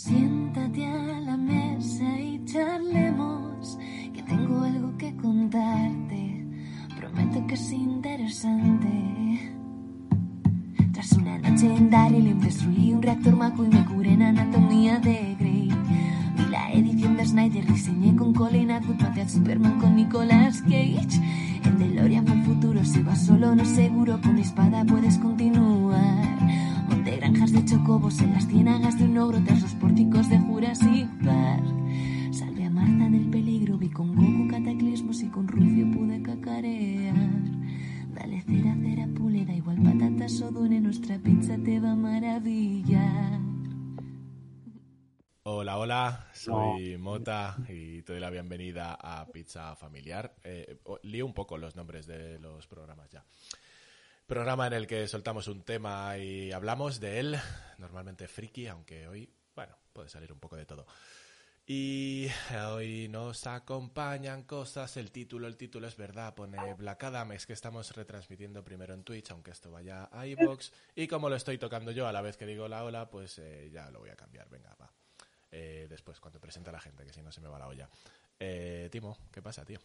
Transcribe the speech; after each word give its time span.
Siéntate 0.00 0.86
a 0.86 1.20
la 1.22 1.36
mesa 1.36 2.20
y 2.20 2.40
charlemos, 2.44 3.76
que 4.14 4.22
tengo 4.22 4.62
algo 4.62 4.96
que 4.96 5.12
contarte. 5.16 6.46
Prometo 6.96 7.44
que 7.48 7.54
es 7.54 7.72
interesante. 7.72 9.56
Tras 10.92 11.12
una 11.14 11.38
noche 11.38 11.74
en 11.74 11.90
Daryl 11.90 12.38
destruí 12.38 12.92
un 12.92 13.02
reactor 13.02 13.34
maco 13.34 13.64
y 13.64 13.70
me 13.70 13.84
curé 13.86 14.12
en 14.12 14.22
anatomía 14.22 15.00
de 15.00 15.34
Grey. 15.36 15.68
Vi 16.36 16.44
la 16.48 16.70
edición 16.70 17.16
de 17.16 17.26
Snyder, 17.26 17.66
diseñé 17.66 18.14
con 18.14 18.32
Colin 18.32 18.70
Atwood, 18.70 19.02
al 19.02 19.28
Superman 19.28 19.80
con 19.80 19.96
Nicolas 19.96 20.62
Cage. 20.62 21.20
El 21.64 21.76
DeLorean 21.76 22.24
fue 22.24 22.36
el 22.36 22.44
futuro, 22.44 22.84
si 22.84 23.02
vas 23.02 23.26
solo 23.26 23.52
no 23.52 23.64
seguro, 23.64 24.20
con 24.22 24.36
mi 24.36 24.42
espada 24.42 24.84
puedes 24.84 25.18
continuar. 25.18 26.38
Monté 26.88 27.16
granjas 27.16 27.52
de 27.52 27.64
chocobos 27.64 28.20
en 28.20 28.32
las 28.32 28.46
ciénagas 28.46 28.98
de 28.98 29.04
un 29.04 29.18
ogro 29.18 29.42
tras 29.44 29.60
los 29.60 29.74
Mota 46.96 47.56
y 47.68 48.02
te 48.02 48.12
doy 48.12 48.20
la 48.20 48.30
bienvenida 48.30 48.94
a 48.94 49.26
Pizza 49.26 49.76
Familiar. 49.76 50.34
Eh, 50.42 50.78
un 50.84 51.34
poco 51.34 51.58
los 51.58 51.76
nombres 51.76 52.06
de 52.06 52.38
los 52.38 52.66
programas 52.66 53.10
ya. 53.10 53.24
Programa 54.26 54.66
en 54.66 54.74
el 54.74 54.86
que 54.86 55.08
soltamos 55.08 55.48
un 55.48 55.62
tema 55.62 56.16
y 56.18 56.52
hablamos 56.52 57.00
de 57.00 57.20
él, 57.20 57.36
normalmente 57.78 58.28
friki, 58.28 58.66
aunque 58.66 59.08
hoy, 59.08 59.28
bueno, 59.54 59.76
puede 59.92 60.08
salir 60.08 60.32
un 60.32 60.38
poco 60.38 60.56
de 60.56 60.66
todo. 60.66 60.86
Y 61.70 62.28
hoy 62.66 63.08
nos 63.08 63.46
acompañan 63.46 64.44
cosas, 64.44 64.96
el 64.96 65.10
título, 65.10 65.46
el 65.46 65.58
título 65.58 65.86
es 65.86 65.98
verdad, 65.98 66.34
pone 66.34 66.72
Black 66.74 67.04
Adam, 67.04 67.32
es 67.32 67.46
que 67.46 67.52
estamos 67.52 67.94
retransmitiendo 67.94 68.64
primero 68.64 68.94
en 68.94 69.04
Twitch, 69.04 69.30
aunque 69.32 69.50
esto 69.50 69.70
vaya 69.70 70.08
a 70.10 70.26
iVoox, 70.26 70.70
y 70.96 71.06
como 71.06 71.28
lo 71.28 71.36
estoy 71.36 71.58
tocando 71.58 71.90
yo 71.90 72.08
a 72.08 72.12
la 72.12 72.22
vez 72.22 72.38
que 72.38 72.46
digo 72.46 72.68
la 72.68 72.84
hola, 72.84 73.10
pues 73.10 73.38
eh, 73.38 73.68
ya 73.70 73.90
lo 73.90 73.98
voy 73.98 74.08
a 74.08 74.16
cambiar, 74.16 74.48
venga, 74.48 74.74
va. 74.80 74.90
Eh, 75.50 75.86
después, 75.88 76.20
cuando 76.20 76.38
presente 76.40 76.70
a 76.70 76.72
la 76.72 76.80
gente, 76.80 77.04
que 77.04 77.12
si 77.12 77.22
no 77.22 77.32
se 77.32 77.40
me 77.40 77.48
va 77.48 77.58
la 77.58 77.68
olla. 77.68 77.88
Eh, 78.38 78.88
Timo, 78.92 79.16
¿qué 79.32 79.40
pasa, 79.42 79.64
tío? 79.64 79.78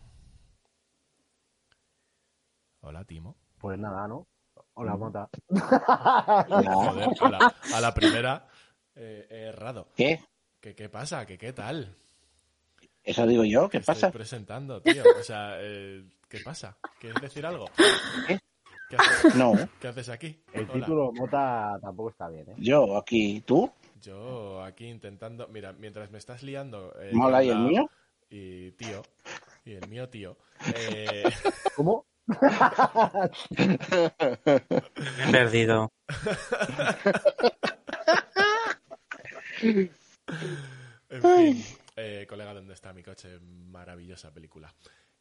Hola, 2.82 3.04
Timo. 3.06 3.36
Pues 3.60 3.80
nada, 3.80 4.08
¿no? 4.08 4.28
Hola, 4.76 4.96
Mota. 4.98 5.30
Joder, 5.50 7.10
a 7.22 7.30
la, 7.30 7.56
a 7.76 7.82
la 7.82 7.94
primera 7.94 8.48
eh, 8.96 9.28
he 9.30 9.42
errado. 9.50 9.88
¿Qué? 9.96 10.20
¿Qué, 10.60 10.76
¿Qué 10.76 10.90
pasa? 10.90 11.26
¿Qué, 11.26 11.38
¿Qué 11.38 11.54
tal? 11.54 11.96
Eso 13.04 13.26
digo 13.28 13.44
yo, 13.44 13.70
¿qué 13.70 13.78
Estoy 13.78 13.96
pasa? 13.96 14.12
presentando, 14.12 14.82
tío. 14.82 15.04
O 15.20 15.24
sea, 15.24 15.56
eh, 15.60 16.04
¿qué 16.30 16.40
pasa? 16.40 16.78
¿Quieres 17.00 17.22
decir 17.22 17.46
algo? 17.46 17.66
¿Qué? 18.28 18.40
¿Qué 18.90 18.96
haces, 18.96 19.36
No, 19.36 19.54
qué 19.80 19.88
haces 19.88 20.10
aquí? 20.10 20.42
El 20.54 20.64
Hola. 20.70 20.74
título 20.74 21.12
Mota 21.14 21.78
tampoco 21.82 22.10
está 22.12 22.30
bien, 22.30 22.50
¿eh? 22.50 22.56
yo 22.58 22.98
aquí, 22.98 23.42
¿tú? 23.42 23.70
Yo 24.04 24.62
aquí 24.64 24.88
intentando... 24.88 25.48
Mira, 25.48 25.72
mientras 25.74 26.12
me 26.12 26.18
estás 26.18 26.44
liando... 26.44 26.94
eh, 27.00 27.12
¿Mola 27.14 27.42
y 27.44 27.50
el 27.50 27.60
mío? 27.60 27.90
Y 28.30 28.72
tío. 28.72 29.02
Y 29.64 29.74
el 29.76 29.88
mío, 29.88 30.10
tío. 30.10 30.38
Eh, 30.76 31.24
¿Cómo? 31.76 32.06
Perdido. 35.32 35.92
En 39.62 41.22
fin, 41.22 41.66
eh, 41.96 42.26
colega, 42.28 42.54
¿dónde 42.54 42.74
está 42.74 42.92
mi 42.92 43.04
coche? 43.04 43.40
Maravillosa 43.40 44.34
película. 44.34 44.74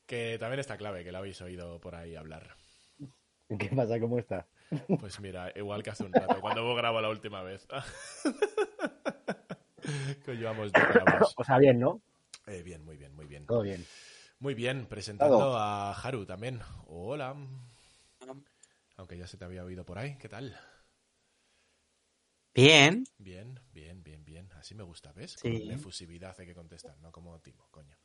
Que 0.07 0.39
también 0.41 0.59
está 0.59 0.77
clave, 0.77 1.05
que 1.05 1.13
la 1.13 1.19
habéis 1.19 1.41
oído 1.41 1.81
por 1.81 1.95
ahí 1.95 2.17
hablar. 2.17 2.57
¿Qué 3.59 3.69
pasa? 3.75 4.01
¿Cómo 4.01 4.19
estás? 4.19 4.47
Pues 5.01 5.21
mira, 5.21 5.53
igual 5.55 5.83
que 5.83 5.91
hace 5.91 6.05
un 6.05 6.13
rato, 6.13 6.41
cuando 6.41 6.65
vos 6.65 6.77
grabó 6.77 7.01
la 7.01 7.11
última 7.11 7.43
vez. 7.43 7.67
que 10.25 10.35
llevamos 10.35 10.73
dos 10.73 10.83
grabos. 10.89 11.35
O 11.37 11.45
sea, 11.45 11.59
bien, 11.59 11.79
¿no? 11.79 12.01
Eh, 12.47 12.63
bien, 12.63 12.85
muy 12.85 12.97
bien, 12.97 13.15
muy 13.15 13.27
bien. 13.27 13.47
Todo 13.47 13.63
bien. 13.63 13.85
Muy 14.39 14.55
bien, 14.55 14.87
presentando 14.87 15.57
a 15.57 15.93
Haru 15.93 16.27
también. 16.27 16.61
Hola. 16.87 17.37
Aunque 18.97 19.17
ya 19.17 19.27
se 19.27 19.37
te 19.37 19.45
había 19.45 19.65
oído 19.65 19.85
por 19.85 19.99
ahí, 19.99 20.17
¿qué 20.17 20.29
tal? 20.29 20.59
Bien. 22.55 23.05
Bien, 23.19 23.61
bien, 23.73 24.03
bien, 24.03 24.25
bien. 24.25 24.51
Así 24.59 24.75
me 24.75 24.83
gusta, 24.83 25.13
¿ves? 25.13 25.37
Sí. 25.41 25.61
Con 25.61 25.71
efusividad 25.71 26.35
hay 26.39 26.47
que 26.47 26.55
contestar, 26.55 26.99
no 26.99 27.13
como 27.13 27.39
Timo, 27.41 27.69
coño. 27.71 27.97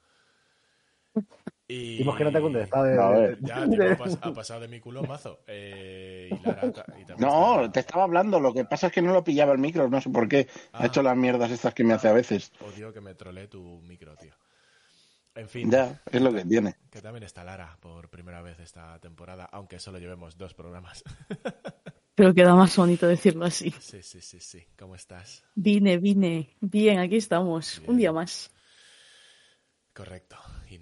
Y... 1.70 1.98
Dimos 1.98 2.16
que 2.16 2.24
no 2.24 2.32
te 2.32 2.38
he 2.38 2.42
contestado. 2.42 2.84
de- 2.86 3.02
A 3.02 3.10
ver. 3.10 3.38
Ya, 3.42 3.58
ha, 3.58 3.66
pas- 3.98 4.18
ha 4.22 4.34
pasado 4.34 4.62
de 4.62 4.68
mi 4.70 4.80
culo 4.80 5.04
mazo. 5.04 5.42
Eh, 5.48 6.30
y 6.32 6.46
Lara 6.48 6.72
ta- 6.72 6.86
y 6.98 7.04
también 7.06 7.18
No, 7.30 7.56
está- 7.62 7.72
te 7.74 7.80
estaba 7.82 8.04
hablando, 8.04 8.40
lo 8.40 8.54
que 8.54 8.64
pasa 8.64 8.88
es 8.88 8.94
que 8.94 9.02
no 9.02 9.12
lo 9.12 9.24
pillaba 9.24 9.52
el 9.52 9.58
micro, 9.60 9.90
no 9.90 10.00
sé 10.00 10.10
por 10.10 10.30
qué. 10.30 10.48
Ah. 10.72 10.84
Ha 10.84 10.86
hecho 10.88 11.02
las 11.04 11.18
mierdas 11.18 11.52
estas 11.52 11.74
que 11.74 11.84
me 11.84 11.94
hace 11.94 12.08
a 12.08 12.14
veces. 12.14 12.52
Odio 12.62 12.94
que 12.94 13.02
me 13.02 13.16
trolee 13.16 13.48
tu 13.48 13.82
micro, 13.82 14.16
tío. 14.16 14.34
En 15.36 15.48
fin, 15.50 15.70
Ya, 15.70 16.02
es 16.12 16.22
lo 16.22 16.34
que 16.34 16.46
tiene. 16.46 16.76
que 16.90 17.02
también 17.02 17.24
está 17.24 17.44
Lara 17.44 17.78
por 17.80 18.10
primera 18.10 18.42
vez 18.42 18.60
esta 18.60 18.98
temporada, 19.00 19.46
aunque 19.52 19.78
solo 19.80 20.00
llevemos 20.00 20.38
dos 20.38 20.54
programas. 20.54 21.04
Pero 22.16 22.34
queda 22.34 22.56
más 22.56 22.76
bonito 22.76 23.08
decirlo 23.08 23.46
así. 23.46 23.70
sí, 23.80 24.02
sí, 24.02 24.22
sí, 24.22 24.40
sí. 24.40 24.66
¿Cómo 24.80 24.96
estás? 24.96 25.44
Vine, 25.54 25.98
vine. 26.00 26.56
Bien, 26.62 26.98
aquí 26.98 27.18
estamos. 27.18 27.78
Bien. 27.82 27.92
Un 27.92 27.98
día 27.98 28.12
más. 28.12 28.52
Correcto. 29.94 30.38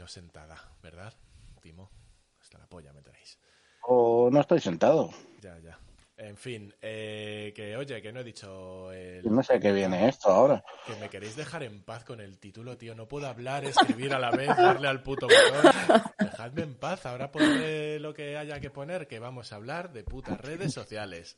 Sentada, 0.07 0.57
¿verdad, 0.81 1.13
Timo? 1.61 1.91
Hasta 2.39 2.57
la 2.57 2.67
polla 2.67 2.93
me 2.93 3.01
traéis. 3.01 3.39
O 3.87 4.29
no 4.31 4.41
estoy 4.41 4.59
sentado. 4.59 5.11
Ya, 5.41 5.57
ya. 5.59 5.79
En 6.17 6.37
fin, 6.37 6.73
eh, 6.81 7.51
que 7.53 7.75
oye, 7.75 8.01
que 8.01 8.13
no 8.13 8.21
he 8.21 8.23
dicho 8.23 8.89
el... 8.93 9.21
No 9.29 9.43
sé 9.43 9.59
qué 9.59 9.73
viene 9.73 10.07
esto 10.07 10.29
ahora. 10.29 10.63
Que 10.87 10.95
me 10.95 11.09
queréis 11.09 11.35
dejar 11.35 11.63
en 11.63 11.83
paz 11.83 12.05
con 12.05 12.21
el 12.21 12.39
título, 12.39 12.77
tío. 12.77 12.95
No 12.95 13.05
puedo 13.05 13.27
hablar, 13.27 13.65
escribir 13.65 14.13
a 14.13 14.19
la 14.19 14.31
vez, 14.31 14.47
darle 14.47 14.87
al 14.87 15.03
puto 15.03 15.27
botón. 15.27 15.73
Dejadme 16.17 16.61
en 16.61 16.75
paz. 16.75 17.05
Ahora 17.05 17.31
pondré 17.31 17.99
lo 17.99 18.13
que 18.13 18.37
haya 18.37 18.61
que 18.61 18.69
poner, 18.69 19.07
que 19.07 19.19
vamos 19.19 19.51
a 19.51 19.57
hablar 19.57 19.91
de 19.91 20.05
putas 20.05 20.39
redes 20.39 20.73
sociales. 20.73 21.37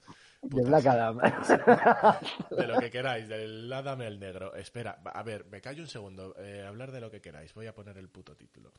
De 0.50 0.64
Black 0.64 0.86
Adam. 0.86 1.20
De 2.50 2.68
lo 2.68 2.80
que 2.80 2.90
queráis, 2.90 3.28
del 3.28 3.72
Adam 3.72 4.02
el 4.02 4.20
negro. 4.20 4.56
Espera, 4.56 5.02
a 5.04 5.24
ver, 5.24 5.46
me 5.46 5.62
callo 5.62 5.82
un 5.82 5.90
segundo. 5.90 6.36
Eh, 6.40 6.64
hablar 6.66 6.92
de 6.92 7.02
lo 7.02 7.12
que 7.12 7.22
queráis. 7.22 7.54
Voy 7.54 7.68
a 7.68 7.74
poner 7.74 7.98
el 7.98 8.10
puto 8.10 8.36
título. 8.36 8.72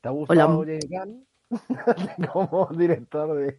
¿Te 0.00 0.08
ha 0.08 0.10
gustado 0.10 0.58
Hola. 0.58 0.78
James 0.80 0.88
Gunn 0.88 1.26
como 2.32 2.66
director 2.72 3.36
de 3.36 3.56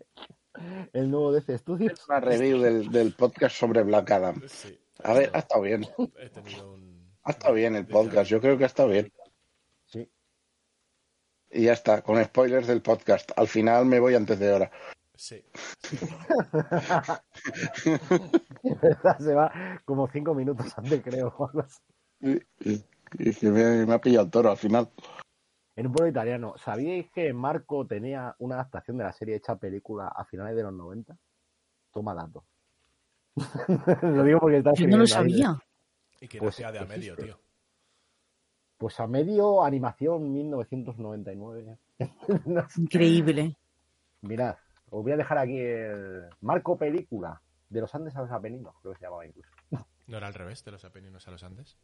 el 0.91 1.09
nuevo 1.09 1.31
DC 1.31 1.57
Studios? 1.57 2.05
Una 2.09 2.19
review 2.19 2.59
del, 2.59 2.91
del 2.91 3.13
podcast 3.13 3.55
sobre 3.55 3.83
Black 3.83 4.11
Adam. 4.11 4.41
Sí. 4.47 4.77
A 5.03 5.13
ver, 5.13 5.31
ha 5.33 5.39
estado 5.39 5.61
bien. 5.61 5.88
He 6.17 6.29
tenido 6.29 6.73
un... 6.73 7.13
Ha 7.23 7.31
estado 7.31 7.53
bien 7.53 7.75
el 7.75 7.88
podcast, 7.88 8.29
yo 8.29 8.41
creo 8.41 8.57
que 8.57 8.65
ha 8.65 8.67
estado 8.67 8.89
bien. 8.89 9.11
Sí. 9.85 10.11
Y 11.51 11.63
ya 11.63 11.73
está, 11.73 12.01
con 12.01 12.21
spoilers 12.21 12.67
del 12.67 12.81
podcast. 12.81 13.31
Al 13.38 13.47
final 13.47 13.85
me 13.85 14.00
voy 14.00 14.15
antes 14.15 14.38
de 14.38 14.51
hora. 14.51 14.71
Sí. 15.16 15.44
Se 19.19 19.34
va 19.34 19.51
como 19.85 20.07
cinco 20.07 20.34
minutos 20.34 20.78
antes, 20.78 21.01
creo. 21.03 21.34
Y, 22.19 22.41
y 23.19 23.34
que 23.34 23.50
me, 23.50 23.85
me 23.85 23.94
ha 23.94 24.01
pillado 24.01 24.25
el 24.25 24.31
toro 24.31 24.51
al 24.51 24.57
final. 24.57 24.90
En 25.75 25.88
un 25.88 25.94
pueblo 25.94 26.12
italiano, 26.12 26.53
¿sabíais 26.57 27.09
que 27.12 27.34
Marco 27.34 27.85
tenía 27.88 28.35
una 28.40 28.56
adaptación 28.56 28.97
de 28.97 29.03
la 29.06 29.12
serie 29.12 29.35
hecha 29.35 29.56
película 29.56 30.07
a 30.07 30.24
finales 30.25 30.56
de 30.56 30.63
los 30.63 30.74
90? 30.74 31.18
Toma 31.91 32.13
datos. 32.13 32.44
lo 34.03 34.24
digo 34.24 34.40
porque 34.40 34.57
está 34.57 34.74
Yo 34.74 34.88
no 34.88 34.97
lo 34.97 35.03
ahí. 35.03 35.07
sabía. 35.07 35.57
Y 36.22 36.28
que 36.28 36.40
Pues 36.40 36.57
de 36.57 36.80
a 36.80 36.86
medio, 36.86 37.16
tío. 37.16 37.39
Pues 38.77 39.00
a 39.00 39.07
medio 39.07 39.63
animación 39.63 40.31
1999. 40.31 41.77
No 42.45 42.69
sé. 42.69 42.81
Increíble. 42.81 43.57
Mirad, 44.21 44.56
os 44.95 45.04
voy 45.04 45.12
a 45.12 45.18
dejar 45.18 45.38
aquí 45.38 45.57
el 45.60 46.24
Marco 46.42 46.78
Película 46.78 47.42
de 47.69 47.81
los 47.81 47.94
Andes 47.95 48.16
a 48.16 48.22
los 48.22 48.31
Apeninos, 48.31 48.75
creo 48.81 48.94
que 48.94 49.00
se 49.00 49.06
llamaba 49.06 49.25
incluso. 49.25 49.50
¿No 50.07 50.18
era 50.18 50.28
al 50.28 50.34
revés 50.34 50.63
de 50.63 50.72
los 50.72 50.86
Apeninos 50.86 51.28
a 51.28 51.31
los 51.31 51.44
Andes? 51.44 51.78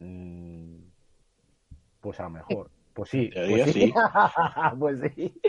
Mm, 0.00 0.82
Pues 2.00 2.20
a 2.20 2.24
lo 2.24 2.30
mejor. 2.30 2.70
Pues 2.94 3.10
sí. 3.10 3.30
Pues 3.32 3.46
diría 3.66 3.66
sí. 3.72 3.92
pues 4.78 5.00
sí. 5.14 5.40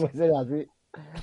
Pues 0.00 0.14
era 0.14 0.40
así. 0.40 0.66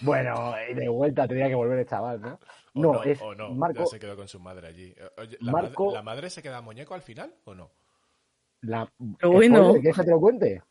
Bueno, 0.01 0.53
y 0.69 0.73
de 0.75 0.87
vuelta 0.89 1.27
tendría 1.27 1.47
que 1.47 1.55
volver 1.55 1.79
el 1.79 1.87
chaval, 1.87 2.21
¿no? 2.21 2.33
O 2.35 2.39
No, 2.81 2.93
no, 2.93 3.03
es 3.03 3.21
o 3.21 3.33
no, 3.33 3.51
Marco, 3.55 3.79
ya 3.79 3.85
se 3.87 3.99
quedó 3.99 4.15
con 4.15 4.27
su 4.27 4.39
madre 4.39 4.67
allí. 4.67 4.93
Eh, 4.95 5.09
Oye, 5.17 5.37
¿la, 5.41 5.51
Marco- 5.51 5.85
madre, 5.85 5.95
¿la 5.95 6.03
madre 6.03 6.29
se 6.29 6.41
queda 6.43 6.61
muñeco 6.61 6.93
al 6.93 7.01
final 7.01 7.33
o 7.45 7.55
no? 7.55 7.71
la... 8.61 8.91
Bueno. 8.99 9.73
¿Quieres 9.73 9.95
que 9.95 10.03
te 10.03 10.11
lo 10.11 10.19
cuente? 10.19 10.61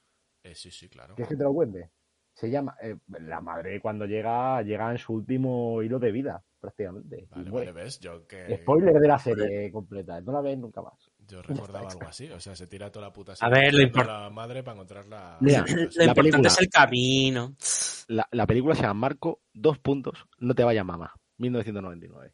Eh, 0.42 0.54
sí, 0.54 0.70
sí, 0.70 0.88
claro. 0.88 1.14
¿Quieres 1.14 1.28
que 1.30 1.36
te 1.36 1.42
lo 1.44 1.52
cuente? 1.52 1.90
Se 2.34 2.50
llama... 2.50 2.76
eh, 2.82 2.96
la 3.20 3.40
madre 3.40 3.80
cuando 3.80 4.04
llega, 4.06 4.60
llega 4.62 4.90
en 4.90 4.98
su 4.98 5.14
último 5.14 5.80
hilo 5.82 5.98
de 5.98 6.10
vida. 6.12 6.42
prácticamente. 6.60 7.26
Vale, 7.30 7.50
vale, 7.50 7.72
ves, 7.72 8.00
yo 8.00 8.26
que 8.26 8.56
Spoiler 8.58 8.94
de 8.94 9.08
la 9.08 9.18
serie 9.18 9.70
completa, 9.70 10.20
no 10.20 10.32
la 10.32 10.40
ves 10.40 10.58
nunca 10.58 10.82
más. 10.82 10.94
yo 11.28 11.42
recordaba 11.42 11.88
algo 11.88 12.06
así, 12.08 12.28
o 12.30 12.40
sea, 12.40 12.56
se 12.56 12.66
tira 12.66 12.90
toda 12.90 13.06
la 13.06 13.12
puta 13.12 13.32
A 13.32 13.36
serie 13.36 13.54
ver, 13.54 13.74
lo 13.74 13.80
import- 13.82 14.08
a 14.08 14.22
la 14.24 14.30
madre 14.30 14.62
para 14.62 14.74
encontrarla. 14.74 15.36
Mira, 15.40 15.60
Lo 15.60 15.74
La 15.76 15.82
importante 15.82 16.14
película. 16.14 16.48
es 16.48 16.58
el 16.60 16.68
camino. 16.68 17.54
La, 18.08 18.26
la 18.32 18.46
película 18.46 18.74
se 18.74 18.82
llama 18.82 18.94
Marco, 18.94 19.40
dos 19.52 19.78
puntos, 19.78 20.24
no 20.38 20.54
te 20.54 20.64
vayas 20.64 20.84
mamá, 20.84 21.12
1999. 21.38 22.32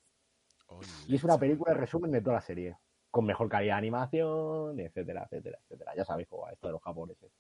Ole, 0.69 0.87
Y 1.08 1.17
es 1.17 1.25
una 1.25 1.37
película 1.38 1.75
de 1.75 1.81
resumen 1.81 2.11
de 2.12 2.23
toda 2.23 2.37
la 2.37 2.41
serie, 2.43 2.76
con 3.11 3.26
mejor 3.26 3.49
calidad 3.49 3.75
de 3.75 3.79
animación, 3.79 4.79
etcétera, 4.81 5.25
etcétera, 5.25 5.58
etcétera. 5.62 5.93
Ya 5.96 6.05
sabéis 6.05 6.29
cómo 6.29 6.43
va 6.43 6.53
esto 6.53 6.69
de 6.69 6.73
los 6.73 6.82
japoneses. 6.82 7.31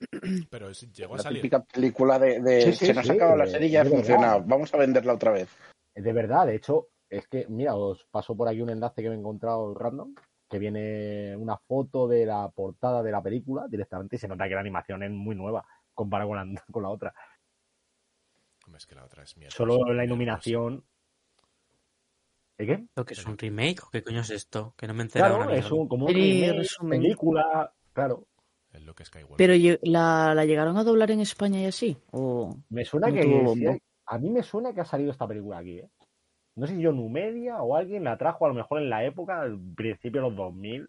Pero 0.50 0.68
es- 0.70 0.90
llegó 0.92 1.14
a 1.14 1.16
La 1.18 1.22
salir. 1.24 1.40
típica 1.42 1.62
película 1.64 2.18
de, 2.18 2.40
de 2.40 2.62
Sí, 2.62 2.72
sí, 2.72 2.86
se 2.86 2.94
nos 2.94 3.04
sí, 3.04 3.10
ha 3.12 3.14
acabado 3.14 3.36
la 3.38 3.44
de- 3.46 3.50
serie 3.50 3.68
y 3.68 3.70
ya 3.72 3.80
ha 3.80 3.84
de 3.84 3.90
funcionado. 3.90 4.42
Vamos 4.46 4.72
a 4.74 4.76
venderla 4.78 5.14
otra 5.14 5.32
vez. 5.32 5.48
De 5.94 6.12
verdad, 6.12 6.46
de 6.46 6.54
hecho, 6.56 6.88
es 7.10 7.26
que, 7.26 7.46
mira, 7.48 7.74
os 7.74 8.04
paso 8.10 8.36
por 8.36 8.48
aquí 8.48 8.60
un 8.60 8.70
enlace 8.70 9.02
que 9.02 9.08
me 9.08 9.16
he 9.16 9.18
encontrado 9.18 9.74
random, 9.74 10.14
que 10.48 10.58
viene 10.58 11.36
una 11.36 11.56
foto 11.58 12.06
de 12.06 12.24
la 12.24 12.48
portada 12.50 13.02
de 13.02 13.10
la 13.10 13.22
película 13.22 13.66
directamente 13.68 14.16
y 14.16 14.18
se 14.18 14.28
nota 14.28 14.46
que 14.48 14.54
la 14.54 14.60
animación 14.60 15.02
es 15.02 15.10
muy 15.10 15.34
nueva 15.34 15.66
comparado 15.94 16.30
con 16.30 16.36
la, 16.36 16.62
con 16.72 16.82
la 16.82 16.88
otra. 16.90 17.14
Es 18.76 18.86
que 18.86 18.94
la 18.94 19.04
otra 19.04 19.24
es 19.24 19.36
mierda. 19.36 19.56
Solo 19.56 19.92
la 19.92 20.04
iluminación. 20.04 20.84
¿Eh, 22.58 22.66
qué? 22.66 22.86
¿Lo 22.94 23.04
que 23.04 23.14
es 23.14 23.24
un 23.26 23.36
remake 23.36 23.82
o 23.82 23.90
qué 23.90 24.02
coño 24.04 24.20
es 24.20 24.30
esto? 24.30 24.74
Que 24.76 24.86
no 24.86 24.94
me 24.94 25.00
he 25.00 25.06
enterado. 25.06 25.36
Claro, 25.38 25.52
es 25.52 25.70
un, 25.72 25.88
como 25.88 26.06
un 26.06 26.14
remake, 26.14 26.66
película, 26.88 27.72
claro. 27.92 28.27
Skywalker. 28.72 29.36
Pero 29.36 29.54
la, 29.82 30.34
la 30.34 30.44
llegaron 30.44 30.76
a 30.76 30.84
doblar 30.84 31.10
en 31.10 31.20
España 31.20 31.60
y 31.60 31.66
así. 31.66 31.96
O 32.10 32.56
Me 32.68 32.84
suena 32.84 33.08
No 33.08 33.14
que 33.14 33.22
sí 33.54 33.66
hay- 33.66 33.82
a 34.06 34.18
mí 34.18 34.30
me 34.30 34.42
suena 34.42 34.72
que 34.72 34.80
ha 34.80 34.84
salido 34.84 35.10
esta 35.10 35.26
película 35.26 35.58
aquí, 35.58 35.78
¿eh? 35.80 35.88
No 36.56 36.66
sé 36.66 36.74
si 36.74 36.80
yo 36.82 36.92
Numedia 36.92 37.62
o 37.62 37.76
alguien 37.76 38.02
la 38.04 38.18
trajo 38.18 38.44
a 38.44 38.48
lo 38.48 38.54
mejor 38.54 38.80
en 38.82 38.90
la 38.90 39.04
época, 39.04 39.40
al 39.42 39.58
principio 39.76 40.20
de 40.22 40.28
los 40.28 40.36
2000. 40.36 40.88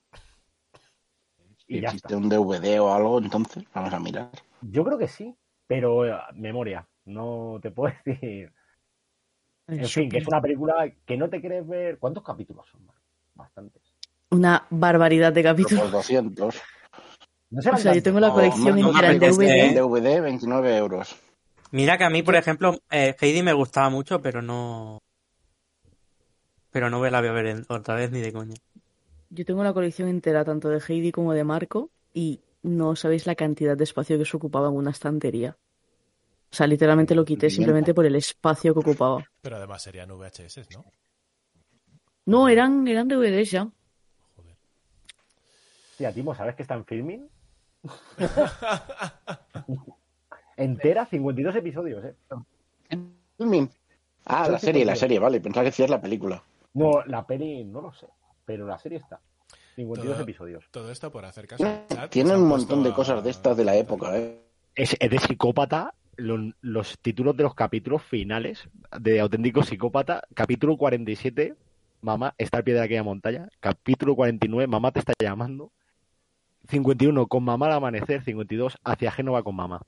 Y 1.68 1.82
ya 1.82 1.88
¿Existe 1.90 2.08
está. 2.08 2.18
un 2.18 2.30
DVD 2.30 2.80
o 2.80 2.92
algo 2.94 3.20
entonces? 3.20 3.64
Vamos 3.76 3.94
a 3.94 4.00
mirar. 4.00 4.32
Yo 4.62 4.84
creo 4.84 4.98
que 4.98 5.08
sí, 5.08 5.36
pero 5.68 6.06
eh, 6.06 6.18
memoria, 6.34 6.88
no 7.06 7.60
te 7.62 7.70
puedo 7.72 7.94
decir. 8.06 8.52
En 9.68 9.86
fin, 9.86 10.10
que 10.10 10.18
es 10.18 10.28
una 10.28 10.42
película 10.42 10.92
que 11.06 11.16
no 11.18 11.30
te 11.30 11.40
quieres 11.40 11.68
ver. 11.68 12.00
¿Cuántos 12.00 12.24
capítulos 12.24 12.68
son? 12.72 12.88
Bastantes. 13.36 13.84
una 14.32 14.66
barbaridad 14.72 15.32
de 15.32 15.44
capítulos. 15.44 15.82
por 15.84 15.92
200. 15.92 16.60
No 17.52 17.60
O 17.60 17.62
serán 17.64 17.80
sea, 17.80 17.94
yo 17.96 18.04
tengo 18.04 18.20
la 18.20 18.32
colección 18.32 18.80
no, 18.80 18.82
no, 18.84 18.88
entera 18.90 19.12
en 19.12 19.24
este- 19.24 19.68
El 19.70 19.74
DVD. 19.76 19.82
DVD, 19.82 20.22
29 20.22 20.78
euros. 20.78 21.16
Mira 21.72 21.98
que 21.98 22.04
a 22.04 22.10
mí, 22.10 22.22
por 22.24 22.36
ejemplo, 22.36 22.78
eh, 22.92 23.16
Heidi 23.20 23.42
me 23.44 23.54
gustaba 23.54 23.90
mucho, 23.90 24.22
pero 24.22 24.42
no. 24.42 25.00
Pero 26.72 26.90
no 26.90 27.04
la 27.10 27.20
voy 27.20 27.30
a 27.30 27.32
ver 27.32 27.46
en- 27.48 27.66
otra 27.70 27.96
vez 27.96 28.12
ni 28.12 28.20
de 28.22 28.32
coña. 28.32 28.56
Yo 29.32 29.46
tengo 29.46 29.64
la 29.64 29.74
colección 29.74 30.08
entera 30.10 30.44
tanto 30.46 30.70
de 30.70 30.80
Heidi 30.88 31.12
como 31.12 31.34
de 31.34 31.44
Marco 31.44 31.90
y 32.14 32.40
no 32.64 32.96
sabéis 32.96 33.26
la 33.26 33.36
cantidad 33.36 33.76
de 33.78 33.84
espacio 33.84 34.18
que 34.18 34.26
se 34.26 34.38
ocupaba 34.38 34.68
en 34.68 34.76
una 34.76 34.92
estantería. 34.92 35.58
O 36.52 36.56
sea, 36.56 36.66
literalmente 36.68 37.14
lo 37.14 37.26
quité 37.26 37.50
simplemente 37.50 37.94
por 37.94 38.06
el 38.06 38.16
espacio 38.16 38.74
que 38.74 38.80
ocupaba. 38.80 39.24
Pero 39.42 39.58
además 39.58 39.82
serían 39.84 40.10
VHS, 40.12 40.68
¿no? 40.74 40.84
No, 42.26 42.48
eran, 42.50 42.88
eran 42.88 43.08
DVDs 43.08 43.52
ya. 43.52 43.70
Joder. 44.36 44.56
Tía, 45.98 46.12
Timo, 46.14 46.34
¿sabes 46.36 46.56
que 46.56 46.64
está 46.64 46.74
en 46.76 46.86
filming? 46.86 47.30
Entera, 50.58 51.06
52 51.06 51.56
episodios, 51.56 52.04
¿eh? 52.06 52.16
Filming. 53.38 53.70
Ah, 54.26 54.48
la 54.50 54.60
serie, 54.60 54.84
la 54.86 54.94
52. 54.96 55.00
serie, 55.00 55.20
vale. 55.20 55.40
Pensaba 55.42 55.64
que 55.64 55.70
decías 55.72 55.90
la 55.90 56.02
película. 56.02 56.44
No, 56.74 57.04
la 57.06 57.26
peli 57.26 57.64
no 57.64 57.82
lo 57.82 57.94
sé, 57.94 58.08
pero 58.46 58.68
la 58.68 58.78
serie 58.78 58.98
está. 58.98 59.20
52 59.76 60.14
Todo- 60.16 60.24
episodios. 60.24 60.66
Todo 60.72 60.92
esto 60.92 61.12
por 61.12 61.24
hacer 61.26 61.48
caso 61.48 61.64
chat. 61.64 62.10
Tiene 62.10 62.30
se 62.30 62.36
han 62.36 62.42
un 62.42 62.48
montón 62.50 62.84
de 62.84 62.90
a- 62.90 62.94
cosas 62.94 63.24
de 63.24 63.30
estas 63.30 63.56
de 63.56 63.64
la 63.66 63.76
época, 63.76 64.18
¿eh? 64.18 64.42
Es, 64.76 64.96
es 65.00 65.10
de 65.10 65.20
psicópata. 65.20 65.94
lo- 66.18 66.52
los 66.62 67.00
títulos 67.00 67.38
de 67.38 67.44
los 67.44 67.56
capítulos 67.56 68.04
finales 68.04 68.68
de 69.00 69.22
auténtico 69.22 69.64
psicópata. 69.64 70.22
Capítulo 70.34 70.76
47, 70.76 71.56
mamá 72.02 72.36
está 72.38 72.58
al 72.58 72.66
pie 72.66 72.74
de 72.74 72.82
aquella 72.82 73.04
montaña. 73.04 73.48
Capítulo 73.62 74.18
49, 74.18 74.68
mamá 74.68 74.92
te 74.92 75.00
está 75.00 75.14
llamando. 75.18 75.72
51, 76.68 77.28
con 77.28 77.44
mamá 77.44 77.68
al 77.68 77.74
amanecer. 77.74 78.24
52, 78.24 78.78
hacia 78.84 79.12
Génova 79.12 79.44
con 79.44 79.56
mamá. 79.56 79.82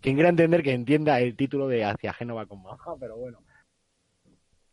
Quien 0.00 0.16
quiera 0.16 0.28
entender 0.28 0.62
que 0.62 0.72
entienda 0.72 1.20
el 1.20 1.36
título 1.36 1.66
de 1.68 1.84
hacia 1.84 2.12
Génova 2.12 2.46
con 2.46 2.62
mamá, 2.62 2.78
pero 3.00 3.16
bueno. 3.16 3.42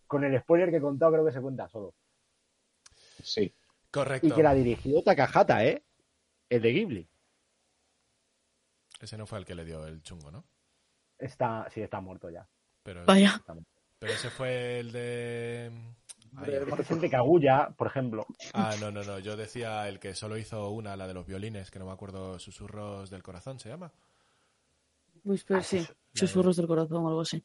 Con 0.08 0.24
el 0.26 0.38
spoiler 0.42 0.70
que 0.72 0.78
he 0.78 0.82
contado 0.82 1.14
creo 1.14 1.26
que 1.26 1.32
se 1.32 1.42
cuenta 1.42 1.70
solo. 1.70 1.94
Sí. 3.24 3.54
Correcto. 3.92 4.28
Y 4.28 4.32
que 4.32 4.44
la 4.44 4.54
dirigió 4.54 5.02
Takahata, 5.04 5.66
¿eh? 5.66 5.84
El 6.50 6.62
de 6.62 6.72
Ghibli. 6.74 7.10
Ese 9.00 9.18
no 9.18 9.26
fue 9.26 9.40
el 9.40 9.46
que 9.46 9.56
le 9.56 9.66
dio 9.66 9.86
el 9.88 10.02
chungo, 10.04 10.32
¿no? 10.32 10.46
Está, 11.18 11.68
sí, 11.74 11.82
está 11.82 12.02
muerto 12.02 12.30
ya. 12.30 12.48
Pero, 12.84 13.06
Vaya. 13.06 13.42
Pero 14.00 14.14
ese 14.14 14.30
fue 14.30 14.80
el 14.80 14.92
de. 14.92 15.72
Ay, 16.38 16.54
Es 16.80 16.92
el 16.92 17.02
de 17.02 17.10
Kaguya, 17.10 17.70
por 17.78 17.88
ejemplo. 17.88 18.26
Ah, 18.54 18.74
no, 18.80 18.90
no, 18.92 19.04
no. 19.04 19.20
Yo 19.20 19.36
decía 19.36 19.88
el 19.90 20.00
que 20.00 20.14
solo 20.16 20.38
hizo 20.38 20.70
una, 20.70 20.96
la 20.96 21.08
de 21.08 21.14
los 21.14 21.26
violines, 21.26 21.70
que 21.72 21.80
no 21.80 21.86
me 21.86 21.92
acuerdo, 21.92 22.40
Susurros 22.40 23.10
del 23.10 23.22
Corazón 23.24 23.60
se 23.60 23.70
llama. 23.70 23.92
Pues, 25.24 25.44
pues 25.44 25.60
Ah, 25.60 25.64
sí, 25.64 25.78
eso- 25.78 25.94
susurros 26.14 26.56
del 26.58 26.68
corazón 26.68 27.04
o 27.06 27.08
algo 27.10 27.22
así. 27.22 27.44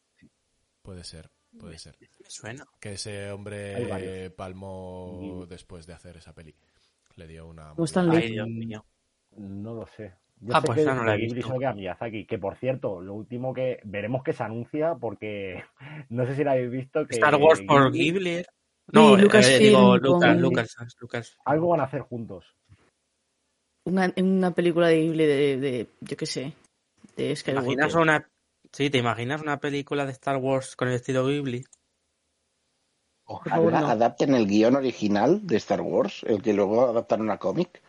Puede 0.82 1.04
ser, 1.04 1.30
puede 1.58 1.78
ser. 1.78 1.96
Me 2.00 2.30
suena. 2.30 2.64
Que 2.80 2.92
ese 2.92 3.30
hombre 3.32 4.30
palmó 4.30 5.44
después 5.48 5.86
de 5.86 5.92
hacer 5.92 6.16
esa 6.16 6.32
peli. 6.32 6.54
Le 7.16 7.26
dio 7.26 7.46
una. 7.46 7.72
Ay. 8.10 8.30
Dios 8.32 8.48
mío. 8.48 8.84
No 9.36 9.74
lo 9.74 9.86
sé. 9.88 10.14
Yo 10.38 10.54
Ah, 10.54 10.60
sé 10.60 10.66
pues 10.66 10.78
que 10.78 10.84
no 10.84 11.02
la 11.02 11.14
he 11.14 11.18
visto. 11.18 11.54
Miyazaki, 11.74 12.26
que 12.26 12.38
por 12.38 12.56
cierto, 12.56 13.00
lo 13.00 13.14
último 13.14 13.54
que 13.54 13.80
veremos 13.84 14.22
que 14.22 14.32
se 14.34 14.42
anuncia, 14.42 14.94
porque 14.94 15.62
no 16.10 16.26
sé 16.26 16.36
si 16.36 16.44
la 16.44 16.52
habéis 16.52 16.70
visto, 16.70 17.06
que 17.06 17.14
Star 17.14 17.34
Wars 17.36 17.62
por 17.66 17.90
Ghibli- 17.90 18.44
No, 18.92 19.16
eh, 19.16 19.22
Lucasfilm 19.22 19.58
digo 19.60 19.80
con 19.88 20.00
Lucas. 20.00 20.36
Lucas, 20.38 20.76
Lucas. 21.00 21.38
algo 21.44 21.68
van 21.68 21.80
a 21.80 21.84
hacer 21.84 22.02
juntos. 22.02 22.54
Una, 23.84 24.12
una 24.16 24.52
película 24.52 24.88
de 24.88 25.00
Ghibli 25.00 25.26
de, 25.26 25.56
de 25.58 25.90
yo 26.00 26.16
qué 26.16 26.26
sé, 26.26 26.40
de 27.16 27.28
¿Te 27.28 27.36
Skywalker. 27.36 27.72
imaginas 27.72 27.94
una... 27.94 28.30
Sí, 28.72 28.90
¿te 28.90 28.98
imaginas 28.98 29.40
una 29.42 29.58
película 29.60 30.04
de 30.04 30.12
Star 30.12 30.36
Wars 30.38 30.74
con 30.76 30.88
el 30.88 30.94
estilo 30.94 31.24
Ghibli? 31.26 31.64
Ojalá 33.28 33.80
no. 33.80 33.88
adapten 33.88 34.34
el 34.34 34.46
guion 34.46 34.76
original 34.76 35.46
de 35.46 35.56
Star 35.56 35.80
Wars, 35.80 36.22
el 36.24 36.42
que 36.42 36.52
luego 36.52 36.88
adaptaron 36.88 37.30
a 37.30 37.38
cómic, 37.38 37.82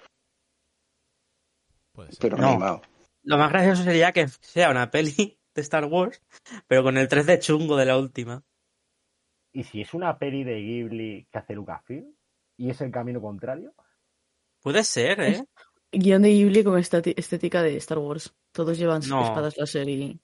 Puede 1.94 2.12
ser. 2.12 2.20
pero 2.22 2.38
No. 2.38 2.50
animado. 2.50 2.82
Lo 3.24 3.38
más 3.38 3.51
gracioso 3.51 3.84
sería 3.84 4.12
que 4.12 4.27
sea 4.27 4.70
una 4.72 4.89
peli 4.89 5.38
de 5.54 5.62
Star 5.62 5.86
Wars, 5.86 6.22
pero 6.68 6.84
con 6.84 6.98
el 6.98 7.08
3D 7.08 7.39
chungo 7.39 7.75
de 7.75 7.86
la 7.86 7.98
última. 7.98 8.44
Y 9.58 9.64
si 9.64 9.82
es 9.82 9.96
una 9.96 10.20
peli 10.20 10.44
de 10.44 10.62
Ghibli 10.62 11.28
que 11.32 11.40
hace 11.40 11.56
Lucasfilm 11.56 12.14
y 12.58 12.70
es 12.70 12.80
el 12.82 12.92
camino 12.92 13.20
contrario, 13.20 13.74
Puede 14.62 14.84
ser, 14.84 15.20
¿eh? 15.22 15.44
Guión 15.92 16.22
de 16.22 16.30
Ghibli 16.30 16.64
con 16.64 16.78
estética 16.78 17.64
de 17.64 17.76
Star 17.78 17.98
Wars. 17.98 18.36
Todos 18.52 18.78
llevan 18.78 19.02
No. 19.10 19.24
espadas 19.24 19.58
láser 19.58 19.90
y, 19.90 20.22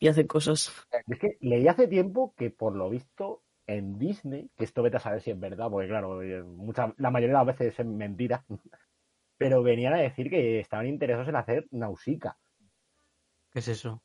y 0.00 0.08
hacen 0.08 0.26
cosas. 0.26 0.72
es 1.06 1.18
que 1.20 1.36
leí 1.38 1.68
hace 1.68 1.86
tiempo 1.86 2.34
que 2.36 2.50
por 2.50 2.74
lo 2.74 2.90
visto 2.90 3.44
en 3.68 3.96
Disney, 3.96 4.50
que 4.56 4.64
esto 4.64 4.82
vete 4.82 4.96
a 4.96 5.00
saber 5.00 5.22
si 5.22 5.30
es 5.30 5.38
verdad, 5.38 5.70
porque 5.70 5.86
claro, 5.86 6.20
eh, 6.20 6.42
mucha, 6.42 6.92
la 6.96 7.12
mayoría 7.12 7.38
de 7.38 7.44
las 7.44 7.56
veces 7.58 7.78
es 7.78 7.86
mentira, 7.86 8.44
pero 9.38 9.62
venían 9.62 9.94
a 9.94 9.98
decir 9.98 10.28
que 10.28 10.58
estaban 10.58 10.88
interesados 10.88 11.28
en 11.28 11.36
hacer 11.36 11.68
Nausicaa. 11.70 12.36
¿Qué 13.52 13.60
es 13.60 13.68
eso? 13.68 14.02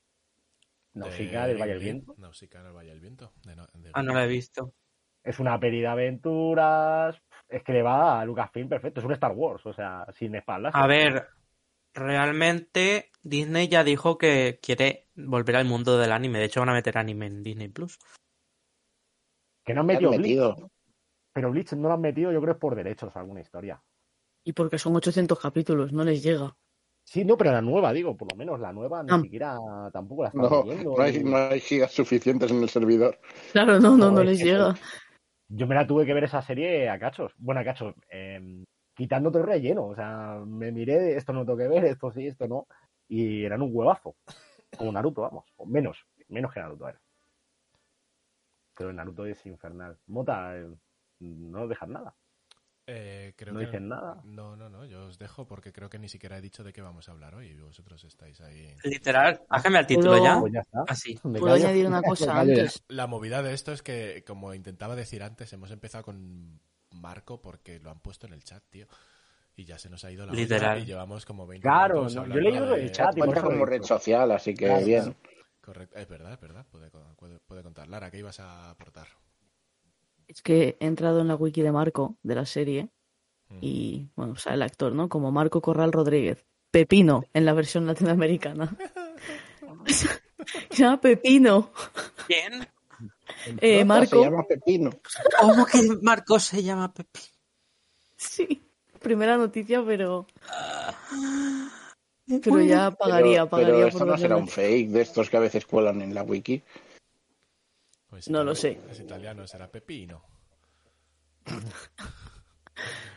Nausicaa 0.98 1.44
De 1.44 1.54
del 1.54 1.62
Valle 1.62 1.74
del. 1.74 1.84
Viento. 1.84 2.16
Nausicaa 2.18 2.60
en 2.62 2.68
el 2.68 2.74
Valle 2.74 2.90
del 2.92 3.00
Viento. 3.00 3.34
de 3.44 3.56
no- 3.56 3.68
de 3.74 3.92
Ah, 3.94 4.04
no 4.04 4.14
la 4.14 4.26
he 4.26 4.28
visto. 4.28 4.74
Es 5.24 5.40
una 5.40 5.60
peli 5.60 5.82
de 5.82 5.88
aventuras. 5.88 7.22
Es 7.50 7.64
que 7.64 7.74
le 7.74 7.82
va 7.82 8.20
a 8.22 8.26
Lucasfilm 8.26 8.70
perfecto. 8.70 9.00
Es 9.00 9.06
un 9.06 9.14
Star 9.14 9.32
Wars, 9.34 9.66
o 9.66 9.74
sea, 9.74 10.06
sin 10.14 10.36
espaldas. 10.36 10.74
A 10.76 10.88
ver, 10.88 11.28
realmente 11.94 13.12
Disney 13.24 13.68
ya 13.68 13.84
dijo 13.84 14.18
que 14.18 14.60
quiere 14.62 15.08
volver 15.16 15.56
al 15.58 15.66
mundo 15.66 15.98
del 15.98 16.12
anime. 16.12 16.40
De 16.40 16.46
hecho, 16.46 16.62
van 16.62 16.70
a 16.70 16.74
meter 16.74 16.98
anime 16.98 17.26
en 17.28 17.44
Disney 17.44 17.68
Plus. 17.70 18.00
Que 19.66 19.74
no 19.74 19.82
han 19.82 19.88
¿Qué 19.88 19.94
metido, 19.94 20.12
han 20.14 20.18
Bleach, 20.22 20.72
pero 21.34 21.52
Bleach 21.52 21.74
no 21.74 21.90
lo 21.90 21.94
han 21.96 22.02
metido, 22.02 22.32
yo 22.32 22.40
creo 22.42 22.54
es 22.54 22.60
por 22.60 22.76
derechos 22.76 23.16
alguna 23.16 23.42
historia. 23.42 23.82
Y 24.46 24.54
porque 24.54 24.78
son 24.80 24.96
800 24.96 25.40
capítulos, 25.40 25.92
no 25.92 26.04
les 26.06 26.24
llega. 26.24 26.56
Sí, 27.10 27.24
no, 27.24 27.38
pero 27.38 27.54
la 27.54 27.62
nueva, 27.62 27.94
digo, 27.94 28.18
por 28.18 28.30
lo 28.30 28.38
menos 28.38 28.60
la 28.60 28.74
nueva 28.74 29.02
ni 29.02 29.10
Ah. 29.14 29.20
siquiera 29.22 29.58
tampoco 29.94 30.24
la 30.24 30.28
están 30.30 30.42
No, 30.42 30.64
leyendo. 30.66 30.96
no 30.98 31.02
hay, 31.04 31.24
no 31.24 31.38
hay 31.38 31.60
gigas 31.62 31.94
suficientes 31.94 32.52
en 32.52 32.62
el 32.62 32.68
servidor. 32.68 33.18
Claro, 33.54 33.80
no, 33.80 33.96
no, 33.96 34.12
no 34.12 34.24
les 34.24 34.40
llega. 34.44 34.76
Yo 35.48 35.68
me 35.68 35.76
la 35.76 35.88
tuve 35.88 36.06
que 36.06 36.14
ver 36.14 36.26
esa 36.26 36.42
serie 36.42 36.90
a 36.90 37.00
cachos. 37.00 37.32
Bueno, 37.38 37.62
a 37.62 37.64
cachos. 37.64 37.96
eh, 38.12 38.66
quitando 38.94 39.32
todo 39.32 39.44
el 39.44 39.48
relleno. 39.48 39.86
O 39.86 39.96
sea, 39.96 40.42
me 40.46 40.72
miré, 40.74 41.16
esto 41.16 41.32
no 41.32 41.46
tengo 41.46 41.58
que 41.58 41.68
ver, 41.70 41.86
esto 41.86 42.12
sí, 42.12 42.28
esto 42.28 42.46
no. 42.48 42.68
Y 43.08 43.46
eran 43.46 43.62
un 43.62 43.70
huevazo. 43.72 44.16
Como 44.78 44.92
Naruto, 44.92 45.22
vamos. 45.22 45.46
O 45.56 45.66
menos. 45.66 45.98
Menos 46.28 46.52
que 46.54 46.60
Naruto 46.60 46.90
era. 46.90 47.00
pero 48.76 48.90
en 48.90 48.98
Naruto 48.98 49.26
es 49.26 49.44
infernal. 49.46 49.98
Mota, 50.08 50.58
eh, 50.58 50.68
no 51.22 51.60
nos 51.62 51.70
dejas 51.70 51.88
nada. 51.90 52.14
Eh, 52.90 53.34
creo 53.36 53.54
No 53.54 53.60
que- 53.60 53.66
dicen 53.66 53.90
nada. 53.90 54.22
No, 54.24 54.56
no, 54.56 54.70
no, 54.70 54.86
yo 54.86 55.08
os 55.08 55.20
dejo 55.20 55.46
porque 55.46 55.74
creo 55.74 55.90
que 55.90 56.00
ni 56.00 56.08
siquiera 56.08 56.38
he 56.38 56.42
dicho 56.42 56.64
de 56.64 56.72
qué 56.72 56.82
vamos 56.82 57.10
a 57.10 57.12
hablar 57.12 57.36
hoy 57.36 57.48
y 57.48 57.60
vosotros 57.60 58.02
estáis 58.06 58.40
ahí. 58.40 58.74
Literal, 58.86 59.42
hágame 59.50 59.80
el 59.80 59.88
título 59.88 60.12
Puedo- 60.12 60.24
ya. 60.24 60.40
Pues 60.40 60.54
ya 60.54 60.60
está. 60.62 60.84
Así. 60.88 61.20
Me 61.26 61.38
Puedo 61.40 61.54
callo. 61.56 61.66
añadir 61.68 61.86
una 61.88 62.02
cosa 62.32 62.40
antes. 62.40 62.84
La 62.88 63.06
movida 63.08 63.44
de 63.44 63.54
esto 63.54 63.74
es 63.74 63.82
que, 63.84 64.24
como 64.26 64.54
intentaba 64.54 64.96
decir 64.96 65.22
antes, 65.22 65.52
hemos 65.52 65.70
empezado 65.72 66.06
con 66.06 66.62
Marco 66.92 67.42
porque 67.42 67.80
lo 67.82 67.92
han 67.92 68.00
puesto 68.00 68.26
en 68.26 68.32
el 68.34 68.44
chat, 68.46 68.64
tío. 68.70 68.88
Y 69.58 69.66
ya 69.66 69.78
se 69.78 69.90
nos 69.90 70.06
ha 70.06 70.12
ido 70.12 70.26
la 70.26 70.32
Literal. 70.32 70.80
y 70.80 70.86
llevamos 70.86 71.26
como 71.26 71.46
20 71.46 71.64
Claro, 71.68 71.96
minutos 72.06 72.16
no, 72.16 72.28
yo 72.28 72.36
he 72.40 72.42
leído 72.42 72.66
de- 72.76 72.84
el 72.84 72.92
chat 72.92 73.18
Cuenta 73.18 73.40
he 73.40 73.44
como 73.44 73.66
red 73.66 73.82
social, 73.82 74.32
así 74.32 74.54
que 74.54 74.66
Claro, 74.68 74.86
bien. 74.86 75.16
Correcto, 75.60 75.98
es 75.98 76.08
verdad, 76.08 76.32
es 76.34 76.40
verdad, 76.40 76.66
puede, 76.72 76.90
puede, 77.18 77.40
puede 77.40 77.64
contar. 77.64 77.90
Lara, 77.90 78.10
¿qué 78.12 78.20
ibas 78.20 78.40
a 78.40 78.70
aportar? 78.70 79.08
Es 80.28 80.42
que 80.42 80.78
he 80.80 80.86
entrado 80.86 81.22
en 81.22 81.28
la 81.28 81.36
wiki 81.36 81.62
de 81.62 81.72
Marco, 81.72 82.18
de 82.24 82.36
la 82.36 82.46
serie, 82.46 82.90
Mm. 83.50 83.58
y, 83.62 84.10
bueno, 84.18 84.36
sale 84.36 84.56
el 84.58 84.62
actor, 84.64 84.92
¿no? 84.92 85.08
Como 85.08 85.32
Marco 85.32 85.62
Corral 85.62 85.94
Rodríguez. 85.94 86.46
Pepino, 86.70 87.24
en 87.34 87.46
la 87.46 87.54
versión 87.54 87.86
latinoamericana. 87.88 88.76
Se 90.70 90.84
llama 90.84 91.00
Pepino. 91.02 91.72
¿Quién? 92.28 92.68
Eh, 93.62 93.80
Se 93.80 93.86
Marco, 93.86 94.22
llama 94.24 94.44
Pepino. 94.48 94.90
¿Cómo 95.40 95.66
que 95.66 95.80
Marcos 96.02 96.44
se 96.44 96.64
llama 96.64 96.92
Pepe? 96.94 97.20
sí. 98.16 98.62
Primera 99.00 99.38
noticia, 99.38 99.84
pero... 99.86 100.26
Pero 102.26 102.62
ya 102.62 102.92
pagaría, 102.92 103.46
pero, 103.46 103.50
pagaría 103.50 103.74
pero 103.74 103.80
por 103.80 103.88
esto 103.90 104.06
no 104.06 104.18
será 104.18 104.36
un 104.38 104.48
fake 104.48 104.90
de 104.90 105.02
estos 105.02 105.30
que 105.30 105.38
a 105.38 105.42
veces 105.42 105.66
cuelan 105.66 106.02
en 106.02 106.14
la 106.16 106.24
wiki. 106.24 106.62
Pues 108.10 108.30
No 108.30 108.44
lo 108.44 108.56
sé. 108.56 108.80
Es 108.90 109.00
italiano, 109.00 109.46
será 109.48 109.70
Pepino. 109.70 110.24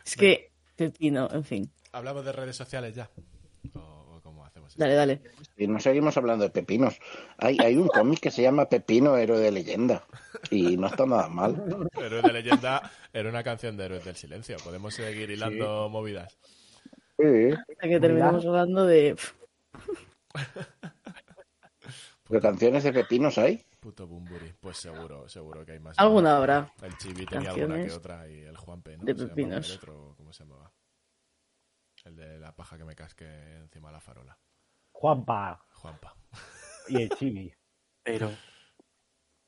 Es 0.04 0.16
que 0.16 0.50
Pepino, 0.74 1.28
en 1.30 1.44
fin. 1.44 1.70
¿Hablamos 1.92 2.24
de 2.24 2.32
redes 2.32 2.56
sociales 2.56 2.94
ya? 2.94 3.10
¿O, 3.74 3.78
o 4.16 4.20
cómo 4.22 4.44
hacemos? 4.44 4.76
Dale, 4.76 4.94
dale. 4.94 5.20
Y 5.56 5.66
no 5.66 5.78
seguimos 5.78 6.16
hablando 6.16 6.44
de 6.44 6.50
pepinos. 6.50 6.98
Hay, 7.36 7.58
hay 7.60 7.76
un 7.76 7.88
cómic 7.88 8.20
que 8.20 8.30
se 8.30 8.40
llama 8.42 8.68
Pepino, 8.68 9.16
héroe 9.16 9.38
de 9.38 9.52
leyenda. 9.52 10.06
Y 10.50 10.78
no 10.78 10.86
está 10.86 11.04
nada 11.04 11.28
mal. 11.28 11.62
Héroes 11.92 12.22
de 12.22 12.32
leyenda 12.32 12.90
era 13.12 13.28
una 13.28 13.44
canción 13.44 13.76
de 13.76 13.84
Héroes 13.84 14.04
del 14.04 14.16
Silencio. 14.16 14.56
Podemos 14.64 14.94
seguir 14.94 15.30
hilando 15.30 15.88
movidas. 15.90 16.38
Sí, 17.18 17.50
Hasta 17.52 17.88
que 17.88 18.00
terminemos 18.00 18.46
hablando 18.46 18.86
de... 18.86 19.16
¿Qué 22.30 22.40
canciones 22.40 22.84
de 22.84 22.92
pepinos 22.92 23.36
hay? 23.36 23.66
Puto 23.80 24.06
Bumburi. 24.06 24.52
Pues 24.60 24.76
seguro, 24.76 25.28
seguro 25.28 25.64
que 25.64 25.72
hay 25.72 25.80
más. 25.80 25.98
Alguna 25.98 26.36
habrá. 26.36 26.72
El 26.82 26.96
Chibi 26.98 27.24
tenía 27.26 27.50
alguna 27.50 27.82
que 27.84 27.90
otra 27.92 28.28
y 28.28 28.40
el 28.42 28.56
Juanpe, 28.56 28.96
¿no? 28.98 29.04
de 29.04 29.14
Se 29.16 29.26
pepinos. 29.28 29.70
El 29.70 29.76
otro, 29.76 30.14
¿cómo 30.16 30.32
se 30.32 30.44
llamaba? 30.44 30.70
El 32.04 32.16
de 32.16 32.38
la 32.38 32.54
paja 32.54 32.76
que 32.78 32.84
me 32.84 32.94
casque 32.94 33.26
encima 33.56 33.88
de 33.88 33.94
la 33.94 34.00
farola. 34.00 34.38
Juanpa 34.92 35.64
Juanpa. 35.72 36.14
y 36.88 37.02
el 37.02 37.08
Chibi. 37.10 37.52
Pero. 38.02 38.30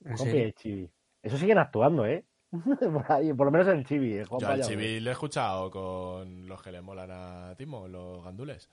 Juanpa 0.02 0.24
el 0.30 0.54
Chibi. 0.54 0.90
Eso 1.22 1.36
siguen 1.38 1.58
actuando, 1.58 2.04
¿eh? 2.06 2.26
por, 2.52 3.10
ahí, 3.12 3.32
por 3.32 3.46
lo 3.46 3.50
menos 3.52 3.68
el 3.68 3.84
Chibi. 3.86 4.14
El 4.14 4.24
Yo 4.24 4.28
Juanpa 4.30 4.52
al 4.54 4.60
ya- 4.60 4.66
Chibi 4.66 5.00
le 5.00 5.10
he 5.10 5.12
escuchado 5.12 5.70
con 5.70 6.46
los 6.48 6.62
que 6.62 6.72
le 6.72 6.80
molan 6.82 7.10
a 7.10 7.54
Timo, 7.56 7.86
los 7.88 8.24
gandules. 8.24 8.68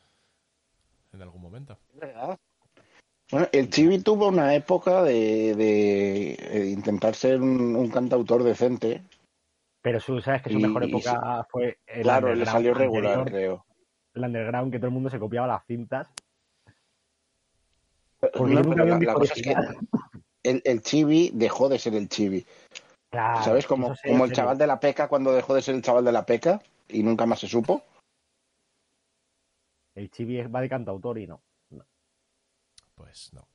En 1.11 1.21
algún 1.21 1.41
momento. 1.41 1.79
Bueno, 3.31 3.47
el 3.51 3.69
Chibi 3.69 3.99
tuvo 3.99 4.27
una 4.29 4.55
época 4.55 5.03
de, 5.03 5.53
de, 5.55 6.31
eh, 6.31 6.69
intentar 6.69 7.13
ser 7.13 7.39
un, 7.41 7.75
un 7.75 7.89
cantautor 7.89 8.43
decente. 8.43 9.03
Pero 9.81 9.99
su, 9.99 10.19
sabes 10.19 10.41
que 10.41 10.49
su 10.49 10.57
Y- 10.57 10.61
mejor 10.63 10.83
y 10.83 10.87
época 10.87 11.45
fue 11.49 11.77
el 11.85 12.03
Claro, 12.03 12.33
le 12.33 12.45
salió 12.45 12.73
regular, 12.73 13.19
anterior, 13.19 13.63
creo. 13.63 13.65
el 14.15 14.23
underground, 14.23 14.71
que 14.71 14.79
todo 14.79 14.87
el 14.87 14.93
mundo 14.93 15.09
se 15.11 15.19
copiaba 15.19 15.47
las 15.47 15.63
cintas. 15.65 16.11
No, 18.21 18.29
Porque 18.33 18.53
nunca 18.55 18.69
pero 18.69 18.81
había 18.81 18.93
la, 18.93 18.97
un 18.97 19.05
la 19.05 19.13
disco 19.13 19.19
cosa 19.19 19.33
es 19.35 19.41
que 19.41 19.55
el, 20.43 20.61
el 20.65 20.81
Chibi 20.81 21.31
dejó 21.33 21.69
de 21.69 21.79
ser 21.79 21.93
el 21.93 22.09
Chibi. 22.09 22.45
Claro, 23.11 23.43
¿Sabes? 23.43 23.67
Como, 23.67 23.95
sí, 23.95 24.09
como 24.09 24.25
el 24.25 24.31
chaval 24.33 24.57
de 24.57 24.67
la 24.67 24.79
peca 24.79 25.07
cuando 25.07 25.33
dejó 25.33 25.53
de 25.53 25.61
ser 25.61 25.75
el 25.75 25.81
chaval 25.81 26.03
de 26.03 26.11
la 26.11 26.25
peca 26.25 26.61
y 26.87 27.03
nunca 27.03 27.25
más 27.25 27.39
se 27.39 27.47
supo. 27.47 27.83
El 29.95 30.09
Chibi 30.09 30.41
va 30.47 30.61
de 30.61 30.69
cantautor 30.69 31.19
y 31.19 31.27
no. 31.27 31.41
Pues 32.99 33.31
no. 33.31 33.47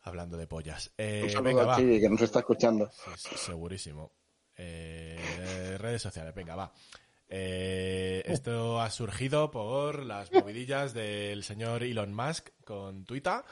Hablando 0.00 0.38
de 0.38 0.46
pollas. 0.46 0.90
Eh, 0.96 1.20
Un 1.24 1.30
saludo 1.30 1.56
venga. 1.58 1.76
Chibi 1.76 2.00
que 2.00 2.08
nos 2.08 2.22
está 2.22 2.38
escuchando. 2.38 2.90
Sí, 2.90 3.10
sí, 3.28 3.36
segurísimo. 3.36 4.10
Eh, 4.56 5.76
redes 5.78 6.00
sociales, 6.00 6.34
venga, 6.34 6.56
va. 6.56 6.72
Eh, 7.28 8.22
esto 8.24 8.80
ha 8.80 8.88
surgido 8.90 9.50
por 9.50 10.02
las 10.02 10.32
movidillas 10.32 10.94
del 10.94 11.44
señor 11.44 11.82
Elon 11.82 12.14
Musk 12.14 12.48
con 12.64 13.04
Twitter 13.04 13.42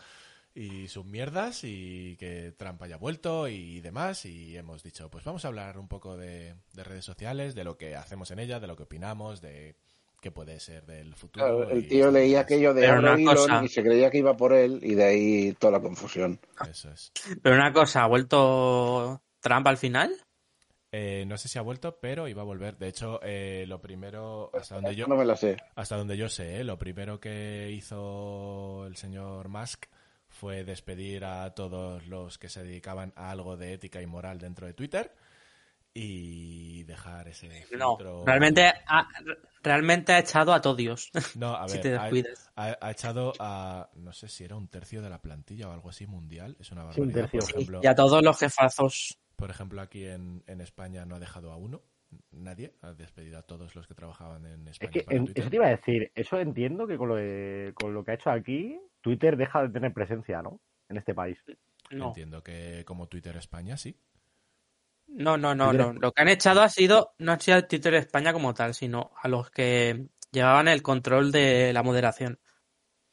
y 0.54 0.88
sus 0.88 1.04
mierdas 1.04 1.62
y 1.64 2.16
que 2.16 2.54
Trump 2.56 2.80
haya 2.84 2.96
vuelto 2.96 3.48
y 3.48 3.82
demás 3.82 4.24
y 4.24 4.56
hemos 4.56 4.82
dicho 4.84 5.10
pues 5.10 5.24
vamos 5.24 5.44
a 5.44 5.48
hablar 5.48 5.76
un 5.76 5.88
poco 5.88 6.16
de, 6.16 6.54
de 6.72 6.84
redes 6.84 7.04
sociales, 7.04 7.54
de 7.56 7.64
lo 7.64 7.76
que 7.76 7.96
hacemos 7.96 8.30
en 8.30 8.38
ellas, 8.38 8.60
de 8.62 8.68
lo 8.68 8.76
que 8.76 8.84
opinamos, 8.84 9.40
de 9.42 9.76
qué 10.24 10.30
puede 10.30 10.58
ser 10.58 10.86
del 10.86 11.14
futuro. 11.14 11.44
Claro, 11.44 11.68
el 11.70 11.86
tío 11.86 12.10
leía 12.10 12.40
aquello 12.40 12.72
de 12.72 12.86
Elon 12.86 13.22
cosa- 13.26 13.62
y 13.62 13.68
se 13.68 13.82
creía 13.82 14.10
que 14.10 14.16
iba 14.16 14.34
por 14.34 14.54
él 14.54 14.80
y 14.82 14.94
de 14.94 15.04
ahí 15.04 15.52
toda 15.58 15.72
la 15.74 15.80
confusión. 15.80 16.40
Eso 16.66 16.90
es. 16.90 17.12
Pero 17.42 17.56
una 17.56 17.74
cosa, 17.74 18.04
¿ha 18.04 18.08
vuelto 18.08 19.20
Trump 19.40 19.66
al 19.66 19.76
final? 19.76 20.16
Eh, 20.92 21.24
no 21.26 21.36
sé 21.36 21.48
si 21.48 21.58
ha 21.58 21.62
vuelto, 21.62 21.98
pero 22.00 22.26
iba 22.26 22.40
a 22.40 22.44
volver. 22.46 22.78
De 22.78 22.88
hecho, 22.88 23.20
eh, 23.22 23.66
lo 23.68 23.82
primero, 23.82 24.50
hasta 24.54 24.76
donde 24.76 24.94
yo, 24.94 25.06
No 25.08 25.16
me 25.16 25.26
la 25.26 25.36
sé. 25.36 25.58
hasta 25.74 25.96
donde 25.98 26.16
yo 26.16 26.30
sé, 26.30 26.56
¿eh? 26.60 26.64
lo 26.64 26.78
primero 26.78 27.20
que 27.20 27.70
hizo 27.70 28.86
el 28.86 28.96
señor 28.96 29.48
Musk 29.50 29.84
fue 30.28 30.64
despedir 30.64 31.26
a 31.26 31.52
todos 31.54 32.06
los 32.06 32.38
que 32.38 32.48
se 32.48 32.64
dedicaban 32.64 33.12
a 33.14 33.30
algo 33.30 33.58
de 33.58 33.74
ética 33.74 34.00
y 34.00 34.06
moral 34.06 34.38
dentro 34.38 34.66
de 34.66 34.72
Twitter 34.72 35.12
y 35.94 36.82
dejar 36.84 37.28
ese 37.28 37.48
No, 37.78 37.96
filtro- 37.96 38.24
realmente 38.26 38.66
ha, 38.86 39.08
realmente 39.62 40.12
ha 40.12 40.18
echado 40.18 40.52
a 40.52 40.60
todos. 40.60 41.10
No, 41.36 41.54
a 41.56 41.68
si 41.68 41.74
ver, 41.74 41.82
te 41.82 41.96
ha, 41.96 42.02
descuidas. 42.02 42.50
ha- 42.56 42.76
ha 42.80 42.90
echado 42.90 43.32
a, 43.38 43.88
no 43.94 44.12
sé 44.12 44.28
si 44.28 44.44
era 44.44 44.56
un 44.56 44.66
tercio 44.68 45.00
de 45.02 45.08
la 45.10 45.22
plantilla 45.22 45.68
o 45.68 45.72
algo 45.72 45.88
así 45.90 46.06
mundial. 46.06 46.56
Es 46.58 46.72
una 46.72 46.92
Sí, 46.92 47.00
un 47.00 47.06
barbaridad. 47.08 47.30
tercio. 47.30 47.40
Por 47.40 47.50
ejemplo, 47.60 47.80
Y 47.82 47.86
a 47.86 47.94
todos 47.94 48.22
los 48.24 48.38
jefazos. 48.38 49.18
por 49.36 49.50
ejemplo, 49.50 49.80
aquí 49.80 50.06
en, 50.06 50.42
en 50.46 50.60
España 50.60 51.04
no 51.06 51.14
ha 51.14 51.20
dejado 51.20 51.52
a 51.52 51.56
uno. 51.56 51.80
Nadie 52.32 52.74
ha 52.82 52.92
despedido 52.92 53.38
a 53.38 53.42
todos 53.42 53.74
los 53.74 53.86
que 53.86 53.94
trabajaban 53.94 54.46
en 54.46 54.66
Es 54.68 54.72
España. 54.74 54.90
que 54.92 55.02
para 55.02 55.16
en- 55.16 55.24
Twitter. 55.26 55.42
eso 55.42 55.50
te 55.50 55.56
iba 55.56 55.66
a 55.66 55.70
decir. 55.70 56.12
Eso 56.14 56.38
entiendo 56.40 56.86
que 56.88 56.96
con 56.98 57.08
lo, 57.08 57.14
de- 57.16 57.72
con 57.74 57.94
lo 57.94 58.04
que 58.04 58.10
ha 58.10 58.14
hecho 58.14 58.30
aquí, 58.30 58.78
Twitter 59.00 59.36
deja 59.36 59.62
de 59.62 59.68
tener 59.70 59.92
presencia, 59.92 60.42
¿no? 60.42 60.60
En 60.88 60.96
este 60.96 61.14
país. 61.14 61.38
No, 61.90 62.08
Entiendo 62.08 62.42
que 62.42 62.82
como 62.86 63.06
Twitter 63.08 63.36
España 63.36 63.76
sí. 63.76 63.96
No, 65.08 65.36
no, 65.36 65.54
no, 65.54 65.72
no. 65.72 65.92
Lo 65.92 66.12
que 66.12 66.22
han 66.22 66.28
echado 66.28 66.62
ha 66.62 66.68
sido, 66.68 67.14
no 67.18 67.32
ha 67.32 67.38
sido 67.40 67.58
el 67.58 67.66
Twitter 67.68 67.92
de 67.92 67.98
España 68.00 68.32
como 68.32 68.54
tal, 68.54 68.74
sino 68.74 69.12
a 69.20 69.28
los 69.28 69.50
que 69.50 70.08
llevaban 70.32 70.68
el 70.68 70.82
control 70.82 71.30
de 71.32 71.72
la 71.72 71.82
moderación. 71.82 72.38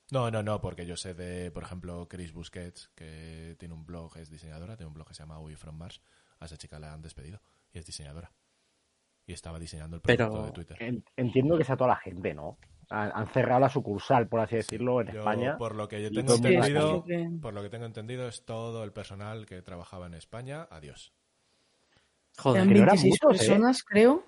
No, 0.10 0.30
no, 0.30 0.44
no, 0.44 0.60
porque 0.60 0.86
yo 0.86 0.98
sé 0.98 1.14
de, 1.14 1.52
por 1.52 1.64
ejemplo, 1.64 2.08
Chris 2.10 2.34
Busquets, 2.34 2.90
que 2.96 3.56
tiene 3.58 3.74
un 3.74 3.86
blog, 3.86 4.18
es 4.18 4.30
diseñadora, 4.30 4.76
tiene 4.76 4.88
un 4.88 4.94
blog 4.94 5.08
que 5.08 5.14
se 5.14 5.24
llama 5.24 5.40
We 5.40 5.56
From 5.56 5.78
Mars. 5.78 6.02
A 6.40 6.46
esa 6.46 6.58
chica 6.58 6.80
la 6.80 6.92
han 6.92 7.02
despedido 7.02 7.40
y 7.72 7.78
es 7.80 7.86
diseñadora. 7.86 8.32
Y 9.26 9.34
estaba 9.34 9.60
diseñando 9.60 9.96
el 9.98 10.02
Pero- 10.02 10.26
producto 10.26 10.46
de 10.48 10.52
Twitter. 10.52 10.78
En- 10.82 11.06
entiendo 11.16 11.58
que 11.58 11.64
sea 11.64 11.78
toda 11.78 11.92
la 11.92 11.98
gente, 11.98 12.34
¿no? 12.34 12.58
Han, 12.90 13.28
cerrado 13.32 13.62
la 13.62 13.70
sucursal, 13.70 14.28
por 14.28 14.42
así 14.42 14.58
decirlo, 14.58 15.00
en 15.00 15.14
Yo, 15.14 15.20
España. 15.20 15.58
por 15.58 15.76
lo 15.76 15.88
que 15.88 16.02
yo 16.02 16.12
tengo 16.12 16.36
entendido, 16.36 17.06
por 17.42 17.54
lo 17.54 17.62
que 17.62 17.70
tengo 17.70 17.86
entendido 17.86 18.28
es 18.28 18.44
todo 18.44 18.84
el 18.84 18.92
personal 18.92 19.46
que 19.46 19.62
trabajaba 19.62 20.08
en 20.08 20.16
España, 20.16 20.68
adiós. 20.70 21.14
Joder. 22.38 22.62
Eran 22.62 22.70
que 22.74 22.76
no 22.80 22.84
eran 22.84 22.96
26 22.96 23.20
muchos, 23.24 23.36
¿eh? 23.42 23.48
personas, 23.48 23.84
creo. 23.84 24.24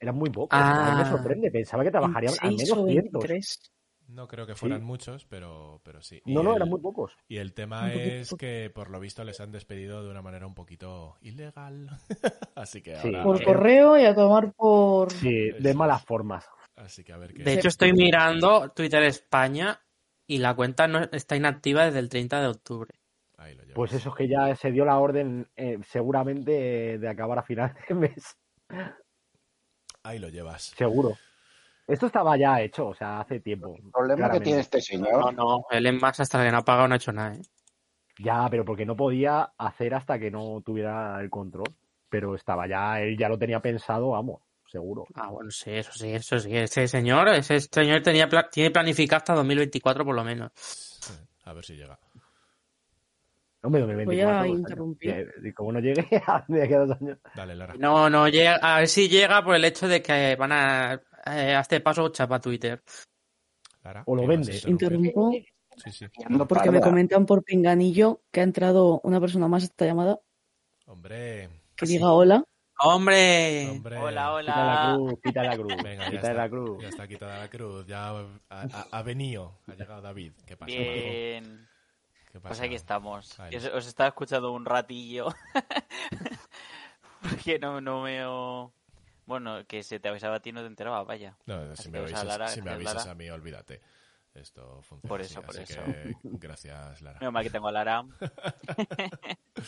Eran 0.00 0.14
muy 0.16 0.30
pocos. 0.30 0.58
Ah. 0.60 0.92
A 0.92 0.96
mí 0.96 1.02
me 1.04 1.08
sorprende. 1.10 1.50
Pensaba 1.50 1.82
que 1.84 1.90
trabajarían 1.90 2.34
al 2.40 2.48
26 2.50 2.70
menos 2.70 2.84
o 2.84 2.86
100. 2.88 3.02
23. 3.12 3.72
No 4.08 4.28
creo 4.28 4.46
que 4.46 4.54
fueran 4.54 4.84
muchos, 4.84 5.24
pero, 5.24 5.80
pero 5.82 6.00
sí. 6.00 6.22
Y 6.24 6.32
No, 6.32 6.42
no, 6.44 6.50
el- 6.50 6.56
eran 6.56 6.68
muy 6.68 6.80
pocos. 6.80 7.12
Y 7.26 7.38
el 7.38 7.54
tema 7.54 7.92
es 7.92 8.32
que 8.38 8.70
por 8.72 8.88
lo 8.90 9.00
visto 9.00 9.24
les 9.24 9.40
han 9.40 9.50
despedido 9.50 10.04
de 10.04 10.10
una 10.10 10.22
manera 10.22 10.46
un 10.46 10.54
poquito 10.54 11.16
ilegal. 11.22 11.88
así 12.54 12.82
que 12.82 12.94
Sí. 13.00 13.08
ahora. 13.08 13.24
Por 13.24 13.42
correo 13.42 13.98
y 13.98 14.04
a 14.04 14.14
tomar 14.14 14.52
por... 14.52 15.10
Sí, 15.12 15.50
de 15.58 15.74
malas 15.74 16.04
formas. 16.04 16.44
Así 16.76 17.02
que 17.02 17.12
a 17.14 17.16
ver 17.16 17.32
qué. 17.34 17.42
De 17.42 17.54
hecho, 17.54 17.66
estoy 17.68 17.92
mirando 17.94 18.70
Twitter 18.70 19.02
España 19.02 19.80
y 20.28 20.38
la 20.38 20.54
cuenta 20.54 20.86
no 20.86 21.00
está 21.10 21.34
inactiva 21.34 21.86
desde 21.86 21.98
el 21.98 22.08
30 22.08 22.40
de 22.42 22.46
octubre. 22.48 22.94
Ahí 23.38 23.54
lo 23.54 23.62
llevas. 23.62 23.74
Pues 23.74 23.92
eso 23.92 24.08
es 24.10 24.14
que 24.14 24.28
ya 24.28 24.54
se 24.56 24.70
dio 24.70 24.84
la 24.84 24.98
orden 24.98 25.48
eh, 25.56 25.78
seguramente 25.84 26.94
eh, 26.94 26.98
de 26.98 27.08
acabar 27.08 27.38
a 27.38 27.42
final 27.42 27.74
de 27.88 27.94
mes. 27.94 28.36
Ahí 30.02 30.18
lo 30.18 30.28
llevas. 30.28 30.74
Seguro. 30.76 31.16
Esto 31.86 32.06
estaba 32.06 32.36
ya 32.36 32.60
hecho, 32.60 32.88
o 32.88 32.94
sea, 32.94 33.20
hace 33.20 33.40
tiempo. 33.40 33.76
El 33.76 33.90
problema 33.90 34.30
que 34.30 34.40
tiene 34.40 34.60
este 34.60 34.78
No, 34.78 34.82
señor 34.82 35.34
no, 35.34 35.64
él 35.70 35.86
en 35.86 35.98
más 36.00 36.18
hasta 36.18 36.42
que 36.44 36.50
no 36.50 36.58
ha 36.58 36.64
pagado 36.64 36.88
no 36.88 36.94
ha 36.94 36.96
hecho 36.96 37.12
nada. 37.12 37.34
¿eh? 37.34 37.42
Ya, 38.18 38.48
pero 38.50 38.64
porque 38.64 38.86
no 38.86 38.96
podía 38.96 39.52
hacer 39.58 39.94
hasta 39.94 40.18
que 40.18 40.30
no 40.30 40.62
tuviera 40.64 41.20
el 41.20 41.30
control. 41.30 41.68
Pero 42.08 42.34
estaba 42.34 42.66
ya, 42.66 43.00
él 43.00 43.16
ya 43.18 43.28
lo 43.28 43.38
tenía 43.38 43.60
pensado, 43.60 44.10
vamos, 44.10 44.40
seguro. 44.70 45.06
Ah, 45.14 45.28
bueno, 45.30 45.50
sí, 45.50 45.70
eso 45.72 45.92
sí, 45.92 46.12
eso 46.12 46.38
sí. 46.38 46.56
Ese 46.56 46.88
señor, 46.88 47.28
ese 47.28 47.60
señor 47.60 48.00
tenía 48.02 48.28
pla- 48.28 48.48
tiene 48.48 48.70
planificado 48.70 49.18
hasta 49.18 49.34
2024 49.34 50.04
por 50.04 50.14
lo 50.14 50.24
menos. 50.24 50.50
A 51.44 51.52
ver 51.52 51.64
si 51.64 51.74
llega. 51.76 51.98
Hombre, 53.66 53.80
2024. 53.82 54.38
Voy 54.38 54.48
a 54.48 54.52
interrumpir. 54.52 55.32
Que- 55.42 55.54
como 55.54 55.72
no 55.72 55.80
llegue 55.80 56.06
de 56.48 56.74
a 56.74 56.78
dos 56.78 56.96
años. 57.00 57.18
Dale, 57.34 57.54
Lara. 57.56 57.74
No, 57.78 58.08
no 58.08 58.28
llega, 58.28 58.56
a 58.56 58.78
ver 58.78 58.88
si 58.88 59.08
llega 59.08 59.42
por 59.44 59.54
el 59.56 59.64
hecho 59.64 59.88
de 59.88 60.00
que 60.02 60.36
van 60.36 60.52
a, 60.52 60.94
eh, 60.94 61.54
a 61.54 61.60
este 61.60 61.80
paso 61.80 62.08
chapa 62.10 62.40
Twitter. 62.40 62.82
Lara, 63.82 64.02
O 64.06 64.14
lo 64.16 64.22
¿qué 64.22 64.28
vas 64.28 64.48
a 64.48 64.52
vende. 64.52 64.70
Interrumpo 64.70 65.30
Sí, 65.76 65.92
sí. 65.92 66.06
Porque 66.48 66.70
me 66.70 66.80
comentan 66.80 67.26
por 67.26 67.44
pinganillo 67.44 68.22
que 68.32 68.40
ha 68.40 68.44
entrado 68.44 68.98
una 69.04 69.20
persona 69.20 69.46
más 69.46 69.62
a 69.62 69.66
esta 69.66 69.84
llamada 69.84 70.18
Hombre, 70.86 71.50
que 71.76 71.84
diga 71.86 72.12
hola. 72.12 72.42
¡Hombre! 72.78 73.68
hombre. 73.70 73.98
Hola, 73.98 74.36
Quita 74.40 74.54
la 74.64 74.94
hola. 74.94 74.94
cruz, 74.96 75.20
quita 75.22 75.42
la 75.42 75.56
cruz. 75.56 75.74
Venga, 75.82 76.04
ya 76.04 76.10
quita 76.10 76.20
está, 76.30 76.32
la 76.34 76.48
cruz. 76.48 76.82
ya 76.82 76.88
está 76.88 77.08
quitada 77.08 77.38
la 77.40 77.48
cruz. 77.50 77.86
Ya 77.86 78.08
ha, 78.10 78.24
ha- 78.50 78.86
ha 78.90 79.02
venido. 79.02 79.58
Ha 79.66 79.74
llegado 79.74 80.00
David. 80.02 80.32
¿Qué 80.46 80.56
pasa? 80.56 80.72
Bien. 80.72 81.68
¿Qué 82.36 82.40
pasa? 82.40 82.48
Pues 82.50 82.60
aquí 82.60 82.74
estamos. 82.74 83.40
Ahí. 83.40 83.56
Os, 83.56 83.64
os 83.64 83.86
estaba 83.86 84.08
escuchando 84.08 84.52
un 84.52 84.66
ratillo. 84.66 85.28
Porque 87.22 87.58
no, 87.58 87.80
no 87.80 88.02
me... 88.02 88.22
Bueno, 89.24 89.66
que 89.66 89.82
se 89.82 89.98
te 90.00 90.10
avisaba 90.10 90.36
a 90.36 90.40
ti 90.40 90.52
no 90.52 90.60
te 90.60 90.66
enteraba, 90.66 91.02
vaya. 91.02 91.34
No, 91.46 91.54
Así 91.72 91.84
si 91.84 91.88
me 91.90 91.98
avisas, 92.00 92.26
Lara, 92.26 92.48
si 92.48 92.60
me 92.60 92.72
avisas 92.72 92.94
Lara. 92.96 93.10
a 93.12 93.14
mí, 93.14 93.30
olvídate. 93.30 93.80
Esto 94.34 94.82
funciona 94.82 95.08
Por 95.08 95.22
así, 95.22 95.32
eso, 95.32 95.40
por 95.40 95.58
así 95.58 95.72
eso. 95.72 95.82
que 95.82 96.14
gracias, 96.22 97.00
Lara. 97.00 97.18
Menos 97.20 97.32
mal 97.32 97.42
que 97.42 97.48
tengo 97.50 97.68
a 97.68 97.72
Lara. 97.72 98.04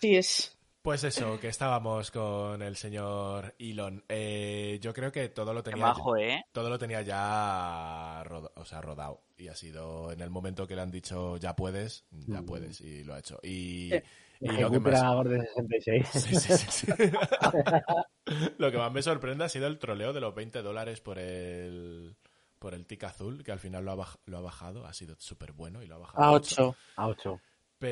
Sí 0.00 0.16
es. 0.16 0.58
Pues 0.82 1.04
eso, 1.04 1.38
que 1.38 1.46
estábamos 1.46 2.10
con 2.10 2.60
el 2.60 2.74
señor 2.76 3.54
Elon. 3.56 4.02
Eh, 4.08 4.80
yo 4.82 4.92
creo 4.92 5.12
que 5.12 5.28
todo 5.28 5.54
lo 5.54 5.62
tenía, 5.62 5.86
majo, 5.86 6.16
¿eh? 6.16 6.44
todo 6.50 6.68
lo 6.68 6.76
tenía 6.76 7.02
ya 7.02 8.24
roda- 8.24 8.50
o 8.56 8.64
sea, 8.64 8.80
rodado. 8.80 9.22
Y 9.38 9.46
ha 9.46 9.54
sido 9.54 10.10
en 10.10 10.20
el 10.20 10.30
momento 10.30 10.66
que 10.66 10.74
le 10.74 10.82
han 10.82 10.90
dicho 10.90 11.36
ya 11.36 11.54
puedes, 11.54 12.04
ya 12.10 12.40
Mm. 12.42 12.46
puedes. 12.46 12.80
Y 12.80 13.04
lo 13.04 13.14
ha 13.14 13.20
hecho. 13.20 13.38
Y, 13.44 13.90
Sí. 13.90 14.02
y 14.40 14.48
lo 14.60 14.72
que 14.72 14.80
más... 14.80 14.94
Ejecutor 14.94 15.28
de 15.28 15.40
66. 15.46 16.08
Sí, 16.08 16.34
sí, 16.34 16.52
sí, 16.58 16.70
sí. 16.70 16.86
Lo 18.58 18.70
que 18.72 18.78
más 18.78 18.92
me 18.92 19.02
sorprende 19.02 19.44
ha 19.44 19.48
sido 19.48 19.68
el 19.68 19.78
troleo 19.78 20.12
de 20.12 20.20
los 20.20 20.34
20 20.34 20.62
dólares 20.62 21.00
por 21.00 21.18
el 21.18 22.16
por 22.58 22.74
el 22.74 22.86
tic 22.86 23.02
azul, 23.04 23.42
que 23.42 23.50
al 23.50 23.58
final 23.58 23.84
lo 23.84 23.90
ha, 23.92 23.96
baj- 23.96 24.18
lo 24.26 24.38
ha 24.38 24.40
bajado, 24.40 24.86
ha 24.86 24.92
sido 24.92 25.16
súper 25.18 25.50
bueno 25.52 25.82
y 25.82 25.86
lo 25.88 25.96
ha 25.96 25.98
bajado 25.98 26.22
A 26.22 26.28
a 26.28 26.32
8. 26.32 26.76
A 26.96 27.08
8. 27.08 27.40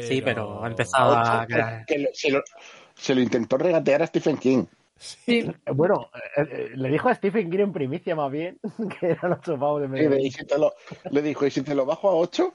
Sí, 0.02 0.22
pero 0.22 0.62
ha 0.64 0.68
empezado 0.68 1.14
a... 1.16 1.42
Ocho, 1.42 1.48
que- 1.86 1.98
lo- 1.98 2.08
se, 2.12 2.30
lo, 2.30 2.42
se 2.94 3.14
lo 3.14 3.20
intentó 3.20 3.56
regatear 3.58 4.02
a 4.02 4.06
Stephen 4.06 4.36
King. 4.38 4.64
Sí, 4.96 5.50
Bueno, 5.74 6.10
eh, 6.36 6.42
eh, 6.50 6.70
le 6.74 6.88
dijo 6.90 7.08
a 7.08 7.14
Stephen 7.14 7.50
King 7.50 7.58
en 7.60 7.72
primicia 7.72 8.14
más 8.14 8.30
bien 8.30 8.58
que 9.00 9.06
eran 9.10 9.32
8 9.32 9.58
pavos 9.58 9.80
de 9.82 9.88
medio. 9.88 10.10
le, 10.10 10.22
y 10.22 10.30
si 10.30 10.44
te 10.46 10.58
lo, 10.58 10.72
le 11.10 11.22
dijo, 11.22 11.46
¿y 11.46 11.50
si 11.50 11.62
te 11.62 11.74
lo 11.74 11.86
bajo 11.86 12.08
a 12.10 12.14
8? 12.14 12.52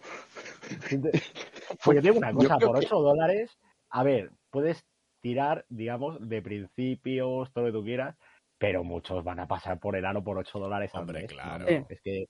Pues 1.84 1.96
yo 1.96 2.02
te 2.02 2.02
digo 2.02 2.18
una 2.18 2.34
cosa, 2.34 2.58
por 2.58 2.80
que- 2.80 2.86
8 2.86 3.00
dólares, 3.02 3.58
a 3.90 4.04
ver, 4.04 4.32
puedes 4.50 4.84
tirar, 5.22 5.66
digamos, 5.70 6.18
de 6.28 6.42
principios, 6.42 7.52
todo 7.52 7.66
lo 7.66 7.72
que 7.72 7.78
tú 7.80 7.84
quieras, 7.84 8.16
pero 8.58 8.84
muchos 8.84 9.24
van 9.24 9.40
a 9.40 9.48
pasar 9.48 9.80
por 9.80 9.96
el 9.96 10.06
aro 10.06 10.24
por 10.24 10.38
8 10.38 10.60
dólares 10.60 10.92
al 10.94 11.02
Hombre, 11.02 11.22
mes. 11.24 11.32
claro. 11.32 11.66
Es 11.68 12.00
que 12.02 12.26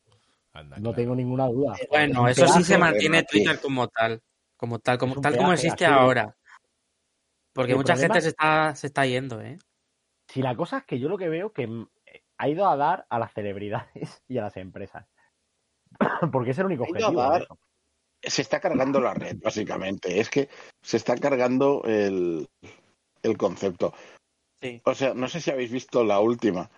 Anda, 0.53 0.77
no 0.77 0.83
claro. 0.83 0.95
tengo 0.95 1.15
ninguna 1.15 1.47
duda. 1.47 1.75
Bueno, 1.89 2.27
eso 2.29 2.47
sí 2.47 2.63
se 2.63 2.77
mantiene 2.77 3.23
Twitter 3.23 3.59
como 3.59 3.87
tal. 3.89 4.21
Como 4.57 4.79
tal, 4.79 4.97
como, 4.97 5.19
tal 5.21 5.35
como 5.37 5.53
existe 5.53 5.85
así. 5.85 5.93
ahora. 5.93 6.35
Porque 7.53 7.71
El 7.73 7.77
mucha 7.77 7.93
problema- 7.93 8.13
gente 8.15 8.21
se 8.21 8.29
está, 8.29 8.75
se 8.75 8.87
está 8.87 9.05
yendo, 9.05 9.41
¿eh? 9.41 9.57
Si 10.27 10.41
la 10.41 10.55
cosa 10.55 10.79
es 10.79 10.85
que 10.85 10.99
yo 10.99 11.07
lo 11.09 11.17
que 11.17 11.29
veo 11.29 11.53
que 11.53 11.67
mm, 11.67 11.87
ha 12.37 12.49
ido 12.49 12.67
a 12.67 12.75
dar 12.75 13.05
a 13.09 13.19
las 13.19 13.33
celebridades 13.33 14.21
y 14.27 14.37
a 14.37 14.41
las 14.43 14.57
empresas. 14.57 15.07
Porque 16.31 16.51
es 16.51 16.59
el 16.59 16.65
único 16.65 16.83
objetivo. 16.83 17.21
dar-. 17.21 17.47
Se 18.21 18.41
está 18.41 18.59
cargando 18.59 18.99
la 18.99 19.13
red, 19.13 19.37
básicamente. 19.41 20.19
Es 20.19 20.29
que 20.29 20.49
se 20.81 20.97
está 20.97 21.15
cargando 21.15 21.83
el, 21.85 22.47
el 23.21 23.37
concepto. 23.37 23.93
Sí. 24.61 24.81
O 24.83 24.95
sea, 24.95 25.13
no 25.13 25.27
sé 25.27 25.41
si 25.41 25.51
habéis 25.51 25.71
visto 25.71 26.03
la 26.03 26.19
última. 26.19 26.71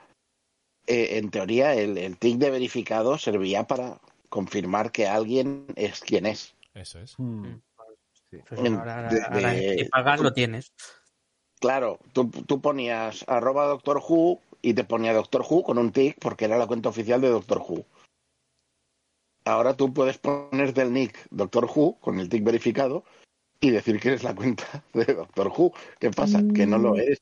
Eh, 0.88 1.18
en 1.18 1.30
teoría, 1.32 1.74
el, 1.74 1.98
el 1.98 2.18
tick 2.18 2.38
de 2.38 2.50
verificado 2.52 3.18
servía 3.18 3.66
para 3.66 4.00
confirmar 4.30 4.92
que 4.92 5.08
alguien 5.08 5.68
es 5.76 6.02
quien 6.02 6.26
es. 6.26 6.54
Eso 6.74 7.00
es. 7.00 7.18
Mm. 7.18 7.62
Pues 8.47 8.62
ahora, 8.62 9.10
de- 9.10 9.21
ahora 9.23 9.54
de- 9.54 9.76
si 9.78 9.84
pagas 9.86 10.21
lo 10.21 10.34
tienes. 10.34 10.73
Claro, 11.60 12.00
tú, 12.13 12.30
tú 12.30 12.62
ponías 12.62 13.26
arroba 13.28 13.65
Doctor 13.65 14.02
Who 14.08 14.39
y 14.62 14.73
te 14.73 14.84
ponía 14.84 15.13
Doctor 15.13 15.43
Who 15.47 15.63
con 15.63 15.78
un 15.78 15.91
tick 15.91 16.17
porque 16.19 16.45
era 16.45 16.58
la 16.58 16.67
cuenta 16.67 16.89
oficial 16.89 17.21
de 17.21 17.30
Doctor 17.30 17.60
Who. 17.67 17.86
Ahora 19.45 19.76
tú 19.76 19.93
puedes 19.93 20.17
poner 20.17 20.73
del 20.73 20.93
nick 20.93 21.17
Doctor 21.30 21.65
Who 21.73 22.00
con 22.00 22.19
el 22.19 22.30
tick 22.30 22.43
verificado 22.43 23.06
y 23.60 23.71
decir 23.71 24.00
que 24.00 24.10
eres 24.10 24.23
la 24.23 24.36
cuenta 24.36 24.84
de 24.93 25.06
Doctor 25.06 25.47
Who. 25.56 25.73
¿Qué 26.00 26.12
pasa? 26.12 26.43
Que 26.54 26.67
no 26.67 26.78
lo 26.78 26.95
eres. 26.95 27.21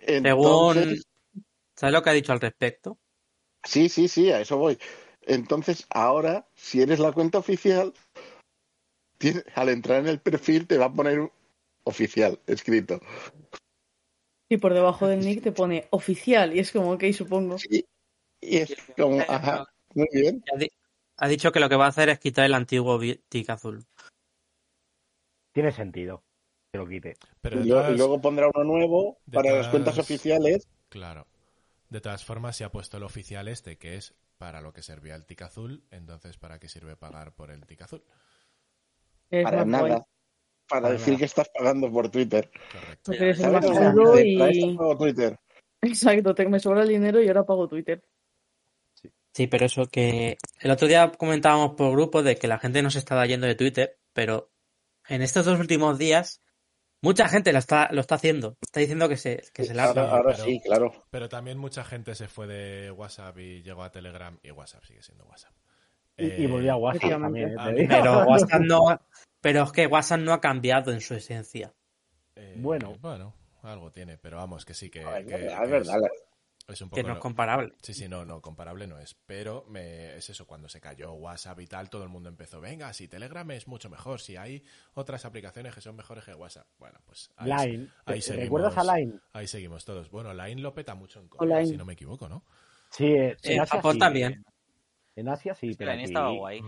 Entonces, 0.00 0.84
Según... 0.86 1.44
¿Sabes 1.74 1.92
lo 1.92 2.02
que 2.02 2.10
ha 2.10 2.14
dicho 2.14 2.32
al 2.32 2.40
respecto? 2.40 2.98
Sí, 3.64 3.88
sí, 3.88 4.08
sí, 4.08 4.30
a 4.32 4.40
eso 4.40 4.56
voy. 4.56 4.78
Entonces, 5.22 5.86
ahora, 5.90 6.48
si 6.54 6.80
eres 6.80 6.98
la 6.98 7.12
cuenta 7.12 7.38
oficial, 7.38 7.92
tiene- 9.18 9.42
al 9.54 9.68
entrar 9.68 10.00
en 10.00 10.08
el 10.08 10.20
perfil 10.20 10.66
te 10.66 10.78
va 10.78 10.86
a 10.86 10.92
poner 10.92 11.30
oficial 11.84 12.38
escrito. 12.46 13.00
y 14.50 14.56
por 14.56 14.72
debajo 14.72 15.06
del 15.06 15.20
nick 15.20 15.42
te 15.42 15.52
pone 15.52 15.86
oficial 15.90 16.54
y 16.56 16.60
es 16.60 16.72
como, 16.72 16.92
ok, 16.92 17.04
supongo. 17.12 17.56
Y 18.40 18.56
es 18.56 18.74
como, 18.96 19.20
ajá, 19.20 19.66
muy 19.94 20.06
bien. 20.12 20.42
Ha, 20.54 20.56
di- 20.56 20.70
ha 21.18 21.28
dicho 21.28 21.52
que 21.52 21.60
lo 21.60 21.68
que 21.68 21.76
va 21.76 21.84
a 21.86 21.88
hacer 21.88 22.08
es 22.08 22.18
quitar 22.18 22.46
el 22.46 22.54
antiguo 22.54 22.98
tic 23.28 23.50
azul. 23.50 23.84
Tiene 25.52 25.72
sentido 25.72 26.22
que 26.72 26.78
lo 26.78 26.86
quite. 26.86 27.16
Pero 27.40 27.60
Y, 27.62 27.68
todas- 27.68 27.96
luego 27.96 28.20
pondrá 28.20 28.48
uno 28.54 28.64
nuevo 28.64 29.18
de 29.26 29.34
para 29.34 29.52
las 29.52 29.68
cuentas 29.68 29.98
oficiales. 29.98 30.66
Claro. 30.88 31.26
De 31.90 32.00
todas 32.00 32.24
formas, 32.24 32.56
se 32.56 32.64
ha 32.64 32.70
puesto 32.70 32.96
el 32.98 33.02
oficial 33.02 33.48
este, 33.48 33.76
que 33.78 33.96
es 33.96 34.14
para 34.38 34.60
lo 34.60 34.72
que 34.72 34.82
servía 34.82 35.14
el 35.14 35.26
tic 35.26 35.42
azul. 35.42 35.82
Entonces, 35.90 36.36
¿para 36.38 36.58
qué 36.58 36.68
sirve 36.68 36.96
pagar 36.96 37.34
por 37.34 37.50
el 37.50 37.66
tic 37.66 37.82
azul? 37.82 38.02
Es 39.30 39.44
Para 39.44 39.64
nada. 39.64 40.06
Para 40.68 40.82
Para 40.82 40.90
decir 40.90 41.08
nada. 41.14 41.18
que 41.18 41.24
estás 41.24 41.48
pagando 41.50 41.90
por 41.90 42.10
Twitter. 42.10 42.50
Correcto. 42.72 43.12
Y... 44.20 44.76
pago 44.76 44.96
Twitter. 44.96 45.38
Exacto, 45.82 46.34
te, 46.34 46.48
me 46.48 46.58
sobra 46.60 46.82
el 46.82 46.88
dinero 46.88 47.22
y 47.22 47.28
ahora 47.28 47.44
pago 47.44 47.68
Twitter. 47.68 48.02
Sí, 49.32 49.46
pero 49.46 49.66
eso 49.66 49.86
que 49.86 50.36
el 50.60 50.70
otro 50.70 50.88
día 50.88 51.12
comentábamos 51.16 51.74
por 51.76 51.92
grupo 51.92 52.22
de 52.22 52.36
que 52.36 52.48
la 52.48 52.58
gente 52.58 52.82
no 52.82 52.90
se 52.90 52.98
estaba 52.98 53.24
yendo 53.26 53.46
de 53.46 53.54
Twitter, 53.54 53.98
pero 54.12 54.50
en 55.06 55.22
estos 55.22 55.44
dos 55.44 55.60
últimos 55.60 55.96
días 55.98 56.40
mucha 57.02 57.28
gente 57.28 57.52
lo 57.52 57.60
está, 57.60 57.88
lo 57.92 58.00
está 58.00 58.16
haciendo. 58.16 58.56
Está 58.60 58.80
diciendo 58.80 59.08
que 59.08 59.16
se, 59.16 59.44
que 59.54 59.62
se 59.64 59.74
larga. 59.74 60.02
Ahora, 60.02 60.16
ahora 60.16 60.32
pero- 60.32 60.44
sí, 60.44 60.60
claro. 60.60 61.04
Pero 61.10 61.28
también 61.28 61.56
mucha 61.58 61.84
gente 61.84 62.14
se 62.16 62.26
fue 62.26 62.46
de 62.48 62.90
WhatsApp 62.90 63.38
y 63.38 63.62
llegó 63.62 63.84
a 63.84 63.92
Telegram 63.92 64.36
y 64.42 64.50
WhatsApp 64.50 64.84
sigue 64.84 65.02
siendo 65.02 65.24
WhatsApp. 65.26 65.52
Y, 66.18 66.26
y 66.26 66.44
Eh, 66.44 66.48
volví 66.48 66.68
a 66.68 66.76
WhatsApp 66.76 67.10
también. 67.20 67.50
eh, 67.50 67.54
A 67.58 67.66
te 67.66 67.72
mí- 67.72 67.78
digo. 67.80 67.88
Pero 67.96 68.12
WhatsApp 68.28 68.60
no, 68.62 69.00
pero 69.40 69.62
es 69.62 69.72
que 69.72 69.86
WhatsApp 69.86 70.20
no 70.20 70.32
ha 70.32 70.40
cambiado 70.40 70.92
en 70.92 71.00
su 71.00 71.14
esencia. 71.14 71.72
eh, 72.36 72.54
Bueno. 72.58 72.96
Bueno, 73.00 73.34
algo 73.62 73.90
tiene, 73.92 74.18
pero 74.18 74.36
vamos, 74.38 74.64
que 74.64 74.74
sí, 74.74 74.90
que, 74.90 75.00
es 75.00 75.06
que- 75.26 75.32
verdad, 75.32 75.58
que 75.58 75.64
es 75.64 75.70
verdad. 75.70 76.00
es 76.68 76.80
un 76.82 76.90
Que 76.90 77.00
poco 77.02 77.08
no 77.08 77.14
es 77.14 77.20
comparable. 77.20 77.72
Sí, 77.82 77.94
sí, 77.94 78.08
no, 78.08 78.24
no, 78.24 78.40
comparable 78.42 78.86
no 78.86 78.98
es. 78.98 79.14
Pero 79.26 79.64
me, 79.68 80.16
es 80.16 80.28
eso, 80.30 80.46
cuando 80.46 80.68
se 80.68 80.80
cayó 80.80 81.12
WhatsApp 81.14 81.60
y 81.60 81.66
tal, 81.66 81.88
todo 81.88 82.02
el 82.02 82.08
mundo 82.10 82.28
empezó, 82.28 82.60
venga, 82.60 82.92
si 82.92 83.08
Telegram 83.08 83.48
es 83.52 83.66
mucho 83.68 83.88
mejor, 83.88 84.20
si 84.20 84.36
hay 84.36 84.62
otras 84.94 85.24
aplicaciones 85.24 85.74
que 85.74 85.80
son 85.80 85.96
mejores 85.96 86.24
que 86.24 86.34
WhatsApp. 86.34 86.66
Bueno, 86.78 86.98
pues 87.06 87.30
ahí, 87.36 87.50
Line. 87.50 87.88
ahí 88.04 88.16
¿Te- 88.16 88.22
seguimos. 88.22 88.44
¿Recuerdas 88.44 88.76
a 88.78 88.96
Line? 88.96 89.20
ahí 89.32 89.46
seguimos 89.46 89.84
todos. 89.84 90.10
Bueno, 90.10 90.34
Line 90.34 90.60
lo 90.60 90.74
peta 90.74 90.94
mucho 90.94 91.20
en 91.20 91.28
Corea, 91.28 91.64
si 91.64 91.76
no 91.76 91.84
me 91.84 91.92
equivoco, 91.94 92.28
¿no? 92.28 92.44
Sí, 92.90 93.06
eh, 93.06 93.36
Sí, 93.42 93.52
en 93.52 93.60
Asia 93.60 93.76
Japón 93.76 93.98
también. 93.98 94.44
En 95.18 95.28
Asia 95.28 95.52
sí, 95.52 95.74
pero 95.76 95.90
aquí, 95.90 96.04
estaba 96.04 96.30
guay. 96.30 96.60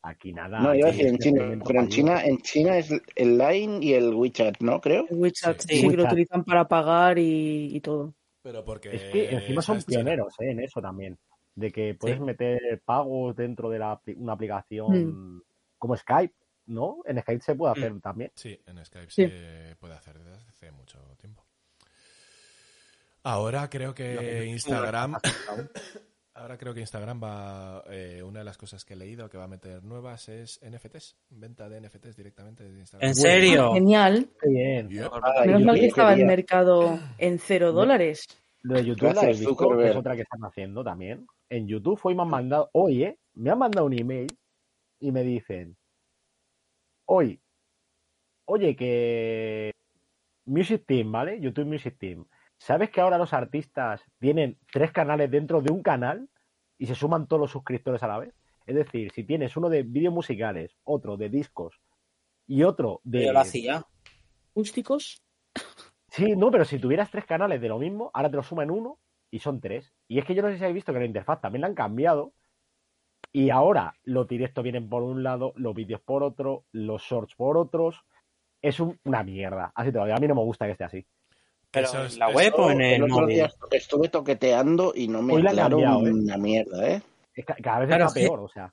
aquí 0.00 0.32
nada. 0.32 0.60
No, 0.60 0.74
iba 0.74 0.88
a 0.88 0.90
aquí 0.90 1.02
decir 1.04 1.08
en 1.08 1.14
es 1.16 1.20
China, 1.20 1.62
pero 1.66 1.80
en. 1.80 1.88
China, 1.88 2.24
en 2.24 2.38
China 2.38 2.78
es 2.78 2.90
el 3.14 3.36
Line 3.36 3.84
y 3.84 3.92
el 3.92 4.14
WeChat, 4.14 4.60
¿no? 4.60 4.80
Creo. 4.80 5.04
El 5.10 5.16
WeChat 5.18 5.60
Sí. 5.60 5.80
sí, 5.80 5.88
que 5.90 5.96
lo 5.98 6.04
utilizan 6.04 6.42
para 6.42 6.66
pagar 6.66 7.18
y, 7.18 7.76
y 7.76 7.80
todo. 7.82 8.14
Pero 8.40 8.64
porque... 8.64 8.94
Es 8.94 9.02
que 9.12 9.28
encima 9.30 9.60
son 9.60 9.82
pioneros 9.82 10.32
eh, 10.40 10.52
en 10.52 10.60
eso 10.60 10.80
también. 10.80 11.18
De 11.54 11.70
que 11.70 11.94
puedes 11.94 12.16
Sí. 12.16 12.24
meter 12.24 12.80
pagos 12.82 13.36
dentro 13.36 13.68
de 13.68 13.78
la, 13.78 14.00
una 14.16 14.32
aplicación 14.32 15.42
como 15.76 15.96
Skype, 15.98 16.34
¿no? 16.68 17.02
En 17.04 17.20
Skype 17.20 17.42
se 17.42 17.54
puede 17.56 17.72
hacer 17.72 18.00
también. 18.00 18.30
Sí, 18.36 18.58
en 18.64 18.82
Skype 18.86 19.10
Sí. 19.10 19.28
se 19.28 19.76
puede 19.78 19.92
hacer 19.92 20.18
desde 20.18 20.48
hace 20.48 20.70
mucho 20.72 20.98
tiempo. 21.18 21.44
Ahora 23.22 23.68
creo 23.68 23.94
que 23.94 24.46
Instagram... 24.46 25.16
Ahora 26.38 26.58
creo 26.58 26.74
que 26.74 26.80
Instagram 26.80 27.22
va. 27.22 27.82
eh, 27.88 28.22
una 28.22 28.40
de 28.40 28.44
las 28.44 28.58
cosas 28.58 28.84
que 28.84 28.92
he 28.92 28.96
leído 28.96 29.28
que 29.30 29.38
va 29.38 29.44
a 29.44 29.48
meter 29.48 29.82
nuevas 29.82 30.28
es 30.28 30.60
NFTs. 30.62 31.16
Venta 31.30 31.66
de 31.68 31.80
NFTs 31.80 32.14
directamente 32.14 32.62
desde 32.64 32.80
Instagram. 32.80 33.08
¿En 33.08 33.14
serio? 33.14 33.72
Genial. 33.72 34.28
Qué 34.40 34.48
bien. 34.50 34.88
Ay, 35.22 35.46
Menos 35.46 35.62
mal 35.64 35.74
que 35.76 35.80
quería- 35.80 35.88
estaba 35.88 36.12
el 36.14 36.26
mercado 36.26 36.98
en 37.18 37.38
cero 37.38 37.72
dólares. 37.72 38.26
Lo 38.62 38.74
de 38.74 38.84
YouTube 38.84 39.14
la 39.14 39.20
habéis 39.22 39.38
visto, 39.40 39.80
es 39.80 39.96
otra 39.96 40.14
que 40.14 40.22
están 40.22 40.44
haciendo 40.44 40.84
también. 40.84 41.26
En 41.48 41.66
YouTube 41.68 42.00
hoy 42.02 42.14
me 42.14 42.22
han 42.22 42.28
mandado, 42.28 42.68
hoy, 42.72 43.04
¿eh? 43.04 43.18
Me 43.34 43.50
han 43.50 43.58
mandado 43.58 43.86
un 43.86 43.98
email 43.98 44.26
y 45.00 45.12
me 45.12 45.22
dicen, 45.22 45.76
hoy, 47.06 47.40
oye, 48.46 48.74
que 48.76 49.70
Music 50.44 50.84
Team, 50.86 51.12
¿vale? 51.12 51.40
YouTube 51.40 51.66
Music 51.66 51.96
Team. 51.98 52.26
¿Sabes 52.58 52.90
que 52.90 53.00
ahora 53.00 53.18
los 53.18 53.32
artistas 53.32 54.02
tienen 54.18 54.58
tres 54.72 54.92
canales 54.92 55.30
dentro 55.30 55.60
de 55.60 55.72
un 55.72 55.82
canal 55.82 56.28
y 56.78 56.86
se 56.86 56.94
suman 56.94 57.26
todos 57.26 57.40
los 57.40 57.50
suscriptores 57.50 58.02
a 58.02 58.08
la 58.08 58.18
vez? 58.18 58.34
Es 58.66 58.74
decir, 58.74 59.12
si 59.12 59.24
tienes 59.24 59.56
uno 59.56 59.68
de 59.68 59.82
vídeos 59.82 60.12
musicales, 60.12 60.76
otro 60.84 61.16
de 61.16 61.28
discos 61.28 61.80
y 62.46 62.62
otro 62.64 63.00
de... 63.04 63.26
Yo 63.26 63.32
lo 63.32 63.40
hacía. 63.40 63.84
Acústicos. 64.50 65.22
Sí, 66.08 66.34
no, 66.34 66.50
pero 66.50 66.64
si 66.64 66.78
tuvieras 66.78 67.10
tres 67.10 67.26
canales 67.26 67.60
de 67.60 67.68
lo 67.68 67.78
mismo, 67.78 68.10
ahora 68.14 68.30
te 68.30 68.36
lo 68.36 68.42
suman 68.42 68.70
uno 68.70 68.98
y 69.30 69.38
son 69.40 69.60
tres. 69.60 69.92
Y 70.08 70.18
es 70.18 70.24
que 70.24 70.34
yo 70.34 70.42
no 70.42 70.48
sé 70.48 70.56
si 70.56 70.64
habéis 70.64 70.76
visto 70.76 70.92
que 70.92 70.98
la 70.98 71.04
interfaz 71.04 71.40
también 71.40 71.60
la 71.60 71.66
han 71.68 71.74
cambiado. 71.74 72.32
Y 73.32 73.50
ahora 73.50 73.94
los 74.04 74.26
directos 74.26 74.64
vienen 74.64 74.88
por 74.88 75.02
un 75.02 75.22
lado, 75.22 75.52
los 75.56 75.74
vídeos 75.74 76.00
por 76.00 76.22
otro, 76.22 76.64
los 76.72 77.02
shorts 77.02 77.34
por 77.34 77.58
otros. 77.58 78.00
Es 78.62 78.80
un- 78.80 78.98
una 79.04 79.22
mierda. 79.22 79.72
Así 79.74 79.92
te 79.92 79.98
lo 79.98 80.04
digo. 80.06 80.16
A 80.16 80.20
mí 80.20 80.26
no 80.26 80.34
me 80.34 80.40
gusta 80.42 80.64
que 80.64 80.72
esté 80.72 80.84
así. 80.84 81.06
Pero 81.76 81.88
Eso 81.88 82.00
en 82.00 82.06
es- 82.06 82.16
la 82.16 82.26
eso- 82.28 82.36
web 82.36 82.54
o 82.56 82.70
en 82.70 82.80
el 82.80 82.94
el 82.94 83.02
otro 83.02 83.14
móvil. 83.20 83.34
día 83.36 83.52
estuve 83.70 84.08
toqueteando 84.08 84.92
y 84.96 85.08
no 85.08 85.20
me 85.20 85.34
Hoy 85.34 85.46
aclaro 85.46 85.76
cambiado, 85.78 86.06
¿eh? 86.06 86.10
una 86.12 86.36
mierda, 86.38 86.88
¿eh? 86.88 87.02
Es 87.34 87.44
ca- 87.44 87.56
cada 87.62 87.80
vez 87.80 87.88
Claro, 87.88 88.06
está 88.06 88.18
sí. 88.20 88.26
peor, 88.26 88.40
o 88.40 88.48
sea. 88.48 88.72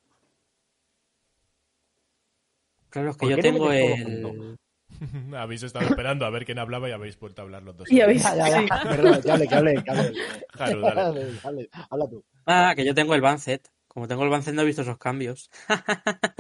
Claro, 2.90 3.10
es 3.10 3.18
que 3.18 3.20
¿Por 3.22 3.30
yo 3.32 3.36
no 3.38 3.42
tengo 3.44 3.58
todo 3.60 3.72
el... 3.74 4.58
habéis 5.38 5.64
estado 5.64 5.86
esperando 5.86 6.26
a 6.26 6.30
ver 6.30 6.46
quién 6.46 6.60
hablaba 6.60 6.88
y 6.88 6.92
habéis 6.92 7.20
vuelto 7.20 7.42
a 7.42 7.46
hablar 7.46 7.64
los 7.64 7.76
dos. 7.76 7.92
Y 7.92 8.00
habéis- 8.02 8.24
Ya, 8.24 8.36
ya, 8.36 8.62
ya. 8.62 8.84
Perdón, 8.90 9.22
que 9.22 9.32
hable, 9.32 9.48
que 9.48 9.56
hable, 9.56 9.84
que 9.84 9.92
hable. 9.92 10.14
Haru, 10.58 10.82
dale. 10.82 10.96
Dale, 10.96 11.40
dale, 11.44 11.70
Habla 11.90 12.08
tú. 12.10 12.24
Ah, 12.46 12.74
que 12.76 12.86
yo 12.86 12.94
tengo 12.94 13.16
el 13.16 13.22
Bancet. 13.22 13.70
Como 13.88 14.08
tengo 14.08 14.24
el 14.24 14.30
Bancet 14.30 14.54
no 14.56 14.62
he 14.62 14.66
visto 14.66 14.82
esos 14.84 14.98
cambios. 14.98 15.50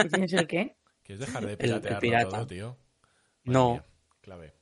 ¿Y 0.04 0.08
¿Tienes 0.08 0.34
el 0.34 0.48
qué? 0.48 0.76
¿Quieres 1.04 1.26
dejar 1.26 1.46
de 1.46 1.52
el 1.52 1.58
piratearlo 1.58 2.00
pirata. 2.00 2.30
todo, 2.30 2.48
tío? 2.48 2.68
Madre 2.70 3.54
No. 3.60 3.72
mía, 3.74 3.84
Clave. 4.22 4.54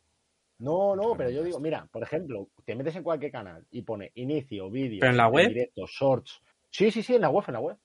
No, 0.61 0.95
no, 0.95 1.15
pero 1.17 1.31
yo 1.31 1.43
digo, 1.43 1.59
mira, 1.59 1.87
por 1.91 2.03
ejemplo, 2.03 2.47
te 2.65 2.75
metes 2.75 2.95
en 2.95 3.01
cualquier 3.01 3.31
canal 3.31 3.65
y 3.71 3.81
pone 3.81 4.11
inicio, 4.13 4.69
vídeo, 4.69 4.99
¿Pero 4.99 5.11
en 5.11 5.17
la 5.17 5.27
web? 5.27 5.47
directo, 5.47 5.87
shorts. 5.87 6.39
Sí, 6.69 6.91
sí, 6.91 7.01
sí, 7.01 7.15
en 7.15 7.21
la 7.21 7.29
web, 7.29 7.43
en 7.47 7.53
la 7.53 7.59
web. 7.59 7.77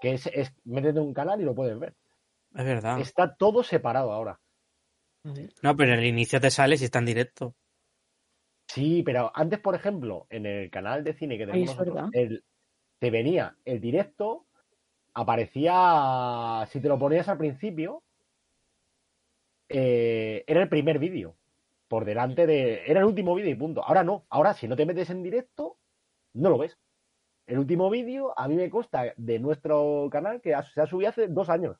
Que 0.00 0.14
es, 0.14 0.26
es 0.26 0.52
métete 0.64 0.98
en 0.98 1.06
un 1.06 1.14
canal 1.14 1.40
y 1.40 1.44
lo 1.44 1.54
puedes 1.54 1.78
ver. 1.78 1.94
Es 2.52 2.64
verdad. 2.64 2.98
Está 2.98 3.36
todo 3.36 3.62
separado 3.62 4.10
ahora. 4.12 4.40
No, 5.62 5.76
pero 5.76 5.92
en 5.92 6.00
el 6.00 6.06
inicio 6.06 6.40
te 6.40 6.50
sale 6.50 6.76
si 6.76 6.86
está 6.86 6.98
en 6.98 7.06
directo. 7.06 7.54
Sí, 8.66 9.04
pero 9.04 9.30
antes, 9.32 9.60
por 9.60 9.76
ejemplo, 9.76 10.26
en 10.28 10.46
el 10.46 10.68
canal 10.70 11.04
de 11.04 11.14
cine 11.14 11.38
que 11.38 11.46
tenemos 11.46 11.76
nosotros, 11.78 12.10
el- 12.12 12.44
te 12.98 13.10
venía 13.10 13.56
el 13.64 13.80
directo, 13.80 14.46
aparecía, 15.14 16.66
si 16.72 16.80
te 16.80 16.88
lo 16.88 16.98
ponías 16.98 17.28
al 17.28 17.38
principio, 17.38 18.02
eh, 19.68 20.44
era 20.46 20.62
el 20.62 20.68
primer 20.68 20.98
vídeo, 20.98 21.36
por 21.88 22.04
delante 22.04 22.46
de... 22.46 22.82
Era 22.86 23.00
el 23.00 23.06
último 23.06 23.34
vídeo 23.34 23.50
y 23.50 23.54
punto. 23.54 23.84
Ahora 23.84 24.02
no, 24.04 24.26
ahora 24.28 24.54
si 24.54 24.66
no 24.68 24.76
te 24.76 24.86
metes 24.86 25.10
en 25.10 25.22
directo, 25.22 25.78
no 26.34 26.50
lo 26.50 26.58
ves. 26.58 26.78
El 27.46 27.58
último 27.58 27.88
vídeo 27.90 28.34
a 28.38 28.48
mí 28.48 28.56
me 28.56 28.70
consta 28.70 29.12
de 29.16 29.38
nuestro 29.38 30.08
canal 30.10 30.40
que 30.40 30.54
ha- 30.54 30.62
se 30.64 30.80
ha 30.80 30.86
subido 30.86 31.10
hace 31.10 31.28
dos 31.28 31.48
años. 31.48 31.76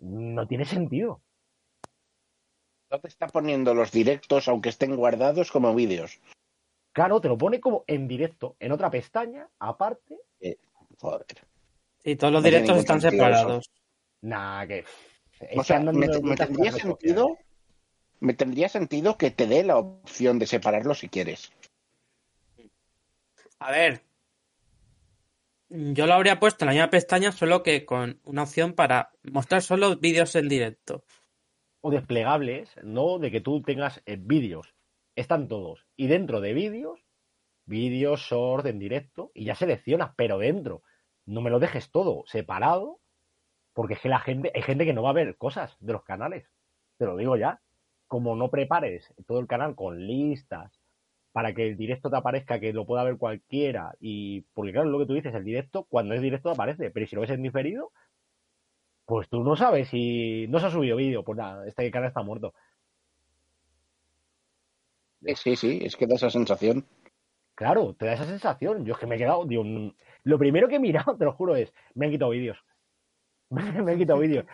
No 0.00 0.46
tiene 0.46 0.64
sentido. 0.64 1.22
No 2.90 3.00
te 3.00 3.08
está 3.08 3.26
poniendo 3.26 3.74
los 3.74 3.90
directos, 3.90 4.48
aunque 4.48 4.68
estén 4.70 4.96
guardados, 4.96 5.50
como 5.50 5.74
vídeos. 5.74 6.20
Claro, 6.92 7.20
te 7.20 7.28
lo 7.28 7.36
pone 7.36 7.60
como 7.60 7.84
en 7.86 8.08
directo, 8.08 8.56
en 8.60 8.72
otra 8.72 8.90
pestaña, 8.90 9.48
aparte. 9.58 10.18
Joder. 10.98 11.26
Y 12.04 12.16
todos 12.16 12.32
los 12.32 12.42
No 12.42 12.48
directos 12.48 12.78
están 12.78 13.00
sentido 13.00 13.24
separados. 13.24 13.70
Nah, 14.22 14.66
que. 14.66 14.84
O 15.56 15.62
sea, 15.62 15.80
me, 15.80 15.92
me 15.92 16.36
tendría 16.36 16.72
sentido, 16.72 17.36
me 18.20 18.34
tendría 18.34 18.68
sentido 18.68 19.16
que 19.16 19.30
te 19.30 19.46
dé 19.46 19.64
la 19.64 19.76
opción 19.76 20.38
de 20.38 20.46
separarlo 20.46 20.94
si 20.94 21.08
quieres. 21.08 21.52
A 23.58 23.70
ver. 23.70 24.02
Yo 25.70 26.06
lo 26.06 26.14
habría 26.14 26.40
puesto 26.40 26.64
en 26.64 26.66
la 26.66 26.72
misma 26.72 26.90
pestaña, 26.90 27.30
solo 27.30 27.62
que 27.62 27.84
con 27.84 28.20
una 28.24 28.44
opción 28.44 28.72
para 28.72 29.10
mostrar 29.22 29.60
solo 29.60 29.96
vídeos 29.96 30.34
en 30.34 30.48
directo. 30.48 31.04
O 31.80 31.90
desplegables, 31.90 32.70
no 32.82 33.18
de 33.18 33.30
que 33.30 33.40
tú 33.40 33.62
tengas 33.62 34.02
eh, 34.06 34.16
vídeos. 34.18 34.74
Están 35.14 35.46
todos. 35.46 35.86
Y 35.94 36.06
dentro 36.06 36.40
de 36.40 36.54
vídeos, 36.54 37.04
vídeos, 37.66 38.20
short, 38.20 38.66
en 38.66 38.78
directo, 38.78 39.30
y 39.34 39.44
ya 39.44 39.54
seleccionas, 39.54 40.12
pero 40.16 40.38
dentro. 40.38 40.82
No 41.26 41.42
me 41.42 41.50
lo 41.50 41.58
dejes 41.58 41.90
todo 41.90 42.24
separado, 42.26 43.00
porque 43.74 43.94
es 43.94 44.00
que 44.00 44.08
la 44.08 44.20
gente, 44.20 44.50
hay 44.54 44.62
gente 44.62 44.86
que 44.86 44.94
no 44.94 45.02
va 45.02 45.10
a 45.10 45.14
ver 45.14 45.36
cosas 45.36 45.76
de 45.80 45.92
los 45.92 46.02
canales. 46.02 46.50
Te 46.96 47.04
lo 47.04 47.16
digo 47.16 47.36
ya. 47.36 47.60
Como 48.08 48.34
no 48.36 48.50
prepares 48.50 49.14
todo 49.26 49.38
el 49.38 49.46
canal 49.46 49.74
con 49.74 50.06
listas 50.06 50.72
para 51.32 51.54
que 51.54 51.68
el 51.68 51.76
directo 51.76 52.10
te 52.10 52.16
aparezca, 52.16 52.58
que 52.58 52.72
lo 52.72 52.86
pueda 52.86 53.04
ver 53.04 53.16
cualquiera, 53.18 53.94
y 54.00 54.40
porque 54.54 54.72
claro, 54.72 54.88
lo 54.88 54.98
que 54.98 55.06
tú 55.06 55.14
dices, 55.14 55.34
el 55.34 55.44
directo, 55.44 55.84
cuando 55.84 56.14
es 56.14 56.22
directo 56.22 56.48
te 56.48 56.54
aparece, 56.54 56.90
pero 56.90 57.06
si 57.06 57.14
lo 57.14 57.20
ves 57.20 57.30
en 57.30 57.42
diferido, 57.42 57.92
pues 59.06 59.28
tú 59.28 59.44
no 59.44 59.54
sabes 59.56 59.88
si 59.88 60.46
no 60.48 60.58
se 60.58 60.66
ha 60.66 60.70
subido 60.70 60.96
vídeo, 60.96 61.22
pues 61.22 61.38
nada, 61.38 61.66
este 61.66 61.90
canal 61.90 62.08
está 62.08 62.22
muerto. 62.22 62.54
Sí, 65.22 65.34
sí, 65.34 65.56
sí, 65.56 65.80
es 65.82 65.96
que 65.96 66.06
da 66.06 66.14
esa 66.14 66.30
sensación. 66.30 66.86
Claro, 67.54 67.94
te 67.94 68.06
da 68.06 68.12
esa 68.12 68.24
sensación. 68.24 68.84
Yo 68.84 68.94
es 68.94 69.00
que 69.00 69.06
me 69.06 69.16
he 69.16 69.18
quedado, 69.18 69.44
digo, 69.44 69.64
mm, 69.64 69.92
lo 70.24 70.38
primero 70.38 70.68
que 70.68 70.76
he 70.76 70.80
mirado, 70.80 71.16
te 71.18 71.24
lo 71.24 71.32
juro, 71.32 71.56
es, 71.56 71.72
me 71.94 72.06
han 72.06 72.12
quitado 72.12 72.30
vídeos. 72.30 72.58
me 73.84 73.92
han 73.92 73.98
quitado 73.98 74.18
vídeos. 74.18 74.44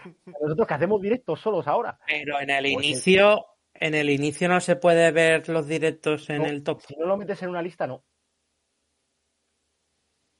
Nosotros 0.40 0.66
que 0.68 0.74
hacemos 0.74 1.00
directos 1.00 1.40
solos 1.40 1.66
ahora. 1.66 1.98
Pero 2.06 2.40
en 2.40 2.50
el 2.50 2.72
Pues 2.74 2.86
inicio, 2.86 3.46
en 3.74 3.94
el 3.94 4.10
inicio 4.10 4.48
no 4.48 4.60
se 4.60 4.76
puede 4.76 5.10
ver 5.10 5.48
los 5.48 5.66
directos 5.66 6.30
en 6.30 6.42
No, 6.42 6.46
el 6.46 6.62
top. 6.62 6.80
Si 6.80 6.94
no 6.96 7.06
lo 7.06 7.16
metes 7.16 7.42
en 7.42 7.48
una 7.50 7.62
lista, 7.62 7.86
no. 7.86 8.04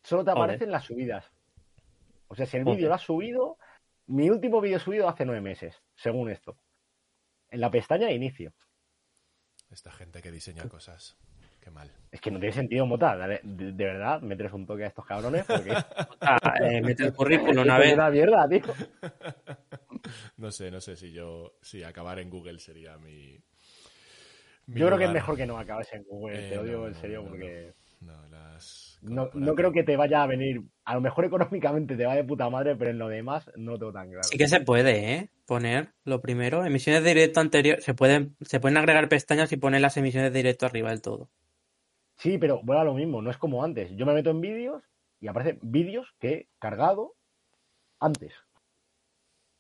Solo 0.03 0.25
te 0.25 0.31
Joder. 0.31 0.43
aparecen 0.45 0.71
las 0.71 0.85
subidas. 0.85 1.31
O 2.29 2.35
sea, 2.35 2.47
si 2.47 2.57
el 2.57 2.65
vídeo 2.65 2.89
lo 2.89 2.95
has 2.95 3.03
subido, 3.03 3.59
mi 4.07 4.29
último 4.29 4.61
vídeo 4.61 4.79
subido 4.79 5.09
hace 5.09 5.25
nueve 5.25 5.41
meses, 5.41 5.83
según 5.95 6.31
esto. 6.31 6.59
En 7.51 7.61
la 7.61 7.71
pestaña 7.71 8.07
de 8.07 8.15
inicio. 8.15 8.53
Esta 9.71 9.91
gente 9.93 10.21
que 10.23 10.31
diseña 10.31 10.69
cosas. 10.69 11.17
Qué 11.65 11.71
mal. 11.71 11.91
Es 12.13 12.21
que 12.21 12.31
no 12.31 12.39
tiene 12.39 12.53
sentido, 12.55 12.85
Mota. 12.85 13.17
De, 13.17 13.41
de- 13.43 13.73
de 13.73 13.85
verdad, 13.85 14.21
metes 14.21 14.53
un 14.53 14.67
toque 14.67 14.85
a 14.85 14.89
estos 14.89 15.07
cabrones 15.07 15.45
porque. 15.47 15.73
Ah, 16.21 16.39
eh, 16.63 16.81
mete 16.83 17.05
el 17.05 17.13
currículum 17.15 17.63
una 17.65 17.79
vez. 17.79 17.95
una 17.95 18.11
mierda, 18.11 18.47
tío. 18.49 18.61
No 20.37 20.51
sé, 20.51 20.71
no 20.71 20.81
sé 20.83 20.97
si 20.97 21.13
yo. 21.13 21.55
Si 21.63 21.83
acabar 21.83 22.19
en 22.19 22.29
Google 22.29 22.59
sería 22.59 22.99
mi. 22.99 23.39
mi 24.67 24.81
Yo 24.81 24.87
creo 24.87 24.99
que 24.99 25.05
es 25.05 25.11
mejor 25.13 25.37
que 25.37 25.47
no 25.47 25.59
acabes 25.59 25.91
en 25.95 26.05
Google, 26.05 26.47
Eh, 26.47 26.51
te 26.51 26.57
lo 26.57 26.65
digo 26.65 26.81
no, 26.81 26.89
en 26.89 26.95
serio, 26.95 27.19
no, 27.21 27.25
no. 27.25 27.31
porque 27.31 27.73
No, 28.01 28.29
las. 28.29 28.99
no, 29.01 29.31
no 29.33 29.55
creo 29.55 29.73
que 29.73 29.83
te 29.85 29.97
vaya 29.97 30.23
a 30.23 30.27
venir. 30.27 30.61
A 30.85 30.95
lo 30.95 31.01
mejor 31.01 31.25
económicamente 31.25 31.97
te 31.97 32.05
va 32.05 32.15
de 32.15 32.25
puta 32.25 32.51
madre, 32.51 32.77
pero 32.77 32.91
en 32.91 32.99
lo 32.99 33.09
demás 33.09 33.51
no 33.57 33.79
tengo 33.79 33.93
tan 33.93 34.09
claro. 34.11 34.25
Sí 34.25 34.37
que 34.37 34.49
se 34.49 34.61
puede, 34.61 35.15
¿eh? 35.15 35.31
Poner 35.47 35.89
lo 36.05 36.21
primero. 36.21 36.65
Emisiones 36.67 37.03
de 37.03 37.09
directo 37.15 37.41
anterior. 37.41 37.81
Se 37.81 37.95
pueden, 37.95 38.37
se 38.43 38.61
pueden 38.61 38.77
agregar 38.77 39.09
pestañas 39.09 39.51
y 39.53 39.57
poner 39.57 39.81
las 39.81 39.97
emisiones 39.97 40.33
de 40.33 40.39
directo 40.39 40.67
arriba 40.67 40.91
del 40.91 41.01
todo. 41.01 41.31
Sí, 42.17 42.39
pero 42.39 42.61
vuelve 42.63 42.83
a 42.83 42.85
lo 42.85 42.95
mismo, 42.95 43.21
no 43.23 43.31
es 43.31 43.39
como 43.39 43.63
antes. 43.65 43.91
Yo 43.97 44.07
me 44.07 44.15
meto 44.15 44.31
en 44.31 44.41
vídeos 44.41 44.83
y 45.21 45.29
aparecen 45.29 45.59
vídeos 45.63 46.07
que 46.21 46.29
he 46.33 46.49
cargado 46.59 47.15
antes. 48.01 48.33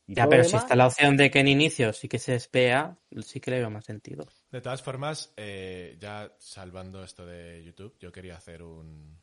Y 0.07 0.15
Ya, 0.15 0.29
pero 0.29 0.45
si 0.45 0.57
está 0.57 0.77
la 0.77 0.87
opción 0.87 1.17
de 1.17 1.31
que 1.31 1.41
en 1.41 1.49
inicio 1.49 1.93
sí 1.93 2.09
que 2.09 2.19
se 2.19 2.39
vea, 2.53 2.99
sí 3.23 3.41
que 3.41 3.51
le 3.51 3.59
veo 3.61 3.71
más 3.71 3.85
sentido. 3.85 4.27
De 4.51 4.61
todas 4.61 4.83
formas, 4.83 5.33
eh, 5.37 5.97
ya 5.99 6.33
salvando 6.39 7.03
esto 7.03 7.27
de 7.27 7.65
YouTube, 7.65 7.97
yo 7.99 8.13
quería 8.13 8.37
hacer 8.37 8.63
un, 8.63 9.19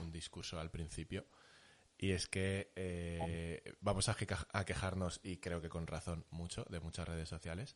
un 0.00 0.12
discurso 0.12 0.60
al 0.60 0.70
principio. 0.70 1.24
Y 1.98 2.10
es 2.12 2.26
que 2.28 2.72
eh, 2.76 3.62
vamos 3.80 4.08
a, 4.10 4.14
queja- 4.14 4.46
a 4.52 4.64
quejarnos, 4.66 5.20
y 5.22 5.38
creo 5.38 5.62
que 5.62 5.70
con 5.70 5.86
razón, 5.86 6.26
mucho 6.30 6.64
de 6.68 6.80
muchas 6.80 7.08
redes 7.08 7.28
sociales. 7.28 7.74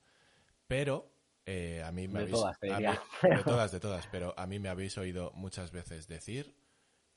Pero 0.69 1.11
eh, 1.47 1.83
a 1.85 1.91
mí 1.93 2.07
me 2.09 2.15
De 2.15 2.21
habéis. 2.21 2.37
todas, 2.37 2.59
te 2.59 2.71
a 2.73 2.77
diría. 2.77 3.03
mí- 3.23 3.31
de 3.37 3.43
todas, 3.45 3.73
de 3.73 3.81
todas. 3.81 4.07
Pero 4.09 4.35
a 4.39 4.47
mí 4.47 4.59
me 4.59 4.69
habéis 4.69 4.97
oído 4.99 5.33
muchas 5.35 5.71
veces 5.73 6.07
decir: 6.09 6.55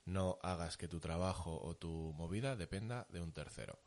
no 0.06 0.40
hagas 0.42 0.78
que 0.78 0.88
tu 0.88 1.00
trabajo 1.00 1.60
o 1.62 1.76
tu 1.76 2.14
movida 2.14 2.56
dependa 2.56 3.06
de 3.10 3.22
un 3.22 3.32
tercero. 3.34 3.80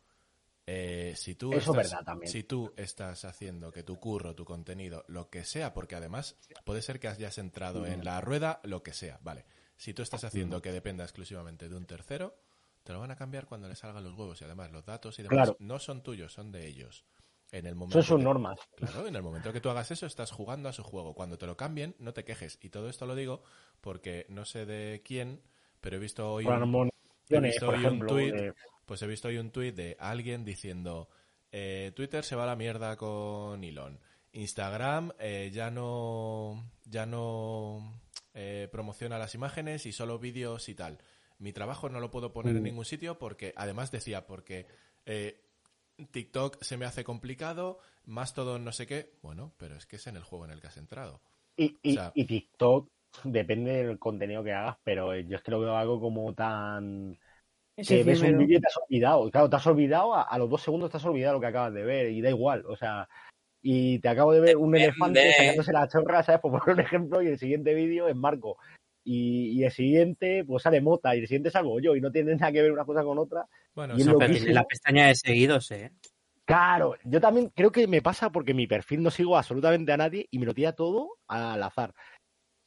Eh, 0.68 1.14
si 1.16 1.36
tú 1.36 1.52
Eso 1.52 1.58
es 1.58 1.68
estás, 1.68 1.90
verdad 1.92 2.04
también. 2.04 2.32
si 2.32 2.42
tú 2.42 2.72
estás 2.76 3.24
haciendo 3.24 3.70
que 3.70 3.84
tu 3.84 4.00
curro, 4.00 4.34
tu 4.34 4.44
contenido, 4.44 5.04
lo 5.06 5.30
que 5.30 5.44
sea, 5.44 5.72
porque 5.72 5.94
además 5.94 6.36
puede 6.64 6.82
ser 6.82 6.98
que 6.98 7.06
hayas 7.06 7.38
entrado 7.38 7.86
en 7.86 8.04
la 8.04 8.20
rueda, 8.20 8.60
lo 8.64 8.82
que 8.82 8.92
sea, 8.92 9.20
vale. 9.22 9.44
Si 9.76 9.94
tú 9.94 10.02
estás 10.02 10.24
haciendo 10.24 10.60
que 10.62 10.72
dependa 10.72 11.04
exclusivamente 11.04 11.68
de 11.68 11.76
un 11.76 11.86
tercero, 11.86 12.34
te 12.82 12.92
lo 12.92 12.98
van 12.98 13.12
a 13.12 13.16
cambiar 13.16 13.46
cuando 13.46 13.68
le 13.68 13.76
salgan 13.76 14.02
los 14.02 14.14
huevos 14.14 14.40
y 14.40 14.44
además 14.44 14.72
los 14.72 14.84
datos 14.84 15.16
y 15.18 15.22
demás 15.22 15.36
Claro. 15.36 15.56
no 15.60 15.78
son 15.78 16.02
tuyos, 16.02 16.32
son 16.32 16.50
de 16.50 16.66
ellos. 16.66 17.04
En 17.52 17.66
el 17.66 17.74
momento 17.76 17.98
Son 18.02 18.04
sus 18.04 18.18
que- 18.18 18.24
normas. 18.24 18.58
Claro, 18.76 19.06
en 19.06 19.14
el 19.16 19.22
momento 19.22 19.52
que 19.52 19.60
tú 19.60 19.70
hagas 19.70 19.90
eso, 19.90 20.06
estás 20.06 20.30
jugando 20.32 20.68
a 20.68 20.72
su 20.72 20.82
juego. 20.82 21.14
Cuando 21.14 21.38
te 21.38 21.46
lo 21.46 21.56
cambien, 21.56 21.94
no 21.98 22.12
te 22.12 22.24
quejes. 22.24 22.58
Y 22.62 22.70
todo 22.70 22.88
esto 22.88 23.06
lo 23.06 23.14
digo 23.14 23.42
porque 23.80 24.26
no 24.28 24.44
sé 24.44 24.66
de 24.66 25.00
quién, 25.04 25.40
pero 25.80 25.96
he 25.96 26.00
visto 26.00 26.32
hoy 26.32 26.44
un, 26.46 26.90
he 27.30 27.40
visto 27.40 27.68
hoy 27.68 27.84
un 27.84 28.06
tuit, 28.06 28.34
de- 28.34 28.54
pues 28.84 29.00
he 29.02 29.06
visto 29.06 29.28
hoy 29.28 29.38
un 29.38 29.50
tuit 29.50 29.74
de 29.74 29.96
alguien 30.00 30.44
diciendo 30.44 31.08
eh, 31.52 31.92
Twitter 31.94 32.24
se 32.24 32.34
va 32.36 32.42
a 32.42 32.46
la 32.46 32.56
mierda 32.56 32.96
con 32.96 33.62
Elon. 33.62 33.98
Instagram 34.32 35.12
eh, 35.18 35.50
ya 35.52 35.70
no 35.70 36.62
ya 36.84 37.06
no 37.06 38.00
eh, 38.34 38.68
promociona 38.70 39.18
las 39.18 39.34
imágenes 39.34 39.86
y 39.86 39.92
solo 39.92 40.18
vídeos 40.18 40.68
y 40.68 40.74
tal. 40.74 40.98
Mi 41.38 41.52
trabajo 41.52 41.88
no 41.88 42.00
lo 42.00 42.10
puedo 42.10 42.32
poner 42.32 42.54
en 42.56 42.62
Mm. 42.62 42.64
ningún 42.64 42.84
sitio 42.84 43.18
porque, 43.18 43.54
además 43.56 43.90
decía, 43.90 44.26
porque 44.26 44.66
eh, 45.06 45.45
TikTok 46.10 46.62
se 46.62 46.76
me 46.76 46.84
hace 46.86 47.04
complicado, 47.04 47.78
más 48.04 48.34
todo 48.34 48.58
no 48.58 48.72
sé 48.72 48.86
qué. 48.86 49.10
Bueno, 49.22 49.52
pero 49.58 49.76
es 49.76 49.86
que 49.86 49.96
es 49.96 50.06
en 50.06 50.16
el 50.16 50.22
juego 50.22 50.44
en 50.44 50.50
el 50.52 50.60
que 50.60 50.66
has 50.66 50.76
entrado. 50.76 51.20
Y, 51.56 51.76
y- 51.82 51.92
O 51.92 51.94
sea- 51.94 52.12
y 52.14 52.24
TikTok 52.24 52.88
depende 53.24 53.84
del 53.84 53.98
contenido 53.98 54.44
que 54.44 54.52
hagas, 54.52 54.76
pero 54.84 55.14
yo 55.16 55.36
es 55.36 55.42
que 55.42 55.50
lo 55.50 55.60
veo 55.60 55.76
algo 55.76 56.00
como 56.00 56.34
tan... 56.34 57.18
Es 57.76 57.88
que 57.88 58.04
ves 58.04 58.22
un 58.22 58.38
vídeo 58.38 58.58
y 58.58 58.60
te 58.60 58.66
has 58.68 58.76
olvidado. 58.78 59.30
Claro, 59.30 59.50
te 59.50 59.56
has 59.56 59.66
olvidado, 59.66 60.14
a, 60.14 60.22
a 60.22 60.38
los 60.38 60.48
dos 60.48 60.62
segundos 60.62 60.90
te 60.90 60.96
has 60.96 61.04
olvidado 61.04 61.34
lo 61.34 61.40
que 61.40 61.46
acabas 61.46 61.74
de 61.74 61.84
ver 61.84 62.10
y 62.10 62.22
da 62.22 62.30
igual. 62.30 62.64
O 62.66 62.76
sea, 62.76 63.06
y 63.62 63.98
te 63.98 64.08
acabo 64.08 64.32
de 64.32 64.40
ver 64.40 64.56
un 64.56 64.74
elefante 64.76 65.20
sacándose 65.36 65.72
la 65.72 65.88
chorra, 65.88 66.22
¿sabes? 66.22 66.40
Por 66.40 66.52
poner 66.58 66.74
un 66.74 66.80
ejemplo, 66.80 67.22
y 67.22 67.26
el 67.28 67.38
siguiente 67.38 67.74
vídeo 67.74 68.08
es 68.08 68.16
Marco. 68.16 68.56
Y, 69.08 69.52
y 69.52 69.62
el 69.64 69.70
siguiente, 69.70 70.44
pues 70.44 70.64
sale 70.64 70.80
Mota, 70.80 71.14
y 71.14 71.20
el 71.20 71.28
siguiente 71.28 71.52
salgo 71.52 71.78
yo, 71.78 71.94
y 71.94 72.00
no 72.00 72.10
tiene 72.10 72.34
nada 72.34 72.50
que 72.50 72.60
ver 72.60 72.72
una 72.72 72.84
cosa 72.84 73.04
con 73.04 73.18
otra. 73.18 73.46
Bueno, 73.72 73.94
Y 73.96 74.02
tiene 74.02 74.52
la 74.52 74.64
pestaña 74.64 75.06
de 75.06 75.14
seguidos, 75.14 75.70
¿eh? 75.70 75.92
Claro, 76.44 76.96
yo 77.04 77.20
también 77.20 77.50
creo 77.54 77.70
que 77.70 77.86
me 77.86 78.02
pasa 78.02 78.30
porque 78.30 78.52
mi 78.52 78.66
perfil 78.66 79.02
no 79.02 79.10
sigo 79.12 79.36
absolutamente 79.36 79.92
a 79.92 79.96
nadie 79.96 80.26
y 80.30 80.38
me 80.40 80.46
lo 80.46 80.54
tira 80.54 80.72
todo 80.72 81.18
al 81.28 81.62
azar. 81.62 81.94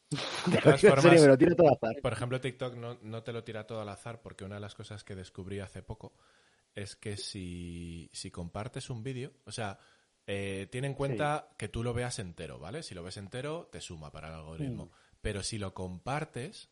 Lo 0.09 0.17
todas 0.63 0.81
serio, 0.81 0.95
formas- 0.95 1.21
me 1.21 1.27
lo 1.27 1.37
tira 1.37 1.55
todo 1.55 1.67
al 1.67 1.73
azar. 1.75 2.01
Por 2.01 2.13
ejemplo, 2.13 2.39
TikTok 2.41 2.75
no, 2.75 2.97
no 3.01 3.23
te 3.23 3.33
lo 3.33 3.43
tira 3.43 3.67
todo 3.67 3.81
al 3.81 3.89
azar 3.89 4.21
porque 4.21 4.45
una 4.45 4.55
de 4.55 4.61
las 4.61 4.75
cosas 4.75 5.03
que 5.03 5.15
descubrí 5.15 5.59
hace 5.59 5.81
poco 5.81 6.13
es 6.73 6.95
que 6.95 7.17
si, 7.17 8.09
si 8.13 8.31
compartes 8.31 8.89
un 8.89 9.03
vídeo, 9.03 9.33
o 9.45 9.51
sea, 9.51 9.77
eh, 10.27 10.67
tiene 10.71 10.87
en 10.87 10.93
cuenta 10.93 11.49
que 11.57 11.67
tú 11.69 11.83
lo 11.83 11.93
veas 11.93 12.19
entero, 12.19 12.59
¿vale? 12.59 12.83
Si 12.83 12.93
lo 12.95 13.03
ves 13.03 13.17
entero, 13.17 13.67
te 13.71 13.81
suma 13.81 14.11
para 14.11 14.27
el 14.27 14.35
algoritmo. 14.35 14.85
Mm. 14.85 14.89
Pero 15.21 15.43
si 15.43 15.57
lo 15.57 15.73
compartes, 15.73 16.69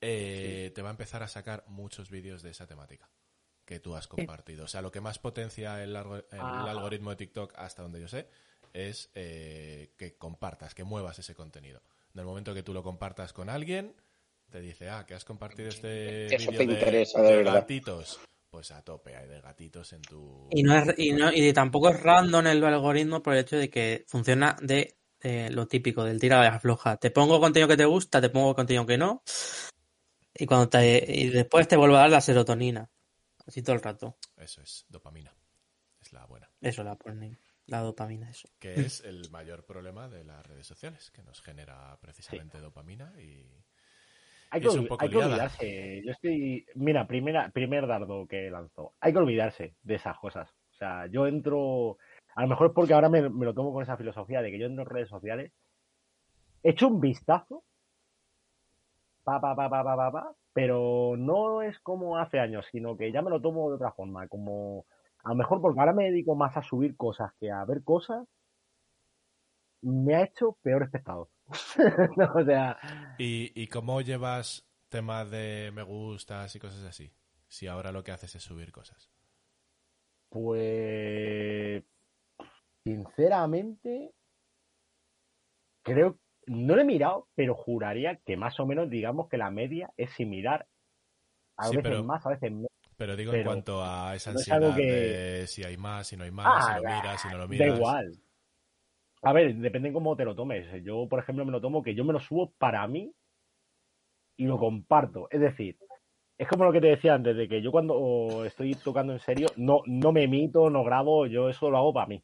eh, 0.00 0.72
te 0.74 0.82
va 0.82 0.88
a 0.88 0.92
empezar 0.92 1.22
a 1.22 1.28
sacar 1.28 1.64
muchos 1.68 2.10
vídeos 2.10 2.42
de 2.42 2.50
esa 2.50 2.66
temática 2.66 3.10
que 3.64 3.78
tú 3.80 3.94
has 3.94 4.08
compartido. 4.08 4.64
O 4.64 4.68
sea, 4.68 4.82
lo 4.82 4.90
que 4.90 5.00
más 5.00 5.18
potencia 5.18 5.82
el, 5.82 5.94
Ah. 5.96 6.66
algoritmo 6.68 7.10
de 7.10 7.16
TikTok, 7.16 7.54
hasta 7.56 7.82
donde 7.82 8.00
yo 8.00 8.08
sé, 8.08 8.28
es 8.72 9.10
eh, 9.14 9.92
que 9.96 10.16
compartas, 10.16 10.74
que 10.74 10.84
muevas 10.84 11.18
ese 11.18 11.34
contenido. 11.34 11.80
En 12.14 12.20
el 12.20 12.26
momento 12.26 12.54
que 12.54 12.62
tú 12.64 12.72
lo 12.74 12.82
compartas 12.82 13.32
con 13.32 13.48
alguien, 13.48 13.94
te 14.50 14.60
dice, 14.60 14.88
ah, 14.90 15.06
que 15.06 15.14
has 15.14 15.24
compartido 15.24 15.68
este 15.68 16.34
Eso 16.34 16.50
te 16.50 16.58
vídeo 16.58 16.74
de, 16.74 16.80
interesa, 16.80 17.22
de 17.22 17.28
de 17.30 17.36
verdad. 17.36 17.54
gatitos. 17.54 18.20
Pues 18.50 18.72
a 18.72 18.82
tope 18.82 19.14
hay 19.14 19.28
de 19.28 19.40
gatitos 19.40 19.92
en 19.92 20.02
tu... 20.02 20.48
Y 20.50 20.64
no 20.64 20.76
es, 20.76 20.98
y 20.98 21.12
no, 21.12 21.32
y 21.32 21.52
tampoco 21.52 21.90
es 21.90 22.00
random 22.02 22.48
el 22.48 22.64
algoritmo 22.64 23.22
por 23.22 23.34
el 23.34 23.40
hecho 23.40 23.56
de 23.56 23.70
que 23.70 24.04
funciona 24.08 24.56
de, 24.60 24.96
de 25.20 25.50
lo 25.50 25.66
típico, 25.66 26.04
del 26.04 26.20
tira 26.20 26.40
de 26.40 26.48
afloja. 26.48 26.96
Te 26.96 27.10
pongo 27.10 27.40
contenido 27.40 27.68
que 27.68 27.76
te 27.76 27.84
gusta, 27.84 28.20
te 28.20 28.30
pongo 28.30 28.54
contenido 28.54 28.86
que 28.86 28.98
no. 28.98 29.22
Y 30.34 30.46
cuando 30.46 30.68
te, 30.68 31.04
y 31.08 31.28
después 31.28 31.68
te 31.68 31.76
vuelvo 31.76 31.96
a 31.96 32.00
dar 32.00 32.10
la 32.10 32.20
serotonina. 32.20 32.88
Así 33.46 33.62
todo 33.62 33.76
el 33.76 33.82
rato. 33.82 34.16
Eso 34.36 34.62
es, 34.62 34.86
dopamina. 34.88 35.34
Es 36.00 36.12
la 36.12 36.24
buena. 36.26 36.50
Eso 36.60 36.82
la 36.84 36.96
pone, 36.96 37.36
la 37.66 37.80
dopamina, 37.80 38.30
eso. 38.30 38.48
Que 38.58 38.74
es 38.80 39.00
el 39.04 39.28
mayor 39.30 39.64
problema 39.64 40.08
de 40.08 40.24
las 40.24 40.44
redes 40.46 40.66
sociales, 40.66 41.10
que 41.10 41.22
nos 41.22 41.42
genera 41.42 41.98
precisamente 42.00 42.58
dopamina 42.58 43.12
y... 43.18 43.46
Hay 44.52 44.58
Y 44.58 44.62
que, 44.62 44.68
es 44.68 44.74
un 44.74 44.86
poco 44.88 45.04
hay 45.04 45.10
que 45.10 45.16
olvidarse. 45.16 46.02
Yo 46.04 46.10
estoy. 46.10 46.66
Mira, 46.74 47.06
primera, 47.06 47.50
primer 47.50 47.86
dardo 47.86 48.26
que 48.26 48.50
lanzó. 48.50 48.94
Hay 48.98 49.12
que 49.12 49.18
olvidarse 49.18 49.76
de 49.80 49.94
esas 49.94 50.18
cosas. 50.18 50.50
O 50.72 50.74
sea, 50.74 51.06
yo 51.06 51.28
entro. 51.28 51.98
A 52.40 52.44
lo 52.44 52.48
mejor 52.48 52.68
es 52.68 52.72
porque 52.72 52.94
ahora 52.94 53.10
me, 53.10 53.28
me 53.28 53.44
lo 53.44 53.52
tomo 53.52 53.70
con 53.70 53.82
esa 53.82 53.98
filosofía 53.98 54.40
de 54.40 54.50
que 54.50 54.58
yo 54.58 54.64
en 54.64 54.82
redes 54.86 55.10
sociales. 55.10 55.52
He 56.62 56.70
hecho 56.70 56.88
un 56.88 56.98
vistazo. 56.98 57.64
Pa, 59.22 59.38
pa, 59.42 59.54
pa, 59.54 59.68
pa, 59.68 59.84
pa, 59.84 59.94
pa, 59.94 60.10
pa, 60.10 60.34
pero 60.54 61.16
no 61.18 61.60
es 61.60 61.78
como 61.80 62.16
hace 62.16 62.40
años, 62.40 62.64
sino 62.72 62.96
que 62.96 63.12
ya 63.12 63.20
me 63.20 63.28
lo 63.28 63.42
tomo 63.42 63.68
de 63.68 63.74
otra 63.74 63.92
forma. 63.92 64.26
Como. 64.26 64.86
A 65.22 65.28
lo 65.28 65.34
mejor 65.34 65.60
porque 65.60 65.80
ahora 65.80 65.92
me 65.92 66.04
dedico 66.04 66.34
más 66.34 66.56
a 66.56 66.62
subir 66.62 66.96
cosas 66.96 67.30
que 67.38 67.50
a 67.50 67.62
ver 67.66 67.84
cosas. 67.84 68.26
Me 69.82 70.14
ha 70.14 70.22
hecho 70.22 70.56
peor 70.62 70.84
espectador. 70.84 71.28
No, 72.16 72.32
o 72.34 72.42
sea. 72.42 72.78
¿Y, 73.18 73.52
¿Y 73.54 73.66
cómo 73.66 74.00
llevas 74.00 74.66
temas 74.88 75.30
de 75.30 75.72
me 75.74 75.82
gustas 75.82 76.56
y 76.56 76.58
cosas 76.58 76.84
así? 76.84 77.12
Si 77.48 77.66
ahora 77.66 77.92
lo 77.92 78.02
que 78.02 78.12
haces 78.12 78.34
es 78.34 78.42
subir 78.42 78.72
cosas. 78.72 79.10
Pues 80.30 81.84
sinceramente 82.84 84.12
creo 85.82 86.18
no 86.46 86.74
lo 86.74 86.80
he 86.80 86.84
mirado, 86.84 87.28
pero 87.34 87.54
juraría 87.54 88.16
que 88.16 88.36
más 88.36 88.58
o 88.58 88.66
menos 88.66 88.90
digamos 88.90 89.28
que 89.28 89.36
la 89.38 89.50
media 89.50 89.92
es 89.96 90.10
similar. 90.12 90.66
A 91.56 91.64
Sí, 91.68 91.76
veces 91.76 91.82
pero- 91.92 92.04
más, 92.04 92.24
a 92.26 92.30
veces 92.30 92.50
menos. 92.50 92.66
Pero 92.96 93.16
digo 93.16 93.32
en 93.32 93.44
cuanto 93.44 93.82
a 93.84 94.14
esa 94.14 94.32
no 94.32 94.40
es 94.40 94.48
ansiedad 94.50 94.64
algo 94.70 94.76
que- 94.76 94.82
de 94.82 95.46
si 95.46 95.62
hay 95.64 95.76
más, 95.76 96.06
si 96.08 96.16
no 96.16 96.24
hay 96.24 96.30
más, 96.30 96.46
Ah, 96.46 96.66
si 96.76 96.82
lo 96.82 96.88
miras, 96.94 97.22
si 97.22 97.28
no 97.28 97.34
lo 97.38 97.44
Da 97.44 97.48
miras. 97.48 97.76
igual. 97.76 98.12
A 99.22 99.32
ver, 99.32 99.54
depende 99.56 99.92
cómo 99.92 100.16
te 100.16 100.24
lo 100.24 100.34
tomes. 100.34 100.82
Yo, 100.82 101.06
por 101.08 101.20
ejemplo, 101.20 101.44
me 101.44 101.52
lo 101.52 101.60
tomo 101.60 101.82
que 101.82 101.94
yo 101.94 102.04
me 102.04 102.12
lo 102.12 102.20
subo 102.20 102.52
para 102.58 102.86
mí 102.88 103.12
y 104.36 104.44
lo 104.46 104.58
comparto. 104.58 105.28
Es 105.30 105.40
decir, 105.40 105.78
es 106.38 106.48
como 106.48 106.64
lo 106.64 106.72
que 106.72 106.80
te 106.80 106.88
decía 106.88 107.14
antes, 107.14 107.36
de 107.36 107.46
que 107.48 107.60
yo 107.62 107.70
cuando 107.70 108.44
estoy 108.46 108.74
tocando 108.74 109.12
en 109.12 109.20
serio, 109.20 109.48
no, 109.56 109.82
no 109.86 110.10
me 110.12 110.24
emito, 110.24 110.68
no 110.70 110.82
grabo, 110.84 111.26
yo 111.26 111.48
eso 111.50 111.70
lo 111.70 111.76
hago 111.78 111.92
para 111.92 112.06
mí. 112.06 112.22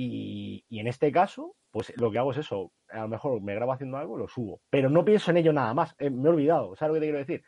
Y, 0.00 0.64
en 0.78 0.86
este 0.86 1.10
caso, 1.10 1.56
pues 1.72 1.92
lo 1.96 2.12
que 2.12 2.18
hago 2.18 2.30
es 2.30 2.38
eso. 2.38 2.70
A 2.88 3.00
lo 3.00 3.08
mejor 3.08 3.42
me 3.42 3.56
grabo 3.56 3.72
haciendo 3.72 3.96
algo, 3.96 4.16
lo 4.16 4.28
subo. 4.28 4.60
Pero 4.70 4.88
no 4.88 5.04
pienso 5.04 5.32
en 5.32 5.38
ello 5.38 5.52
nada 5.52 5.74
más. 5.74 5.96
Eh, 5.98 6.08
me 6.08 6.28
he 6.28 6.32
olvidado. 6.32 6.76
¿Sabes 6.76 6.90
lo 6.90 6.94
que 6.94 7.00
te 7.00 7.06
quiero 7.06 7.18
decir? 7.18 7.42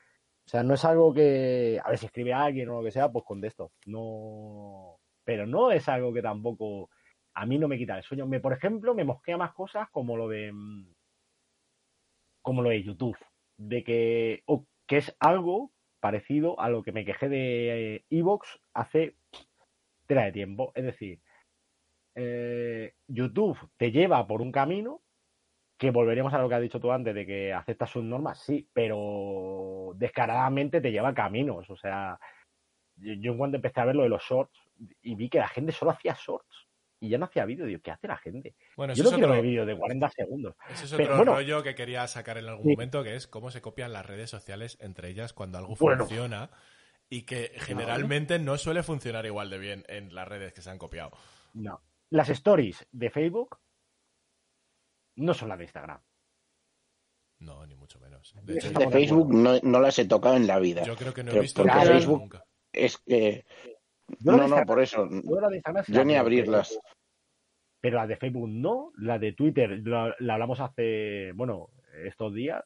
O 0.46 0.48
sea, 0.50 0.64
no 0.64 0.74
es 0.74 0.84
algo 0.84 1.14
que. 1.14 1.80
A 1.84 1.90
ver, 1.90 1.98
si 1.98 2.06
escribe 2.06 2.32
alguien 2.32 2.68
o 2.68 2.78
lo 2.78 2.84
que 2.84 2.90
sea, 2.90 3.08
pues 3.08 3.24
contesto. 3.24 3.70
No. 3.86 4.98
Pero 5.22 5.46
no 5.46 5.70
es 5.70 5.88
algo 5.88 6.12
que 6.12 6.22
tampoco. 6.22 6.90
A 7.34 7.46
mí 7.46 7.56
no 7.56 7.68
me 7.68 7.78
quita 7.78 7.96
el 7.96 8.02
sueño. 8.02 8.26
Me, 8.26 8.40
por 8.40 8.52
ejemplo, 8.52 8.96
me 8.96 9.04
mosquea 9.04 9.36
más 9.36 9.52
cosas 9.54 9.88
como 9.90 10.16
lo 10.16 10.26
de. 10.26 10.50
mm, 10.52 10.92
Como 12.42 12.62
lo 12.62 12.70
de 12.70 12.82
YouTube. 12.82 13.16
De 13.58 13.84
que. 13.84 14.42
O 14.46 14.66
que 14.88 14.96
es 14.96 15.16
algo 15.20 15.70
parecido 16.00 16.58
a 16.58 16.68
lo 16.68 16.82
que 16.82 16.90
me 16.90 17.04
quejé 17.04 17.28
de 17.28 18.04
Evox 18.10 18.60
hace. 18.74 19.14
Tela 20.08 20.24
de 20.24 20.32
tiempo. 20.32 20.72
Es 20.74 20.84
decir. 20.84 21.20
Eh, 22.14 22.94
YouTube 23.08 23.58
te 23.76 23.90
lleva 23.92 24.26
por 24.26 24.42
un 24.42 24.52
camino 24.52 25.02
que 25.78 25.90
volveríamos 25.90 26.34
a 26.34 26.38
lo 26.38 26.48
que 26.48 26.56
has 26.56 26.62
dicho 26.62 26.80
tú 26.80 26.92
antes, 26.92 27.14
de 27.14 27.26
que 27.26 27.52
aceptas 27.54 27.90
sus 27.90 28.04
normas, 28.04 28.40
sí, 28.44 28.68
pero 28.72 29.92
descaradamente 29.96 30.80
te 30.80 30.92
lleva 30.92 31.14
caminos. 31.14 31.70
O 31.70 31.76
sea, 31.76 32.18
yo, 32.96 33.36
cuanto 33.36 33.56
empecé 33.56 33.80
a 33.80 33.86
ver 33.86 33.96
lo 33.96 34.02
de 34.04 34.10
los 34.10 34.22
shorts 34.22 34.58
y 35.02 35.14
vi 35.14 35.28
que 35.30 35.38
la 35.38 35.48
gente 35.48 35.72
solo 35.72 35.92
hacía 35.92 36.16
shorts 36.18 36.68
y 37.00 37.08
ya 37.08 37.18
no 37.18 37.24
hacía 37.26 37.46
vídeo, 37.46 37.66
digo, 37.66 37.80
¿qué 37.82 37.92
hace 37.92 38.08
la 38.08 38.18
gente? 38.18 38.56
Bueno, 38.76 38.94
Yo 38.94 39.04
no 39.04 39.10
quiero 39.12 39.30
ver 39.30 39.42
vídeos 39.42 39.66
de 39.66 39.76
40 39.76 40.10
segundos. 40.10 40.54
eso 40.68 40.84
es 40.84 40.92
pero 40.92 41.14
otro 41.14 41.16
bueno. 41.16 41.34
rollo 41.34 41.62
que 41.62 41.74
quería 41.74 42.06
sacar 42.08 42.36
en 42.38 42.46
algún 42.46 42.64
Sí. 42.64 42.76
momento, 42.76 43.02
que 43.02 43.16
es 43.16 43.26
cómo 43.26 43.50
se 43.50 43.62
copian 43.62 43.92
las 43.92 44.06
redes 44.06 44.30
sociales 44.30 44.76
entre 44.80 45.08
ellas 45.08 45.32
cuando 45.32 45.58
algo 45.58 45.76
Bueno. 45.78 46.04
funciona 46.04 46.50
y 47.08 47.22
que 47.22 47.52
generalmente 47.56 48.38
no 48.38 48.58
suele 48.58 48.82
funcionar 48.82 49.26
igual 49.26 49.50
de 49.50 49.58
bien 49.58 49.84
en 49.88 50.14
las 50.14 50.28
redes 50.28 50.52
que 50.52 50.62
se 50.62 50.70
han 50.70 50.78
copiado. 50.78 51.10
No. 51.54 51.80
Las 52.10 52.28
stories 52.30 52.86
de 52.92 53.10
Facebook 53.10 53.58
no 55.16 55.34
son 55.34 55.48
las 55.48 55.58
de 55.58 55.64
Instagram. 55.64 56.00
No, 57.40 57.66
ni 57.66 57.74
mucho 57.74 57.98
menos. 58.00 58.34
De 58.42 58.54
hecho, 58.58 58.70
De 58.70 58.88
Facebook 58.90 59.32
no, 59.32 59.58
no 59.62 59.80
las 59.80 59.98
he 59.98 60.06
tocado 60.06 60.36
en 60.36 60.46
la 60.46 60.58
vida. 60.58 60.82
yo 60.82 60.96
creo 60.96 61.14
que 61.14 61.22
no 61.24 61.32
he 61.32 61.40
visto 61.40 61.62
porque 61.62 61.74
ninguna 61.74 61.92
Facebook- 61.98 62.20
nunca. 62.20 62.44
Es 62.72 62.98
que. 62.98 63.46
Yo 64.18 64.32
No, 64.32 64.42
de 64.42 64.48
no, 64.48 64.66
por 64.66 64.80
eso. 64.80 65.08
yo 65.08 65.20
de 65.48 65.62
Yo 65.86 65.94
las 65.98 66.06
ni 66.06 66.14
abrirlas. 66.16 66.68
Pero, 66.70 66.82
pero 67.80 67.96
las 67.98 68.08
de 68.08 68.16
Facebook 68.16 68.48
no, 68.48 68.92
las 68.98 69.20
de 69.20 69.32
Twitter 69.32 69.80
la, 69.86 70.14
la 70.18 70.34
hablamos 70.34 70.60
hace, 70.60 71.32
bueno, 71.34 71.68
estos 72.04 72.34
días. 72.34 72.62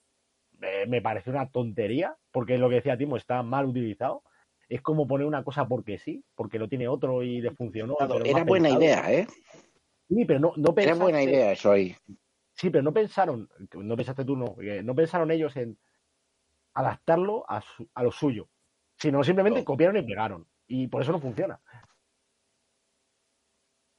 eh, 0.62 0.86
me 0.88 1.02
parece 1.02 1.30
una 1.30 1.50
tontería, 1.50 2.16
porque 2.32 2.56
lo 2.58 2.68
que 2.68 2.76
decía 2.76 2.96
Timo 2.96 3.16
está 3.16 3.42
mal 3.42 3.66
utilizado. 3.66 4.22
Es 4.68 4.80
como 4.82 5.06
poner 5.06 5.26
una 5.26 5.44
cosa 5.44 5.66
porque 5.66 5.98
sí, 5.98 6.24
porque 6.34 6.58
lo 6.58 6.68
tiene 6.68 6.88
otro 6.88 7.22
y 7.22 7.40
le 7.40 7.50
funcionó. 7.52 7.96
pero 7.98 8.24
Era 8.24 8.44
buena 8.44 8.68
pensado. 8.68 8.82
idea, 8.82 9.12
¿eh? 9.12 9.26
Sí, 10.08 10.24
pero 10.24 10.40
no, 10.40 10.52
no 10.56 10.74
Era 10.76 10.94
buena 10.94 11.22
idea 11.22 11.52
eso 11.52 11.72
ahí. 11.72 11.96
Sí, 12.54 12.70
pero 12.70 12.82
no 12.82 12.92
pensaron, 12.92 13.48
no 13.74 13.96
pensaste 13.96 14.24
tú, 14.24 14.36
no, 14.36 14.56
eh, 14.62 14.82
no 14.82 14.94
pensaron 14.94 15.30
ellos 15.30 15.56
en 15.56 15.76
adaptarlo 16.74 17.44
a, 17.48 17.60
su- 17.62 17.88
a 17.94 18.02
lo 18.02 18.12
suyo, 18.12 18.48
sino 18.96 19.24
simplemente 19.24 19.60
No. 19.60 19.64
copiaron 19.64 19.96
y 19.96 20.02
pegaron. 20.02 20.46
Y 20.66 20.86
por 20.88 21.02
eso 21.02 21.12
no 21.12 21.20
funciona. 21.20 21.60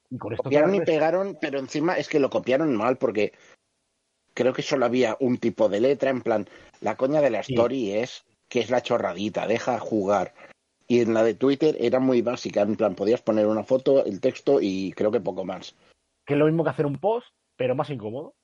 Y 0.10 0.18
con 0.18 0.34
esto 0.34 0.44
Copiaron 0.44 0.76
y 0.76 0.82
pegaron, 0.82 1.38
pero 1.42 1.60
encima 1.60 1.98
es 1.98 2.08
que 2.08 2.20
lo 2.20 2.30
copiaron 2.30 2.76
mal 2.76 2.98
porque 2.98 3.34
creo 4.34 4.54
que 4.54 4.62
solo 4.62 4.86
había 4.86 5.18
un 5.20 5.38
tipo 5.38 5.68
de 5.70 5.80
letra, 5.82 6.10
en 6.10 6.22
plan, 6.22 6.48
la 6.82 6.96
coña 6.96 7.22
de 7.22 7.30
la 7.32 7.44
Sí. 7.44 7.54
story 7.54 7.92
es 7.94 8.26
que 8.48 8.60
es 8.60 8.70
la 8.70 8.82
chorradita, 8.82 9.48
deja 9.48 9.80
jugar. 9.80 10.34
Y 10.88 11.02
en 11.02 11.14
la 11.14 11.24
de 11.24 11.34
Twitter 11.34 11.76
era 11.80 12.00
muy 12.00 12.22
básica, 12.22 12.62
en 12.62 12.76
plan, 12.76 12.96
podías 12.96 13.22
poner 13.22 13.48
una 13.48 13.64
foto, 13.64 14.06
el 14.06 14.20
texto 14.22 14.60
y 14.62 14.94
creo 14.94 15.12
que 15.12 15.20
poco 15.20 15.44
más. 15.44 15.76
que 16.26 16.34
es 16.34 16.40
lo 16.40 16.46
mismo 16.46 16.64
que 16.64 16.70
hacer 16.70 16.86
un 16.86 16.98
post, 16.98 17.28
pero 17.56 17.76
más 17.76 17.90
incómodo. 17.90 18.36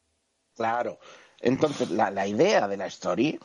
Claro. 0.56 1.00
Entonces, 1.40 1.90
la, 1.92 2.12
la 2.12 2.28
idea 2.28 2.68
de 2.68 2.78
la 2.78 2.88
story 2.88 3.40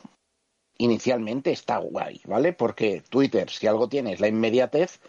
inicialmente 0.78 1.50
está 1.52 1.78
guay, 1.78 2.20
¿vale? 2.26 2.52
Porque 2.52 3.02
Twitter, 3.08 3.50
si 3.50 3.66
algo 3.66 3.88
tiene, 3.88 4.12
es 4.12 4.20
la 4.20 4.28
inmediatez. 4.28 5.00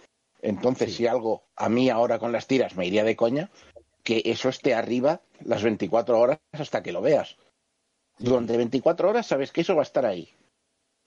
Entonces, 0.41 0.95
si 0.95 1.07
algo 1.07 1.43
a 1.55 1.67
mí 1.69 1.89
ahora 1.89 2.19
con 2.19 2.31
las 2.31 2.47
tiras 2.47 2.75
me 2.75 2.85
iría 2.85 3.03
de 3.03 3.15
coña, 3.15 3.49
que 4.03 4.21
eso 4.25 4.49
esté 4.49 4.73
arriba 4.73 5.21
las 5.41 5.63
24 5.63 6.19
horas 6.19 6.39
hasta 6.53 6.81
que 6.83 6.93
lo 6.93 7.01
veas. 7.01 7.37
Durante 8.19 8.55
24 8.55 9.09
horas 9.09 9.27
sabes 9.27 9.51
que 9.51 9.61
eso 9.61 9.75
va 9.75 9.81
a 9.81 9.83
estar 9.83 10.05
ahí. 10.05 10.29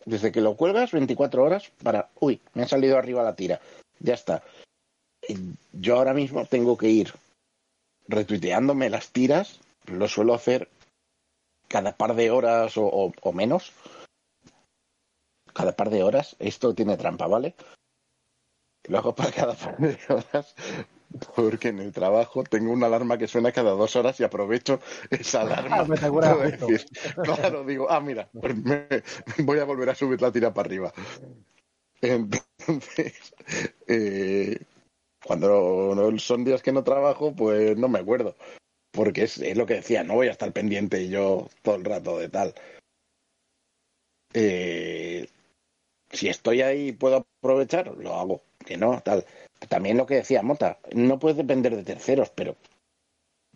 Desde 0.04 0.32
que 0.32 0.40
lo 0.40 0.56
cuelgas, 0.56 0.92
24 0.92 1.42
horas 1.42 1.70
para, 1.82 2.08
uy, 2.20 2.40
me 2.54 2.62
ha 2.62 2.68
salido 2.68 2.96
arriba 2.98 3.22
la 3.22 3.36
tira. 3.36 3.60
Ya 3.98 4.14
está. 4.14 4.42
Yo 5.72 5.96
ahora 5.96 6.14
mismo 6.14 6.44
tengo 6.46 6.76
que 6.76 6.88
ir 6.88 7.12
retuiteándome 8.08 8.90
las 8.90 9.10
tiras. 9.10 9.60
Lo 9.86 10.08
suelo 10.08 10.34
hacer 10.34 10.68
cada 11.68 11.96
par 11.96 12.14
de 12.14 12.30
horas 12.30 12.76
o- 12.76 13.12
o 13.20 13.32
menos. 13.32 13.72
Cada 15.52 15.72
par 15.76 15.90
de 15.90 16.02
horas. 16.02 16.36
Esto 16.38 16.74
tiene 16.74 16.96
trampa, 16.96 17.26
¿vale? 17.26 17.54
Lo 18.88 18.98
hago 18.98 19.14
para 19.14 19.30
cada 19.32 19.54
par 19.54 19.76
de 19.78 19.98
horas 20.08 20.54
porque 21.34 21.68
en 21.68 21.80
el 21.80 21.92
trabajo 21.92 22.44
tengo 22.44 22.72
una 22.72 22.86
alarma 22.86 23.18
que 23.18 23.26
suena 23.26 23.52
cada 23.52 23.72
dos 23.72 23.96
horas 23.96 24.18
y 24.20 24.24
aprovecho 24.24 24.80
esa 25.10 25.42
alarma. 25.42 25.78
Ah, 25.80 25.86
acuerdas 26.06 26.36
para 26.36 26.50
justo. 26.50 26.66
decir, 26.66 26.86
claro, 27.24 27.64
digo, 27.64 27.90
ah, 27.90 28.00
mira, 28.00 28.28
pues 28.40 28.56
me- 28.56 28.86
voy 29.44 29.58
a 29.58 29.64
volver 29.64 29.90
a 29.90 29.94
subir 29.94 30.20
la 30.22 30.32
tira 30.32 30.52
para 30.54 30.66
arriba. 30.66 30.92
Entonces, 32.00 33.34
eh, 33.86 34.58
cuando 35.24 36.16
son 36.18 36.44
días 36.44 36.62
que 36.62 36.72
no 36.72 36.84
trabajo, 36.84 37.34
pues 37.34 37.76
no 37.76 37.88
me 37.88 37.98
acuerdo. 37.98 38.36
Porque 38.92 39.22
es, 39.24 39.38
es 39.38 39.56
lo 39.56 39.66
que 39.66 39.74
decía, 39.74 40.02
no 40.02 40.14
voy 40.14 40.28
a 40.28 40.32
estar 40.32 40.52
pendiente 40.52 41.08
yo 41.08 41.48
todo 41.62 41.76
el 41.76 41.84
rato 41.84 42.18
de 42.18 42.28
tal. 42.28 42.54
Eh, 44.32 45.28
si 46.10 46.28
estoy 46.28 46.62
ahí 46.62 46.88
y 46.88 46.92
puedo 46.92 47.26
aprovechar, 47.42 47.88
lo 47.96 48.14
hago. 48.14 48.42
Que 48.64 48.76
no, 48.76 49.00
tal. 49.00 49.24
También 49.68 49.96
lo 49.96 50.06
que 50.06 50.16
decía 50.16 50.42
Mota, 50.42 50.78
no 50.92 51.18
puedes 51.18 51.36
depender 51.36 51.76
de 51.76 51.84
terceros, 51.84 52.30
pero, 52.30 52.56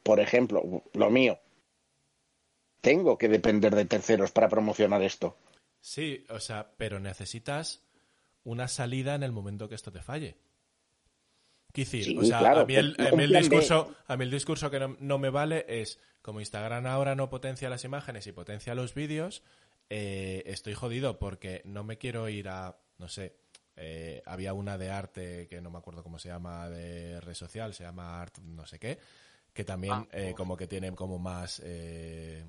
por 0.02 0.20
ejemplo, 0.20 0.82
lo 0.92 1.10
mío, 1.10 1.38
tengo 2.80 3.16
que 3.16 3.28
depender 3.28 3.74
de 3.74 3.86
terceros 3.86 4.30
para 4.30 4.48
promocionar 4.48 5.02
esto. 5.02 5.36
Sí, 5.80 6.24
o 6.28 6.40
sea, 6.40 6.70
pero 6.76 7.00
necesitas 7.00 7.82
una 8.44 8.68
salida 8.68 9.14
en 9.14 9.22
el 9.22 9.32
momento 9.32 9.68
que 9.68 9.74
esto 9.74 9.90
te 9.92 10.02
falle. 10.02 10.36
Decir, 11.72 12.04
Sí, 12.04 12.16
o 12.16 12.22
sea, 12.22 12.38
claro, 12.38 12.60
a, 12.60 12.66
mí 12.66 12.76
el, 12.76 12.94
a 13.00 13.10
mí 13.16 13.26
discurso, 13.26 13.96
a 14.06 14.16
mí 14.16 14.24
el 14.24 14.30
discurso 14.30 14.70
que 14.70 14.78
no, 14.78 14.96
no 15.00 15.18
me 15.18 15.30
vale 15.30 15.64
es, 15.66 15.98
como 16.22 16.38
Instagram 16.38 16.86
ahora 16.86 17.16
no 17.16 17.28
potencia 17.28 17.68
las 17.68 17.84
imágenes 17.84 18.26
y 18.28 18.32
potencia 18.32 18.76
los 18.76 18.94
vídeos, 18.94 19.42
eh, 19.90 20.42
estoy 20.46 20.74
jodido 20.74 21.18
porque 21.18 21.62
no 21.64 21.82
me 21.82 21.98
quiero 21.98 22.28
ir 22.28 22.48
a, 22.48 22.78
no 22.98 23.08
sé, 23.08 23.36
eh, 23.76 24.22
había 24.26 24.52
una 24.54 24.78
de 24.78 24.90
arte 24.90 25.46
que 25.48 25.60
no 25.60 25.70
me 25.70 25.78
acuerdo 25.78 26.02
cómo 26.02 26.18
se 26.18 26.28
llama 26.28 26.68
de 26.70 27.20
red 27.20 27.34
social, 27.34 27.74
se 27.74 27.84
llama 27.84 28.20
art 28.20 28.38
no 28.38 28.66
sé 28.66 28.78
qué, 28.78 28.98
que 29.52 29.64
también 29.64 29.94
Ah, 29.94 30.06
eh, 30.12 30.34
como 30.36 30.56
que 30.56 30.66
tiene 30.66 30.92
como 30.94 31.18
más 31.18 31.60
eh, 31.64 32.44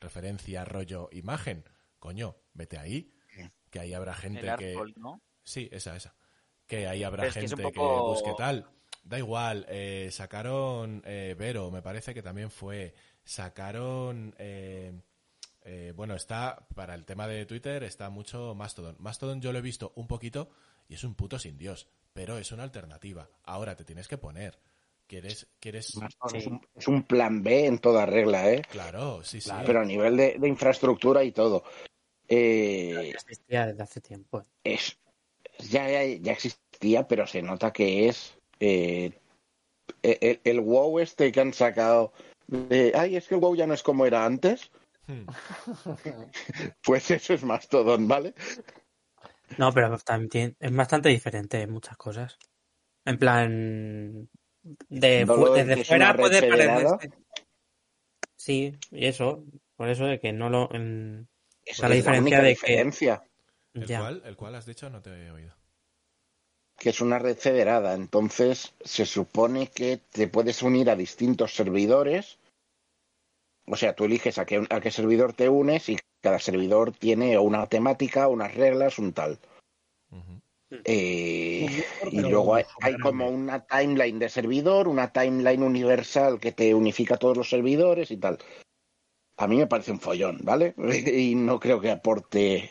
referencia, 0.00 0.64
rollo, 0.64 1.08
imagen. 1.12 1.64
Coño, 1.98 2.36
vete 2.54 2.78
ahí, 2.78 3.12
que 3.70 3.80
ahí 3.80 3.92
habrá 3.94 4.14
gente 4.14 4.40
El 4.48 4.56
que... 4.56 4.70
Artful, 4.72 4.94
¿no? 4.96 5.20
Sí, 5.42 5.68
esa, 5.72 5.96
esa. 5.96 6.14
Que 6.66 6.86
ahí 6.86 7.02
habrá 7.04 7.22
Pero 7.22 7.28
es 7.30 7.34
que 7.34 7.44
es 7.44 7.50
gente 7.50 7.62
que 7.64 7.78
poco- 7.78 8.08
busque 8.10 8.32
tal. 8.36 8.66
Da 9.02 9.18
igual, 9.18 9.66
eh, 9.68 10.08
sacaron 10.12 11.02
eh, 11.04 11.34
Vero, 11.38 11.70
me 11.70 11.82
parece 11.82 12.12
que 12.14 12.22
también 12.22 12.50
fue. 12.50 12.94
Sacaron. 13.24 14.34
eh, 14.38 14.92
eh, 15.62 15.92
bueno, 15.96 16.14
está. 16.14 16.66
Para 16.74 16.94
el 16.94 17.04
tema 17.04 17.26
de 17.26 17.46
Twitter 17.46 17.82
está 17.84 18.10
mucho 18.10 18.54
Mastodon. 18.54 18.96
Mastodon 18.98 19.40
yo 19.40 19.52
lo 19.52 19.58
he 19.58 19.62
visto 19.62 19.92
un 19.96 20.06
poquito 20.06 20.50
y 20.90 20.94
es 20.94 21.04
un 21.04 21.14
puto 21.14 21.38
sin 21.38 21.56
Dios. 21.56 21.88
Pero 22.12 22.36
es 22.36 22.50
una 22.50 22.64
alternativa. 22.64 23.30
Ahora 23.44 23.76
te 23.76 23.84
tienes 23.84 24.08
que 24.08 24.18
poner. 24.18 24.58
¿Quieres.? 25.06 25.46
quieres... 25.60 25.96
Es, 26.34 26.46
un, 26.46 26.60
es 26.74 26.88
un 26.88 27.04
plan 27.04 27.44
B 27.44 27.66
en 27.66 27.78
toda 27.78 28.06
regla, 28.06 28.52
¿eh? 28.52 28.62
Claro, 28.68 29.22
sí, 29.22 29.40
sí. 29.40 29.52
Pero 29.64 29.80
a 29.80 29.84
nivel 29.84 30.16
de, 30.16 30.36
de 30.38 30.48
infraestructura 30.48 31.22
y 31.22 31.30
todo. 31.30 31.62
Eh, 32.28 33.12
Existía 33.14 33.68
desde 33.68 33.82
hace 33.84 34.00
tiempo. 34.00 34.44
es 34.64 34.98
ya, 35.58 35.88
ya, 35.88 36.04
ya 36.04 36.32
existía, 36.32 37.06
pero 37.06 37.26
se 37.26 37.42
nota 37.42 37.72
que 37.72 38.08
es 38.08 38.36
eh, 38.58 39.12
el, 40.02 40.40
el 40.42 40.60
WoW 40.60 40.98
este 40.98 41.30
que 41.30 41.40
han 41.40 41.52
sacado 41.52 42.12
de, 42.48 42.92
ay, 42.96 43.16
es 43.16 43.28
que 43.28 43.34
el 43.36 43.40
WoW 43.40 43.54
ya 43.54 43.66
no 43.66 43.74
es 43.74 43.82
como 43.82 44.06
era 44.06 44.24
antes, 44.24 44.70
Hmm. 45.10 45.26
pues 46.84 47.10
eso 47.10 47.34
es 47.34 47.42
Mastodon, 47.42 48.06
¿vale? 48.06 48.34
No, 49.58 49.72
pero 49.72 49.96
también 49.98 50.56
es 50.58 50.74
bastante 50.74 51.08
diferente 51.08 51.60
en 51.62 51.70
muchas 51.70 51.96
cosas. 51.96 52.38
En 53.04 53.18
plan, 53.18 54.28
de 54.62 55.24
desde 55.24 55.74
que 55.74 55.80
es 55.80 55.88
fuera 55.88 56.16
puede 56.16 56.48
parecerse. 56.48 57.10
Sí, 58.36 58.76
y 58.90 59.06
eso, 59.06 59.44
por 59.76 59.88
eso 59.88 60.06
de 60.06 60.18
que 60.20 60.32
no 60.32 60.48
lo. 60.50 60.72
en- 60.74 61.28
sea, 61.64 61.88
la 61.88 61.94
es 61.96 62.04
la 62.04 62.12
diferencia 62.12 62.20
única 62.20 62.36
de 62.38 62.42
que- 62.42 62.48
diferencia, 62.50 63.22
¿El, 63.74 63.86
Ya. 63.86 64.00
cual, 64.00 64.22
¿El 64.24 64.36
cual 64.36 64.54
has 64.56 64.66
dicho? 64.66 64.90
No 64.90 65.00
te 65.02 65.10
he 65.10 65.30
oído. 65.30 65.54
que 66.78 66.88
es 66.88 67.02
una 67.02 67.18
red 67.18 67.36
federada, 67.36 67.92
entonces 67.92 68.72
se 68.82 69.04
supone 69.04 69.66
que 69.66 69.98
te 69.98 70.28
puedes 70.28 70.62
unir 70.62 70.88
a 70.88 70.96
distintos 70.96 71.54
servidores, 71.54 72.38
o 73.70 73.76
sea, 73.76 73.94
tú 73.94 74.04
eliges 74.04 74.38
a 74.38 74.44
qué, 74.44 74.66
a 74.68 74.80
qué 74.80 74.90
servidor 74.90 75.32
te 75.32 75.48
unes 75.48 75.88
y 75.88 75.96
cada 76.20 76.38
servidor 76.38 76.92
tiene 76.92 77.38
una 77.38 77.66
temática, 77.66 78.26
unas 78.28 78.54
reglas, 78.54 78.98
un 78.98 79.12
tal. 79.12 79.38
Eh, 80.84 81.82
y 82.10 82.20
luego 82.20 82.54
hay, 82.54 82.64
como 83.00 83.28
una 83.28 83.64
timeline 83.66 84.18
de 84.18 84.28
servidor, 84.28 84.88
una 84.88 85.12
timeline 85.12 85.62
universal 85.62 86.38
que 86.40 86.52
te 86.52 86.74
unifica 86.74 87.16
todos 87.16 87.36
los 87.36 87.48
servidores 87.48 88.10
y 88.10 88.16
tal. 88.16 88.38
A 89.36 89.46
mí 89.46 89.56
me 89.56 89.66
parece 89.66 89.92
un 89.92 90.00
follón, 90.00 90.40
¿vale? 90.42 90.74
Y 91.14 91.34
no 91.34 91.58
creo 91.58 91.80
que 91.80 91.90
aporte 91.90 92.70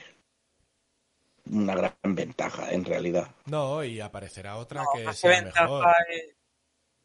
una 1.51 1.75
gran 1.75 1.93
ventaja, 2.03 2.71
en 2.71 2.85
realidad. 2.85 3.33
No, 3.45 3.83
y 3.83 3.99
aparecerá 3.99 4.57
otra 4.57 4.83
No, 4.83 4.89
que 4.93 5.13
sea 5.13 5.31
ventaja 5.31 5.63
mejor. 5.63 5.87
es- 6.09 6.35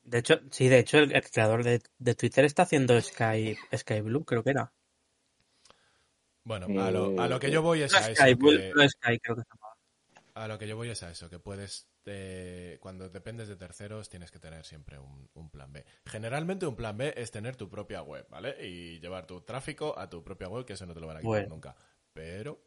De 0.04 0.18
hecho, 0.18 0.40
sí, 0.50 0.68
de 0.68 0.78
hecho, 0.78 0.98
el, 0.98 1.12
el 1.14 1.22
creador 1.30 1.64
de, 1.64 1.80
de 1.98 2.14
Twitter 2.14 2.44
está 2.44 2.62
haciendo 2.62 3.00
Sky, 3.00 3.56
Sky 3.76 4.00
Blue, 4.00 4.24
creo 4.24 4.42
que 4.42 4.50
era. 4.50 4.72
Bueno, 6.44 6.66
a 6.78 6.90
lo, 6.90 7.18
a 7.18 7.26
lo 7.28 7.40
que 7.40 7.50
yo 7.50 7.62
voy 7.62 7.82
es 7.82 7.92
No 7.92 7.98
a 7.98 8.10
eso. 8.10 8.22
Sky, 8.22 8.34
Blue, 8.34 8.50
que- 8.52 8.72
no 8.74 8.88
Sky, 8.88 9.18
creo 9.18 9.36
que. 9.36 9.42
A 10.34 10.48
lo 10.48 10.58
que 10.58 10.66
yo 10.66 10.76
voy 10.76 10.90
es 10.90 11.02
a 11.02 11.10
eso, 11.10 11.30
que 11.30 11.38
puedes, 11.38 11.86
eh, 12.06 12.78
cuando 12.80 13.08
dependes 13.08 13.46
de 13.48 13.56
terceros, 13.56 14.08
tienes 14.08 14.30
que 14.32 14.40
tener 14.40 14.64
siempre 14.64 14.98
un, 14.98 15.28
un 15.34 15.48
plan 15.48 15.72
B. 15.72 15.84
Generalmente 16.06 16.66
un 16.66 16.74
plan 16.76 16.96
B 16.96 17.14
es 17.16 17.30
tener 17.30 17.54
tu 17.56 17.68
propia 17.70 18.02
web, 18.02 18.26
¿vale? 18.28 18.56
Y 18.66 18.98
llevar 19.00 19.26
tu 19.26 19.40
tráfico 19.42 19.96
a 19.98 20.10
tu 20.10 20.22
propia 20.24 20.48
web, 20.48 20.64
que 20.66 20.72
eso 20.72 20.86
no 20.86 20.94
te 20.94 21.00
lo 21.00 21.06
van 21.06 21.18
a 21.18 21.20
quitar 21.20 21.28
Bueno. 21.28 21.48
nunca. 21.48 21.76
Pero... 22.12 22.60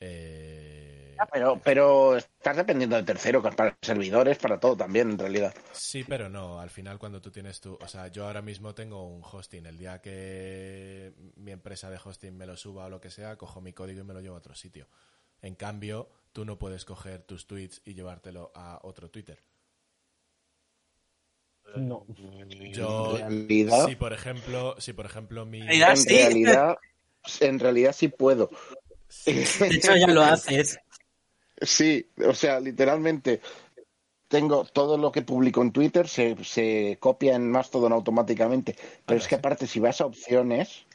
eh, 0.00 1.16
Pero, 1.32 1.60
pero 1.64 2.16
estás 2.16 2.56
dependiendo 2.56 2.96
de 2.96 3.02
tercero, 3.02 3.42
para 3.42 3.76
servidores, 3.80 4.38
para 4.38 4.60
todo 4.60 4.76
también, 4.76 5.10
en 5.10 5.18
realidad. 5.18 5.54
Sí, 5.72 6.04
pero 6.04 6.28
no. 6.28 6.60
Al 6.60 6.70
final, 6.70 6.98
cuando 6.98 7.20
tú 7.20 7.30
tienes 7.30 7.60
tu. 7.60 7.78
O 7.80 7.88
sea, 7.88 8.08
yo 8.08 8.26
ahora 8.26 8.42
mismo 8.42 8.74
tengo 8.74 9.06
un 9.06 9.22
hosting. 9.24 9.66
El 9.66 9.78
día 9.78 10.00
que 10.00 11.12
mi 11.36 11.52
empresa 11.52 11.90
de 11.90 11.98
hosting 12.02 12.36
me 12.36 12.46
lo 12.46 12.56
suba 12.56 12.86
o 12.86 12.90
lo 12.90 13.00
que 13.00 13.10
sea, 13.10 13.36
cojo 13.36 13.60
mi 13.60 13.72
código 13.72 14.00
y 14.00 14.04
me 14.04 14.14
lo 14.14 14.20
llevo 14.20 14.34
a 14.34 14.38
otro 14.38 14.54
sitio. 14.54 14.86
En 15.40 15.54
cambio, 15.54 16.08
tú 16.32 16.44
no 16.44 16.58
puedes 16.58 16.84
coger 16.84 17.22
tus 17.22 17.46
tweets 17.46 17.80
y 17.84 17.94
llevártelo 17.94 18.52
a 18.54 18.80
otro 18.82 19.10
Twitter. 19.10 19.42
No. 21.76 22.06
Yo, 22.72 23.16
realidad, 23.16 23.86
si 23.86 23.96
por 23.96 24.12
ejemplo, 24.12 24.76
si 24.78 24.92
por 24.92 25.06
ejemplo 25.06 25.46
mi. 25.46 25.60
En 25.60 25.66
realidad, 25.66 25.90
en 25.90 25.96
sí. 25.96 26.08
realidad, 26.08 26.76
en 27.40 27.58
realidad 27.58 27.92
sí. 29.08 29.32
De 29.60 29.76
hecho, 29.76 29.96
ya 29.96 30.06
lo 30.08 30.22
haces. 30.22 30.78
Sí, 31.60 32.06
o 32.24 32.34
sea, 32.34 32.60
literalmente 32.60 33.40
tengo 34.28 34.64
todo 34.64 34.98
lo 34.98 35.12
que 35.12 35.22
publico 35.22 35.62
en 35.62 35.72
Twitter 35.72 36.08
se, 36.08 36.36
se 36.44 36.98
copia 37.00 37.34
en 37.34 37.50
Mastodon 37.50 37.92
automáticamente. 37.92 38.76
Pero 39.04 39.18
es 39.20 39.28
que 39.28 39.36
aparte, 39.36 39.66
si 39.66 39.80
vas 39.80 40.00
a 40.00 40.06
opciones, 40.06 40.86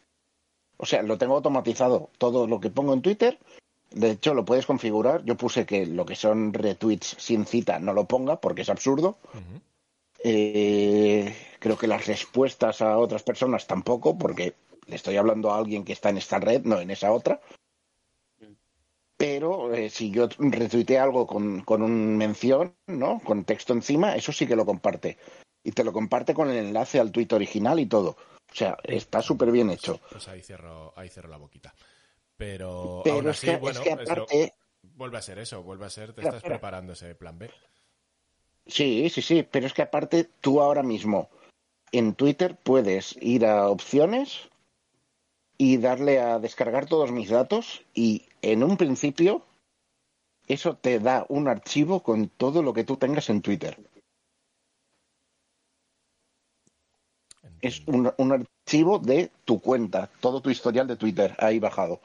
O 0.78 0.86
sea, 0.86 1.04
lo 1.04 1.18
tengo 1.18 1.36
automatizado. 1.36 2.10
Todo 2.18 2.48
lo 2.48 2.60
que 2.60 2.72
pongo 2.72 2.94
en 2.94 3.02
Twitter, 3.02 3.40
de 3.92 4.12
hecho, 4.12 4.34
lo 4.34 4.46
puedes 4.46 4.66
configurar. 4.66 5.24
Yo 5.26 5.38
puse 5.38 5.66
que 5.66 5.86
lo 5.86 6.06
que 6.06 6.16
son 6.16 6.54
retweets 6.54 7.16
sin 7.20 7.46
cita 7.46 7.80
no 7.80 7.94
lo 7.94 8.06
ponga 8.06 8.42
porque 8.42 8.64
es 8.64 8.70
absurdo. 8.70 9.18
Eh, 10.24 11.36
creo 11.60 11.78
que 11.78 11.88
las 11.88 12.08
respuestas 12.08 12.82
a 12.82 12.98
otras 12.98 13.24
personas 13.24 13.68
tampoco, 13.68 14.18
porque 14.18 14.56
le 14.88 14.96
estoy 14.96 15.18
hablando 15.18 15.52
a 15.52 15.58
alguien 15.58 15.84
que 15.86 15.94
está 15.94 16.10
en 16.10 16.18
esta 16.18 16.40
red, 16.40 16.64
no 16.64 16.80
en 16.80 16.92
esa 16.92 17.12
otra. 17.12 17.42
Pero 19.22 19.72
eh, 19.72 19.90
si 19.92 20.10
yo 20.10 20.28
retuiteé 20.40 20.98
algo 20.98 21.28
con, 21.28 21.62
con 21.62 21.84
un 21.84 22.18
mención, 22.18 22.76
¿no? 22.88 23.20
Con 23.24 23.44
texto 23.46 23.72
encima, 23.72 24.16
eso 24.16 24.32
sí 24.32 24.48
que 24.48 24.56
lo 24.56 24.66
comparte. 24.66 25.20
Y 25.64 25.74
te 25.74 25.84
lo 25.84 25.94
comparte 25.94 26.34
con 26.34 26.50
el 26.50 26.58
enlace 26.58 27.00
al 27.00 27.12
tweet 27.12 27.28
original 27.32 27.80
y 27.80 27.86
todo. 27.86 28.18
O 28.52 28.56
sea, 28.56 28.78
está 28.84 29.22
súper 29.22 29.52
bien 29.52 29.70
hecho. 29.70 30.00
Pues 30.10 30.28
ahí 30.28 30.42
cierro, 30.42 30.92
ahí 30.98 31.08
cierro 31.08 31.30
la 31.30 31.38
boquita. 31.38 31.72
Pero, 32.36 33.02
Pero 33.04 33.16
aún 33.18 33.30
es 33.30 33.42
que, 33.42 33.58
bueno, 33.58 33.80
es 33.82 33.88
que 33.88 33.90
es 33.92 33.96
lo- 33.96 34.04
aparte, 34.24 34.54
vuelve 34.82 35.18
a 35.20 35.22
ser 35.22 35.38
eso, 35.38 35.62
vuelve 35.62 35.86
a 35.86 35.90
ser, 35.92 36.14
te 36.14 36.22
estás 36.22 36.42
preparando 36.42 36.94
ese 36.94 37.14
plan 37.14 37.38
B. 37.38 37.52
Sí, 38.66 39.08
sí, 39.12 39.22
sí, 39.22 39.44
pero 39.44 39.68
es 39.68 39.74
que 39.74 39.84
aparte 39.84 40.30
tú 40.40 40.62
ahora 40.62 40.82
mismo 40.82 41.30
en 41.92 42.16
Twitter 42.16 42.58
puedes 42.64 43.16
ir 43.22 43.46
a 43.46 43.70
opciones 43.70 44.50
y 45.62 45.78
darle 45.78 46.20
a 46.20 46.40
descargar 46.40 46.88
todos 46.88 47.12
mis 47.12 47.30
datos 47.30 47.86
y 47.94 48.26
en 48.42 48.64
un 48.64 48.78
principio 48.78 49.46
eso 50.48 50.76
te 50.76 50.98
da 50.98 51.24
un 51.30 51.48
archivo 51.48 52.02
con 52.02 52.30
todo 52.30 52.64
lo 52.64 52.74
que 52.74 52.84
tú 52.84 52.98
tengas 52.98 53.30
en 53.30 53.44
Twitter. 53.44 53.78
Es 57.62 57.84
un, 57.86 58.12
un 58.18 58.32
archivo 58.32 58.98
de 58.98 59.30
tu 59.46 59.62
cuenta, 59.62 60.10
todo 60.20 60.42
tu 60.42 60.50
historial 60.50 60.88
de 60.88 60.96
Twitter 60.96 61.36
ahí 61.38 61.60
bajado. 61.60 62.02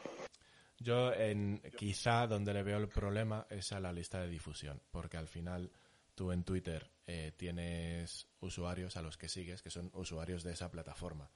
Yo 0.79 1.15
en 1.15 1.63
quizá 1.79 2.27
donde 2.27 2.53
le 2.53 2.63
veo 2.63 2.77
el 2.77 2.89
problema 2.89 3.47
es 3.49 3.73
a 3.73 3.81
la 3.81 3.91
lista 3.91 4.21
de 4.21 4.29
difusión, 4.29 4.83
porque 4.91 5.17
al 5.17 5.29
final 5.29 5.73
tú 6.15 6.31
en 6.31 6.45
Twitter 6.45 6.91
eh, 7.07 7.33
tienes 7.39 8.29
usuarios 8.41 8.99
a 8.99 9.03
los 9.03 9.17
que 9.17 9.31
sigues 9.31 9.63
que 9.63 9.71
son 9.71 9.91
usuarios 9.95 10.43
de 10.43 10.53
esa 10.53 10.71
plataforma. 10.71 11.31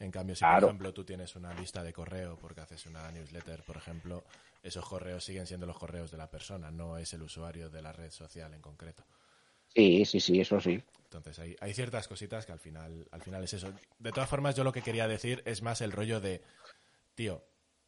En 0.00 0.10
cambio, 0.10 0.34
si 0.34 0.40
Claro. 0.40 0.66
por 0.66 0.70
ejemplo 0.70 0.92
tú 0.92 1.04
tienes 1.04 1.36
una 1.36 1.54
lista 1.54 1.84
de 1.84 1.92
correo 1.92 2.36
porque 2.36 2.60
haces 2.60 2.86
una 2.86 3.08
newsletter, 3.12 3.62
por 3.62 3.76
ejemplo, 3.76 4.24
esos 4.64 4.84
correos 4.84 5.22
siguen 5.24 5.46
siendo 5.46 5.66
los 5.66 5.78
correos 5.78 6.10
de 6.10 6.16
la 6.18 6.28
persona, 6.30 6.72
no 6.72 6.98
es 6.98 7.12
el 7.14 7.22
usuario 7.22 7.70
de 7.70 7.82
la 7.82 7.92
red 7.92 8.10
social 8.10 8.52
en 8.54 8.62
concreto. 8.62 9.06
Sí, 9.74 10.04
sí, 10.04 10.20
sí, 10.20 10.40
eso 10.40 10.60
sí. 10.60 10.82
Entonces 11.04 11.38
hay, 11.40 11.56
hay 11.60 11.74
ciertas 11.74 12.06
cositas 12.08 12.46
que 12.46 12.52
al 12.52 12.60
final, 12.60 13.08
al 13.10 13.22
final 13.22 13.42
es 13.44 13.52
eso. 13.54 13.72
De 13.98 14.12
todas 14.12 14.28
formas, 14.30 14.54
yo 14.54 14.64
lo 14.64 14.72
que 14.72 14.82
quería 14.82 15.08
decir 15.08 15.42
es 15.44 15.62
más 15.62 15.80
el 15.80 15.92
rollo 15.92 16.20
de, 16.20 16.42
tío, 17.14 17.44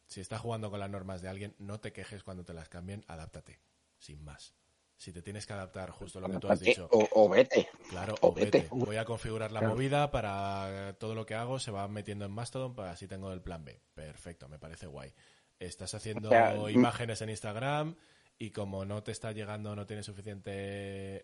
si 0.07 0.21
estás 0.21 0.41
jugando 0.41 0.71
con 0.71 0.79
las 0.79 0.89
normas 0.89 1.21
de 1.21 1.29
alguien, 1.29 1.55
no 1.59 1.79
te 1.79 1.93
quejes 1.93 2.23
cuando 2.23 2.45
te 2.45 2.53
las 2.53 2.69
cambien, 2.69 3.05
adáptate, 3.07 3.59
sin 3.99 4.23
más. 4.23 4.55
Si 5.03 5.11
te 5.11 5.21
tienes 5.21 5.45
que 5.45 5.51
adaptar 5.51 5.89
justo 5.91 6.21
lo 6.21 6.29
que 6.29 6.37
tú 6.37 6.47
has 6.47 6.61
dicho, 6.61 6.87
O, 6.89 7.05
o 7.11 7.27
vete. 7.27 7.67
claro, 7.89 8.15
o 8.21 8.29
o 8.29 8.33
vete. 8.33 8.59
vete. 8.61 8.67
Voy 8.71 8.95
a 8.95 9.03
configurar 9.03 9.51
la 9.51 9.59
Claro. 9.59 9.75
movida 9.75 10.11
para 10.11 10.95
todo 10.97 11.13
lo 11.13 11.25
que 11.25 11.35
hago 11.35 11.59
se 11.59 11.71
va 11.71 11.85
metiendo 11.89 12.23
en 12.23 12.31
Mastodon, 12.31 12.73
para 12.73 12.91
así 12.91 13.05
tengo 13.05 13.33
el 13.33 13.41
plan 13.41 13.65
B. 13.65 13.81
Perfecto, 13.93 14.47
me 14.47 14.59
parece 14.59 14.87
guay. 14.87 15.11
Estás 15.59 15.93
haciendo 15.93 16.29
O 16.29 16.31
sea, 16.31 16.55
imágenes 16.71 17.21
en 17.21 17.29
Instagram 17.31 17.95
y 18.39 18.51
como 18.51 18.85
no 18.85 19.03
te 19.03 19.11
está 19.11 19.33
llegando, 19.33 19.75
no 19.75 19.85
tienes 19.85 20.05
suficiente 20.05 20.51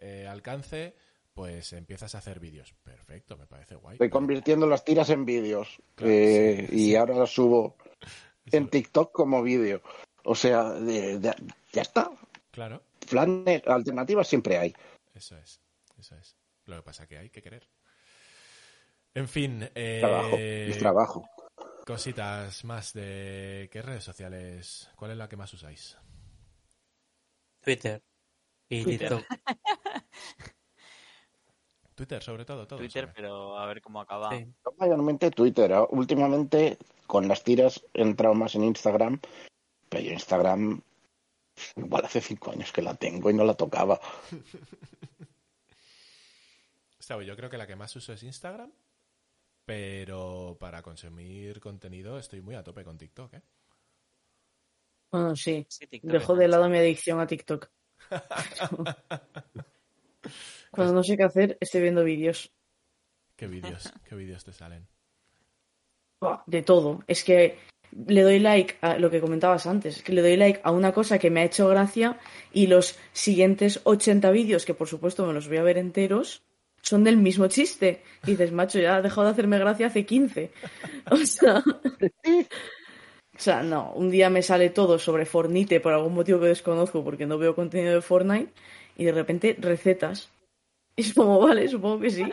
eh, 0.01 0.27
alcance, 0.27 0.93
pues 1.34 1.71
empiezas 1.71 2.15
a 2.15 2.17
hacer 2.17 2.41
vídeos. 2.41 2.73
Perfecto, 2.84 3.38
me 3.38 3.47
parece 3.47 3.75
guay. 3.75 3.93
Estoy 3.95 4.09
convirtiendo 4.09 4.67
las 4.67 4.84
tiras 4.84 5.09
en 5.09 5.23
vídeos. 5.23 5.82
Claro, 5.95 6.11
eh, 6.13 6.65
sí, 6.69 6.75
y 6.75 6.86
sí. 6.88 6.95
ahora 6.97 7.15
las 7.15 7.30
subo 7.30 7.77
en 8.51 8.67
TikTok 8.67 9.13
como 9.13 9.41
vídeo. 9.41 9.82
O 10.25 10.36
sea, 10.36 10.69
de- 10.71 11.17
de- 11.17 11.36
ya 11.71 11.82
está. 11.82 12.11
Claro, 12.51 12.82
Planes, 13.10 13.66
alternativas 13.68 14.28
siempre 14.28 14.57
hay. 14.57 14.74
eso 15.14 15.38
es, 15.38 15.62
eso 15.97 16.16
es. 16.16 16.38
Lo 16.66 16.78
que 16.78 16.84
pasa 16.84 17.07
que 17.07 17.18
hay 17.18 17.30
que 17.30 17.41
querer. 17.41 17.68
En 19.14 19.28
fin, 19.28 19.68
eh, 19.74 19.97
Trabajo, 19.99 20.38
es 20.38 20.78
trabajo. 20.78 21.30
cositas 21.86 22.64
más 22.64 22.93
de 22.93 23.68
qué 23.72 23.82
redes 23.82 24.03
sociales, 24.03 24.89
¿cuál 24.95 25.12
es 25.12 25.18
la 25.18 25.28
que 25.28 25.36
más 25.36 25.53
usáis? 25.53 25.97
Twitter 27.62 28.03
y 28.70 28.84
Twitter. 28.84 29.10
TikTok. 29.10 29.26
Twitter, 31.95 32.24
sobre 32.24 32.45
todo, 32.45 32.66
todo. 32.66 32.80
Twitter, 32.80 33.05
sobre. 33.05 33.14
pero 33.14 33.57
a 33.57 33.66
ver 33.66 33.82
cómo 33.82 33.99
acaba. 33.99 34.30
Sí. 34.30 34.45
Yo 34.64 34.74
Mayormente 34.78 35.32
Twitter. 35.32 35.74
Últimamente 35.89 36.78
con 37.07 37.28
las 37.28 37.43
tiras 37.43 37.84
he 37.93 38.03
entrado 38.03 38.36
más 38.36 38.55
en 38.55 38.64
Instagram. 38.64 39.20
Pero 39.89 40.03
yo 40.03 40.12
Instagram 40.14 40.82
igual 41.76 42.05
hace 42.05 42.22
cinco 42.22 42.51
años 42.51 42.72
que 42.72 42.82
la 42.82 42.95
tengo 42.95 43.30
y 43.30 43.34
no 43.34 43.43
la 43.43 43.53
tocaba. 43.53 43.99
Está, 46.99 47.22
yo 47.22 47.36
creo 47.36 47.49
que 47.49 47.57
la 47.57 47.66
que 47.66 47.76
más 47.76 47.95
uso 47.95 48.14
es 48.14 48.24
Instagram, 48.24 48.72
pero 49.66 50.57
para 50.60 50.82
consumir 50.82 51.60
contenido 51.60 52.20
estoy 52.20 52.41
muy 52.41 52.55
a 52.55 52.64
tope 52.64 52.84
con 52.84 52.97
TikTok, 52.97 53.34
¿eh? 53.34 53.41
Bueno, 55.12 55.36
sí. 55.36 55.68
Dejo 56.03 56.36
de 56.36 56.47
lado 56.47 56.70
mi 56.70 56.78
adicción 56.78 57.20
a 57.20 57.28
TikTok. 57.28 57.70
Cuando 60.72 60.93
no 60.93 61.03
sé 61.03 61.18
qué 61.18 61.24
hacer, 61.24 61.57
estoy 61.60 61.82
viendo 61.82 62.03
vídeos. 62.03 62.53
¿Qué 63.36 63.47
vídeos, 63.47 63.91
qué 64.07 64.16
vídeos 64.16 64.43
te 64.43 64.53
salen? 64.53 64.88
De 66.45 66.62
todo. 66.62 67.03
Es 67.07 67.24
que 67.24 67.57
le 67.91 68.21
doy 68.21 68.39
like 68.39 68.77
a 68.81 68.97
lo 68.97 69.09
que 69.09 69.21
comentabas 69.21 69.65
antes, 69.65 69.97
es 69.97 70.03
que 70.03 70.13
le 70.13 70.21
doy 70.21 70.37
like 70.37 70.61
a 70.63 70.71
una 70.71 70.91
cosa 70.91 71.19
que 71.19 71.29
me 71.29 71.41
ha 71.41 71.45
hecho 71.45 71.67
gracia 71.67 72.17
y 72.53 72.67
los 72.67 72.97
siguientes 73.13 73.81
80 73.83 74.31
vídeos, 74.31 74.65
que 74.65 74.73
por 74.73 74.87
supuesto 74.87 75.25
me 75.25 75.33
los 75.33 75.47
voy 75.47 75.57
a 75.57 75.63
ver 75.63 75.77
enteros, 75.77 76.43
son 76.81 77.03
del 77.03 77.17
mismo 77.17 77.47
chiste. 77.47 78.01
Y 78.25 78.31
dices, 78.31 78.51
macho, 78.51 78.79
ya 78.79 78.97
ha 78.97 79.01
dejado 79.01 79.27
de 79.27 79.33
hacerme 79.33 79.59
gracia 79.59 79.87
hace 79.87 80.05
15. 80.05 80.51
O 81.11 81.17
sea, 81.17 81.63
o 83.39 83.41
sea, 83.41 83.63
no, 83.63 83.93
un 83.93 84.09
día 84.09 84.29
me 84.29 84.43
sale 84.43 84.69
todo 84.69 84.99
sobre 84.99 85.25
Fortnite 85.25 85.79
por 85.79 85.93
algún 85.93 86.13
motivo 86.13 86.39
que 86.39 86.47
desconozco 86.47 87.03
porque 87.03 87.25
no 87.25 87.37
veo 87.37 87.55
contenido 87.55 87.95
de 87.95 88.01
Fortnite 88.01 88.51
y 88.97 89.05
de 89.05 89.11
repente 89.11 89.55
recetas. 89.57 90.29
Y 90.95 91.03
es 91.03 91.13
como, 91.13 91.39
vale, 91.39 91.67
supongo 91.69 92.01
que 92.01 92.09
sí. 92.09 92.29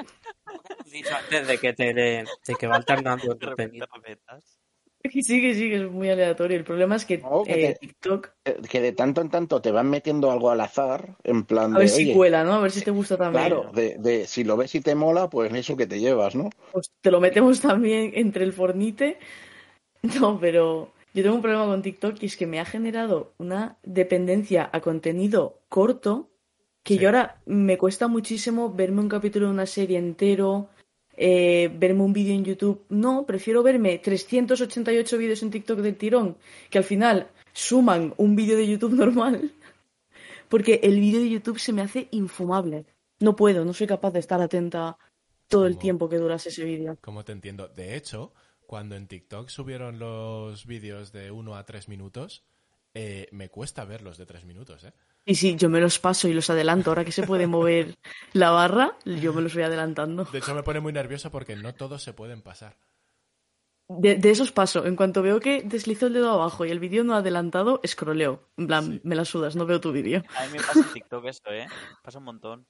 Dicho 0.84 1.14
antes 1.14 1.46
de 1.46 1.58
que 1.58 1.72
te 1.72 1.94
de, 1.94 2.24
de 2.46 2.54
que 2.54 2.66
va 2.66 2.76
alternando 2.76 3.38
Sí, 5.10 5.40
que 5.40 5.54
sí, 5.54 5.68
que 5.70 5.76
es 5.84 5.90
muy 5.90 6.10
aleatorio. 6.10 6.56
El 6.56 6.64
problema 6.64 6.96
es 6.96 7.04
que 7.04 7.18
No, 7.22 7.42
que 7.44 7.52
eh, 7.54 7.58
te- 7.58 7.78
TikTok, 7.80 8.30
Eh, 8.44 8.56
Que 8.70 8.80
de 8.80 8.92
tanto 8.92 9.20
en 9.20 9.30
tanto 9.30 9.60
te 9.60 9.70
van 9.72 9.90
metiendo 9.90 10.30
algo 10.30 10.50
al 10.50 10.60
azar, 10.60 11.16
en 11.24 11.44
plan 11.44 11.74
a 11.74 11.78
de, 11.78 11.84
ver 11.84 11.88
si 11.88 12.04
oye, 12.04 12.14
cuela, 12.14 12.44
¿no? 12.44 12.54
A 12.54 12.60
ver 12.60 12.70
si 12.72 12.82
te 12.82 12.90
gusta 12.90 13.16
también. 13.16 13.50
claro, 13.50 13.70
de, 13.72 13.96
de 13.98 14.26
si 14.26 14.44
lo 14.44 14.56
ves 14.56 14.74
y 14.74 14.80
te 14.80 14.94
mola, 14.94 15.28
pues 15.30 15.52
eso 15.54 15.76
que 15.76 15.86
te 15.86 16.00
llevas, 16.00 16.34
¿no? 16.34 16.50
Pues 16.70 16.90
te 17.00 17.10
lo 17.10 17.20
metemos 17.20 17.60
también 17.60 18.12
entre 18.14 18.44
el 18.44 18.52
Fornite. 18.52 19.18
No, 20.20 20.38
pero 20.40 20.92
yo 21.14 21.22
tengo 21.24 21.36
un 21.36 21.42
problema 21.42 21.66
con 21.66 21.82
TikTok 21.82 22.22
y 22.22 22.26
es 22.26 22.36
que 22.36 22.46
me 22.46 22.60
ha 22.60 22.64
generado 22.64 23.34
una 23.38 23.78
dependencia 23.84 24.70
a 24.72 24.80
contenido 24.80 25.60
corto 25.68 26.30
que 26.84 26.96
Sí. 26.96 27.00
yo 27.00 27.08
ahora 27.08 27.40
me 27.46 27.78
cuesta 27.78 28.08
muchísimo 28.08 28.72
verme 28.72 29.00
un 29.02 29.08
capítulo 29.08 29.46
de 29.46 29.52
una 29.52 29.66
serie 29.66 29.98
entero, 29.98 30.68
eh, 31.16 31.70
verme 31.72 32.02
un 32.02 32.12
vídeo 32.12 32.34
en 32.34 32.44
YouTube. 32.44 32.84
No, 32.88 33.24
prefiero 33.26 33.62
verme 33.62 33.98
388 33.98 35.18
vídeos 35.18 35.42
en 35.42 35.50
TikTok 35.50 35.78
del 35.80 35.96
tirón, 35.96 36.36
que 36.70 36.78
al 36.78 36.84
final 36.84 37.28
suman 37.52 38.14
un 38.16 38.36
vídeo 38.36 38.56
de 38.56 38.66
YouTube 38.66 38.94
normal, 39.04 39.50
porque 40.48 40.80
el 40.82 41.00
vídeo 41.00 41.20
de 41.20 41.30
YouTube 41.30 41.58
se 41.58 41.72
me 41.72 41.82
hace 41.82 42.08
infumable. 42.10 42.86
No 43.20 43.34
puedo, 43.34 43.64
no 43.64 43.72
soy 43.72 43.86
capaz 43.86 44.10
de 44.12 44.20
estar 44.20 44.40
atenta 44.40 44.98
todo 45.48 45.66
el 45.66 45.78
tiempo 45.78 46.08
que 46.08 46.18
duras 46.18 46.46
ese 46.46 46.64
vídeo. 46.64 46.98
¿Cómo 47.00 47.24
te 47.24 47.32
entiendo? 47.32 47.68
De 47.68 47.96
hecho, 47.96 48.32
cuando 48.66 48.96
en 48.96 49.06
TikTok 49.06 49.48
subieron 49.48 49.98
los 49.98 50.66
vídeos 50.66 51.12
de 51.12 51.30
1 51.30 51.54
a 51.54 51.64
3 51.64 51.88
minutos, 51.88 52.44
eh, 52.98 53.28
me 53.32 53.50
cuesta 53.50 53.84
verlos 53.84 54.16
de 54.16 54.24
3 54.24 54.46
minutos, 54.46 54.82
¿eh? 54.84 54.92
Y 55.26 55.34
sí, 55.34 55.54
yo 55.56 55.68
me 55.68 55.80
los 55.80 55.98
paso 55.98 56.28
y 56.28 56.32
los 56.32 56.48
adelanto. 56.48 56.90
Ahora 56.90 57.04
que 57.04 57.12
se 57.12 57.26
puede 57.26 57.46
mover 57.46 57.98
la 58.32 58.50
barra, 58.50 58.96
yo 59.04 59.34
me 59.34 59.42
los 59.42 59.52
voy 59.54 59.64
adelantando. 59.64 60.24
De 60.24 60.38
hecho, 60.38 60.54
me 60.54 60.62
pone 60.62 60.80
muy 60.80 60.92
nervioso 60.94 61.30
porque 61.30 61.56
no 61.56 61.74
todos 61.74 62.02
se 62.02 62.14
pueden 62.14 62.40
pasar. 62.42 62.76
De, 63.88 64.16
de 64.16 64.30
esos 64.30 64.50
paso. 64.50 64.86
En 64.86 64.96
cuanto 64.96 65.20
veo 65.22 65.38
que 65.40 65.62
deslizo 65.62 66.06
el 66.06 66.14
dedo 66.14 66.30
abajo 66.32 66.64
y 66.64 66.70
el 66.70 66.80
vídeo 66.80 67.04
no 67.04 67.14
ha 67.14 67.18
adelantado, 67.18 67.80
escroleo. 67.82 68.48
En 68.56 68.66
plan, 68.66 68.84
Sí. 68.84 69.00
me 69.04 69.14
la 69.14 69.24
sudas, 69.24 69.56
no 69.56 69.66
veo 69.66 69.80
tu 69.80 69.92
vídeo. 69.92 70.22
A 70.38 70.46
mí 70.46 70.52
me 70.52 70.58
pasa 70.58 70.80
en 70.80 70.92
TikTok 70.94 71.24
eso, 71.26 71.50
¿eh? 71.50 71.66
Pasa 72.02 72.18
un 72.18 72.24
montón. 72.24 72.66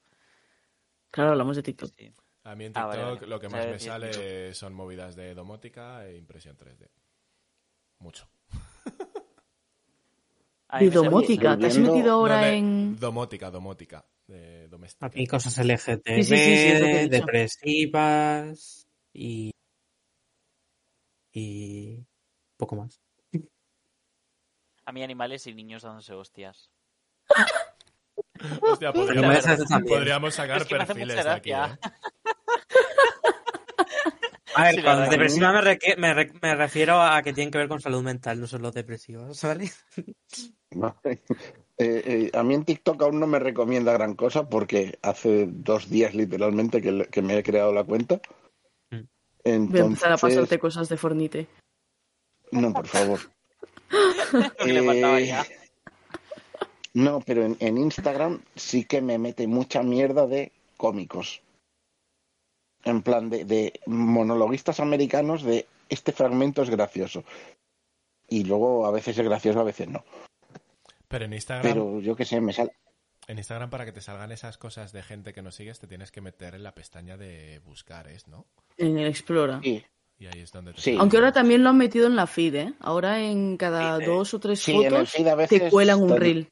Claro, 1.10 1.30
hablamos 1.30 1.56
de 1.56 1.62
TikTok. 1.62 1.90
Sí. 1.96 2.12
A 2.44 2.54
mí 2.54 2.64
en 2.66 2.72
Ah, 2.74 2.82
TikTok 2.82 2.88
vale, 2.88 3.14
vale. 3.14 3.26
lo 3.28 3.40
que 3.40 3.48
más 3.48 3.66
me 3.66 3.78
sale 3.78 4.54
son 4.54 4.74
movidas 4.74 5.14
de 5.16 5.34
domótica 5.34 6.04
e 6.06 6.16
impresión 6.16 6.56
3D. 6.56 6.88
Mucho. 8.00 8.28
Sale- 10.68 10.90
domótica, 10.90 11.56
¿te 11.58 11.66
has 11.66 11.78
metido 11.78 12.12
ahora 12.12 12.40
No, 12.40 12.46
de- 12.46 12.56
en...? 12.56 12.96
Domótica, 12.98 13.50
domótica. 13.50 14.04
De 14.26 14.66
doméstica. 14.68 15.06
Aquí 15.06 15.26
cosas 15.26 15.56
LGTB, 15.58 16.16
Sí, 16.16 16.22
sí, 16.24 16.36
sí, 16.36 17.08
depresivas 17.08 18.88
y. 19.12 19.52
Y. 21.32 22.04
poco 22.56 22.74
más. 22.76 23.00
A 24.84 24.92
mí 24.92 25.02
animales 25.04 25.46
y 25.46 25.54
niños 25.54 25.82
dándose 25.82 26.12
hostias. 26.14 26.70
Hostia, 28.62 28.92
podríamos, 28.92 29.44
podríamos 29.88 30.34
sacar 30.34 30.62
Es 30.62 30.68
que 30.68 30.76
perfiles 30.76 31.24
de 31.24 31.30
aquí. 31.30 31.52
¿eh? 31.52 31.56
A 34.56 34.64
ver, 34.64 34.74
Sí, 34.76 34.80
la 34.80 34.94
con 34.94 35.10
depresiva 35.10 35.52
me, 35.52 35.60
reque- 35.60 35.96
me 35.96 36.14
re- 36.14 36.32
me 36.40 36.54
refiero 36.54 37.00
a 37.02 37.22
que 37.22 37.32
tienen 37.32 37.50
que 37.50 37.58
ver 37.58 37.68
con 37.68 37.80
salud 37.80 38.02
mental, 38.02 38.40
no 38.40 38.46
solo 38.46 38.70
depresivos, 38.70 39.42
¿vale? 39.42 39.70
Vale. 40.74 41.22
Eh, 41.78 42.02
eh, 42.06 42.30
a 42.32 42.42
mí 42.42 42.54
en 42.54 42.64
TikTok 42.64 43.02
aún 43.02 43.20
no 43.20 43.26
me 43.26 43.38
recomienda 43.38 43.92
gran 43.92 44.14
cosa 44.14 44.48
porque 44.48 44.98
hace 45.02 45.46
dos 45.46 45.90
días 45.90 46.14
literalmente 46.14 46.80
que, 46.80 47.20
me 47.20 47.36
he 47.36 47.42
creado 47.42 47.70
la 47.70 47.84
cuenta. 47.84 48.18
Mm. 48.90 49.02
Entonces, 49.44 49.70
Voy 49.72 49.80
a 49.80 49.84
empezar 49.84 50.12
a 50.12 50.16
pasarte 50.16 50.58
cosas 50.58 50.88
de 50.88 50.96
Fornite. 50.96 51.46
No, 52.50 52.72
por 52.72 52.86
favor. 52.86 53.20
Eh. 54.66 55.42
No, 56.94 57.20
pero 57.20 57.44
en, 57.44 57.58
en 57.60 57.76
Instagram 57.76 58.40
sí 58.54 58.84
que 58.86 59.02
me 59.02 59.18
mete 59.18 59.46
mucha 59.46 59.82
mierda 59.82 60.26
de 60.26 60.52
cómicos. 60.78 61.42
En 62.86 63.02
plan 63.02 63.28
de, 63.28 63.44
de 63.44 63.78
monologuistas 63.86 64.80
americanos 64.80 65.42
de 65.42 65.66
este 65.90 66.12
fragmento 66.12 66.62
es 66.62 66.70
gracioso. 66.70 67.22
Y 68.28 68.44
luego 68.44 68.86
a 68.86 68.90
veces 68.90 69.18
es 69.18 69.24
gracioso, 69.24 69.60
a 69.60 69.64
veces 69.64 69.88
no. 69.88 70.02
Pero 71.08 71.26
en 71.26 71.34
Instagram, 71.34 71.72
Pero 71.72 72.00
yo 72.00 72.16
qué 72.16 72.24
sé, 72.24 72.40
me 72.40 72.52
sale. 72.52 72.72
en 73.28 73.38
Instagram 73.38 73.70
para 73.70 73.84
que 73.84 73.92
te 73.92 74.00
salgan 74.00 74.32
esas 74.32 74.56
cosas 74.58 74.92
de 74.92 75.02
gente 75.02 75.32
que 75.34 75.42
no 75.42 75.50
sigues, 75.50 75.78
te 75.78 75.86
tienes 75.86 76.10
que 76.10 76.20
meter 76.20 76.54
en 76.54 76.62
la 76.62 76.74
pestaña 76.74 77.16
de 77.16 77.60
buscar, 77.64 78.08
¿es? 78.08 78.26
¿No? 78.28 78.46
En 78.76 78.98
el 78.98 79.06
Explora. 79.08 79.60
Sí, 79.62 79.84
Y 80.18 80.26
ahí 80.26 80.40
es 80.40 80.50
donde 80.52 80.72
te 80.72 80.80
Sí. 80.80 80.96
Aunque 80.98 81.16
ahora 81.18 81.32
también 81.32 81.62
lo 81.62 81.70
han 81.70 81.76
metido 81.78 82.06
en 82.06 82.16
la 82.16 82.26
feed, 82.26 82.54
¿eh? 82.54 82.74
Ahora 82.80 83.20
en 83.22 83.56
cada 83.56 83.98
dos 83.98 84.32
o 84.34 84.40
tres 84.40 84.60
sí, 84.60 84.72
en 84.72 84.84
el 84.84 84.90
fotos 84.92 85.10
feed 85.12 85.26
a 85.28 85.34
veces 85.34 85.60
te 85.62 85.70
cuelan 85.70 86.02
un 86.02 86.16
reel. 86.16 86.48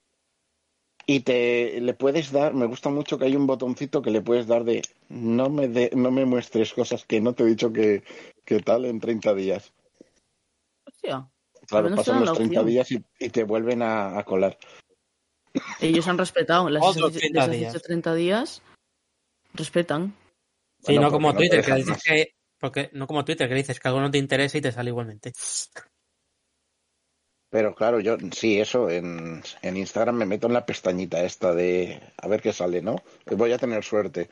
Y 1.06 1.20
te 1.20 1.80
le 1.80 1.92
puedes 1.94 2.32
dar, 2.32 2.54
me 2.54 2.66
gusta 2.66 2.88
mucho 2.88 3.18
que 3.18 3.26
hay 3.26 3.36
un 3.36 3.46
botoncito 3.46 4.00
que 4.00 4.10
le 4.10 4.22
puedes 4.22 4.46
dar 4.46 4.64
de 4.64 4.80
no 5.10 5.50
me 5.50 5.68
de, 5.68 5.90
no 5.94 6.10
me 6.10 6.24
muestres 6.24 6.72
cosas 6.72 7.04
que 7.04 7.20
no 7.20 7.34
te 7.34 7.42
he 7.42 7.46
dicho 7.46 7.72
que, 7.72 8.02
que 8.44 8.60
tal 8.60 8.86
en 8.86 9.00
30 9.00 9.34
días. 9.34 9.72
Hostia, 10.86 11.28
Claro, 11.66 11.94
pasan 11.94 12.20
los 12.20 12.28
la 12.30 12.34
30 12.34 12.60
opción. 12.60 12.66
días 12.66 12.90
y, 12.92 13.04
y 13.18 13.28
te 13.30 13.44
vuelven 13.44 13.82
a, 13.82 14.18
a 14.18 14.24
colar. 14.24 14.58
ellos 15.80 16.06
han 16.08 16.18
respetado. 16.18 16.68
Las 16.70 16.82
Otros 16.84 17.12
has- 17.12 17.18
30 17.18 17.40
les 17.40 17.48
has 17.48 17.56
días. 17.56 17.72
dicho 17.74 17.82
30 17.84 18.14
días, 18.14 18.62
respetan. 19.54 20.14
Sí, 20.80 20.92
Bueno, 20.94 21.02
no 21.02 21.10
como 21.10 21.32
no 21.32 21.38
Twitter, 21.38 21.64
que 21.64 21.74
dices 21.74 22.02
que. 22.02 22.28
Porque, 22.58 22.88
no 22.92 23.06
como 23.06 23.24
Twitter, 23.24 23.48
que 23.48 23.54
dices 23.54 23.78
que 23.78 23.88
algo 23.88 24.00
no 24.00 24.10
te 24.10 24.16
interesa 24.18 24.56
y 24.56 24.60
te 24.62 24.72
sale 24.72 24.88
igualmente. 24.90 25.32
Pero 27.54 27.72
claro, 27.72 28.00
yo 28.00 28.16
sí, 28.32 28.58
eso, 28.58 28.90
en, 28.90 29.40
en 29.62 29.76
Instagram 29.76 30.16
me 30.16 30.26
meto 30.26 30.48
en 30.48 30.54
la 30.54 30.66
pestañita 30.66 31.22
esta 31.22 31.54
de 31.54 32.00
a 32.16 32.26
ver 32.26 32.42
qué 32.42 32.52
sale, 32.52 32.82
¿no? 32.82 32.96
Voy 33.26 33.52
a 33.52 33.58
tener 33.58 33.84
suerte. 33.84 34.28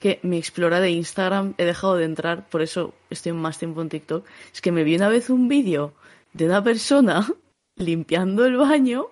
Que 0.00 0.18
mi 0.24 0.38
explora 0.38 0.80
de 0.80 0.90
Instagram 0.90 1.54
he 1.56 1.64
dejado 1.64 1.94
de 1.94 2.04
entrar, 2.04 2.48
por 2.48 2.62
eso 2.62 2.94
estoy 3.10 3.30
más 3.30 3.60
tiempo 3.60 3.80
en 3.80 3.90
TikTok. 3.90 4.26
Es 4.52 4.60
que 4.60 4.72
me 4.72 4.82
vi 4.82 4.96
una 4.96 5.08
vez 5.08 5.30
un 5.30 5.46
vídeo 5.46 5.94
de 6.32 6.46
una 6.46 6.64
persona 6.64 7.24
limpiando 7.76 8.44
el 8.44 8.56
baño 8.56 9.10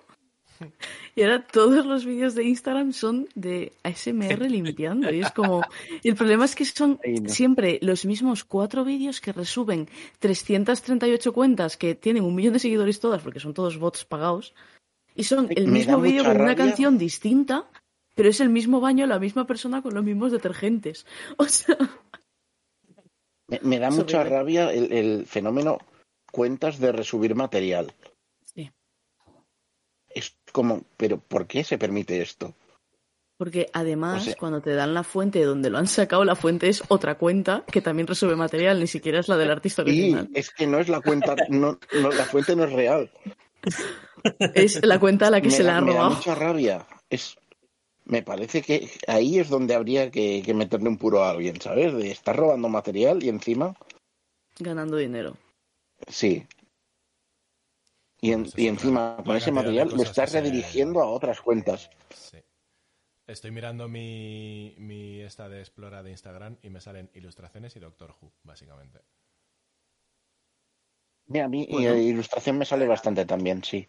y 1.15 1.21
ahora 1.23 1.45
todos 1.45 1.85
los 1.85 2.05
vídeos 2.05 2.35
de 2.35 2.43
Instagram 2.43 2.93
son 2.93 3.27
de 3.35 3.73
ASMR 3.83 4.41
limpiando. 4.49 5.11
Y 5.11 5.21
es 5.21 5.31
como. 5.31 5.61
y 6.03 6.09
el 6.09 6.15
problema 6.15 6.45
es 6.45 6.55
que 6.55 6.65
son 6.65 6.99
siempre 7.25 7.79
los 7.81 8.05
mismos 8.05 8.43
cuatro 8.43 8.83
vídeos 8.83 9.21
que 9.21 9.33
resuben 9.33 9.89
338 10.19 11.33
cuentas 11.33 11.77
que 11.77 11.95
tienen 11.95 12.23
un 12.23 12.35
millón 12.35 12.53
de 12.53 12.59
seguidores 12.59 12.99
todas, 12.99 13.21
porque 13.21 13.39
son 13.39 13.53
todos 13.53 13.77
bots 13.77 14.05
pagados. 14.05 14.53
Y 15.15 15.23
son 15.23 15.47
el 15.55 15.67
mismo 15.67 15.99
vídeo 15.99 16.23
con 16.23 16.39
una 16.39 16.55
canción 16.55 16.97
distinta, 16.97 17.65
pero 18.13 18.29
es 18.29 18.39
el 18.39 18.49
mismo 18.49 18.79
baño, 18.79 19.07
la 19.07 19.17
misma 19.17 19.47
persona 19.47 19.81
con 19.81 19.93
los 19.93 20.03
mismos 20.03 20.31
detergentes. 20.31 21.05
O 21.37 21.45
sea. 21.45 21.77
Me, 23.49 23.59
me 23.63 23.79
da 23.79 23.89
mucha 23.89 24.23
rabia 24.23 24.71
el, 24.73 24.91
el 24.91 25.25
fenómeno 25.25 25.79
cuentas 26.31 26.79
de 26.79 26.91
resubir 26.91 27.35
material. 27.35 27.93
Como, 30.57 30.81
pero 30.97 31.19
¿por 31.19 31.45
qué 31.45 31.63
se 31.63 31.77
permite 31.77 32.19
esto? 32.19 32.55
Porque 33.37 33.69
además, 33.73 34.23
O 34.23 34.25
sea- 34.25 34.35
cuando 34.39 34.59
te 34.59 34.73
dan 34.73 34.95
la 34.95 35.03
fuente 35.03 35.37
de 35.37 35.45
donde 35.45 35.69
lo 35.69 35.77
han 35.77 35.85
sacado, 35.85 36.25
la 36.25 36.35
fuente 36.35 36.67
es 36.67 36.81
otra 36.87 37.19
cuenta 37.19 37.63
que 37.71 37.79
también 37.79 38.07
resube 38.07 38.35
material, 38.35 38.79
ni 38.79 38.87
siquiera 38.87 39.19
es 39.19 39.27
la 39.27 39.37
del 39.37 39.51
artista 39.51 39.83
Y 39.83 39.85
original. 39.85 40.29
es 40.33 40.49
que 40.49 40.65
no 40.65 40.79
es 40.79 40.89
la 40.89 40.99
cuenta, 41.01 41.35
no, 41.49 41.77
no, 42.01 42.09
la 42.09 42.25
fuente 42.25 42.55
no 42.55 42.63
es 42.63 42.73
real. 42.73 43.11
Es 44.55 44.83
la 44.83 44.99
cuenta 44.99 45.27
a 45.27 45.29
la 45.29 45.41
que 45.41 45.49
me 45.49 45.53
se 45.53 45.61
da, 45.61 45.73
la 45.73 45.77
ha 45.77 45.81
me 45.81 45.93
da 45.93 45.97
robado. 45.99 46.15
mucha 46.15 46.33
rabia. 46.33 46.87
Es, 47.11 47.37
me 48.05 48.23
parece 48.23 48.63
que 48.63 48.89
ahí 49.05 49.37
es 49.37 49.49
donde 49.49 49.75
habría 49.75 50.09
que, 50.09 50.41
que 50.43 50.55
meterle 50.55 50.89
un 50.89 50.97
puro 50.97 51.23
a 51.23 51.29
alguien, 51.29 51.61
¿sabes? 51.61 51.93
De 51.93 52.09
estar 52.09 52.35
robando 52.35 52.67
material 52.69 53.21
y 53.23 53.29
encima, 53.29 53.75
Ganando 54.59 54.97
dinero. 54.97 55.37
sí. 56.07 56.43
Y, 58.19 58.31
en- 58.31 58.43
Pues 58.43 58.57
y 58.57 58.67
encima, 58.67 59.17
con 59.23 59.35
ese 59.35 59.51
material 59.51 59.89
lo 59.95 60.01
estás 60.03 60.31
se- 60.31 60.41
redirigiendo 60.41 61.01
a 61.01 61.07
otras 61.07 61.39
cuentas. 61.41 61.89
Sí. 62.15 62.37
Estoy 63.27 63.51
mirando 63.51 63.87
mi, 63.87 64.73
mi 64.77 65.19
esta 65.21 65.49
de 65.49 65.59
Explora 65.59 66.01
de 66.01 66.11
Instagram 66.11 66.57
y 66.63 66.69
me 66.69 66.79
salen 66.81 67.09
ilustraciones 67.13 67.75
y 67.75 67.79
Doctor 67.79 68.15
Who, 68.21 68.31
básicamente. 68.43 69.01
Mira, 71.27 71.45
a 71.45 71.49
mí 71.49 71.67
Bueno. 71.69 71.95
ilustración 71.97 72.57
me 72.57 72.65
sale 72.65 72.87
bastante 72.87 73.25
también, 73.25 73.63
sí. 73.63 73.87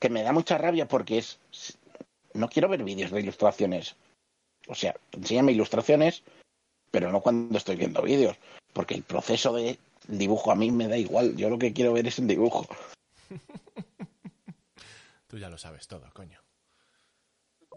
Que 0.00 0.10
me 0.10 0.22
da 0.22 0.32
mucha 0.32 0.58
rabia 0.58 0.88
porque 0.88 1.18
es... 1.18 1.38
No 2.34 2.48
quiero 2.48 2.68
ver 2.68 2.82
vídeos 2.82 3.12
de 3.12 3.20
ilustraciones. 3.20 3.94
O 4.66 4.74
sea, 4.74 4.96
enséñame 5.12 5.52
ilustraciones, 5.52 6.24
pero 6.90 7.12
no 7.12 7.20
cuando 7.20 7.56
estoy 7.56 7.76
viendo 7.76 8.02
vídeos. 8.02 8.36
Porque 8.72 8.94
el 8.94 9.04
proceso 9.04 9.52
de 9.52 9.78
dibujo 10.08 10.50
a 10.50 10.54
mí 10.54 10.70
me 10.70 10.88
da 10.88 10.96
igual. 10.96 11.36
Yo 11.36 11.50
lo 11.50 11.58
que 11.58 11.72
quiero 11.72 11.92
ver 11.92 12.06
es 12.06 12.18
el 12.18 12.26
dibujo. 12.28 12.66
Tú 15.26 15.38
ya 15.38 15.48
lo 15.48 15.58
sabes 15.58 15.86
todo, 15.88 16.08
coño. 16.12 16.40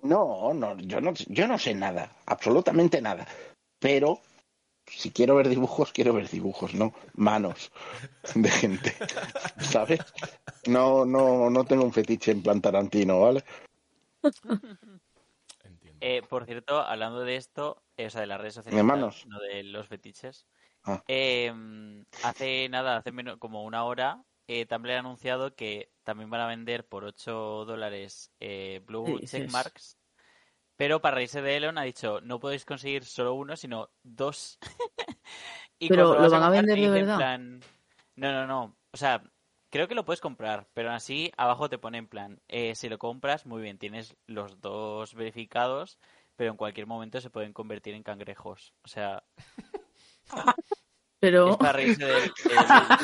No, 0.04 0.54
no, 0.54 0.78
yo 0.78 1.02
no, 1.02 1.14
yo 1.14 1.48
no 1.48 1.58
sé 1.58 1.74
nada. 1.74 2.16
Absolutamente 2.26 3.02
nada. 3.02 3.28
Pero 3.80 4.22
si 4.86 5.12
quiero 5.12 5.36
ver 5.36 5.50
dibujos, 5.50 5.92
quiero 5.92 6.14
ver 6.14 6.30
dibujos, 6.30 6.74
no 6.74 6.94
manos 7.16 7.72
de 8.36 8.50
gente. 8.50 8.94
¿Sabes? 9.60 10.00
No, 10.68 11.06
no, 11.06 11.50
no 11.50 11.66
tengo 11.66 11.84
un 11.84 11.94
fetiche 11.94 12.32
en 12.32 12.44
plan 12.44 12.62
Tarantino, 12.62 13.22
¿vale? 13.22 13.44
Entiendo. 15.64 16.00
Eh, 16.02 16.22
por 16.28 16.46
cierto, 16.46 16.80
hablando 16.82 17.22
de 17.22 17.36
esto, 17.36 17.82
eh, 17.98 18.08
o 18.08 18.10
sea, 18.10 18.22
de 18.22 18.28
las 18.28 18.40
redes 18.40 18.54
sociales, 18.56 18.78
De 18.78 18.84
manos. 18.84 19.26
no 19.28 19.40
de 19.40 19.64
los 19.64 19.88
fetiches, 19.88 20.46
Ah. 20.88 21.04
eh, 21.08 21.54
hace 22.24 22.70
nada, 22.70 22.98
hace 22.98 23.12
menos, 23.12 23.38
como 23.38 23.64
una 23.64 23.84
hora, 23.84 24.24
eh, 24.48 24.66
Tumblr 24.66 24.94
ha 24.94 25.00
anunciado 25.00 25.56
que 25.56 25.92
también 26.04 26.30
van 26.30 26.42
a 26.42 26.48
vender 26.48 26.88
por 26.88 27.04
8 27.04 27.66
dólares 27.66 28.32
eh, 28.40 28.82
Blue. 28.86 29.20
Checkmarks, 29.20 29.98
pero 30.78 31.02
para 31.02 31.16
reírse 31.16 31.42
de 31.42 31.58
Elon 31.58 31.78
ha 31.78 31.84
dicho, 31.84 32.22
no 32.22 32.40
podéis 32.40 32.64
conseguir 32.64 33.04
solo 33.04 33.34
uno, 33.34 33.56
sino 33.56 33.90
dos. 34.04 34.58
Y 35.80 35.90
Pero, 35.90 36.20
¿lo 36.20 36.30
van 36.32 36.42
a 36.42 36.50
vender 36.50 36.80
de 36.80 36.90
verdad? 36.90 37.18
plan, 37.18 37.60
no, 38.16 38.32
no, 38.32 38.48
no. 38.48 38.76
O 38.92 38.98
sea, 38.98 39.22
creo 39.70 39.88
que 39.88 39.94
lo 39.94 40.06
puedes 40.06 40.22
comprar, 40.22 40.68
pero 40.74 40.92
así 40.92 41.32
abajo 41.38 41.70
te 41.70 41.78
pone 41.78 42.00
en 42.00 42.08
plan, 42.08 42.42
eh, 42.48 42.74
si 42.74 42.90
lo 42.90 42.98
compras, 42.98 43.46
muy 43.46 43.62
bien, 43.62 43.78
tienes 43.78 44.16
los 44.26 44.60
dos 44.60 45.14
verificados, 45.14 46.00
pero 46.36 46.50
en 46.50 46.58
cualquier 46.58 46.88
momento 46.88 47.22
se 47.22 47.30
pueden 47.30 47.54
convertir 47.54 47.94
en 47.94 48.02
cangrejos. 48.02 48.74
O 48.84 48.88
sea, 48.88 49.24
Pero. 51.20 51.52
es 51.52 51.58
para 51.58 51.74
reírse 51.74 52.06
de. 52.06 52.32
La. 52.46 52.98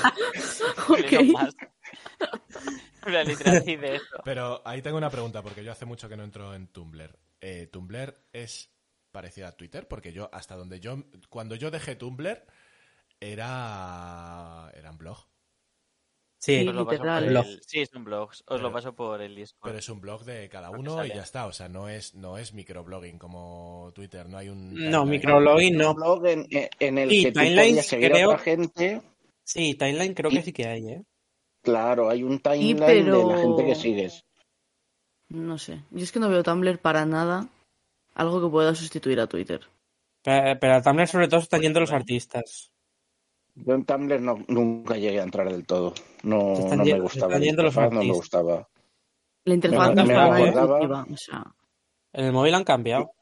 Pero 4.23 4.61
ahí 4.65 4.81
tengo 4.81 4.97
una 4.97 5.09
pregunta, 5.09 5.41
porque 5.41 5.63
yo 5.63 5.71
hace 5.71 5.85
mucho 5.85 6.07
que 6.07 6.15
no 6.15 6.23
entro 6.23 6.53
en 6.53 6.67
Tumblr. 6.67 7.17
Eh, 7.41 7.67
¿Tumblr 7.67 8.15
es 8.31 8.71
parecida 9.11 9.49
a 9.49 9.57
Twitter? 9.57 9.87
Porque 9.87 10.13
yo, 10.13 10.29
hasta 10.31 10.55
donde 10.55 10.79
yo, 10.79 11.03
cuando 11.29 11.55
yo 11.55 11.69
dejé 11.69 11.95
Tumblr, 11.95 12.45
era, 13.19 14.71
era 14.73 14.91
un 14.91 14.97
blog. 14.97 15.17
Sí, 16.45 16.59
Sí, 16.59 16.67
Os 16.67 16.75
lo 16.75 16.85
paso 16.85 16.85
por 16.85 16.93
literal. 17.05 17.23
el- 17.23 17.29
Blog. 17.29 17.45
Sí, 17.65 17.79
es 17.79 17.93
un 17.93 18.03
blog. 18.03 18.29
Os 18.31 18.43
Pero- 18.45 18.57
lo 18.63 18.71
paso 18.73 18.93
por 18.93 19.21
el 19.21 19.33
Discord. 19.33 19.69
Pero 19.69 19.79
es 19.79 19.87
un 19.87 20.01
blog 20.01 20.25
de 20.25 20.49
cada 20.49 20.71
uno 20.71 21.05
y 21.05 21.09
ya 21.09 21.21
está. 21.23 21.45
O 21.45 21.53
sea, 21.53 21.69
no 21.69 21.87
es, 21.87 22.15
no 22.15 22.37
es 22.37 22.53
microblogging 22.53 23.17
como 23.17 23.91
Twitter. 23.95 24.27
No 24.27 24.37
hay 24.39 24.49
un. 24.49 24.73
No, 24.73 25.03
timeline. 25.03 25.09
microblogging 25.09 25.75
Un 25.75 25.81
no. 25.81 25.93
blog 25.95 26.25
en, 26.27 26.45
en 26.51 26.97
el 26.97 27.09
Sí, 27.09 27.23
que 27.23 27.31
tú 27.31 27.39
timelines 27.39 27.67
podías 27.69 27.85
seguir 27.85 28.11
creo- 28.11 28.29
a 28.31 28.33
otra 28.33 28.43
gente. 28.43 29.01
Sí, 29.45 29.75
timeline 29.75 30.13
creo 30.13 30.31
que 30.31 30.41
sí 30.41 30.51
que 30.51 30.67
hay, 30.67 30.87
¿eh? 30.89 31.03
Claro, 31.61 32.09
hay 32.09 32.23
un 32.23 32.39
timeline 32.39 32.77
pero- 33.05 33.19
de 33.29 33.33
la 33.35 33.41
gente 33.41 33.65
que 33.65 33.75
sigues. 33.75 34.25
No 35.29 35.57
sé. 35.57 35.79
Yo 35.91 36.03
es 36.03 36.11
que 36.11 36.19
no 36.19 36.29
veo 36.29 36.43
Tumblr 36.43 36.77
para 36.79 37.05
nada 37.05 37.47
algo 38.15 38.41
que 38.41 38.51
pueda 38.51 38.75
sustituir 38.75 39.21
a 39.21 39.27
Twitter. 39.27 39.61
Pero, 40.23 40.59
pero 40.59 40.75
a 40.75 40.81
Tumblr 40.81 41.07
sobre 41.07 41.29
todo 41.29 41.39
están 41.39 41.61
yendo 41.61 41.79
los 41.79 41.93
artistas. 41.93 42.72
Yo 43.55 43.75
en 43.75 43.85
Tumblr 43.85 44.19
no, 44.21 44.43
nunca 44.47 44.97
llegué 44.97 45.19
a 45.19 45.23
entrar 45.23 45.49
del 45.51 45.65
todo. 45.65 45.93
No, 46.23 46.55
Se 46.55 46.61
están 46.63 46.79
no 46.79 46.85
me 46.85 46.99
gustaba. 46.99 47.27
están 47.27 47.39
la 47.41 47.45
yendo 47.45 47.63
los 47.63 47.73
interfaz, 47.73 47.93
no 47.93 48.03
me 48.03 48.13
gustaba. 48.13 48.69
La 49.45 49.53
interfaz 49.53 49.95
Me- 49.95 50.03
no 50.03 50.47
intuitiva, 50.47 51.05
o 51.11 51.17
sea, 51.17 51.55
En 52.13 52.25
el 52.25 52.31
móvil 52.33 52.53
han 52.55 52.63
cambiado. 52.63 53.13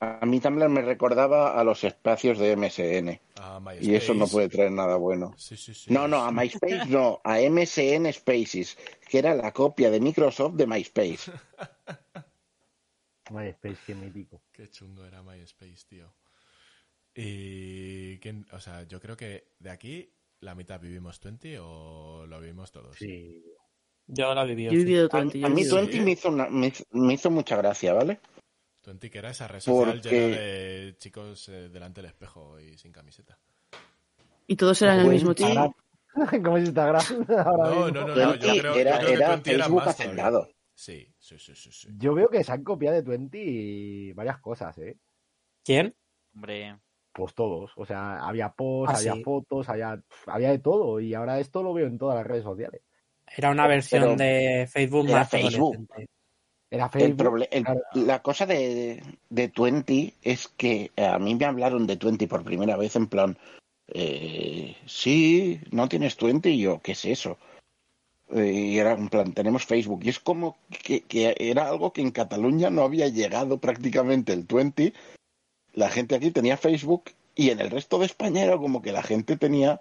A 0.00 0.26
mí 0.26 0.40
Tumblr 0.40 0.68
me 0.68 0.82
recordaba 0.82 1.58
a 1.58 1.64
los 1.64 1.82
espacios 1.84 2.38
de 2.38 2.52
MSN. 2.56 3.20
A 3.36 3.60
Y 3.80 3.94
eso 3.94 4.14
no 4.14 4.26
puede 4.26 4.48
traer 4.48 4.72
nada 4.72 4.96
bueno. 4.96 5.34
Sí, 5.38 5.56
sí, 5.56 5.72
sí. 5.72 5.92
No, 5.92 6.06
no, 6.06 6.22
a 6.22 6.30
MySpace 6.32 6.86
no, 6.88 7.20
a 7.24 7.40
MSN 7.40 8.12
Spaces, 8.12 8.76
que 9.08 9.18
era 9.18 9.34
la 9.34 9.52
copia 9.52 9.90
de 9.90 10.00
Microsoft 10.00 10.54
de 10.54 10.66
MySpace. 10.66 11.30
MySpace, 13.30 13.78
qué 13.86 13.94
mítico. 13.94 14.42
Qué 14.52 14.68
chungo 14.70 15.04
era 15.04 15.22
MySpace, 15.22 15.86
tío. 15.88 16.12
Y. 17.16 18.18
¿quién- 18.18 18.46
O 18.52 18.60
sea, 18.60 18.82
yo 18.84 19.00
creo 19.00 19.16
que 19.16 19.48
de 19.58 19.70
aquí 19.70 20.12
la 20.40 20.54
mitad 20.54 20.80
vivimos 20.80 21.20
20 21.20 21.58
o 21.60 22.26
lo 22.26 22.40
vivimos 22.40 22.70
todos. 22.72 22.96
Sí. 22.96 23.42
Yo 24.06 24.34
la 24.34 24.44
viví. 24.44 24.64
yo 24.64 24.70
he 24.70 24.76
vivido 24.76 25.08
A, 25.10 25.16
20. 25.18 25.38
yo 25.40 25.46
a 25.46 25.48
he 25.48 25.52
mí 25.52 25.56
vivido- 25.62 25.76
20 25.76 26.00
me 26.02 26.10
hizo, 26.12 26.28
una- 26.28 26.48
me, 26.48 26.66
hizo- 26.68 26.84
me 26.92 27.14
hizo 27.14 27.30
mucha 27.30 27.56
gracia, 27.56 27.92
¿vale? 27.92 28.20
20 28.84 29.10
que 29.10 29.18
era 29.18 29.30
esa 29.30 29.48
red 29.48 29.58
social 29.60 30.00
Porque- 30.00 30.10
llena 30.10 30.36
de 30.36 30.94
chicos 30.98 31.48
eh, 31.48 31.68
delante 31.70 32.00
del 32.02 32.10
espejo 32.10 32.60
y 32.60 32.78
sin 32.78 32.92
camiseta. 32.92 33.38
Y 34.46 34.54
todos 34.56 34.80
eran 34.82 35.00
el 35.00 35.08
mismo 35.08 35.32
chico. 35.34 35.74
Como 36.44 36.56
es 36.56 36.64
Instagram. 36.66 37.02
ahora 37.46 37.70
No, 37.70 37.86
mismo. 37.86 37.90
no, 37.90 38.06
no, 38.06 38.06
no. 38.08 38.14
20 38.14 38.46
Yo 38.46 38.60
creo, 38.60 38.74
yo 38.74 38.80
era, 38.80 38.96
creo 38.98 39.08
que 39.08 39.14
era 39.14 39.28
20 39.30 39.50
era 39.54 39.64
Facebook 39.64 39.84
más 39.84 39.96
todavía. 39.96 40.04
hacendado. 40.04 40.48
Sí, 40.74 41.14
sí, 41.18 41.38
sí, 41.38 41.54
sí. 41.56 41.72
sí. 41.72 41.88
Yo 41.98 42.14
veo 42.14 42.28
que 42.28 42.44
se 42.44 42.52
han 42.52 42.62
copiado 42.62 42.94
de 42.96 43.02
Twenty 43.02 44.12
varias 44.12 44.38
cosas, 44.38 44.76
¿eh? 44.78 44.96
¿Quién? 45.64 45.94
Hombre, 46.34 46.78
Pues 47.16 47.32
todos. 47.32 47.70
O 47.76 47.86
sea, 47.86 48.18
había 48.26 48.50
posts, 48.50 48.94
Ah, 48.94 48.98
había 48.98 49.14
sí. 49.14 49.22
fotos, 49.22 49.70
había, 49.70 49.98
había 50.26 50.50
de 50.50 50.58
todo. 50.58 51.00
Y 51.00 51.14
ahora 51.14 51.40
esto 51.40 51.62
lo 51.62 51.72
veo 51.72 51.86
en 51.86 51.96
todas 51.96 52.14
las 52.16 52.26
redes 52.26 52.44
sociales. 52.44 52.82
Era 53.34 53.50
una 53.50 53.66
versión 53.66 54.02
Pero 54.02 54.16
de 54.16 54.66
Facebook 54.70 55.06
era 55.08 55.18
más 55.20 55.30
Facebook. 55.30 55.88
Era 56.70 56.84
El 56.86 56.90
Facebook. 56.90 57.46
el- 57.50 57.64
claro. 57.64 57.80
La 57.94 58.20
cosa 58.20 58.44
de, 58.44 59.02
de 59.30 59.48
Twenty 59.48 60.12
es 60.22 60.48
que 60.48 60.90
a 60.96 61.18
mí 61.18 61.34
me 61.34 61.46
hablaron 61.46 61.86
de 61.86 61.96
Twenty 61.96 62.26
por 62.26 62.44
primera 62.44 62.76
vez 62.76 62.96
en 62.96 63.06
plan, 63.06 63.38
eh, 63.88 64.76
sí, 64.84 65.58
no 65.70 65.88
tienes 65.88 66.16
Twenty 66.18 66.50
y 66.50 66.60
yo, 66.60 66.80
¿qué 66.82 66.92
es 66.92 67.04
eso? 67.06 67.38
Eh, 68.30 68.52
y 68.52 68.78
era 68.78 68.92
en 68.92 69.08
plan, 69.08 69.32
tenemos 69.32 69.64
Facebook. 69.64 70.00
Y 70.04 70.10
es 70.10 70.20
como 70.20 70.58
que, 70.84 71.00
que 71.00 71.34
era 71.38 71.68
algo 71.68 71.94
que 71.94 72.02
en 72.02 72.10
Cataluña 72.10 72.68
no 72.68 72.82
había 72.82 73.08
llegado 73.08 73.56
prácticamente 73.58 74.34
el 74.34 74.46
Twenty. 74.46 74.92
La 75.76 75.90
gente 75.90 76.16
aquí 76.16 76.30
tenía 76.30 76.56
Facebook 76.56 77.04
y 77.34 77.50
en 77.50 77.60
el 77.60 77.70
resto 77.70 77.98
de 77.98 78.06
España 78.06 78.42
era 78.42 78.56
como 78.56 78.80
que 78.80 78.92
la 78.92 79.02
gente 79.02 79.36
tenía 79.36 79.80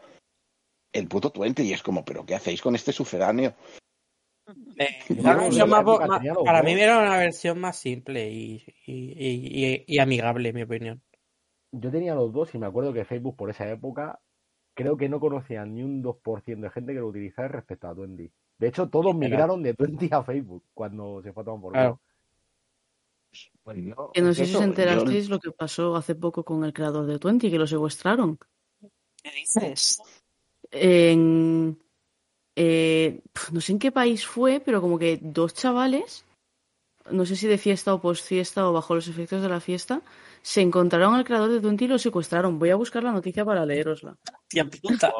el 0.93 1.07
puto 1.07 1.29
Twenty 1.31 1.63
y 1.63 1.73
es 1.73 1.81
como, 1.81 2.03
pero 2.03 2.25
¿qué 2.25 2.35
hacéis 2.35 2.61
con 2.61 2.75
este 2.75 2.91
sucedáneo? 2.91 3.53
Eh, 4.77 4.87
para 6.43 6.61
mí 6.63 6.73
era 6.73 6.99
una 6.99 7.17
versión 7.17 7.59
más 7.59 7.77
simple 7.79 8.29
y, 8.29 8.63
y, 8.85 8.93
y- 8.93 9.65
y- 9.65 9.83
y 9.87 9.99
amigable, 9.99 10.49
en 10.49 10.55
mi 10.55 10.61
opinión. 10.63 11.01
Yo 11.71 11.89
tenía 11.91 12.13
los 12.13 12.31
dos 12.33 12.53
y 12.53 12.57
me 12.57 12.65
acuerdo 12.67 12.93
que 12.93 13.05
Facebook 13.05 13.35
por 13.37 13.49
esa 13.49 13.69
época 13.69 14.19
creo 14.75 14.97
que 14.97 15.07
no 15.09 15.19
conocía 15.21 15.65
ni 15.65 15.81
un 15.81 16.03
2% 16.03 16.61
de 16.67 16.69
gente 16.69 16.93
que 16.93 16.99
lo 16.99 17.07
utilizara 17.07 17.47
respecto 17.47 17.87
a 17.87 17.95
Twenty. 17.95 18.29
De 18.57 18.67
hecho, 18.67 18.89
todos 18.89 19.15
migraron 19.15 19.63
de 19.63 19.73
Twenty 19.73 20.09
a 20.11 20.23
Facebook 20.23 20.63
cuando 20.73 21.21
se 21.21 21.31
fue 21.33 21.43
a 21.43 21.45
tomar 21.45 21.61
por 21.61 21.73
Claro. 21.73 21.99
Pues 23.65 23.77
yo- 23.83 24.11
Que 24.13 24.21
no 24.21 24.31
sé 24.33 24.45
si 24.45 24.53
os 24.53 24.59
yo- 24.61 24.63
enterasteis 24.63 25.27
lo 25.27 25.39
que 25.39 25.51
pasó 25.51 25.95
hace 25.95 26.13
poco 26.13 26.45
con 26.45 26.63
el 26.63 26.71
creador 26.71 27.07
de 27.07 27.17
Twenty, 27.17 27.49
que 27.49 27.57
lo 27.57 27.65
secuestraron. 27.65 28.37
¿Qué 29.23 29.31
dices? 29.31 29.99
En, 30.69 31.75
eh, 32.55 33.21
no 33.51 33.59
sé 33.61 33.71
en 33.71 33.79
qué 33.79 33.91
país 33.91 34.25
fue, 34.25 34.59
pero 34.63 34.81
como 34.81 34.99
que 34.99 35.17
dos 35.19 35.55
chavales, 35.55 36.25
no 37.09 37.25
sé 37.25 37.35
si 37.35 37.47
de 37.47 37.57
fiesta 37.57 37.91
o 37.95 37.99
post 38.01 38.23
fiesta 38.27 38.69
o 38.69 38.73
bajo 38.73 38.93
los 38.93 39.07
efectos 39.07 39.41
de 39.41 39.49
la 39.49 39.59
fiesta, 39.59 40.03
se 40.43 40.61
encontraron 40.61 41.15
al 41.15 41.25
creador 41.25 41.49
de 41.49 41.59
Twenty 41.59 41.85
y 41.85 41.87
lo 41.87 41.97
secuestraron. 41.97 42.59
Voy 42.59 42.69
a 42.69 42.75
buscar 42.75 43.03
la 43.03 43.11
noticia 43.11 43.43
para 43.43 43.65
leerosla. 43.65 44.15
Tía 44.47 44.69
puta. 44.69 45.11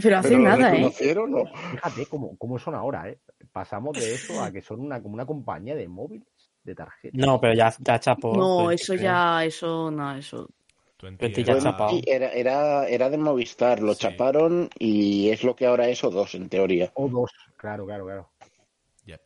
Pero 0.00 0.16
hace 0.16 0.28
¿Pero 0.28 0.42
nada, 0.42 0.76
¿eh? 0.76 0.92
Fíjate 0.92 2.06
cómo, 2.06 2.36
cómo 2.38 2.56
son 2.56 2.76
ahora, 2.76 3.08
¿eh? 3.10 3.18
Pasamos 3.50 3.98
de 3.98 4.14
eso 4.14 4.40
a 4.40 4.52
que 4.52 4.62
son 4.62 4.78
una, 4.78 5.02
como 5.02 5.14
una 5.14 5.26
compañía 5.26 5.74
de 5.74 5.88
móviles, 5.88 6.28
de 6.64 6.74
tarjetas. 6.74 7.18
No, 7.18 7.40
pero 7.40 7.54
ya, 7.54 7.72
ya 7.78 7.98
chapó. 8.00 8.34
No, 8.36 8.64
Pues, 8.64 8.82
eso 8.82 8.92
creo. 8.94 9.04
ya, 9.04 9.44
eso, 9.44 9.90
no, 9.90 10.14
eso. 10.16 10.48
20 11.02 11.26
Vete 11.28 11.42
ya. 11.42 11.58
Sí, 11.90 12.02
era, 12.06 12.30
era, 12.32 12.86
era 12.88 13.10
de 13.10 13.18
Movistar, 13.18 13.80
lo 13.80 13.94
Sí. 13.94 14.00
chaparon 14.02 14.70
y 14.78 15.30
es 15.30 15.42
lo 15.42 15.56
que 15.56 15.66
ahora 15.66 15.88
es 15.88 16.04
O2 16.04 16.34
en 16.36 16.48
teoría. 16.48 16.92
O 16.94 17.08
dos, 17.08 17.32
claro, 17.56 17.84
claro, 17.86 18.04
claro. 18.04 18.30
Yep. 19.06 19.20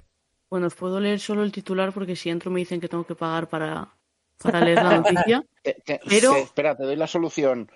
Bueno, 0.49 0.69
os 0.69 0.75
puedo 0.75 0.99
leer 1.01 1.21
solo 1.21 1.43
el 1.43 1.53
titular 1.53 1.93
porque 1.93 2.17
si 2.17 2.31
entro 2.31 2.51
me 2.51 2.61
dicen 2.61 2.81
que 2.81 2.89
tengo 2.89 3.05
que 3.05 3.15
pagar 3.15 3.47
para, 3.49 3.93
para 4.43 4.61
leer 4.61 4.83
la 4.83 4.97
noticia. 5.01 5.45
Te- 5.63 5.75
te- 5.85 6.01
Pero- 6.09 6.33
te- 6.33 6.41
espera, 6.41 6.75
te 6.77 6.85
doy 6.85 6.97
la 6.97 7.07
solución. 7.07 7.71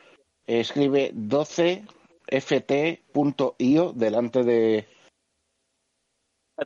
Escribe 0.46 1.12
12ft.io 1.14 3.92
delante 3.92 4.42
de 4.44 4.88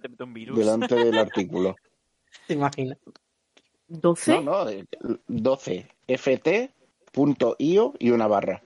te 0.01 0.09
meto 0.09 0.25
un 0.25 0.35
virus. 0.35 0.57
delante 0.59 0.95
del 0.95 1.19
artículo. 1.19 1.75
¿Te 2.47 2.55
imaginas? 2.55 2.99
¿12? 3.89 4.43
No, 4.43 4.43
no, 4.43 4.65
de- 4.65 4.87
12ft.io 6.09 7.95
y 7.99 8.11
una 8.11 8.27
barra. 8.27 8.63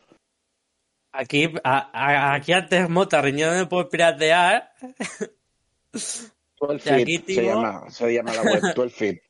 Aquí, 1.12 1.52
a- 1.64 1.90
a- 1.92 2.34
aquí 2.34 2.52
antes 2.52 2.88
Mota 2.88 3.20
riñéndome 3.22 3.66
por 3.66 3.88
piratear. 3.88 4.70
12 5.92 6.32
aquí, 6.94 7.18
se 7.26 7.44
llama, 7.44 7.90
se 7.90 8.12
llama 8.14 8.34
la 8.34 8.42
web 8.42 8.62
12 8.74 9.22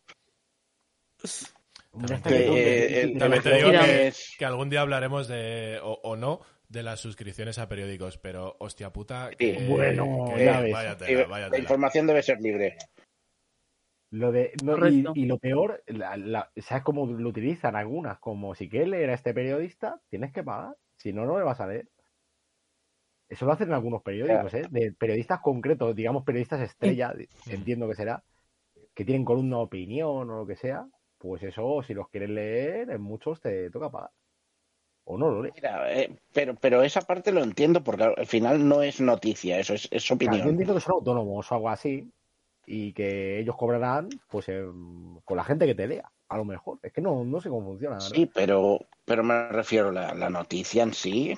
Hombre, 1.93 2.17
También 2.19 2.19
este 2.19 2.29
te- 2.29 2.45
que- 2.45 2.87
eh, 2.87 3.01
el- 3.03 3.19
También 3.19 3.43
te 3.43 3.55
digo 3.57 3.71
que, 3.71 4.45
algún 4.45 4.69
día 4.71 4.81
hablaremos 4.83 5.27
de, 5.29 5.81
o, 5.83 5.99
o 6.03 6.17
no, 6.17 6.41
de 6.69 6.83
las 6.83 7.01
suscripciones 7.01 7.59
a 7.59 7.69
periódicos, 7.69 8.19
pero 8.19 8.57
hostia 8.61 8.93
puta. 8.93 9.31
Que, 9.37 9.67
Bueno, 9.69 10.33
que- 10.37 10.45
ya 10.45 10.61
ves. 10.61 10.73
vaya 10.73 10.93
eh, 10.93 10.97
tela, 10.97 11.27
vaya 11.27 11.49
la 11.49 11.59
información 11.59 12.07
debe 12.07 12.23
ser 12.23 12.41
libre. 12.41 12.77
Lo 14.11 14.33
de, 14.33 14.53
no, 14.65 14.75
y, 15.15 15.27
lo 15.27 15.39
peor, 15.39 15.83
la- 15.87 16.17
la- 16.17 16.51
¿sabes 16.57 16.83
cómo 16.83 17.07
lo 17.07 17.29
utilizan 17.29 17.77
algunas? 17.77 18.19
Como 18.19 18.55
si 18.55 18.69
quieres 18.69 18.89
leer 18.89 19.11
a 19.11 19.15
este 19.15 19.35
periodista, 19.35 20.01
tienes 20.09 20.33
que 20.33 20.43
pagar. 20.43 20.77
Si 20.97 21.13
no, 21.13 21.27
no 21.27 21.37
le 21.39 21.45
vas 21.45 21.61
a 21.61 21.67
leer. 21.67 21.89
Eso 23.29 23.45
lo 23.45 23.53
hacen 23.53 23.73
algunos 23.73 24.03
periódicos, 24.03 24.55
¿eh? 24.55 24.63
De 24.71 24.93
periodistas 24.93 25.41
concretos, 25.41 25.95
digamos 25.95 26.25
periodistas 26.25 26.63
estrella, 26.63 27.13
entiendo 27.47 27.87
que 27.87 27.95
será, 27.95 28.25
que 28.95 29.05
tienen 29.05 29.27
columna 29.27 29.59
de 29.59 29.63
opinión 29.65 30.31
o 30.31 30.39
lo 30.39 30.47
que 30.47 30.57
sea. 30.57 30.87
Pues 31.19 31.43
eso, 31.43 31.83
si 31.83 31.93
los 31.93 32.09
quieres 32.09 32.31
leer, 32.31 32.91
en 32.91 33.03
muchos 33.03 33.41
te 33.41 33.71
toca 33.71 33.91
pagar. 33.91 34.11
O 35.05 35.19
no 35.19 35.31
lo 35.31 35.43
lees. 35.43 35.55
Mira, 35.55 35.93
eh, 35.93 36.11
pero, 36.33 36.55
pero 36.55 36.83
esa 36.83 37.03
parte 37.03 37.33
lo 37.33 37.43
entiendo 37.43 37.85
porque 37.85 38.05
al 38.05 38.27
final 38.27 38.67
no 38.67 38.83
es 38.83 39.01
noticia, 39.01 39.59
eso 39.59 39.75
es, 39.75 39.89
es 39.91 40.07
Claro, 40.07 40.21
yo 40.21 40.27
opinión. 40.29 40.49
entiendo 40.49 40.75
que 40.75 40.81
son 40.81 40.95
autónomos 40.95 41.51
o 41.51 41.55
algo 41.55 41.69
así 41.69 42.11
y 42.71 42.93
que 42.93 43.39
ellos 43.41 43.57
cobrarán 43.57 44.09
pues 44.29 44.49
em, 44.51 45.19
con 45.25 45.37
la 45.37 45.45
gente 45.45 45.65
que 45.67 45.75
te 45.75 45.87
lea, 45.89 46.11
a 46.29 46.37
lo 46.37 46.45
mejor. 46.45 46.79
Es 46.83 46.93
que 46.93 47.01
no, 47.01 47.25
no 47.25 47.41
sé 47.41 47.49
cómo 47.49 47.67
funciona. 47.67 47.97
verdad. 47.97 48.11
Sí, 48.15 48.27
pero, 48.27 48.79
pero 49.05 49.25
me 49.25 49.49
refiero 49.49 49.89
a 49.89 49.93
la, 49.93 50.15
la 50.15 50.29
noticia 50.29 50.83
en 50.83 50.93
sí, 50.93 51.37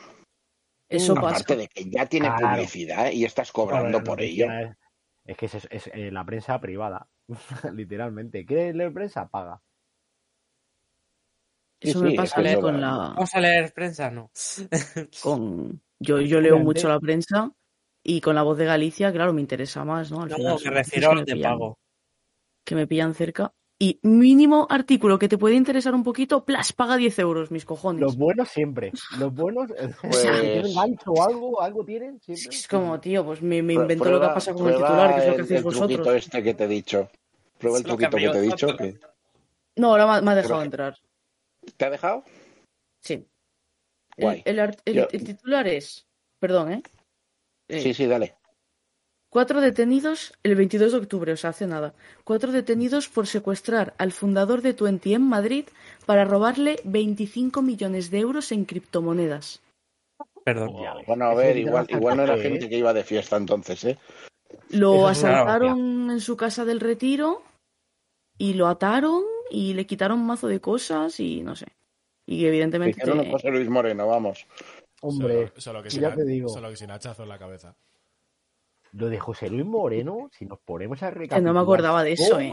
Eso 0.89 1.15
pasa. 1.15 1.29
aparte 1.29 1.57
de 1.57 1.69
que 1.69 1.89
ya 1.89 2.07
tiene 2.07 2.29
Claro. 2.29 2.57
publicidad 2.57 3.13
y 3.13 3.25
estás 3.25 3.53
cobrando 3.53 4.03
por 4.03 4.21
ello. 4.21 4.47
Es, 4.51 4.77
es 5.25 5.37
que 5.37 5.47
es, 5.47 5.69
es, 5.71 5.87
eh, 5.95 6.11
la 6.11 6.25
prensa 6.25 6.61
privada, 6.61 7.07
literalmente. 7.73 8.45
¿Quieres 8.45 8.75
leer 8.75 8.93
prensa? 8.93 9.29
Paga. 9.29 9.63
Eso 11.81 11.99
sí, 12.01 12.05
me 12.05 12.11
es 12.11 12.17
pasa 12.17 12.61
con 12.61 12.75
va- 12.75 12.79
la 12.79 12.89
¿Vamos 13.15 13.35
a 13.35 13.41
leer 13.41 13.73
prensa? 13.73 14.11
No. 14.11 14.31
con 15.23 15.81
yo 15.99 16.21
yo 16.21 16.41
leo 16.41 16.59
mucho 16.59 16.89
la 16.89 16.99
prensa 17.01 17.51
y 18.03 18.21
con 18.21 18.35
la 18.35 18.43
voz 18.43 18.57
de 18.59 18.65
Galicia, 18.65 19.13
claro, 19.13 19.33
me 19.33 19.41
interesa 19.41 19.85
más, 19.85 20.11
¿no? 20.11 20.23
Al 20.23 20.31
final 20.31 20.53
No, 20.53 20.59
son 20.59 20.71
me 20.73 20.79
refiero 20.79 21.09
que 21.09 21.13
al 21.13 21.19
me 21.19 21.25
de 21.25 21.33
pillan- 21.35 21.43
pago. 21.59 21.79
que 22.65 22.75
me 22.75 22.87
pillan 22.87 23.15
cerca. 23.15 23.53
Y 23.83 23.99
mínimo 24.03 24.67
artículo 24.69 25.19
que 25.19 25.27
te 25.29 25.39
puede 25.39 25.55
interesar 25.55 25.95
un 25.95 26.03
poquito, 26.05 26.45
plas, 26.45 26.73
paga 26.75 26.97
10 26.99 27.19
euros, 27.19 27.51
mis 27.51 27.65
cojones. 27.65 28.03
Los 28.03 28.17
buenos 28.19 28.49
siempre. 28.51 28.93
Los 29.19 29.33
buenos, 29.33 29.71
Pues- 30.03 30.23
tienen 30.23 30.75
gancho 30.75 31.13
o 31.13 31.23
algo, 31.23 31.63
algo 31.63 31.85
tienen 31.85 32.21
siempre. 32.21 32.57
Es 32.57 32.69
como, 32.69 33.01
tío, 33.01 33.25
pues 33.25 33.41
me, 33.41 33.63
me 33.63 33.73
invento 33.75 34.05
lo 34.05 34.11
que 34.13 34.17
prueba- 34.19 34.35
pasa 34.35 34.53
con 34.53 34.67
el 34.69 34.75
titular, 34.75 35.15
que 35.15 35.21
es 35.23 35.27
lo 35.29 35.37
que 35.37 35.43
hacéis 35.43 35.59
el 35.61 35.65
truquito 35.65 35.87
vosotros. 35.89 36.17
este 36.17 36.43
que 36.43 36.55
te 36.55 36.65
he 36.65 36.69
dicho. 36.69 37.11
Prueba 37.59 37.79
el 37.79 37.85
que 37.85 37.89
truquito 37.89 38.17
que 38.19 38.29
te 38.29 38.39
he 38.39 38.43
dicho. 38.43 38.77
Que... 38.77 38.99
No, 39.77 39.89
ahora 39.93 40.07
me, 40.07 40.23
me 40.27 40.31
ha 40.33 40.35
dejado 40.35 40.55
Pero- 40.57 40.65
entrar. 40.65 40.99
¿Te 41.77 41.85
ha 41.87 41.91
dejado? 41.91 42.25
Sí. 43.03 43.27
El, 44.17 44.25
Guay. 44.25 44.43
el 44.45 44.59
art- 44.61 44.81
el- 44.85 44.95
Yo- 44.95 45.09
el 45.11 45.25
titular 45.25 45.67
es. 45.67 46.07
Perdón, 46.39 46.73
¿eh? 46.73 46.83
Eh, 47.71 47.81
Sí, 47.81 47.95
sí, 47.95 48.07
dale. 48.07 48.35
Cuatro 49.31 49.61
detenidos 49.61 50.33
el 50.43 50.57
22 50.57 50.91
de 50.91 50.99
octubre, 50.99 51.33
o 51.33 51.37
sea, 51.37 51.51
hace 51.51 51.67
nada. 51.69 51.95
Cuatro 52.25 52.51
detenidos 52.51 53.09
por 53.09 53.29
secuestrar 53.29 53.95
al 53.97 54.11
fundador 54.11 54.61
de 54.61 54.75
Twenty 54.75 55.15
en 55.15 55.23
Madrid 55.23 55.67
para 56.05 56.25
robarle 56.25 56.81
25 56.83 57.63
millones 57.63 58.11
de 58.11 58.19
euros 58.19 58.51
en 58.51 58.65
criptomonedas. 58.65 59.63
Perdón. 60.45 60.75
Bueno, 61.07 61.27
a 61.27 61.35
ver, 61.35 61.57
igual, 61.57 61.87
igual 61.89 62.17
no 62.17 62.25
era 62.25 62.37
gente 62.39 62.65
¿eh? 62.65 62.69
que 62.69 62.79
iba 62.79 62.93
de 62.93 63.05
fiesta 63.05 63.37
entonces, 63.37 63.85
¿eh? 63.85 63.99
Lo 64.71 65.07
asaltaron 65.07 66.11
en 66.11 66.21
su 66.21 66.37
casa 66.37 66.65
del 66.65 66.81
retiro 66.81 67.43
y 68.37 68.55
lo 68.55 68.67
ataron 68.67 69.23
y 69.51 69.75
le 69.75 69.87
quitaron 69.87 70.19
un 70.21 70.27
mazo 70.27 70.49
de 70.49 70.61
cosas 70.61 71.21
y 71.21 71.43
no 71.43 71.55
sé. 71.55 71.67
Y 72.27 72.41
Que 72.41 72.49
evidentemente 72.49 72.99
hicieron 72.99 73.21
un 73.21 73.31
José 73.31 73.51
Luis 73.51 73.69
Moreno, 73.69 74.09
vamos. 74.09 74.47
Hombre, 75.03 75.49
Solo, 75.49 75.61
solo 75.61 75.83
que 75.83 75.89
ya 75.91 76.09
sin, 76.11 76.17
te 76.19 76.25
digo. 76.25 76.49
solo 76.49 76.69
que 76.71 76.77
sin 76.77 76.91
hachazo 76.91 77.23
en 77.23 77.29
la 77.31 77.39
cabeza. 77.39 77.77
lo 78.93 79.09
de 79.09 79.19
José 79.19 79.49
Luis 79.49 79.65
Moreno, 79.67 80.29
si 80.33 80.45
nos 80.47 80.59
ponemos 80.61 81.03
a 81.03 81.09
Que 81.09 81.15
recapitular... 81.21 81.43
no 81.43 81.55
me 81.55 81.61
acordaba 81.61 82.03
de 82.03 82.13
eso, 82.13 82.39
¿eh? 82.41 82.53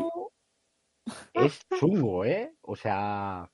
Es 1.33 1.65
chungo, 1.79 2.25
¿eh? 2.25 2.53
O 2.61 2.75
sea, 2.75 3.49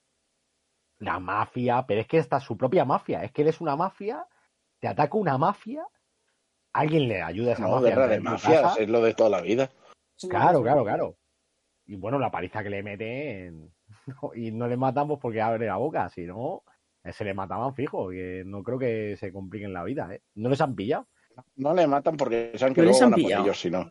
la 0.98 1.18
mafia, 1.20 1.84
pero 1.86 2.00
es 2.00 2.06
que 2.08 2.18
está 2.18 2.40
su 2.40 2.56
propia 2.56 2.84
mafia. 2.84 3.22
Es 3.24 3.32
que 3.32 3.42
él 3.42 3.48
es 3.48 3.60
una 3.60 3.76
mafia, 3.76 4.26
te 4.80 4.88
ataca 4.88 5.16
una 5.16 5.38
mafia, 5.38 5.86
alguien 6.72 7.08
le 7.08 7.22
ayuda 7.22 7.50
a 7.50 7.54
esa 7.54 7.62
No, 7.68 7.80
mafia. 7.80 8.06
de 8.08 8.20
mafias, 8.20 8.62
casa. 8.62 8.82
es 8.82 8.88
lo 8.88 9.00
de 9.02 9.14
toda 9.14 9.30
la 9.30 9.40
vida. 9.40 9.70
Claro, 10.28 10.62
claro, 10.62 10.84
claro. 10.84 11.16
Y 11.86 11.96
bueno, 11.96 12.18
la 12.18 12.30
paliza 12.30 12.62
que 12.62 12.70
le 12.70 12.82
meten 12.82 13.72
y 14.34 14.50
no 14.52 14.66
le 14.66 14.76
matamos 14.76 15.18
porque 15.20 15.40
abre 15.42 15.66
la 15.66 15.76
boca, 15.76 16.08
si 16.08 16.22
no, 16.22 16.62
eh, 16.66 16.73
se 17.12 17.24
le 17.24 17.34
mataban 17.34 17.74
fijo, 17.74 18.08
que 18.10 18.42
no 18.46 18.62
creo 18.62 18.78
que 18.78 19.16
se 19.18 19.32
compliquen 19.32 19.72
la 19.72 19.84
vida, 19.84 20.08
¿eh? 20.12 20.22
¿No 20.34 20.48
les 20.48 20.60
han 20.60 20.74
pillado? 20.74 21.06
No 21.56 21.74
le 21.74 21.86
matan 21.86 22.16
porque 22.16 22.52
saben 22.56 22.74
que 22.74 22.82
No 22.82 22.88
les 22.88 23.02
han 23.02 23.10
van 23.10 23.12
a 23.12 23.16
por 23.16 23.24
pillado. 23.24 23.44
ellos, 23.44 23.60
si 23.60 23.70
no. 23.70 23.90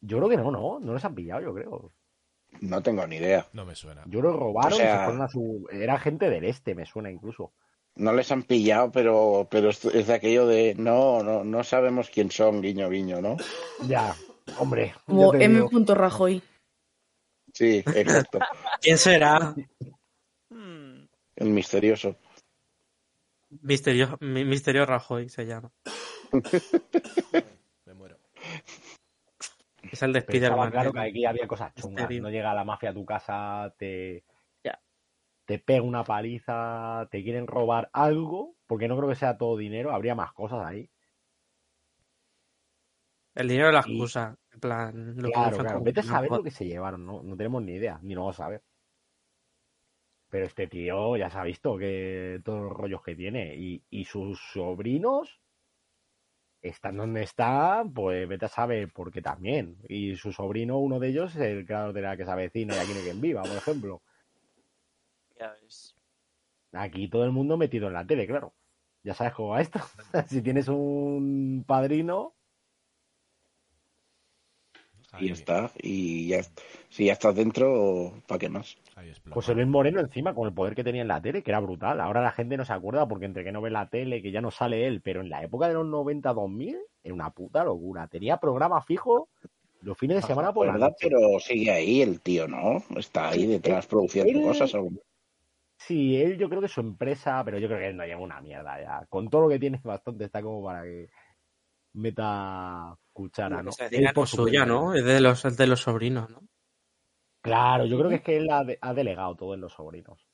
Yo 0.00 0.18
creo 0.18 0.28
que 0.28 0.36
no, 0.36 0.50
no, 0.50 0.80
no 0.80 0.94
les 0.94 1.04
han 1.04 1.14
pillado, 1.14 1.40
yo 1.40 1.54
creo. 1.54 1.92
No 2.60 2.82
tengo 2.82 3.06
ni 3.06 3.16
idea. 3.16 3.46
No 3.52 3.64
me 3.64 3.74
suena. 3.74 4.02
Yo 4.06 4.20
que 4.20 4.28
robaron 4.28 4.72
O 4.72 4.76
y 4.76 4.78
se 4.78 4.96
fueron 4.96 5.22
a 5.22 5.28
su... 5.28 5.66
Era 5.72 5.98
gente 5.98 6.28
del 6.30 6.44
este, 6.44 6.74
me 6.74 6.86
suena 6.86 7.10
incluso. 7.10 7.52
No 7.96 8.12
les 8.12 8.30
han 8.32 8.42
pillado, 8.42 8.90
pero, 8.90 9.46
pero 9.50 9.70
es, 9.70 9.82
de 9.82 10.12
aquello 10.12 10.46
de 10.46 10.74
no, 10.76 11.22
no, 11.22 11.44
no 11.44 11.64
sabemos 11.64 12.10
quién 12.10 12.30
son, 12.30 12.60
guiño, 12.60 12.90
guiño, 12.90 13.20
¿no? 13.20 13.36
Ya, 13.88 14.14
hombre. 14.58 14.94
Como 15.06 15.32
M. 15.34 15.68
digo. 15.68 15.94
Rajoy. 15.94 16.42
Sí, 17.52 17.84
exacto. 17.86 18.40
¿Quién 18.80 18.98
será? 18.98 19.54
El 21.36 21.50
misterioso. 21.50 22.16
Misterio, 23.62 24.16
Mi- 24.20 24.44
Misterio 24.44 24.86
Rajoy 24.86 25.28
se 25.28 25.46
llama. 25.46 25.70
Me 27.86 27.94
muero. 27.94 28.18
Es 29.90 30.02
el 30.02 30.12
de 30.12 30.18
Spider-Man. 30.20 30.70
claro 30.70 30.90
¿eh? 30.90 30.92
que 30.92 31.00
aquí 31.00 31.24
había 31.24 31.46
cosas 31.46 31.72
chungas. 31.74 32.02
Misterio. 32.04 32.22
No 32.22 32.30
llega 32.30 32.54
la 32.54 32.64
mafia 32.64 32.90
a 32.90 32.94
tu 32.94 33.04
casa, 33.04 33.74
te, 33.78 34.24
te 35.44 35.58
pega 35.58 35.82
una 35.82 36.04
paliza, 36.04 37.06
te 37.10 37.22
quieren 37.22 37.46
robar 37.46 37.90
algo, 37.92 38.56
porque 38.66 38.88
no 38.88 38.96
creo 38.96 39.08
que 39.10 39.14
sea 39.14 39.36
todo 39.36 39.56
dinero, 39.58 39.92
habría 39.92 40.14
más 40.14 40.32
cosas 40.32 40.64
ahí. 40.64 40.90
El 43.34 43.48
dinero 43.48 43.68
es 43.68 43.74
la 43.74 43.84
Y- 43.86 43.92
excusa. 43.92 44.36
En 44.52 44.60
plan, 44.60 45.16
lo 45.16 45.26
que 45.28 45.32
Claro, 45.32 45.56
fue 45.56 45.64
claro. 45.64 45.80
Vete 45.82 46.00
a 46.00 46.02
saber 46.04 46.30
lo 46.30 46.42
que 46.42 46.50
se 46.52 46.64
llevaron, 46.64 47.04
¿no? 47.04 47.22
No 47.24 47.36
tenemos 47.36 47.60
ni 47.62 47.72
idea, 47.72 47.98
ni 48.02 48.14
lo 48.14 48.20
vamos 48.22 48.38
a 48.40 48.44
saber. 48.44 48.62
Pero 50.34 50.46
este 50.46 50.66
tío 50.66 51.16
ya 51.16 51.30
se 51.30 51.38
ha 51.38 51.44
visto 51.44 51.78
que 51.78 52.40
todos 52.44 52.60
los 52.64 52.72
rollos 52.72 53.00
que 53.04 53.14
tiene. 53.14 53.54
Y, 53.54 53.84
y 53.88 54.04
sus 54.04 54.40
sobrinos 54.52 55.40
están 56.60 56.96
donde 56.96 57.22
están, 57.22 57.94
pues 57.94 58.26
vete 58.26 58.46
a 58.46 58.48
saber 58.48 58.92
por 58.92 59.12
qué 59.12 59.22
también. 59.22 59.78
Y 59.88 60.16
su 60.16 60.32
sobrino, 60.32 60.80
uno 60.80 60.98
de 60.98 61.10
ellos, 61.10 61.36
es 61.36 61.40
el 61.40 61.64
creador 61.64 61.92
de 61.92 62.02
la 62.02 62.16
que 62.16 62.24
se 62.24 62.32
avecina 62.32 62.74
y 62.74 62.78
aquí 62.80 62.90
no 62.90 62.98
hay 62.98 63.04
quien 63.04 63.20
viva, 63.20 63.42
por 63.42 63.56
ejemplo. 63.56 64.02
Ya 65.38 65.52
ves. 65.52 65.94
Aquí 66.72 67.06
todo 67.06 67.22
el 67.22 67.30
mundo 67.30 67.56
metido 67.56 67.86
en 67.86 67.94
la 67.94 68.04
tele, 68.04 68.26
claro. 68.26 68.54
Ya 69.04 69.14
sabes 69.14 69.34
cómo 69.34 69.50
va 69.50 69.60
esto. 69.60 69.78
si 70.26 70.42
tienes 70.42 70.66
un 70.66 71.62
padrino, 71.64 72.33
Y 75.20 75.26
ya 75.28 75.32
está. 75.34 75.70
Y 75.82 76.28
ya, 76.28 76.40
si 76.88 77.06
ya 77.06 77.12
estás 77.12 77.34
dentro, 77.34 78.12
¿para 78.26 78.38
qué 78.38 78.48
más? 78.48 78.76
José 79.30 79.54
Luis 79.54 79.66
Moreno 79.66 80.00
encima 80.00 80.34
con 80.34 80.46
el 80.46 80.54
poder 80.54 80.74
que 80.74 80.84
tenía 80.84 81.02
en 81.02 81.08
la 81.08 81.20
tele, 81.20 81.42
que 81.42 81.50
era 81.50 81.60
brutal. 81.60 82.00
Ahora 82.00 82.22
la 82.22 82.30
gente 82.32 82.56
no 82.56 82.64
se 82.64 82.72
acuerda 82.72 83.06
porque 83.08 83.24
entre 83.26 83.44
que 83.44 83.52
no 83.52 83.60
ve 83.60 83.70
la 83.70 83.88
tele, 83.88 84.22
que 84.22 84.30
ya 84.30 84.40
no 84.40 84.50
sale 84.50 84.86
él, 84.86 85.00
pero 85.02 85.20
en 85.20 85.28
la 85.30 85.42
época 85.42 85.68
de 85.68 85.74
los 85.74 85.86
90-2000 85.86 86.76
era 87.02 87.14
una 87.14 87.30
puta 87.30 87.64
locura. 87.64 88.06
Tenía 88.06 88.36
programa 88.38 88.80
fijo 88.82 89.28
los 89.82 89.98
fines 89.98 90.16
de 90.18 90.22
semana 90.22 90.52
por 90.52 90.66
la 90.66 90.72
¿Verdad? 90.74 90.88
noche. 90.90 91.08
Pero 91.08 91.38
sigue 91.40 91.70
ahí 91.70 92.00
el 92.02 92.20
tío, 92.20 92.46
¿no? 92.48 92.82
Está 92.96 93.30
ahí 93.30 93.46
detrás 93.46 93.86
produciendo 93.86 94.38
él- 94.38 94.42
cosas. 94.46 94.74
o- 94.74 94.88
Sí, 95.76 96.16
él 96.16 96.38
yo 96.38 96.48
creo 96.48 96.62
que 96.62 96.68
su 96.68 96.80
empresa, 96.80 97.42
pero 97.44 97.58
yo 97.58 97.66
creo 97.66 97.78
que 97.80 97.88
él 97.88 97.96
no 97.96 98.06
lleva 98.06 98.20
una 98.20 98.40
mierda 98.40 98.80
ya. 98.80 99.06
Con 99.08 99.28
todo 99.28 99.42
lo 99.42 99.48
que 99.48 99.58
tiene 99.58 99.80
bastante 99.84 100.24
está 100.24 100.40
como 100.40 100.64
para 100.64 100.82
que 100.82 101.08
meta 101.94 102.96
cuchara, 103.12 103.62
¿no? 103.62 103.70
Él 103.90 104.10
por 104.14 104.24
es 104.24 104.30
su 104.30 104.36
suya. 104.36 104.64
¿no? 104.66 104.94
Es 104.94 105.04
de 105.04 105.20
los, 105.20 105.44
es 105.44 105.56
de 105.56 105.66
los 105.66 105.80
sobrinos, 105.80 106.30
¿no? 106.30 106.42
Claro, 107.40 107.84
yo 107.86 107.98
creo 107.98 108.08
que 108.08 108.16
es 108.16 108.22
que 108.22 108.36
él 108.38 108.50
ha, 108.50 108.64
de- 108.64 108.78
ha 108.80 108.94
delegado 108.94 109.34
todo 109.36 109.54
en 109.54 109.60
los 109.60 109.72
sobrinos. 109.74 110.26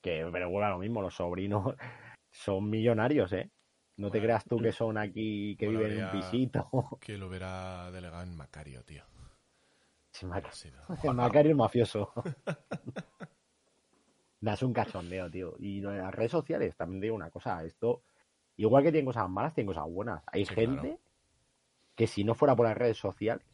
Que, 0.00 0.28
pero 0.32 0.50
bueno, 0.50 0.70
lo 0.70 0.78
mismo, 0.78 1.00
los 1.02 1.14
sobrinos 1.14 1.74
son 2.30 2.68
millonarios, 2.70 3.32
¿eh? 3.32 3.50
No 3.96 4.10
te 4.10 4.20
creas 4.20 4.44
tú 4.44 4.56
que 4.58 4.72
son 4.72 4.96
aquí, 4.96 5.56
que 5.58 5.66
Bueno, 5.66 5.80
viven 5.80 5.98
en 5.98 6.04
un 6.06 6.10
pisito. 6.12 6.68
Que 7.00 7.18
lo 7.18 7.26
hubiera 7.28 7.90
delegado 7.90 8.22
en 8.22 8.34
Macario, 8.36 8.82
tío. 8.84 9.04
Sí, 10.12 10.26
Mac- 10.26 10.50
El 11.04 11.14
Macario 11.14 11.50
el 11.50 11.56
mafioso. 11.56 12.12
Es 14.42 14.62
un 14.62 14.72
cachondeo, 14.72 15.30
tío. 15.30 15.54
Y 15.58 15.80
las 15.80 16.14
redes 16.14 16.30
sociales, 16.32 16.76
también 16.76 17.00
digo 17.02 17.14
una 17.14 17.30
cosa, 17.30 17.62
esto, 17.64 18.04
igual 18.62 18.82
que 18.82 18.92
tienen 18.92 19.06
cosas 19.06 19.28
malas, 19.28 19.54
tienen 19.54 19.72
cosas 19.74 19.90
buenas. 19.90 20.22
Hay 20.26 20.44
Sí, 20.44 20.54
gente 20.54 20.80
claro. 20.80 20.98
que 21.94 22.06
si 22.06 22.24
no 22.24 22.34
fuera 22.34 22.54
por 22.56 22.66
las 22.66 22.76
redes 22.76 22.96
sociales, 22.98 23.44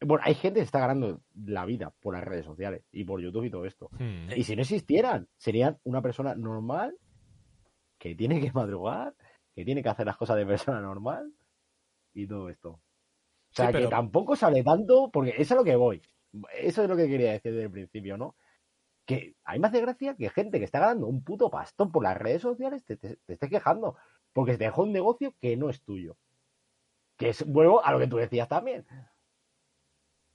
bueno, 0.00 0.22
hay 0.24 0.34
gente 0.34 0.60
que 0.60 0.64
está 0.64 0.78
ganando 0.78 1.20
la 1.34 1.64
vida 1.64 1.92
por 2.00 2.14
las 2.14 2.22
redes 2.24 2.44
sociales 2.44 2.84
y 2.92 3.04
por 3.04 3.20
YouTube 3.20 3.44
y 3.44 3.50
todo 3.50 3.64
esto. 3.64 3.90
Hmm. 3.98 4.30
Y 4.36 4.44
si 4.44 4.54
no 4.54 4.62
existieran, 4.62 5.28
serían 5.36 5.78
una 5.84 6.00
persona 6.00 6.34
normal 6.34 6.96
que 7.98 8.14
tiene 8.14 8.40
que 8.40 8.52
madrugar, 8.52 9.14
que 9.54 9.64
tiene 9.64 9.82
que 9.82 9.88
hacer 9.88 10.06
las 10.06 10.16
cosas 10.16 10.36
de 10.36 10.46
persona 10.46 10.80
normal 10.80 11.32
y 12.14 12.26
todo 12.28 12.48
esto. 12.48 12.70
O 12.70 12.80
sea, 13.50 13.66
Sí, 13.66 13.72
pero- 13.72 13.86
que 13.86 13.90
tampoco 13.90 14.36
sale 14.36 14.62
tanto, 14.62 15.10
porque 15.12 15.30
eso 15.36 15.54
es 15.54 15.58
lo 15.58 15.64
que 15.64 15.74
voy. 15.76 16.00
Eso 16.54 16.82
es 16.84 16.88
lo 16.88 16.96
que 16.96 17.08
quería 17.08 17.32
decir 17.32 17.52
desde 17.52 17.64
el 17.64 17.70
principio, 17.72 18.16
¿no? 18.16 18.36
Que 19.08 19.34
a 19.44 19.54
mí 19.54 19.58
me 19.58 19.68
hace 19.68 19.80
gracia 19.80 20.14
que 20.14 20.28
gente 20.28 20.58
que 20.58 20.66
está 20.66 20.80
ganando 20.80 21.06
un 21.06 21.24
puto 21.24 21.48
pastón 21.48 21.90
por 21.90 22.02
las 22.02 22.14
redes 22.14 22.42
sociales 22.42 22.84
te, 22.84 22.98
te, 22.98 23.16
te 23.16 23.32
esté 23.32 23.48
quejando, 23.48 23.96
porque 24.34 24.58
te 24.58 24.64
dejó 24.64 24.82
un 24.82 24.92
negocio 24.92 25.34
que 25.40 25.56
no 25.56 25.70
es 25.70 25.80
tuyo. 25.80 26.18
Que 27.16 27.30
es, 27.30 27.42
vuelvo 27.46 27.82
a 27.82 27.90
lo 27.90 28.00
que 28.00 28.06
tú 28.06 28.18
decías 28.18 28.48
también. 28.48 28.86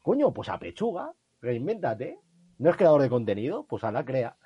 Coño, 0.02 0.34
pues 0.34 0.50
a 0.50 0.58
pechuga, 0.58 1.14
reinvéntate. 1.40 2.18
¿No 2.58 2.72
es 2.72 2.76
creador 2.76 3.04
de 3.04 3.10
contenido? 3.10 3.68
Pues 3.68 3.84
a 3.84 3.92
la 3.92 4.04
crea. 4.04 4.38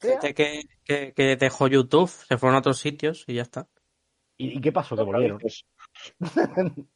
Que, 0.00 0.32
que, 0.34 1.12
que 1.12 1.36
dejó 1.36 1.68
YouTube, 1.68 2.08
se 2.08 2.38
fueron 2.38 2.56
a 2.56 2.60
otros 2.60 2.78
sitios 2.78 3.24
y 3.26 3.34
ya 3.34 3.42
está. 3.42 3.68
¿Y, 4.38 4.56
y 4.56 4.60
qué 4.62 4.72
pasó? 4.72 4.96
Que 4.96 5.02
volvieron. 5.02 5.38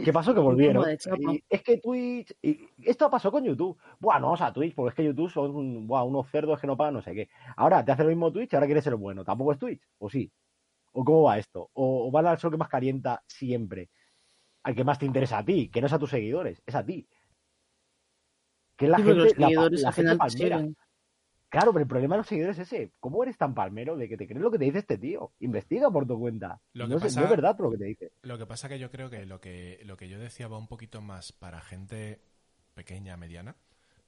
Pues, 0.00 0.04
¿Qué 0.06 0.12
pasó? 0.12 0.34
Que 0.34 0.40
volvieron. 0.40 0.84
Y 1.18 1.44
es 1.48 1.62
que 1.62 1.78
Twitch. 1.78 2.34
Y 2.42 2.68
esto 2.84 3.10
pasó 3.10 3.30
con 3.30 3.44
YouTube. 3.44 3.78
Buah, 3.98 4.18
no 4.18 4.26
vamos 4.26 4.40
a 4.40 4.52
Twitch, 4.52 4.74
porque 4.74 4.88
es 4.90 4.94
que 4.94 5.04
YouTube 5.04 5.30
son 5.30 5.86
buah, 5.86 6.04
unos 6.04 6.30
cerdos 6.30 6.58
que 6.58 6.66
no 6.66 6.76
pagan 6.76 6.94
no 6.94 7.02
sé 7.02 7.14
qué. 7.14 7.28
Ahora 7.56 7.84
te 7.84 7.92
hace 7.92 8.02
lo 8.04 8.08
mismo 8.08 8.32
Twitch, 8.32 8.54
ahora 8.54 8.66
quieres 8.66 8.84
ser 8.84 8.96
bueno. 8.96 9.24
¿Tampoco 9.24 9.52
es 9.52 9.58
Twitch? 9.58 9.82
¿O 9.98 10.08
sí? 10.08 10.30
¿O 10.92 11.04
cómo 11.04 11.22
va 11.24 11.38
esto? 11.38 11.70
¿O, 11.74 12.08
o 12.08 12.10
van 12.10 12.26
al 12.26 12.38
sol 12.38 12.50
que 12.50 12.56
más 12.56 12.68
calienta 12.68 13.22
siempre? 13.26 13.90
Al 14.62 14.74
que 14.74 14.84
más 14.84 14.98
te 14.98 15.06
interesa 15.06 15.38
a 15.38 15.44
ti, 15.44 15.68
que 15.68 15.80
no 15.80 15.86
es 15.86 15.92
a 15.92 15.98
tus 15.98 16.10
seguidores, 16.10 16.62
es 16.64 16.74
a 16.74 16.84
ti. 16.84 17.06
Que 18.76 18.86
es 18.86 18.90
la 18.90 18.96
Sí, 18.96 19.02
porque 19.02 19.20
gente, 19.20 19.30
los 19.30 19.38
la 19.38 19.46
seguidores 19.46 19.80
la 19.82 19.88
al 19.88 20.30
final. 20.30 20.76
Claro, 21.50 21.72
pero 21.72 21.82
el 21.82 21.88
problema 21.88 22.14
de 22.14 22.18
los 22.20 22.26
seguidores 22.28 22.58
es 22.58 22.72
ese. 22.72 22.92
¿Cómo 23.00 23.22
eres 23.22 23.36
tan 23.36 23.54
palmero 23.54 23.96
de 23.96 24.08
que 24.08 24.16
te 24.16 24.26
crees 24.26 24.40
lo 24.40 24.50
que 24.50 24.58
te 24.58 24.64
dice 24.66 24.78
este 24.78 24.96
tío? 24.98 25.32
Investiga 25.40 25.90
por 25.90 26.06
tu 26.06 26.18
cuenta. 26.18 26.60
Lo 26.72 26.86
no, 26.86 26.96
que 26.96 27.02
pasa- 27.02 27.20
no 27.20 27.26
es 27.26 27.30
verdad 27.30 27.56
lo 27.58 27.70
que 27.72 27.78
te 27.78 27.84
dice. 27.84 28.12
Lo 28.22 28.38
que 28.38 28.46
pasa 28.46 28.68
que 28.68 28.78
yo 28.78 28.90
creo 28.90 29.10
que 29.10 29.26
lo 29.26 29.40
que 29.40 29.80
lo 29.84 29.96
que 29.96 30.08
yo 30.08 30.18
decía 30.18 30.46
va 30.48 30.56
un 30.58 30.68
poquito 30.68 31.00
más 31.02 31.32
para 31.32 31.60
gente 31.60 32.20
pequeña, 32.74 33.16
mediana, 33.16 33.56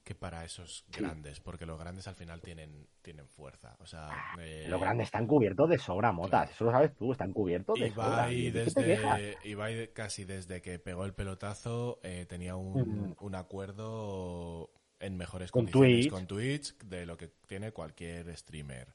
que 0.05 0.15
para 0.15 0.45
esos 0.45 0.85
grandes, 0.89 1.41
porque 1.41 1.67
los 1.67 1.79
grandes 1.79 2.07
al 2.09 2.15
final 2.15 2.41
tienen 2.41 2.87
tienen 3.03 3.27
fuerza. 3.29 3.77
O 3.81 3.87
sea, 3.87 4.09
eh, 4.41 4.67
Los 4.69 4.81
grandes 4.81 5.07
están 5.07 5.27
cubiertos 5.27 5.69
de 5.69 5.79
sobra, 5.79 6.13
motas. 6.13 6.51
Eso 6.51 6.65
lo 6.67 6.71
sabes 6.71 6.95
tú, 6.97 7.11
están 7.13 7.33
cubiertos 7.33 7.79
de 7.79 7.91
sobra. 7.91 8.31
Ibai, 8.33 8.51
¿De 8.53 8.65
qué 8.65 8.71
te 8.71 8.85
quejas? 8.85 9.19
desde, 9.21 9.49
Ibai 9.49 9.93
casi 9.93 10.25
desde 10.25 10.63
que 10.63 10.79
pegó 10.79 11.05
el 11.05 11.15
pelotazo 11.15 11.99
eh, 12.05 12.25
tenía 12.29 12.55
un, 12.57 12.81
Ujú. 13.13 13.27
un 13.27 13.35
acuerdo 13.35 14.71
en 15.03 15.17
mejores 15.17 15.51
Con 15.51 15.67
condiciones 15.67 16.09
Twitch. 16.09 16.11
con 16.11 16.27
Twitch 16.27 16.79
de 16.79 17.07
lo 17.07 17.17
que 17.17 17.29
tiene 17.47 17.73
cualquier 17.73 18.35
streamer. 18.37 18.89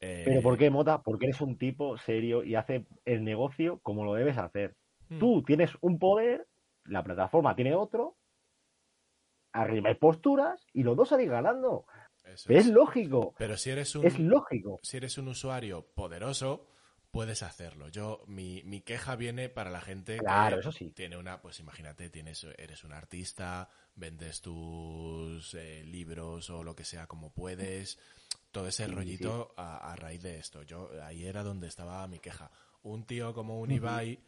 Eh, 0.00 0.22
¿Pero 0.24 0.40
por 0.42 0.56
qué, 0.56 0.70
Mota? 0.70 1.02
Porque 1.02 1.26
eres 1.26 1.40
un 1.40 1.58
tipo 1.58 1.98
serio 1.98 2.44
y 2.44 2.54
hace 2.54 2.86
el 3.04 3.24
negocio 3.24 3.80
como 3.82 4.04
lo 4.04 4.14
debes 4.14 4.38
hacer. 4.38 4.76
Mm. 5.08 5.18
Tú 5.18 5.42
tienes 5.42 5.72
un 5.80 5.98
poder, 5.98 6.46
la 6.84 7.02
plataforma 7.02 7.56
tiene 7.56 7.74
otro, 7.74 8.16
arriba 9.52 9.88
hay 9.88 9.96
posturas 9.96 10.64
y 10.72 10.82
los 10.82 10.96
dos 10.96 11.08
salís 11.08 11.28
ganando. 11.30 11.84
Es 12.24 12.48
es. 12.48 12.66
lógico, 12.66 13.34
Pero 13.38 13.56
si 13.56 13.70
eres 13.70 13.96
un, 13.96 14.04
es 14.06 14.18
lógico. 14.18 14.78
si 14.82 14.98
eres 14.98 15.16
un 15.18 15.28
usuario 15.28 15.86
poderoso, 15.94 16.66
puedes 17.10 17.42
hacerlo. 17.42 17.88
Yo, 17.88 18.22
mi, 18.26 18.62
mi 18.64 18.80
queja 18.82 19.16
viene 19.16 19.48
para 19.48 19.70
la 19.70 19.80
gente 19.80 20.18
Claro, 20.18 20.56
que 20.56 20.60
eso 20.60 20.72
sí. 20.72 20.90
tiene 20.90 21.16
una, 21.16 21.40
pues 21.40 21.58
imagínate, 21.60 22.10
tienes, 22.10 22.44
eres 22.58 22.84
un 22.84 22.92
artista, 22.92 23.68
vendes 23.94 24.40
tus 24.42 25.54
eh, 25.54 25.82
libros 25.84 26.50
o 26.50 26.62
lo 26.62 26.74
que 26.76 26.84
sea 26.84 27.06
como 27.06 27.32
puedes, 27.32 27.98
todo 28.50 28.68
ese 28.68 28.86
Sí, 28.86 28.92
rollito 28.92 29.54
A, 29.56 29.92
a 29.92 29.96
raíz 29.96 30.22
de 30.22 30.38
esto. 30.38 30.62
Yo, 30.62 30.90
ahí 31.02 31.24
era 31.26 31.42
donde 31.42 31.68
estaba 31.68 32.06
mi 32.08 32.18
queja. 32.18 32.50
Un 32.82 33.04
tío 33.04 33.32
como 33.34 33.58
un. 33.60 33.70
Ibai 33.70 34.18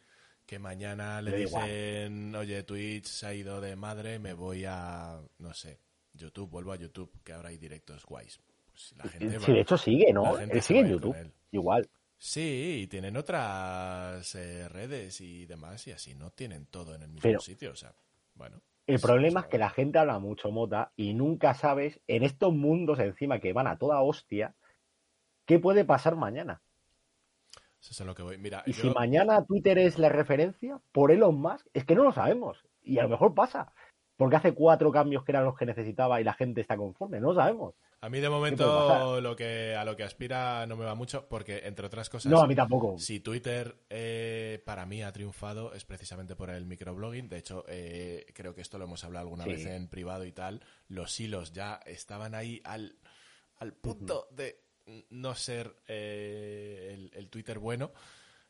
que 0.45 0.59
mañana 0.59 1.21
le 1.21 1.31
dicen, 1.37 2.35
oye, 2.35 2.63
Twitch 2.63 3.05
se 3.05 3.25
ha 3.25 3.33
ido 3.33 3.61
de 3.61 3.75
madre, 3.77 4.19
me 4.19 4.33
voy 4.33 4.65
a, 4.67 5.21
no 5.37 5.53
sé, 5.53 5.79
YouTube, 6.13 6.49
vuelvo 6.49 6.73
a 6.73 6.75
YouTube, 6.75 7.09
que 7.23 7.31
ahora 7.31 7.49
hay 7.49 7.57
directos 7.57 8.05
guays. 8.05 8.41
Pues 8.69 8.93
la 8.97 9.05
gente 9.05 9.39
Sí, 9.39 9.45
va- 9.47 9.53
de 9.53 9.61
hecho 9.61 9.77
sigue, 9.77 10.11
¿no? 10.11 10.23
la 10.33 10.39
gente 10.39 10.57
Él 10.57 10.61
sigue 10.61 10.79
en 10.81 10.89
YouTube. 10.89 11.15
Igual. 11.51 11.89
Sí, 12.23 12.81
y 12.83 12.87
tienen 12.87 13.17
otras 13.17 14.35
eh, 14.35 14.69
redes 14.69 15.21
y 15.21 15.47
demás, 15.47 15.87
y 15.87 15.91
así 15.91 16.13
no 16.13 16.29
tienen 16.29 16.67
todo 16.67 16.93
en 16.93 17.01
el 17.01 17.07
mismo 17.07 17.23
Pero- 17.23 17.39
sitio. 17.39 17.71
O 17.71 17.75
sea, 17.75 17.95
bueno. 18.35 18.61
El 18.85 18.99
problema 18.99 19.39
es 19.39 19.45
que 19.47 19.57
la 19.57 19.71
gente 19.71 19.97
habla 19.97 20.19
mucho 20.19 20.51
mota 20.51 20.91
y 20.95 21.15
nunca 21.15 21.55
sabes, 21.55 21.99
en 22.05 22.21
estos 22.21 22.53
mundos 22.53 22.99
encima 22.99 23.39
que 23.39 23.53
van 23.53 23.65
a 23.65 23.79
toda 23.79 24.01
hostia, 24.01 24.53
qué 25.45 25.57
puede 25.57 25.83
pasar 25.83 26.15
mañana. 26.15 26.61
Eso 27.81 27.89
es 27.91 28.01
a 28.01 28.05
lo 28.05 28.13
que 28.13 28.21
voy. 28.21 28.37
Mira, 28.37 28.61
Y 28.67 28.73
yo- 28.73 28.83
si 28.83 28.89
mañana 28.91 29.43
Twitter 29.43 29.79
es 29.79 29.97
la 29.97 30.09
referencia 30.09 30.79
por 30.91 31.09
Elon 31.11 31.41
Musk, 31.41 31.65
es 31.73 31.85
que 31.85 31.95
no 31.95 32.03
lo 32.03 32.11
sabemos. 32.11 32.63
Y 32.83 32.99
a 32.99 33.03
lo 33.03 33.09
mejor 33.09 33.33
pasa. 33.33 33.73
Porque 34.15 34.35
hace 34.35 34.53
cuatro 34.53 34.91
cambios 34.91 35.23
que 35.23 35.31
eran 35.31 35.45
los 35.45 35.57
que 35.57 35.65
necesitaba 35.65 36.21
y 36.21 36.23
la 36.23 36.33
gente 36.33 36.61
está 36.61 36.77
conforme. 36.77 37.19
No 37.19 37.29
lo 37.29 37.35
sabemos. 37.35 37.73
A 38.03 38.09
mí 38.09 38.19
de 38.19 38.29
momento 38.29 39.21
lo 39.21 39.35
que 39.35 39.75
a 39.75 39.85
lo 39.85 39.95
que 39.95 40.03
aspira 40.03 40.65
no 40.65 40.75
me 40.75 40.85
va 40.85 40.95
mucho, 40.95 41.27
porque 41.29 41.59
entre 41.65 41.85
otras 41.85 42.09
cosas, 42.09 42.31
No, 42.31 42.41
a 42.41 42.47
mí 42.47 42.55
tampoco. 42.55 42.97
si 42.97 43.19
Twitter 43.19 43.75
eh, 43.89 44.61
para 44.65 44.85
mí 44.85 45.03
ha 45.03 45.11
triunfado 45.11 45.73
es 45.73 45.85
precisamente 45.85 46.35
por 46.35 46.49
el 46.49 46.65
microblogging. 46.65 47.29
De 47.29 47.37
hecho, 47.37 47.63
eh, 47.67 48.25
creo 48.33 48.55
que 48.55 48.61
esto 48.61 48.77
lo 48.79 48.85
hemos 48.85 49.03
hablado 49.03 49.25
alguna 49.25 49.43
Sí. 49.43 49.51
vez 49.51 49.65
en 49.67 49.87
privado 49.87 50.25
y 50.25 50.31
tal. 50.31 50.61
Los 50.87 51.19
hilos 51.19 51.53
ya 51.53 51.79
estaban 51.85 52.33
ahí 52.35 52.59
al, 52.63 52.95
al 53.57 53.73
punto 53.73 54.27
de 54.31 54.59
no 55.11 55.35
ser 55.35 55.75
eh, 55.87 56.89
el, 56.93 57.11
el 57.13 57.29
Twitter 57.29 57.59
bueno, 57.59 57.91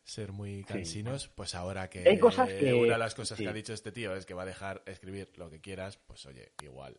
ser 0.02 0.32
muy 0.32 0.64
cansinos. 0.64 1.28
Pues 1.28 1.54
ahora 1.54 1.90
que, 1.90 2.08
Hay 2.08 2.18
cosas 2.18 2.48
que- 2.48 2.72
una 2.72 2.94
de 2.94 2.98
las 2.98 3.14
cosas 3.14 3.36
sí. 3.36 3.44
que 3.44 3.50
ha 3.50 3.52
dicho 3.52 3.74
este 3.74 3.92
tío 3.92 4.16
es 4.16 4.24
que 4.24 4.32
va 4.34 4.42
a 4.42 4.46
dejar 4.46 4.82
escribir 4.86 5.30
lo 5.36 5.50
que 5.50 5.60
quieras, 5.60 5.98
pues 5.98 6.24
oye, 6.26 6.52
igual. 6.62 6.96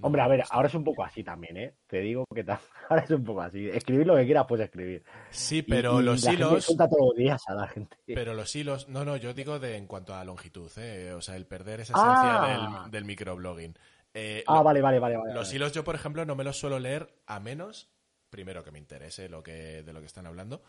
Hombre, 0.00 0.22
a 0.22 0.28
ver, 0.28 0.44
ahora 0.50 0.68
es 0.68 0.74
un 0.74 0.84
poco 0.84 1.02
así 1.04 1.24
también, 1.24 1.56
¿eh? 1.56 1.74
Te 1.88 1.98
digo 2.00 2.24
que 2.32 2.44
tal. 2.44 2.58
Ahora 2.88 3.02
es 3.02 3.10
un 3.10 3.24
poco 3.24 3.42
así. 3.42 3.68
Escribir 3.68 4.06
lo 4.06 4.14
que 4.16 4.24
quieras, 4.24 4.46
puedes 4.48 4.64
escribir. 4.66 5.02
Sí, 5.30 5.62
pero 5.62 6.00
y 6.00 6.04
los 6.04 6.22
la 6.24 6.30
gente 6.30 6.44
hilos. 6.46 6.66
todos 6.66 6.90
los 6.98 7.14
días 7.16 7.42
a 7.48 7.54
la 7.54 7.66
gente. 7.68 7.96
Pero 8.06 8.32
los 8.34 8.54
hilos, 8.56 8.88
no, 8.88 9.04
no, 9.04 9.16
yo 9.16 9.34
digo 9.34 9.58
de 9.58 9.76
en 9.76 9.86
cuanto 9.86 10.14
a 10.14 10.24
longitud, 10.24 10.70
¿eh? 10.78 11.12
o 11.12 11.20
sea, 11.20 11.34
el 11.36 11.46
perder 11.46 11.80
esa 11.80 11.94
Ah. 11.96 12.48
esencia 12.48 12.80
del, 12.84 12.90
del 12.92 13.04
microblogging. 13.04 13.76
Eh, 14.14 14.44
Ah, 14.46 14.56
lo- 14.58 14.64
vale, 14.64 14.80
vale, 14.80 14.98
vale. 15.00 15.16
vale, 15.16 15.34
los 15.34 15.46
vale. 15.48 15.56
hilos 15.56 15.72
yo, 15.72 15.84
por 15.84 15.94
ejemplo, 15.96 16.24
no 16.24 16.34
me 16.36 16.44
los 16.44 16.56
suelo 16.58 16.78
leer 16.78 17.12
a 17.26 17.40
menos, 17.40 17.90
primero 18.30 18.62
que 18.64 18.70
me 18.70 18.78
interese 18.78 19.28
lo 19.28 19.42
que, 19.42 19.82
de 19.82 19.92
lo 19.92 20.00
que 20.00 20.06
están 20.06 20.26
hablando, 20.26 20.62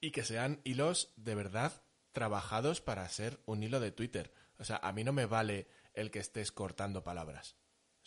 y 0.00 0.10
que 0.12 0.22
sean 0.24 0.60
hilos 0.64 1.12
de 1.16 1.34
verdad 1.34 1.72
trabajados 2.12 2.80
para 2.80 3.08
ser 3.08 3.40
un 3.46 3.62
hilo 3.62 3.80
de 3.80 3.92
Twitter. 3.92 4.32
O 4.58 4.64
sea, 4.64 4.76
a 4.76 4.92
mí 4.92 5.04
no 5.04 5.12
me 5.12 5.26
vale 5.26 5.66
el 5.94 6.10
que 6.10 6.18
estés 6.20 6.52
cortando 6.52 7.02
palabras. 7.02 7.56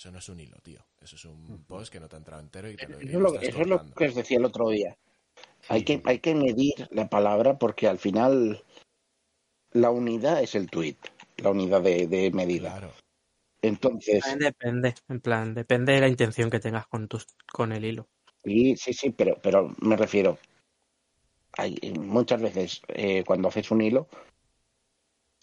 Eso 0.03 0.11
no 0.11 0.17
es 0.17 0.27
un 0.27 0.37
hilo, 0.41 0.57
tío. 0.61 0.81
Eso 0.99 1.15
es 1.15 1.23
un 1.23 1.63
post 1.65 1.89
que 1.89 1.97
no 1.97 2.09
te 2.09 2.17
ha 2.17 2.19
entrado 2.19 2.41
entero 2.43 2.69
y 2.69 2.75
te 2.75 2.89
lo, 2.89 2.99
Eso 2.99 3.19
lo 3.19 3.27
estás 3.29 3.43
eso 3.47 3.61
es 3.61 3.67
lo 3.67 3.93
que 3.93 4.07
os 4.07 4.15
decía 4.15 4.37
el 4.37 4.43
otro 4.43 4.67
día. 4.67 4.97
hay, 5.69 5.79
Sí, 5.79 5.85
que, 5.85 6.01
hay 6.03 6.19
que 6.19 6.35
medir 6.35 6.89
la 6.91 7.07
palabra 7.07 7.57
porque 7.57 7.87
al 7.87 7.99
final 7.99 8.61
la 9.71 9.91
unidad 9.91 10.43
es 10.43 10.55
el 10.55 10.69
tweet, 10.69 10.97
la 11.37 11.51
unidad 11.51 11.81
de, 11.81 12.07
de 12.07 12.31
medida. 12.31 12.71
Claro. 12.71 12.91
Entonces, 13.61 14.21
depende, 14.37 14.93
en 15.07 15.21
plan, 15.21 15.53
depende 15.53 15.93
de 15.93 16.01
la 16.01 16.09
intención 16.09 16.49
que 16.49 16.59
tengas 16.59 16.85
con 16.87 17.07
tus, 17.07 17.25
con 17.49 17.71
el 17.71 17.85
hilo. 17.85 18.09
sí, 18.43 18.75
sí, 18.75 18.91
sí, 18.91 19.11
pero, 19.11 19.39
pero 19.41 19.73
me 19.79 19.95
refiero. 19.95 20.37
Hay, 21.53 21.77
muchas 21.97 22.41
veces 22.41 22.81
eh, 22.89 23.23
cuando 23.25 23.47
haces 23.47 23.71
un 23.71 23.79
hilo, 23.79 24.09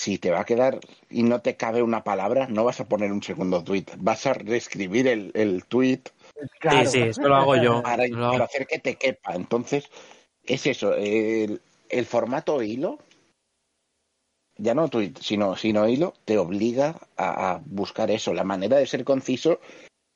si 0.00 0.16
te 0.16 0.30
va 0.30 0.40
a 0.40 0.44
quedar 0.46 0.80
y 1.10 1.22
no 1.24 1.42
te 1.42 1.56
cabe 1.56 1.82
una 1.82 2.04
palabra, 2.04 2.46
no 2.48 2.64
vas 2.64 2.80
a 2.80 2.88
poner 2.88 3.12
un 3.12 3.22
segundo 3.22 3.62
tweet. 3.62 3.84
Vas 3.98 4.24
a 4.24 4.32
reescribir 4.32 5.06
el, 5.06 5.30
el 5.34 5.66
tweet 5.66 6.04
Claro. 6.58 6.90
Sí, 6.90 6.98
sí, 6.98 7.08
eso 7.08 7.28
lo 7.28 7.36
hago 7.36 7.56
yo. 7.56 7.82
para, 7.82 8.06
lo 8.06 8.24
hago. 8.24 8.32
para 8.32 8.44
hacer 8.46 8.66
que 8.66 8.78
te 8.78 8.96
quepa. 8.96 9.34
Entonces, 9.34 9.84
es 10.44 10.66
eso, 10.66 10.94
el, 10.94 11.60
el 11.90 12.06
formato 12.06 12.62
hilo, 12.62 12.98
ya 14.56 14.74
no 14.74 14.88
tweet, 14.88 15.14
sino, 15.20 15.56
sino 15.56 15.86
hilo, 15.86 16.14
te 16.24 16.38
obliga 16.38 16.98
a, 17.16 17.52
a 17.52 17.62
buscar 17.66 18.10
eso, 18.10 18.32
la 18.32 18.44
manera 18.44 18.78
de 18.78 18.86
ser 18.86 19.04
conciso 19.04 19.60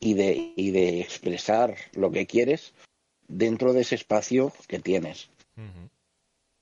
y 0.00 0.14
de, 0.14 0.54
y 0.56 0.70
de 0.70 1.00
expresar 1.00 1.76
lo 1.92 2.10
que 2.10 2.26
quieres 2.26 2.72
dentro 3.28 3.74
de 3.74 3.82
ese 3.82 3.96
espacio 3.96 4.50
que 4.66 4.78
tienes. 4.78 5.28
Ujú. 5.56 5.90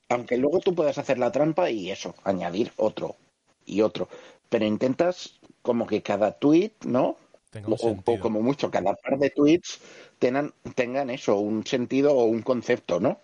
Aunque 0.09 0.37
luego 0.37 0.59
tú 0.59 0.75
puedas 0.75 0.97
hacer 0.97 1.17
la 1.17 1.31
trampa 1.31 1.69
y 1.69 1.91
eso, 1.91 2.15
añadir 2.23 2.71
otro 2.77 3.15
y 3.65 3.81
otro. 3.81 4.07
Pero 4.49 4.65
intentas 4.65 5.39
como 5.61 5.87
que 5.87 6.01
cada 6.01 6.33
tweet, 6.33 6.73
¿no? 6.85 7.17
O, 7.65 8.19
como 8.19 8.41
mucho 8.41 8.71
cada 8.71 8.95
par 8.95 9.19
de 9.19 9.29
tweets 9.29 9.79
tengan, 10.19 10.53
tengan 10.75 11.09
eso, 11.09 11.37
un 11.37 11.65
sentido 11.65 12.13
o 12.13 12.25
un 12.25 12.41
concepto, 12.41 12.99
¿no? 12.99 13.21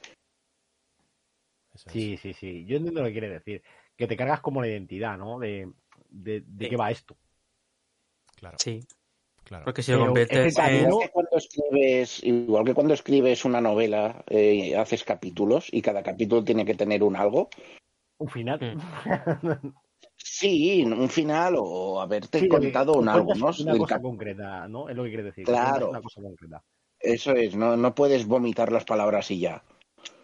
Eso 1.74 1.90
es. 1.90 1.94
Sí, 1.94 2.18
sí, 2.18 2.34
sí. 2.34 2.66
Yo 2.66 2.78
entiendo 2.78 3.02
lo 3.02 3.08
que 3.08 3.14
quiere 3.14 3.30
decir. 3.30 3.64
Que 3.98 4.08
te 4.08 4.16
cargas 4.16 4.40
como 4.40 4.62
la 4.62 4.68
identidad, 4.68 5.18
¿no? 5.18 5.40
De, 5.40 5.72
de, 6.10 6.42
de 6.42 6.66
Sí. 6.66 6.70
qué 6.70 6.78
va 6.78 6.92
esto. 6.92 7.18
Claro, 8.36 8.58
Sí, 8.60 8.86
claro. 9.50 9.66
porque 9.66 9.84
si 9.84 9.92
lo 9.92 10.06
conviertes 10.06 10.38
es 10.38 10.56
que 10.56 10.62
cada 10.62 10.72
en... 10.72 10.86
uno- 10.86 10.96
Igual 10.96 11.04
que 11.08 11.12
cuando 11.12 11.38
escribes, 11.38 12.24
igual 12.24 12.66
que 12.66 12.74
cuando 12.74 12.94
escribes 12.94 13.46
una 13.46 13.60
novela, 13.62 14.24
eh, 14.30 14.78
haces 14.78 15.04
capítulos 15.04 15.68
y 15.72 15.82
cada 15.82 16.02
capítulo 16.04 16.44
tiene 16.44 16.64
que 16.64 16.76
tener 16.76 17.04
un 17.04 17.16
algo. 17.18 17.50
Un 18.20 18.30
final. 18.30 18.60
Mm. 18.62 19.74
Sí, 20.22 20.84
un 20.86 21.10
final 21.10 21.56
o 21.58 22.02
haberte 22.02 22.40
Sí, 22.40 22.46
de 22.46 22.50
que 22.50 22.58
contado 22.58 22.94
un 22.94 23.08
algo, 23.08 23.34
¿no? 23.36 23.48
Una 23.58 23.78
cosa 23.78 23.86
cap- 23.96 24.02
concreta, 24.02 24.68
¿no? 24.68 24.90
Es 24.90 24.96
lo 24.96 25.04
que 25.04 25.10
quiere 25.10 25.24
decir. 25.24 25.46
Claro. 25.46 25.70
cuentas 25.72 25.90
Una 25.90 26.02
cosa 26.02 26.22
concreta. 26.22 26.64
Eso 27.00 27.32
es, 27.34 27.56
no, 27.56 27.78
no 27.78 27.96
puedes 27.96 28.26
vomitar 28.28 28.72
las 28.72 28.84
palabras 28.84 29.32
y 29.32 29.40
ya. 29.40 29.64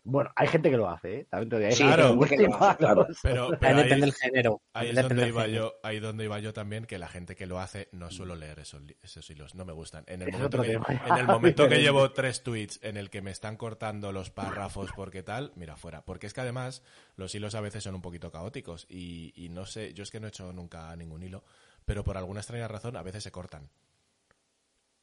Bueno, 0.08 0.30
hay 0.36 0.48
gente 0.48 0.70
que 0.70 0.78
lo 0.78 0.88
hace, 0.90 1.22
¿eh? 1.22 1.28
También 1.30 1.50
te 1.50 1.56
digo, 1.58 1.68
hay 1.68 1.76
Sí, 1.76 1.84
gente 1.84 1.96
claro. 1.96 2.20
que 2.38 2.44
lo 2.46 2.56
hace. 2.66 3.16
Pero, 3.24 3.46
ahí- 3.62 3.76
depende 3.76 3.98
del 3.98 4.14
género. 4.14 4.62
Ahí 4.74 4.90
es 4.90 4.96
donde 5.02 5.28
iba 5.28 5.42
género. 5.46 5.64
yo, 5.74 5.80
ahí 5.82 6.00
donde 6.00 6.24
iba 6.26 6.40
yo 6.40 6.54
también, 6.54 6.86
que 6.86 7.00
la 7.00 7.08
gente 7.08 7.36
que 7.36 7.48
lo 7.48 7.60
hace 7.60 7.90
no 7.92 8.12
suelo 8.12 8.36
leer 8.36 8.60
esos, 8.60 9.30
hilos, 9.32 9.56
no 9.56 9.66
me 9.66 9.74
gustan. 9.74 10.04
En 10.08 10.22
el 10.22 10.30
Es 10.30 10.34
momento, 10.36 10.62
que, 10.62 10.74
en 10.74 11.18
el 11.18 11.26
momento 11.28 11.68
que 11.68 11.78
llevo 11.82 12.12
tres 12.12 12.44
tweets 12.44 12.80
en 12.84 12.98
el 12.98 13.10
que 13.10 13.22
me 13.24 13.32
están 13.32 13.58
cortando 13.58 14.12
los 14.12 14.30
párrafos 14.30 14.92
porque 14.96 15.24
tal, 15.24 15.52
mira, 15.56 15.76
fuera. 15.76 16.06
Porque 16.06 16.28
es 16.28 16.34
que 16.34 16.42
además 16.42 16.84
los 17.16 17.34
hilos 17.34 17.56
a 17.56 17.62
veces 17.62 17.84
son 17.84 17.96
un 17.96 18.02
poquito 18.04 18.32
caóticos 18.32 18.86
y, 18.88 19.34
y 19.36 19.50
no 19.50 19.66
sé, 19.66 19.94
yo 19.96 20.04
es 20.04 20.12
que 20.12 20.20
no 20.20 20.28
he 20.28 20.30
hecho 20.30 20.54
nunca 20.54 20.96
ningún 20.96 21.24
hilo, 21.24 21.44
pero 21.84 22.04
por 22.04 22.16
alguna 22.18 22.42
extraña 22.42 22.68
razón 22.68 22.96
a 22.96 23.02
veces 23.02 23.24
se 23.24 23.32
cortan. 23.32 23.70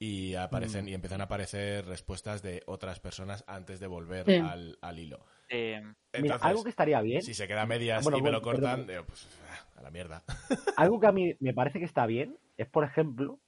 Y 0.05 0.35
aparecen, 0.35 0.89
y 0.89 0.95
empiezan 0.95 1.21
a 1.21 1.25
aparecer 1.25 1.87
respuestas 1.87 2.43
de 2.43 2.65
otras 2.67 2.99
personas 2.99 3.45
antes 3.47 3.79
de 3.79 3.87
volver 3.87 4.27
Sí. 4.27 4.35
al, 4.37 4.77
al 4.83 4.99
hilo. 4.99 5.25
Eh, 5.49 5.81
Mira, 6.21 6.37
algo 6.41 6.65
que 6.65 6.71
estaría 6.71 7.01
bien, 7.03 7.23
si 7.23 7.35
se 7.35 7.47
queda 7.47 7.63
a 7.63 7.67
medias 7.67 8.03
Bueno, 8.03 8.19
y 8.19 8.21
me 8.21 8.31
bueno, 8.31 8.39
lo 8.39 8.43
cortan, 8.43 8.81
perdón. 8.81 8.87
digo, 8.89 9.05
pues 9.07 9.29
a 9.77 9.83
la 9.83 9.91
mierda. 9.93 10.25
algo 10.77 10.99
que 10.99 11.07
a 11.07 11.13
mí 11.13 11.37
me 11.39 11.55
parece 11.55 11.79
que 11.79 11.85
está 11.85 12.07
bien 12.07 12.37
es, 12.57 12.69
por 12.69 12.83
ejemplo, 12.83 13.39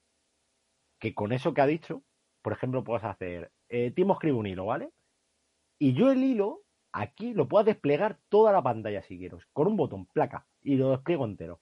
que 1.00 1.12
con 1.14 1.32
eso 1.32 1.54
que 1.54 1.60
ha 1.60 1.66
dicho, 1.66 2.04
por 2.42 2.52
ejemplo, 2.52 2.84
puedas 2.84 3.04
hacer, 3.04 3.50
eh, 3.68 3.90
Timo 3.90 4.12
escribe 4.14 4.36
un 4.36 4.46
hilo, 4.46 4.66
¿vale? 4.66 4.90
Y 5.80 5.94
yo 5.94 6.12
el 6.12 6.22
hilo, 6.22 6.62
aquí 6.92 7.34
lo 7.34 7.48
puedo 7.48 7.64
desplegar 7.64 8.20
toda 8.28 8.52
la 8.52 8.62
pantalla 8.62 9.02
si 9.02 9.18
quiero, 9.18 9.38
con 9.52 9.66
un 9.66 9.76
botón, 9.76 10.06
placa, 10.06 10.46
y 10.62 10.76
lo 10.76 10.90
despliego 10.90 11.24
entero. 11.24 11.60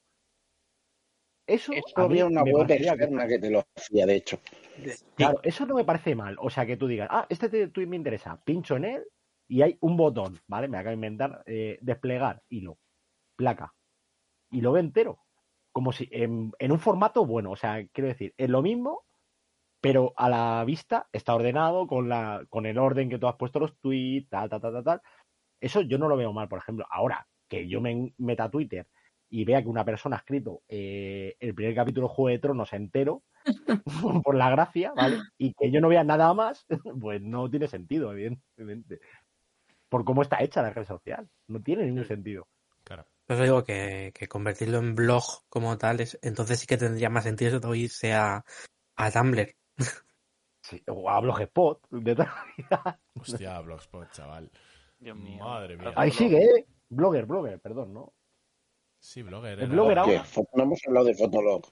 Eso, 1.52 1.72
Esto 1.72 2.02
había 2.02 2.26
una 2.26 2.42
web 2.42 2.70
externa 2.70 3.26
que 3.26 3.38
te 3.38 3.50
lo 3.50 3.64
hacía, 3.76 4.06
de 4.06 4.16
hecho. 4.16 4.38
Claro, 5.16 5.40
eso 5.42 5.66
no 5.66 5.74
me 5.74 5.84
parece 5.84 6.14
mal. 6.14 6.36
O 6.38 6.50
sea, 6.50 6.64
que 6.64 6.76
tú 6.76 6.86
digas, 6.86 7.08
ah, 7.10 7.26
este 7.28 7.48
te- 7.48 7.68
tweet 7.68 7.86
me 7.86 7.96
interesa, 7.96 8.40
pincho 8.42 8.76
en 8.76 8.84
él 8.86 9.04
y 9.48 9.62
hay 9.62 9.76
un 9.80 9.96
botón, 9.96 10.40
¿vale? 10.46 10.68
Me 10.68 10.78
acabo 10.78 10.90
de 10.90 10.94
inventar, 10.94 11.42
eh, 11.46 11.78
desplegar, 11.82 12.42
hilo, 12.48 12.78
placa. 13.36 13.74
Y 14.50 14.60
lo 14.62 14.72
ve 14.72 14.80
entero. 14.80 15.18
Como 15.72 15.92
si 15.92 16.08
en, 16.10 16.52
en 16.58 16.72
un 16.72 16.78
formato 16.78 17.24
bueno, 17.26 17.50
o 17.52 17.56
sea, 17.56 17.86
quiero 17.92 18.08
decir, 18.08 18.34
es 18.36 18.48
lo 18.50 18.62
mismo, 18.62 19.04
pero 19.80 20.12
a 20.16 20.28
la 20.28 20.64
vista 20.64 21.08
está 21.12 21.34
ordenado 21.34 21.86
con, 21.86 22.08
la, 22.08 22.44
con 22.48 22.66
el 22.66 22.78
orden 22.78 23.08
que 23.10 23.18
tú 23.18 23.26
has 23.26 23.36
puesto 23.36 23.58
los 23.58 23.78
tweets, 23.78 24.28
tal, 24.28 24.48
tal, 24.48 24.60
tal, 24.60 24.72
tal, 24.72 24.84
tal. 24.84 25.02
Eso 25.60 25.82
yo 25.82 25.98
no 25.98 26.08
lo 26.08 26.16
veo 26.16 26.32
mal, 26.32 26.48
por 26.48 26.58
ejemplo. 26.58 26.86
Ahora, 26.90 27.26
que 27.48 27.68
yo 27.68 27.80
me 27.80 28.14
meta 28.18 28.50
Twitter 28.50 28.86
y 29.32 29.46
vea 29.46 29.62
que 29.62 29.68
una 29.68 29.84
persona 29.84 30.16
ha 30.16 30.18
escrito 30.18 30.60
eh, 30.68 31.36
el 31.40 31.54
primer 31.54 31.74
capítulo 31.74 32.06
de 32.06 32.14
Juego 32.14 32.28
de 32.28 32.38
Tronos 32.38 32.70
entero, 32.74 33.22
por 34.22 34.34
la 34.34 34.50
gracia, 34.50 34.92
¿vale? 34.94 35.20
Y 35.38 35.54
que 35.54 35.70
yo 35.70 35.80
no 35.80 35.88
vea 35.88 36.04
nada 36.04 36.34
más, 36.34 36.66
pues 37.00 37.22
no 37.22 37.48
tiene 37.48 37.66
sentido, 37.66 38.12
evidentemente. 38.12 39.00
Por 39.88 40.04
cómo 40.04 40.20
está 40.20 40.42
hecha 40.42 40.60
la 40.60 40.68
red 40.68 40.84
social. 40.84 41.26
No 41.48 41.62
tiene 41.62 41.86
ningún 41.86 42.04
sentido. 42.04 42.46
Claro. 42.84 43.06
Por 43.24 43.36
eso 43.36 43.44
digo 43.44 43.64
que, 43.64 44.12
que 44.14 44.28
convertirlo 44.28 44.78
en 44.78 44.94
blog 44.94 45.24
como 45.48 45.78
tal, 45.78 46.00
es, 46.00 46.18
entonces 46.20 46.60
sí 46.60 46.66
que 46.66 46.76
tendría 46.76 47.08
más 47.08 47.24
sentido 47.24 47.56
eso 47.56 47.74
irse 47.74 48.12
a, 48.12 48.44
a 48.96 49.10
Tumblr. 49.10 49.48
Sí, 50.60 50.82
o 50.88 51.08
a 51.08 51.20
Blogspot, 51.20 51.88
de 51.90 52.14
toda 52.14 52.28
la 52.28 52.44
vida. 52.56 53.00
Hostia, 53.18 53.60
Blogspot, 53.60 54.10
chaval. 54.12 54.50
Dios 54.98 55.16
mío. 55.16 55.42
Madre 55.42 55.78
mía. 55.78 55.94
Ahí 55.96 56.10
sigue, 56.10 56.38
¿eh? 56.38 56.66
Blogger, 56.90 57.24
blogger, 57.24 57.58
perdón, 57.58 57.94
¿no? 57.94 58.12
Sí, 59.02 59.22
blogger. 59.22 59.58
El. 59.60 59.70
Fo- 60.20 60.48
No 60.54 60.62
hemos 60.62 60.80
hablado 60.86 61.06
de 61.06 61.14
Fotolog. 61.14 61.62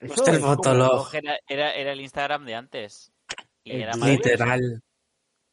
Hostia, 0.00 0.32
el 0.34 0.40
Fotolog. 0.40 1.12
Era, 1.14 1.38
era, 1.48 1.74
era 1.74 1.92
el 1.92 2.00
Instagram 2.00 2.44
de 2.44 2.54
antes. 2.54 3.12
Y 3.64 3.72
era. 3.82 3.92
Literal. 3.94 4.82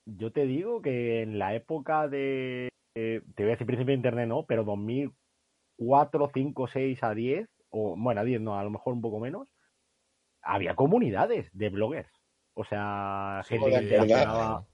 Yo 0.06 0.32
te 0.32 0.46
digo 0.46 0.82
que 0.84 1.24
en 1.24 1.40
la 1.40 1.56
época 1.56 2.08
de. 2.08 2.70
eh, 2.96 3.22
te 3.36 3.44
voy 3.44 3.50
a 3.50 3.54
decir 3.56 3.66
principio 3.66 3.92
de 3.94 3.98
internet, 3.98 4.28
no, 4.28 4.46
pero 4.46 4.64
2004, 4.64 6.30
5, 6.32 6.68
6 6.68 7.04
a 7.04 7.14
10, 7.16 7.50
o 7.72 7.96
bueno, 7.98 8.22
a 8.22 8.24
10 8.24 8.42
no, 8.42 8.60
a 8.60 8.64
lo 8.64 8.70
mejor 8.70 8.94
un 8.94 9.02
poco 9.02 9.20
menos, 9.20 9.50
había 10.44 10.76
comunidades 10.76 11.50
de 11.52 11.70
bloggers. 11.70 12.12
O 12.54 12.64
sea, 12.64 13.42
Sí, 13.44 13.56
gente 13.58 13.72
que 13.72 13.84
interaccionaba. 13.84 14.68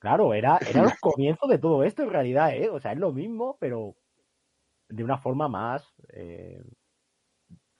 Claro, 0.00 0.34
era, 0.34 0.58
era 0.68 0.82
los 0.82 0.94
comienzos 1.00 1.48
de 1.48 1.58
todo 1.58 1.82
esto 1.82 2.02
en 2.02 2.10
realidad, 2.10 2.54
¿eh? 2.54 2.68
O 2.68 2.78
sea, 2.78 2.92
es 2.92 2.98
lo 2.98 3.10
mismo, 3.12 3.56
pero 3.58 3.96
de 4.88 5.04
una 5.04 5.18
forma 5.18 5.48
más. 5.48 5.84
eh, 6.12 6.62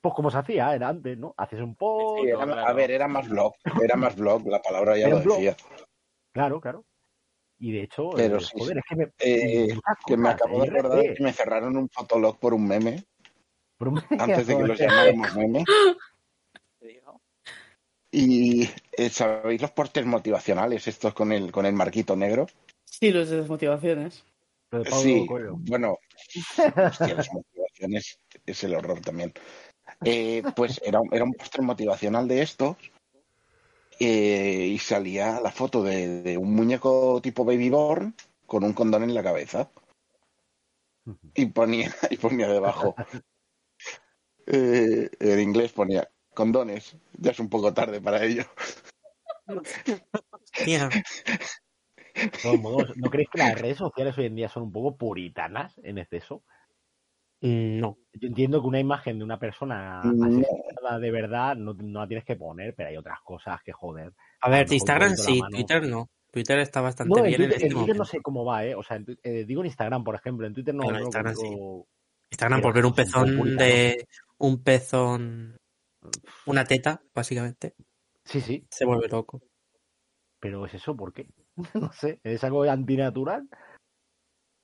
pues 0.00 0.14
como 0.14 0.30
se 0.30 0.38
hacía, 0.38 0.74
era 0.74 0.88
antes, 0.88 1.18
¿no? 1.18 1.34
Haces 1.36 1.60
un 1.60 1.74
post. 1.74 2.20
Sí, 2.22 2.28
era- 2.28 2.44
claro. 2.44 2.66
a 2.66 2.72
ver, 2.72 2.90
era 2.92 3.08
más 3.08 3.28
blog. 3.28 3.52
Era 3.82 3.96
más 3.96 4.14
blog, 4.16 4.46
la 4.46 4.62
palabra 4.62 4.96
ya 4.96 5.06
Era 5.08 5.16
lo 5.16 5.22
blog. 5.22 5.36
decía. 5.38 5.56
Claro, 6.32 6.60
claro. 6.60 6.84
Y 7.58 7.72
de 7.72 7.82
hecho, 7.82 8.10
Pero 8.14 8.36
eh, 8.36 8.40
sí, 8.40 8.52
joder, 8.56 8.74
sí. 8.74 8.78
es 8.78 8.84
que 8.88 8.96
me. 8.96 9.12
Eh, 9.18 9.78
Que 10.06 10.16
me 10.16 10.28
acabo 10.28 10.60
de 10.60 10.66
IRC, 10.68 10.78
acordar 10.78 11.14
que 11.14 11.22
me 11.24 11.32
cerraron 11.32 11.76
un 11.76 11.88
fotolog 11.88 12.38
por 12.38 12.54
un 12.54 12.68
meme, 12.68 13.04
por 13.76 13.88
un- 13.88 14.00
antes 14.44 14.46
de 14.46 14.56
que 14.56 14.62
los 14.62 14.78
llamáramos 14.78 15.34
meme. 15.34 15.64
Te 16.78 16.86
digo. 16.86 17.20
Y 18.12 18.70
eh, 18.96 19.10
¿sabéis 19.10 19.60
los 19.60 19.72
pósters 19.72 20.06
motivacionales 20.06 20.86
estos 20.86 21.12
con 21.12 21.32
el, 21.32 21.50
con 21.50 21.66
el 21.66 21.72
marquito 21.74 22.14
negro? 22.14 22.46
Sí, 22.84 23.10
los 23.10 23.28
de 23.28 23.38
desmotivaciones. 23.38 24.24
Lo 24.70 24.78
de 24.78 24.84
Pablo 24.84 25.02
Sí, 25.02 25.26
Coelho. 25.26 25.56
bueno, 25.58 25.98
hostia, 26.36 27.14
las 27.14 27.32
motivaciones 27.32 28.18
es 28.46 28.64
el 28.64 28.74
horror 28.74 29.00
también. 29.00 29.32
Eh, 30.04 30.42
pues 30.54 30.80
era, 30.84 31.00
un- 31.00 31.12
era 31.14 31.24
un 31.24 31.32
póster 31.32 31.62
motivacional 31.62 32.28
de 32.28 32.42
estos 32.42 32.76
eh, 34.00 34.68
y 34.70 34.78
salía 34.78 35.40
la 35.40 35.50
foto 35.50 35.82
de, 35.82 36.22
de 36.22 36.36
un 36.38 36.54
muñeco 36.54 37.20
tipo 37.22 37.44
Baby 37.44 37.70
Born 37.70 38.14
con 38.46 38.64
un 38.64 38.72
condón 38.72 39.02
en 39.04 39.14
la 39.14 39.22
cabeza 39.22 39.70
y 41.34 41.46
ponía, 41.46 41.94
y 42.10 42.16
ponía 42.16 42.48
debajo, 42.48 42.94
eh, 44.46 45.10
en 45.18 45.40
inglés 45.40 45.72
ponía 45.72 46.08
condones, 46.34 46.96
ya 47.18 47.32
es 47.32 47.40
un 47.40 47.48
poco 47.48 47.72
tarde 47.74 48.00
para 48.00 48.22
ello. 48.24 48.44
Modos, 52.60 52.96
¿no 52.96 53.10
creéis 53.10 53.28
que 53.30 53.38
las 53.38 53.60
redes 53.60 53.78
sociales 53.78 54.16
hoy 54.18 54.26
en 54.26 54.34
día 54.36 54.48
son 54.48 54.64
un 54.64 54.72
poco 54.72 54.96
puritanas 54.96 55.78
en 55.82 55.98
exceso? 55.98 56.42
mm, 57.40 57.78
no. 57.80 57.98
Yo 58.14 58.28
entiendo 58.28 58.60
que 58.60 58.66
una 58.66 58.80
imagen 58.80 59.18
de 59.18 59.24
una 59.24 59.38
persona 59.38 60.00
No. 60.04 60.26
asesinada 60.26 60.98
de 60.98 61.10
verdad 61.10 61.56
no, 61.56 61.74
no 61.74 62.00
la 62.00 62.08
tienes 62.08 62.24
que 62.24 62.36
poner, 62.36 62.74
pero 62.74 62.88
hay 62.88 62.96
otras 62.96 63.20
cosas 63.22 63.62
que 63.62 63.72
joder. 63.72 64.12
A 64.40 64.50
ver, 64.50 64.72
Instagram 64.72 65.14
sí, 65.16 65.38
mano. 65.40 65.54
Twitter 65.56 65.86
no. 65.86 66.08
Twitter 66.30 66.58
está 66.58 66.80
bastante 66.80 67.10
No, 67.10 67.24
en 67.24 67.30
bien 67.30 67.42
en 67.42 67.48
Twitter, 67.48 67.54
este 67.54 67.66
en 67.66 67.72
Twitter 67.72 67.80
momento. 67.96 67.98
no 67.98 68.04
sé 68.04 68.20
cómo 68.20 68.44
va, 68.44 68.64
¿eh? 68.64 68.74
O 68.74 68.82
sea, 68.82 68.96
en 68.98 69.06
eh, 69.22 69.44
digo 69.46 69.60
en 69.62 69.66
Instagram, 69.66 70.04
por 70.04 70.14
ejemplo. 70.14 70.46
En 70.46 70.54
Twitter 70.54 70.74
no, 70.74 70.84
Bueno, 70.84 70.98
no 70.98 70.98
lo 71.00 71.06
Instagram 71.06 71.34
sí. 71.34 71.56
Instagram 72.30 72.60
por 72.60 72.74
ver 72.74 72.84
un 72.84 72.92
pezón 72.94 73.56
de... 73.56 74.06
Un 74.38 74.62
pezón... 74.62 75.56
Una 76.46 76.64
teta, 76.64 77.00
básicamente. 77.14 77.74
Sí, 78.24 78.40
sí, 78.40 78.66
Se 78.70 78.84
vuelve 78.84 79.08
loco. 79.08 79.40
pero 80.38 80.66
es 80.66 80.74
eso, 80.74 80.94
¿por 80.96 81.12
qué? 81.12 81.26
no 81.74 81.92
sé, 81.92 82.20
¿es 82.22 82.44
algo 82.44 82.62
antinatural? 82.62 83.48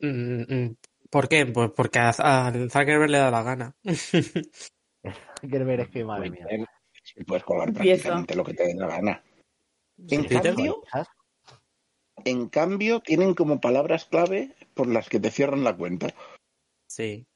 Mm, 0.01 0.43
mm. 0.49 0.77
¿Por 1.11 1.29
qué? 1.29 1.47
Pues 1.47 1.71
porque 1.71 1.99
a, 1.99 2.13
Zuckerberg 2.13 3.11
le 3.11 3.19
da 3.19 3.31
la 3.31 3.43
gana. 3.43 3.77
Quiero 5.41 5.67
ver, 5.67 5.81
es 5.81 5.89
que, 5.91 6.05
madre 6.05 6.31
mía. 6.31 6.47
Puedes 7.27 7.45
colgar 7.45 7.73
prácticamente 7.73 8.35
lo 8.35 8.45
que 8.45 8.55
te 8.55 8.67
dé 8.67 8.75
la 8.75 8.87
gana. 8.87 9.23
En 10.09 10.25
cambio. 10.25 10.83
En 12.25 12.49
cambio, 12.49 13.01
tienen 13.01 13.35
como 13.35 13.61
palabras 13.61 14.07
clave 14.07 14.55
por 14.75 14.87
las 14.87 15.09
que 15.09 15.21
te 15.21 15.31
cierran 15.31 15.63
la 15.63 15.77
cuenta. 15.77 16.15
Sí. 16.89 17.27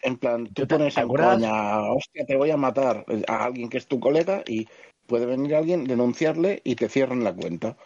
En 0.00 0.16
plan, 0.16 0.46
tú 0.46 0.66
¿Te- 0.66 0.66
pones 0.66 0.96
en 0.96 1.08
coña, 1.08 1.92
hostia, 1.92 2.26
te 2.26 2.36
voy 2.36 2.50
a 2.50 2.56
matar 2.56 3.04
a 3.26 3.44
alguien 3.44 3.68
que 3.68 3.78
es 3.78 3.86
tu 3.86 4.00
colega 4.00 4.42
y 4.46 4.66
puede 5.06 5.26
venir 5.26 5.54
alguien, 5.54 5.84
denunciarle 5.84 6.60
y 6.64 6.74
te 6.76 6.88
cierran 6.88 7.24
la 7.24 7.34
cuenta. 7.34 7.76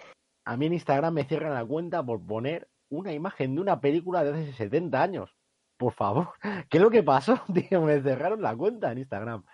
A 0.44 0.56
mí 0.56 0.66
en 0.66 0.72
Instagram 0.74 1.14
me 1.14 1.24
cierran 1.24 1.54
la 1.54 1.64
cuenta 1.64 2.02
por 2.04 2.24
poner 2.24 2.68
una 2.90 3.12
imagen 3.12 3.54
de 3.54 3.60
una 3.60 3.80
película 3.80 4.24
de 4.24 4.30
hace 4.30 4.52
70 4.52 5.02
años. 5.02 5.36
Por 5.78 5.92
favor, 5.94 6.28
¿qué 6.70 6.78
es 6.78 6.82
lo 6.82 6.90
que 6.90 7.02
pasó? 7.02 7.40
Tío, 7.70 7.82
me 7.82 8.00
cerraron 8.02 8.42
la 8.42 8.56
cuenta 8.56 8.92
en 8.92 8.98
Instagram. 8.98 9.44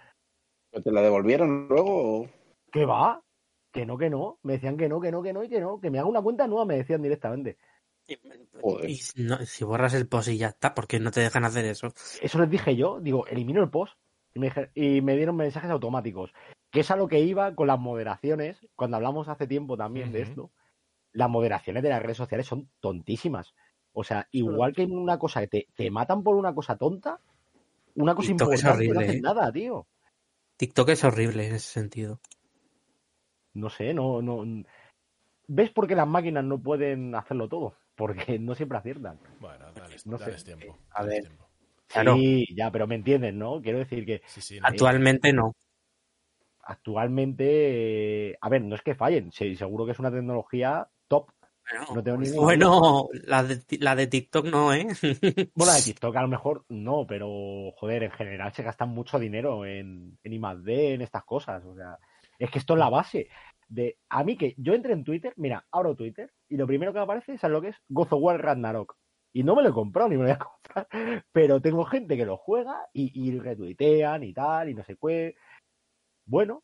¿Pero 0.71 0.83
¿Te 0.83 0.93
la 0.93 1.03
devolvieron 1.03 1.69
luego? 1.69 2.21
o- 2.23 2.29
¿Qué 2.71 2.85
va? 2.85 3.23
Que 3.73 3.87
no, 3.87 3.97
que 3.99 4.11
no. 4.11 4.39
Me 4.43 4.55
decían 4.55 4.77
que 4.77 4.89
no, 4.89 5.01
que 5.01 5.11
no, 5.13 5.23
que 5.23 5.33
no 5.33 5.43
y 5.45 5.49
que 5.49 5.61
no. 5.61 5.81
Que 5.81 5.91
me 5.91 5.99
haga 5.99 6.09
una 6.09 6.23
cuenta 6.23 6.47
nueva, 6.47 6.65
me 6.65 6.77
decían 6.77 7.03
directamente. 7.03 7.57
Joder. 8.61 8.89
Y 8.91 8.97
si, 8.97 9.23
no- 9.23 9.39
si 9.45 9.65
borras 9.65 9.95
el 9.95 10.09
post 10.09 10.29
y 10.29 10.39
ya 10.39 10.49
está, 10.49 10.75
¿por 10.75 10.87
qué 10.87 10.99
no 10.99 11.11
te 11.11 11.21
dejan 11.21 11.45
hacer 11.45 11.65
eso? 11.67 11.89
Eso 12.21 12.39
les 12.41 12.51
dije 12.51 12.75
yo, 12.77 13.01
digo, 13.01 13.27
elimino 13.27 13.63
el 13.63 13.71
post. 13.71 13.95
Y 14.35 14.41
me, 14.41 14.47
dije- 14.49 14.71
y 14.75 15.01
me 15.03 15.17
dieron 15.17 15.37
mensajes 15.37 15.71
automáticos. 15.71 16.33
Que 16.71 16.81
es 16.81 16.91
a 16.91 16.97
lo 16.97 17.09
que 17.09 17.21
iba 17.21 17.55
con 17.55 17.67
las 17.67 17.79
moderaciones, 17.79 18.59
cuando 18.77 18.97
hablamos 18.97 19.29
hace 19.29 19.47
tiempo 19.47 19.77
también 19.77 20.13
de 20.13 20.23
esto. 20.23 20.51
Las 21.13 21.31
moderaciones 21.31 21.83
de 21.83 21.89
las 21.89 22.03
redes 22.03 22.17
sociales 22.19 22.47
son 22.47 22.69
tontísimas. 22.81 23.55
O 23.93 24.05
sea, 24.05 24.29
igual 24.31 24.75
que 24.75 24.83
en 24.83 24.97
una 24.97 25.19
cosa 25.19 25.41
que 25.41 25.49
te, 25.49 25.67
te 25.75 25.91
matan 25.91 26.23
por 26.23 26.37
una 26.37 26.55
cosa 26.55 26.77
tonta, 26.77 27.21
una 27.95 28.15
cosa 28.15 28.29
TikTok 28.29 28.53
es 28.53 28.61
importante 28.63 28.65
no 28.65 28.73
horrible, 28.73 29.05
hacen 29.05 29.19
¿eh? 29.19 29.21
nada, 29.23 29.53
tío. 29.53 29.87
TikTok 30.57 30.89
es 30.91 31.05
horrible 31.05 31.47
en 31.49 31.55
ese 31.55 31.73
sentido. 31.73 32.21
No 33.55 33.71
sé, 33.71 33.93
no, 33.95 34.23
no. 34.23 34.45
¿Ves 35.49 35.71
por 35.71 35.89
qué 35.89 35.95
las 35.97 36.07
máquinas 36.07 36.45
no 36.45 36.61
pueden 36.61 37.15
hacerlo 37.15 37.49
todo? 37.49 37.75
Porque 37.97 38.39
no 38.39 38.55
siempre 38.55 38.79
aciertan. 38.79 39.19
Bueno, 39.41 39.73
dale, 39.75 39.97
No 40.05 40.19
sé. 40.19 40.25
dales 40.25 40.45
tiempo. 40.45 40.79
A 40.91 41.03
dales 41.03 41.15
ver. 41.15 41.23
tiempo. 41.27 41.49
Claro. 41.89 42.15
Sí, 42.17 42.45
ya, 42.55 42.71
pero 42.71 42.87
me 42.87 42.97
entienden, 42.97 43.39
¿no? 43.39 43.63
Quiero 43.63 43.79
decir 43.79 44.05
que 44.05 44.21
Sí, 44.27 44.41
sí, 44.43 44.61
no, 44.61 44.69
Actualmente 44.69 45.33
no. 45.33 45.55
actualmente, 46.63 48.31
eh, 48.31 48.39
a 48.41 48.49
ver, 48.49 48.63
no 48.63 48.75
es 48.75 48.83
que 48.83 48.95
fallen, 48.95 49.33
sí, 49.33 49.57
seguro 49.57 49.87
que 49.87 49.93
es 49.93 49.99
una 49.99 50.11
tecnología 50.11 50.87
top. 51.09 51.31
No 51.95 52.03
tengo 52.03 52.19
ninguna 52.19 52.43
Bueno, 52.43 53.09
la 53.27 53.43
de, 53.43 53.61
la 53.81 53.95
de 53.95 54.07
TikTok 54.07 54.47
no, 54.47 54.73
¿eh? 54.73 54.87
Bueno, 55.55 55.73
la 55.73 55.77
de 55.77 55.83
TikTok 55.83 56.17
a 56.17 56.23
lo 56.23 56.29
mejor 56.29 56.65
no, 56.69 57.07
pero 57.07 57.73
joder, 57.77 58.05
en 58.05 58.11
general 58.13 58.53
se 58.55 58.63
gastan 58.63 58.89
mucho 58.91 59.19
dinero 59.19 59.67
en, 59.67 60.19
en 60.23 60.33
I+D, 60.33 60.95
en 60.95 61.03
estas 61.03 61.25
cosas. 61.25 61.63
O 61.65 61.75
sea, 61.75 61.99
es 62.39 62.51
que 62.51 62.59
esto 62.59 62.75
es 62.75 62.79
la 62.79 62.89
base. 62.89 63.29
De, 63.69 63.99
a 64.09 64.25
mí 64.25 64.37
que 64.39 64.55
yo 64.57 64.73
entré 64.73 64.95
en 64.95 65.05
Twitter, 65.05 65.35
mira, 65.37 65.67
abro 65.71 65.95
Twitter 65.95 66.33
y 66.49 66.57
lo 66.57 66.67
primero 66.67 66.93
que 66.93 67.01
me 67.01 67.05
aparece 67.05 67.35
es 67.35 67.43
lo 67.43 67.61
que 67.61 67.69
es 67.69 67.77
God 67.89 68.13
of 68.13 68.23
War 68.23 68.41
Ragnarok. 68.43 68.97
Y 69.35 69.43
no 69.43 69.55
me 69.55 69.63
lo 69.63 69.69
he 69.69 69.73
comprado 69.73 70.09
ni 70.09 70.17
me 70.17 70.23
lo 70.23 70.29
voy 70.29 70.37
a 70.37 70.39
comprar, 70.85 71.25
pero 71.33 71.61
tengo 71.61 71.85
gente 71.85 72.17
que 72.17 72.25
lo 72.25 72.39
juega 72.39 72.89
y, 72.95 73.13
y 73.15 73.39
retuitean 73.39 74.23
y 74.23 74.33
tal, 74.33 74.71
y 74.71 74.75
no 74.75 74.85
sé 74.85 74.97
qué. 75.01 75.35
Bueno, 76.25 76.63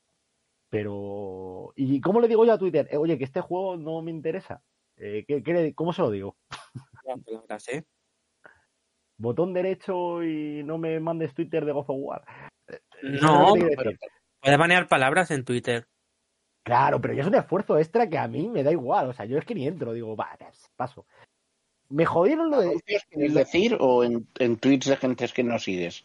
pero. 0.74 1.72
¿Y 1.76 2.00
cómo 2.00 2.20
le 2.20 2.26
digo 2.26 2.44
yo 2.44 2.52
a 2.52 2.58
Twitter? 2.58 2.88
Eh, 2.90 2.96
Oye, 2.96 3.16
que 3.16 3.22
este 3.22 3.40
juego 3.40 3.76
no 3.76 4.02
me 4.02 4.10
interesa. 4.10 4.60
Eh, 4.96 5.24
¿qué- 5.26 5.40
qué 5.42 5.52
le- 5.52 5.74
¿Cómo 5.74 5.92
se 5.92 6.02
lo 6.02 6.10
digo? 6.10 6.36
Palabras, 7.04 7.68
¿eh? 7.68 7.84
botón 9.16 9.52
derecho 9.52 10.24
y 10.24 10.64
no 10.64 10.76
me 10.76 10.98
mandes 10.98 11.32
Twitter 11.32 11.64
de 11.64 11.70
God 11.70 11.84
of 11.88 11.90
War. 11.90 12.24
No, 13.02 13.18
¿Sabes 13.20 13.48
lo 13.48 13.54
que 13.54 13.60
te 13.60 13.76
quiero 13.76 13.90
decir? 13.92 14.08
puedes 14.40 14.58
banear 14.58 14.88
palabras 14.88 15.30
en 15.30 15.44
Twitter. 15.44 15.86
Claro, 16.64 17.00
pero 17.00 17.14
ya 17.14 17.20
es 17.22 17.28
un 17.28 17.36
esfuerzo 17.36 17.78
extra 17.78 18.08
que 18.08 18.18
a 18.18 18.26
mí 18.26 18.48
me 18.48 18.64
da 18.64 18.72
igual. 18.72 19.10
O 19.10 19.12
sea, 19.12 19.26
yo 19.26 19.38
es 19.38 19.44
que 19.44 19.54
ni 19.54 19.68
entro, 19.68 19.92
digo, 19.92 20.16
va, 20.16 20.36
paso. 20.76 21.06
Me 21.88 22.04
jodieron 22.04 22.50
lo 22.50 22.60
de. 22.60 22.66
¿Anuncios 22.70 23.04
quieres 23.08 23.34
decir 23.34 23.76
o 23.78 24.02
en, 24.02 24.26
en 24.40 24.56
tweets 24.56 24.86
de 24.88 24.96
gente 24.96 25.28
que 25.28 25.44
no 25.44 25.58
sigues? 25.60 26.04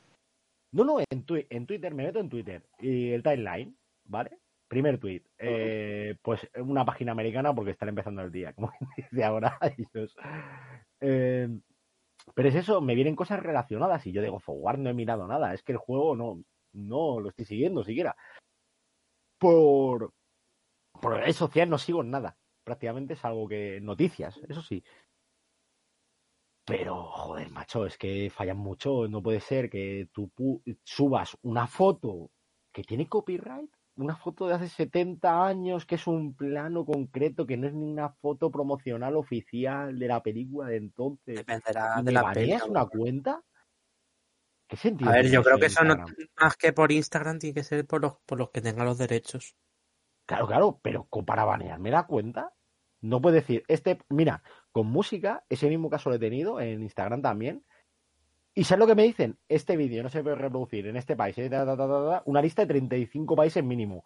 No, 0.72 0.84
no, 0.84 1.00
en, 1.00 1.26
twi- 1.26 1.48
en 1.50 1.66
Twitter, 1.66 1.92
me 1.96 2.04
meto 2.04 2.20
en 2.20 2.30
Twitter 2.30 2.62
y 2.80 3.10
el 3.12 3.24
timeline, 3.24 3.76
¿vale? 4.06 4.38
Primer 4.70 5.00
tweet, 5.00 5.24
eh, 5.40 6.16
pues 6.22 6.48
una 6.58 6.86
página 6.86 7.12
americana 7.14 7.56
porque 7.56 7.72
están 7.72 7.90
empezando 7.90 8.22
el 8.22 8.32
día, 8.32 8.54
como 8.56 8.72
dice 8.96 9.24
ahora 9.24 9.58
ellos. 9.78 10.16
Eh, 11.02 11.50
Pero 12.36 12.50
es 12.50 12.56
eso, 12.56 12.82
me 12.82 12.96
vienen 12.96 13.16
cosas 13.16 13.42
relacionadas 13.42 14.06
y 14.08 14.14
yo 14.14 14.22
of 14.34 14.44
War 14.50 14.80
no 14.80 14.90
he 14.90 14.94
mirado 14.94 15.28
nada. 15.28 15.54
Es 15.54 15.64
que 15.64 15.74
el 15.74 15.80
juego 15.80 16.16
no, 16.16 16.44
no 16.74 17.20
lo 17.20 17.30
estoy 17.30 17.46
siguiendo 17.46 17.84
siquiera. 17.84 18.16
Por, 19.38 20.14
por 21.02 21.14
redes 21.18 21.38
sociales 21.38 21.70
no 21.72 21.78
sigo 21.80 22.04
nada. 22.04 22.38
Prácticamente 22.64 23.14
es 23.16 23.26
algo 23.26 23.48
que. 23.48 23.80
Noticias, 23.82 24.40
eso 24.50 24.62
sí. 24.64 24.84
Pero, 26.66 27.04
joder, 27.12 27.50
macho, 27.50 27.86
es 27.86 27.98
que 27.98 28.30
fallan 28.30 28.58
mucho. 28.58 29.08
No 29.08 29.22
puede 29.22 29.40
ser 29.42 29.70
que 29.70 30.08
tú 30.14 30.32
subas 30.84 31.38
una 31.42 31.68
foto 31.68 32.32
que 32.72 32.84
tiene 32.84 33.10
copyright, 33.10 33.72
una 34.00 34.16
foto 34.16 34.48
de 34.48 34.54
hace 34.56 34.70
70 34.70 35.46
años, 35.46 35.86
que 35.86 35.96
es 35.96 36.08
un 36.08 36.34
plano 36.36 36.86
concreto, 36.86 37.46
que 37.46 37.58
no 37.58 37.68
es 37.68 37.74
ni 37.74 37.92
una 37.92 38.10
foto 38.10 38.50
promocional 38.50 39.16
oficial 39.16 40.00
de 40.00 40.08
la 40.08 40.24
película 40.24 40.70
de 40.70 40.78
entonces. 40.78 41.36
Dependerá 41.36 41.98
¿Y 42.00 42.04
de 42.04 42.12
la 42.12 42.22
baneas 42.22 42.62
peli. 42.62 42.72
una 42.72 42.86
cuenta? 42.86 43.44
¿Qué 44.68 44.78
sentido 44.78 45.10
A 45.10 45.14
ver, 45.14 45.30
yo 45.30 45.44
creo 45.44 45.58
que 45.58 45.66
eso 45.66 45.84
no, 45.84 45.96
Instagram? 45.96 46.28
más 46.40 46.56
que 46.56 46.74
por 46.74 46.92
Instagram, 46.92 47.40
tiene 47.40 47.54
que 47.54 47.64
ser 47.64 47.86
por 47.86 48.02
los, 48.02 48.18
por 48.26 48.38
los 48.38 48.52
que 48.52 48.62
tengan 48.62 48.86
los 48.86 48.98
derechos. 48.98 49.56
Claro, 50.26 50.48
claro, 50.48 50.80
pero 50.82 51.08
para 51.26 51.44
banearme 51.44 51.90
la 51.90 52.06
cuenta, 52.06 52.54
no 53.02 53.20
puedes 53.20 53.42
decir, 53.44 53.64
este, 53.68 54.00
mira, 54.10 54.44
con 54.72 54.88
música, 54.88 55.44
ese 55.50 55.68
mismo 55.70 55.90
caso 55.90 56.10
lo 56.10 56.16
he 56.16 56.20
tenido 56.20 56.60
en 56.60 56.84
Instagram 56.84 57.22
también. 57.22 57.66
¿Y 58.56 58.64
sabes 58.64 58.80
lo 58.80 58.88
que 58.88 58.96
me 58.96 59.04
dicen? 59.04 59.38
Este 59.48 59.78
vídeo 59.78 60.04
no 60.04 60.10
se 60.10 60.24
puede 60.24 60.36
reproducir 60.36 60.88
en 60.88 60.98
este 60.98 61.16
país, 61.16 61.38
eh, 61.38 61.50
ta, 61.50 61.66
ta, 61.66 61.78
ta, 61.78 62.24
una 62.26 62.42
lista 62.42 62.64
de 62.64 62.68
35 62.68 63.36
países 63.36 63.64
mínimo. 63.64 64.04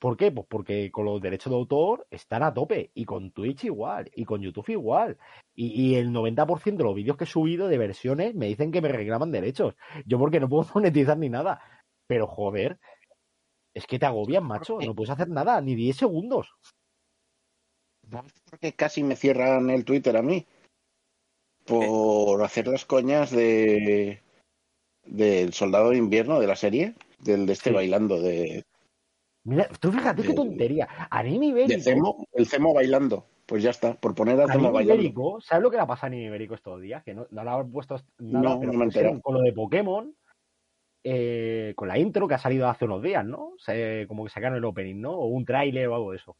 ¿Por 0.00 0.16
qué? 0.16 0.32
Pues 0.32 0.46
porque 0.48 0.90
con 0.90 1.04
los 1.04 1.20
derechos 1.20 1.50
de 1.50 1.58
autor 1.58 2.06
están 2.10 2.42
a 2.42 2.54
tope, 2.54 2.90
y 2.94 3.04
con 3.04 3.32
Twitch 3.32 3.64
igual, 3.64 4.10
y 4.14 4.24
con 4.24 4.40
YouTube 4.40 4.70
igual. 4.70 5.18
Y, 5.54 5.90
y 5.90 5.94
el 5.96 6.10
90% 6.10 6.78
de 6.78 6.84
los 6.84 6.94
vídeos 6.94 7.18
que 7.18 7.24
he 7.24 7.26
subido 7.26 7.68
de 7.68 7.76
versiones 7.76 8.34
me 8.34 8.46
dicen 8.46 8.72
que 8.72 8.80
me 8.80 8.88
reclaman 8.88 9.30
derechos. 9.30 9.74
Yo 10.06 10.18
porque 10.18 10.40
no 10.40 10.48
puedo 10.48 10.66
monetizar 10.74 11.18
ni 11.18 11.28
nada. 11.28 11.60
Pero 12.06 12.26
joder, 12.26 12.78
es 13.74 13.86
que 13.86 13.98
te 13.98 14.06
agobian, 14.06 14.44
macho. 14.44 14.78
No 14.80 14.94
puedes 14.94 15.10
hacer 15.10 15.28
nada, 15.28 15.60
ni 15.60 15.74
10 15.74 15.96
segundos. 15.96 16.48
Porque 18.48 18.72
casi 18.74 19.02
me 19.02 19.16
cierran 19.16 19.70
el 19.70 19.84
Twitter 19.84 20.16
a 20.16 20.22
mí. 20.22 20.46
Por 21.70 22.42
hacer 22.42 22.66
las 22.68 22.84
coñas 22.84 23.30
de 23.30 24.20
del 25.04 25.52
soldado 25.52 25.90
de 25.90 25.96
invierno 25.96 26.38
de 26.40 26.46
la 26.46 26.56
serie, 26.56 26.94
del 27.20 27.46
de 27.46 27.52
este 27.54 27.70
Sí. 27.70 27.74
bailando 27.74 28.20
de, 28.20 28.64
Mira, 29.44 29.66
tú 29.80 29.90
fíjate 29.90 30.22
qué 30.22 30.28
De- 30.28 30.34
tontería. 30.34 30.86
Anime 31.10 31.46
de 31.46 31.50
ibérico. 31.64 31.80
Cemo, 31.82 32.26
el 32.34 32.46
Cemo 32.46 32.74
bailando. 32.74 33.24
Pues 33.46 33.62
ya 33.62 33.70
está, 33.70 33.94
por 33.94 34.14
poner 34.14 34.38
al 34.40 34.50
Cemo 34.52 34.70
bailando. 34.70 34.94
ibérico, 35.02 35.40
¿sabes 35.40 35.62
lo 35.62 35.70
que 35.70 35.76
le 35.78 35.82
ha 35.82 35.86
pasado 35.86 36.06
a 36.06 36.08
Anime 36.08 36.26
ibérico 36.26 36.54
estos 36.54 36.80
días? 36.80 37.02
Que 37.02 37.14
no, 37.14 37.26
no 37.30 37.42
le 37.44 37.50
han 37.50 37.70
puesto 37.72 37.96
nada, 38.18 38.54
No, 38.56 38.60
pero 38.60 38.72
no 38.72 39.20
con 39.22 39.34
lo 39.34 39.40
de 39.40 39.52
Pokémon, 39.52 40.14
eh, 41.02 41.72
con 41.76 41.88
la 41.88 41.98
intro 41.98 42.28
que 42.28 42.34
ha 42.34 42.38
salido 42.38 42.68
hace 42.68 42.84
unos 42.84 43.02
días, 43.02 43.24
¿no? 43.24 43.54
Se- 43.58 44.04
como 44.06 44.24
que 44.24 44.30
sacaron 44.30 44.58
el 44.58 44.64
opening, 44.64 45.00
¿no? 45.00 45.12
O 45.12 45.26
un 45.28 45.44
tráiler 45.46 45.88
o 45.88 45.94
algo 45.94 46.10
de 46.10 46.18
eso. 46.18 46.36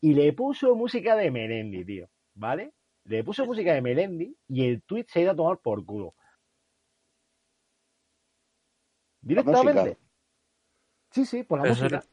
Y 0.00 0.14
le 0.14 0.32
puso 0.32 0.74
música 0.76 1.16
de 1.16 1.30
Melendi, 1.32 1.84
tío, 1.84 2.08
¿vale? 2.34 2.72
Le 3.04 3.22
puso 3.22 3.44
música 3.44 3.74
de 3.74 3.82
Melendi 3.82 4.36
y 4.48 4.64
el 4.66 4.82
tweet 4.82 5.06
se 5.08 5.18
ha 5.18 5.22
ido 5.22 5.32
a 5.32 5.36
tomar 5.36 5.58
por 5.58 5.84
culo. 5.84 6.14
Directamente. 9.20 9.98
Sí, 11.10 11.24
sí, 11.24 11.42
por 11.44 11.58
la 11.58 11.62
Pero 11.62 11.74
eso 11.74 11.84
música. 11.84 12.04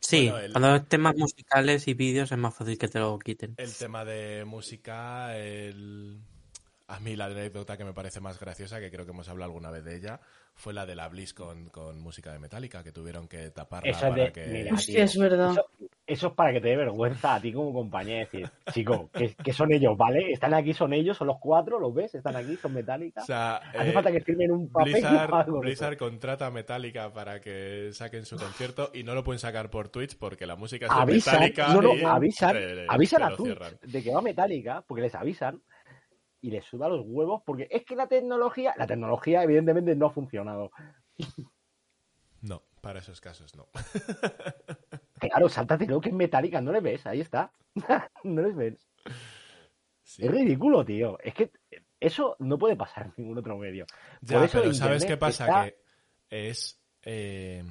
Sí, 0.00 0.28
Bueno, 0.28 0.38
el- 0.38 0.52
cuando 0.52 0.74
es 0.76 0.88
temas 0.88 1.16
musicales 1.16 1.88
y 1.88 1.94
vídeos 1.94 2.30
es 2.30 2.38
más 2.38 2.54
fácil 2.54 2.76
que 2.76 2.88
te 2.88 2.98
lo 2.98 3.18
quiten. 3.18 3.54
El 3.56 3.74
tema 3.74 4.04
de 4.04 4.44
música, 4.44 5.36
el... 5.38 6.20
a 6.88 7.00
mí 7.00 7.16
la 7.16 7.26
anécdota 7.26 7.76
que 7.76 7.84
me 7.84 7.94
parece 7.94 8.20
más 8.20 8.38
graciosa, 8.38 8.80
que 8.80 8.90
creo 8.90 9.04
que 9.06 9.12
hemos 9.12 9.28
hablado 9.28 9.50
alguna 9.50 9.70
vez 9.70 9.84
de 9.84 9.96
ella, 9.96 10.20
fue 10.54 10.74
la 10.74 10.84
de 10.84 10.94
la 10.94 11.08
Bliss 11.08 11.32
con, 11.32 11.70
con 11.70 12.00
música 12.00 12.32
de 12.32 12.38
Metallica, 12.38 12.82
que 12.82 12.92
tuvieron 12.92 13.28
que 13.28 13.50
taparla 13.50 13.98
para 13.98 14.14
de- 14.26 14.32
que... 14.32 14.46
mira, 14.46 14.74
Hostia, 14.74 15.04
es 15.04 15.16
verdad. 15.16 15.52
Eso, 15.52 15.70
eso 16.08 16.28
es 16.28 16.32
para 16.32 16.54
que 16.54 16.60
te 16.62 16.68
dé 16.68 16.76
vergüenza 16.76 17.34
a 17.34 17.40
ti 17.40 17.52
como 17.52 17.70
compañía 17.70 18.20
decir, 18.20 18.50
chico, 18.72 19.10
que 19.12 19.52
son 19.52 19.72
ellos, 19.74 19.94
¿vale? 19.94 20.32
Están 20.32 20.54
aquí, 20.54 20.72
son 20.72 20.94
ellos, 20.94 21.18
son 21.18 21.26
los 21.26 21.36
cuatro, 21.38 21.78
¿los 21.78 21.92
ves? 21.92 22.14
Están 22.14 22.34
aquí, 22.34 22.56
son 22.56 22.72
metálicas. 22.72 23.24
O 23.24 23.26
sea, 23.26 23.56
Hace 23.56 23.90
eh, 23.90 23.92
falta 23.92 24.10
que 24.10 24.22
firmen 24.22 24.50
un 24.50 24.70
papel. 24.70 24.94
Blizzard, 24.94 25.34
algo 25.34 25.98
contrata 25.98 26.46
a 26.46 26.50
Metallica 26.50 27.12
para 27.12 27.40
que 27.40 27.90
saquen 27.92 28.24
su 28.24 28.38
concierto 28.38 28.90
y 28.94 29.02
no 29.02 29.14
lo 29.14 29.22
pueden 29.22 29.38
sacar 29.38 29.68
por 29.68 29.90
Twitch 29.90 30.16
porque 30.16 30.46
la 30.46 30.56
música 30.56 30.86
es 30.86 30.92
Avisan, 30.92 31.34
Metallica 31.34 31.74
no, 31.74 31.82
no, 31.82 31.94
y, 31.94 32.02
avisan, 32.02 32.56
eh, 32.56 32.86
avisan 32.88 33.22
a 33.24 33.36
Twitch 33.36 33.58
cierran. 33.58 33.78
de 33.82 34.02
que 34.02 34.14
va 34.14 34.22
metálica, 34.22 34.82
porque 34.86 35.02
les 35.02 35.14
avisan 35.14 35.62
y 36.40 36.50
les 36.50 36.64
suda 36.64 36.88
los 36.88 37.04
huevos, 37.06 37.42
porque 37.44 37.68
es 37.70 37.84
que 37.84 37.94
la 37.94 38.06
tecnología, 38.06 38.72
la 38.78 38.86
tecnología 38.86 39.42
evidentemente 39.42 39.94
no 39.94 40.06
ha 40.06 40.10
funcionado. 40.10 40.70
No, 42.40 42.62
para 42.80 43.00
esos 43.00 43.20
casos 43.20 43.54
no. 43.56 43.66
Claro, 45.18 45.48
sáltatelo 45.48 46.00
que 46.00 46.08
es 46.10 46.14
metálica, 46.14 46.60
no 46.60 46.72
les 46.72 46.82
ves, 46.82 47.06
ahí 47.06 47.20
está. 47.20 47.52
no 48.24 48.42
les 48.42 48.56
ves. 48.56 48.88
Sí. 50.02 50.24
Es 50.24 50.30
ridículo, 50.30 50.84
tío. 50.84 51.18
Es 51.20 51.34
que 51.34 51.50
eso 52.00 52.36
no 52.38 52.58
puede 52.58 52.76
pasar 52.76 53.06
en 53.06 53.14
ningún 53.18 53.38
otro 53.38 53.56
medio. 53.58 53.86
Ya, 54.20 54.36
Por 54.38 54.46
eso 54.46 54.60
pero 54.60 54.74
¿sabes 54.74 55.04
qué 55.04 55.16
pasa? 55.16 55.44
está- 55.46 55.64
Que 55.64 56.50
es... 56.50 56.80
eh, 57.02 57.62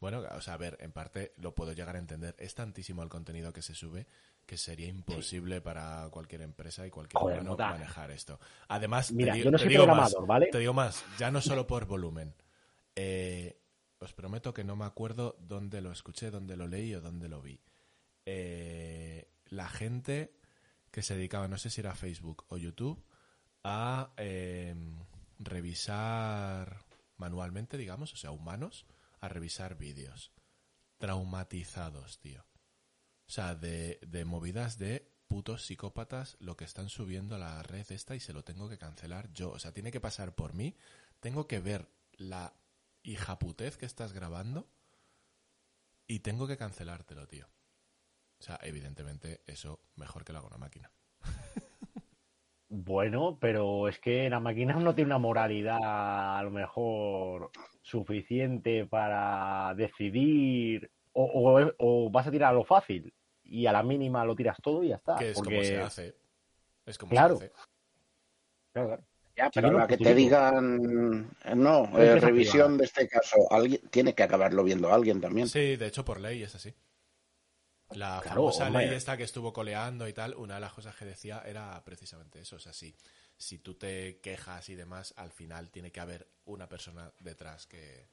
bueno, 0.00 0.22
o 0.36 0.40
sea, 0.40 0.54
a 0.54 0.58
ver, 0.58 0.76
en 0.80 0.92
parte 0.92 1.32
lo 1.38 1.54
puedo 1.54 1.72
llegar 1.72 1.96
a 1.96 1.98
entender. 1.98 2.34
Es 2.38 2.54
tantísimo 2.54 3.02
el 3.02 3.08
contenido 3.08 3.52
que 3.52 3.62
se 3.62 3.74
sube 3.74 4.06
que 4.48 4.56
sería 4.56 4.88
imposible 4.88 5.60
para 5.60 6.08
cualquier 6.10 6.40
empresa 6.40 6.86
y 6.86 6.90
cualquier 6.90 7.20
Joder, 7.20 7.40
humano 7.42 7.56
manejar 7.58 8.10
esto. 8.10 8.40
Además, 8.68 9.12
Mira, 9.12 9.34
te, 9.34 9.40
yo 9.40 9.50
no 9.50 9.58
te 9.58 9.64
soy 9.64 9.68
digo 9.74 9.86
más, 9.86 10.14
¿vale? 10.26 10.46
Te 10.46 10.58
digo 10.58 10.72
más, 10.72 11.04
ya 11.18 11.30
no 11.30 11.42
solo 11.42 11.66
por 11.66 11.84
volumen. 11.84 12.34
Eh, 12.96 13.57
os 14.00 14.12
prometo 14.12 14.54
que 14.54 14.64
no 14.64 14.76
me 14.76 14.84
acuerdo 14.84 15.36
dónde 15.40 15.80
lo 15.80 15.92
escuché, 15.92 16.30
dónde 16.30 16.56
lo 16.56 16.66
leí 16.66 16.94
o 16.94 17.00
dónde 17.00 17.28
lo 17.28 17.42
vi. 17.42 17.60
Eh, 18.24 19.30
la 19.46 19.68
gente 19.68 20.38
que 20.90 21.02
se 21.02 21.16
dedicaba, 21.16 21.48
no 21.48 21.58
sé 21.58 21.70
si 21.70 21.80
era 21.80 21.94
Facebook 21.94 22.44
o 22.48 22.58
YouTube, 22.58 23.04
a 23.64 24.12
eh, 24.16 24.74
revisar 25.38 26.84
manualmente, 27.16 27.76
digamos, 27.76 28.12
o 28.12 28.16
sea, 28.16 28.30
humanos, 28.30 28.86
a 29.20 29.28
revisar 29.28 29.76
vídeos. 29.76 30.32
Traumatizados, 30.98 32.18
tío. 32.18 32.44
O 33.26 33.30
sea, 33.30 33.54
de, 33.54 33.98
de 34.06 34.24
movidas 34.24 34.78
de 34.78 35.12
putos 35.26 35.66
psicópatas 35.66 36.36
lo 36.40 36.56
que 36.56 36.64
están 36.64 36.88
subiendo 36.88 37.34
a 37.34 37.38
la 37.38 37.62
red 37.62 37.86
esta 37.90 38.16
y 38.16 38.20
se 38.20 38.32
lo 38.32 38.42
tengo 38.44 38.68
que 38.68 38.78
cancelar 38.78 39.30
yo. 39.32 39.50
O 39.50 39.58
sea, 39.58 39.72
tiene 39.72 39.92
que 39.92 40.00
pasar 40.00 40.34
por 40.34 40.54
mí. 40.54 40.76
Tengo 41.20 41.46
que 41.46 41.60
ver 41.60 41.88
la 42.16 42.54
hijaputez 43.12 43.76
que 43.76 43.86
estás 43.86 44.12
grabando 44.12 44.68
y 46.06 46.20
tengo 46.20 46.46
que 46.46 46.56
cancelártelo, 46.56 47.26
tío. 47.26 47.46
O 48.38 48.42
sea, 48.42 48.58
evidentemente 48.62 49.42
eso 49.46 49.80
mejor 49.96 50.24
que 50.24 50.32
lo 50.32 50.38
haga 50.38 50.48
una 50.48 50.58
máquina. 50.58 50.90
Bueno, 52.70 53.38
pero 53.40 53.88
es 53.88 53.98
que 53.98 54.28
la 54.28 54.40
máquina 54.40 54.74
no 54.74 54.94
tiene 54.94 55.08
una 55.08 55.18
moralidad 55.18 55.78
a 56.38 56.42
lo 56.42 56.50
mejor 56.50 57.50
suficiente 57.80 58.84
para 58.84 59.72
decidir 59.74 60.90
o, 61.12 61.24
o- 61.24 61.72
o 61.78 62.10
vas 62.10 62.26
a 62.26 62.30
tirar 62.30 62.50
a 62.50 62.56
lo 62.56 62.64
fácil 62.64 63.12
y 63.42 63.64
a 63.66 63.72
la 63.72 63.82
mínima 63.82 64.24
lo 64.26 64.36
tiras 64.36 64.58
todo 64.62 64.84
y 64.84 64.88
ya 64.88 64.96
está. 64.96 65.16
que 65.16 65.30
es 65.30 65.36
porque- 65.36 65.54
como 65.54 65.64
se 65.64 65.80
hace. 65.80 66.16
Es 66.84 66.98
como 66.98 67.10
Claro. 67.10 67.36
se 67.38 67.46
hace. 67.46 67.54
Claro, 68.72 68.88
claro. 68.88 69.02
Ya, 69.38 69.50
Sí, 69.50 69.60
pero 69.60 69.70
no, 69.70 69.78
la 69.78 69.86
que 69.86 69.98
te 69.98 70.14
digan, 70.14 71.30
eh, 71.44 71.54
no, 71.54 71.74
eh, 71.98 72.16
revisión 72.16 72.76
privada. 72.76 72.78
de 72.78 72.84
este 72.84 73.08
caso, 73.08 73.50
alguien 73.50 73.80
tiene 73.90 74.14
que 74.14 74.22
acabarlo 74.24 74.64
viendo 74.64 74.92
alguien 74.92 75.20
también. 75.20 75.54
Sí, 75.54 75.76
de 75.76 75.86
hecho 75.88 76.04
por 76.04 76.20
ley 76.20 76.42
es 76.44 76.54
así. 76.54 76.74
La 77.92 78.22
Claro, 78.22 78.28
famosa 78.34 78.66
hombre. 78.66 78.70
ley 78.70 78.92
esta 78.94 79.16
que 79.16 79.22
estuvo 79.24 79.52
coleando 79.52 80.08
y 80.08 80.12
tal, 80.12 80.34
una 80.36 80.54
de 80.56 80.60
las 80.60 80.72
cosas 80.74 80.94
que 80.96 81.04
decía 81.04 81.42
era 81.46 81.82
precisamente 81.84 82.40
eso. 82.40 82.56
O 82.56 82.58
sea, 82.58 82.72
si, 82.72 82.94
si 83.36 83.58
tú 83.58 83.74
te 83.74 84.20
quejas 84.20 84.68
y 84.68 84.74
demás, 84.74 85.14
al 85.16 85.32
final 85.32 85.70
tiene 85.70 85.90
que 85.92 86.00
haber 86.00 86.28
una 86.44 86.68
persona 86.68 87.12
detrás 87.20 87.66
que, 87.66 88.08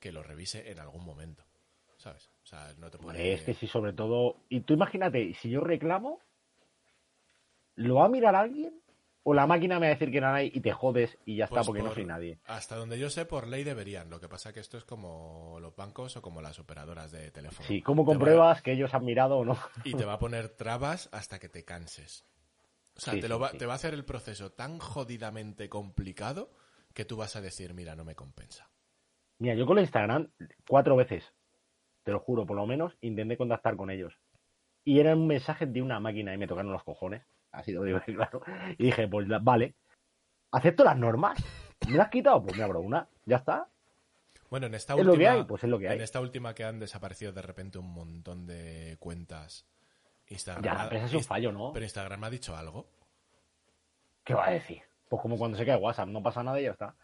que 0.00 0.12
lo 0.12 0.22
revise 0.22 0.70
en 0.70 0.78
algún 0.80 1.04
momento. 1.04 1.44
¿Sabes? 1.98 2.30
O 2.42 2.46
sea, 2.46 2.74
no 2.78 2.90
te 2.90 2.98
Hombre, 2.98 3.08
puede... 3.18 3.34
es 3.34 3.42
que 3.42 3.52
si 3.54 3.66
sobre 3.66 3.92
todo. 3.92 4.36
Y 4.48 4.60
tú 4.62 4.72
imagínate, 4.74 5.34
si 5.34 5.50
yo 5.50 5.60
reclamo, 5.60 6.20
¿lo 7.76 7.96
va 7.96 8.06
a 8.06 8.08
mirar 8.08 8.34
alguien? 8.34 8.81
¿O 9.24 9.34
la 9.34 9.46
máquina 9.46 9.78
me 9.78 9.86
va 9.86 9.92
a 9.92 9.94
decir 9.94 10.10
que 10.10 10.20
no 10.20 10.28
hay 10.32 10.50
y 10.52 10.60
te 10.60 10.72
jodes 10.72 11.16
y 11.24 11.36
ya 11.36 11.44
está 11.44 11.56
Pues 11.56 11.66
porque 11.68 11.82
no 11.82 11.94
soy 11.94 12.04
nadie? 12.04 12.40
Hasta 12.44 12.76
donde 12.76 12.98
yo 12.98 13.08
sé, 13.08 13.24
por 13.24 13.46
ley 13.46 13.62
deberían. 13.62 14.10
Lo 14.10 14.18
que 14.18 14.28
pasa 14.28 14.52
que 14.52 14.58
esto 14.60 14.76
es 14.76 14.84
como 14.84 15.58
los 15.60 15.76
bancos 15.76 16.16
o 16.16 16.22
como 16.22 16.42
las 16.42 16.58
operadoras 16.58 17.12
de 17.12 17.30
teléfono. 17.30 17.66
Sí, 17.68 17.82
¿cómo 17.82 18.04
compruebas 18.04 18.62
que 18.62 18.72
ellos 18.72 18.92
han 18.94 19.04
mirado 19.04 19.38
o 19.38 19.44
no? 19.44 19.56
y 19.84 19.94
te 19.94 20.04
va 20.04 20.14
a 20.14 20.18
poner 20.18 20.48
trabas 20.48 21.08
hasta 21.12 21.38
que 21.38 21.48
te 21.48 21.64
canses. 21.64 22.26
O 22.96 23.00
sea, 23.00 23.14
Sí, 23.14 23.20
te, 23.20 23.28
lo 23.28 23.38
va, 23.38 23.50
sí. 23.50 23.58
te 23.58 23.66
va 23.66 23.74
a 23.74 23.76
hacer 23.76 23.94
el 23.94 24.04
proceso 24.04 24.50
tan 24.52 24.78
jodidamente 24.78 25.68
complicado 25.68 26.50
que 26.92 27.04
tú 27.04 27.16
vas 27.16 27.36
a 27.36 27.40
decir, 27.40 27.74
mira, 27.74 27.94
no 27.94 28.04
me 28.04 28.14
compensa. 28.16 28.68
Mira, 29.38 29.54
yo 29.54 29.66
con 29.66 29.78
el 29.78 29.84
Instagram 29.84 30.30
cuatro 30.68 30.94
veces, 30.96 31.24
te 32.02 32.10
lo 32.10 32.20
juro, 32.20 32.44
por 32.44 32.56
lo 32.56 32.66
menos, 32.66 32.92
intenté 33.00 33.36
contactar 33.36 33.76
con 33.76 33.90
ellos. 33.90 34.12
Y 34.84 34.98
era 34.98 35.14
un 35.14 35.26
mensaje 35.26 35.66
de 35.66 35.80
una 35.80 36.00
máquina 36.00 36.34
y 36.34 36.38
me 36.38 36.46
tocaron 36.48 36.72
los 36.72 36.82
cojones. 36.84 37.22
Así 37.52 37.72
lo 37.72 37.84
digo 37.84 38.00
claro. 38.06 38.42
Y 38.78 38.84
dije, 38.86 39.06
pues 39.08 39.26
vale, 39.42 39.74
acepto 40.50 40.84
las 40.84 40.96
normas. 40.96 41.38
¿Me 41.86 41.96
las 41.96 42.06
has 42.06 42.12
quitado? 42.12 42.42
Pues 42.42 42.56
me 42.56 42.64
abro 42.64 42.80
una. 42.80 43.06
Ya 43.24 43.36
está. 43.36 43.68
Bueno, 44.50 44.66
en 44.66 44.74
esta 44.74 44.94
Es 44.94 44.98
última. 45.00 45.12
lo 45.14 45.18
que 45.18 45.28
hay, 45.28 45.44
pues 45.44 45.64
es 45.64 45.70
lo 45.70 45.78
que 45.78 45.88
hay. 45.88 45.96
En 45.96 46.02
esta 46.02 46.20
última 46.20 46.54
que 46.54 46.64
han 46.64 46.78
desaparecido 46.78 47.32
de 47.32 47.42
repente 47.42 47.78
un 47.78 47.90
montón 47.92 48.46
de 48.46 48.96
cuentas. 48.98 49.66
Instagram. 50.28 50.64
Ya, 50.64 50.88
pero 50.88 51.04
es 51.06 51.14
un 51.14 51.24
fallo, 51.24 51.52
¿no? 51.52 51.72
Pero 51.72 51.84
Instagram 51.84 52.24
ha 52.24 52.30
dicho 52.30 52.56
algo. 52.56 52.88
¿Qué 54.24 54.34
va 54.34 54.46
a 54.46 54.50
decir? 54.52 54.82
Pues 55.08 55.20
como 55.20 55.36
cuando 55.36 55.58
se 55.58 55.66
cae 55.66 55.76
WhatsApp, 55.76 56.08
no 56.08 56.22
pasa 56.22 56.42
nada 56.42 56.60
y 56.60 56.64
ya 56.64 56.70
está. 56.70 56.94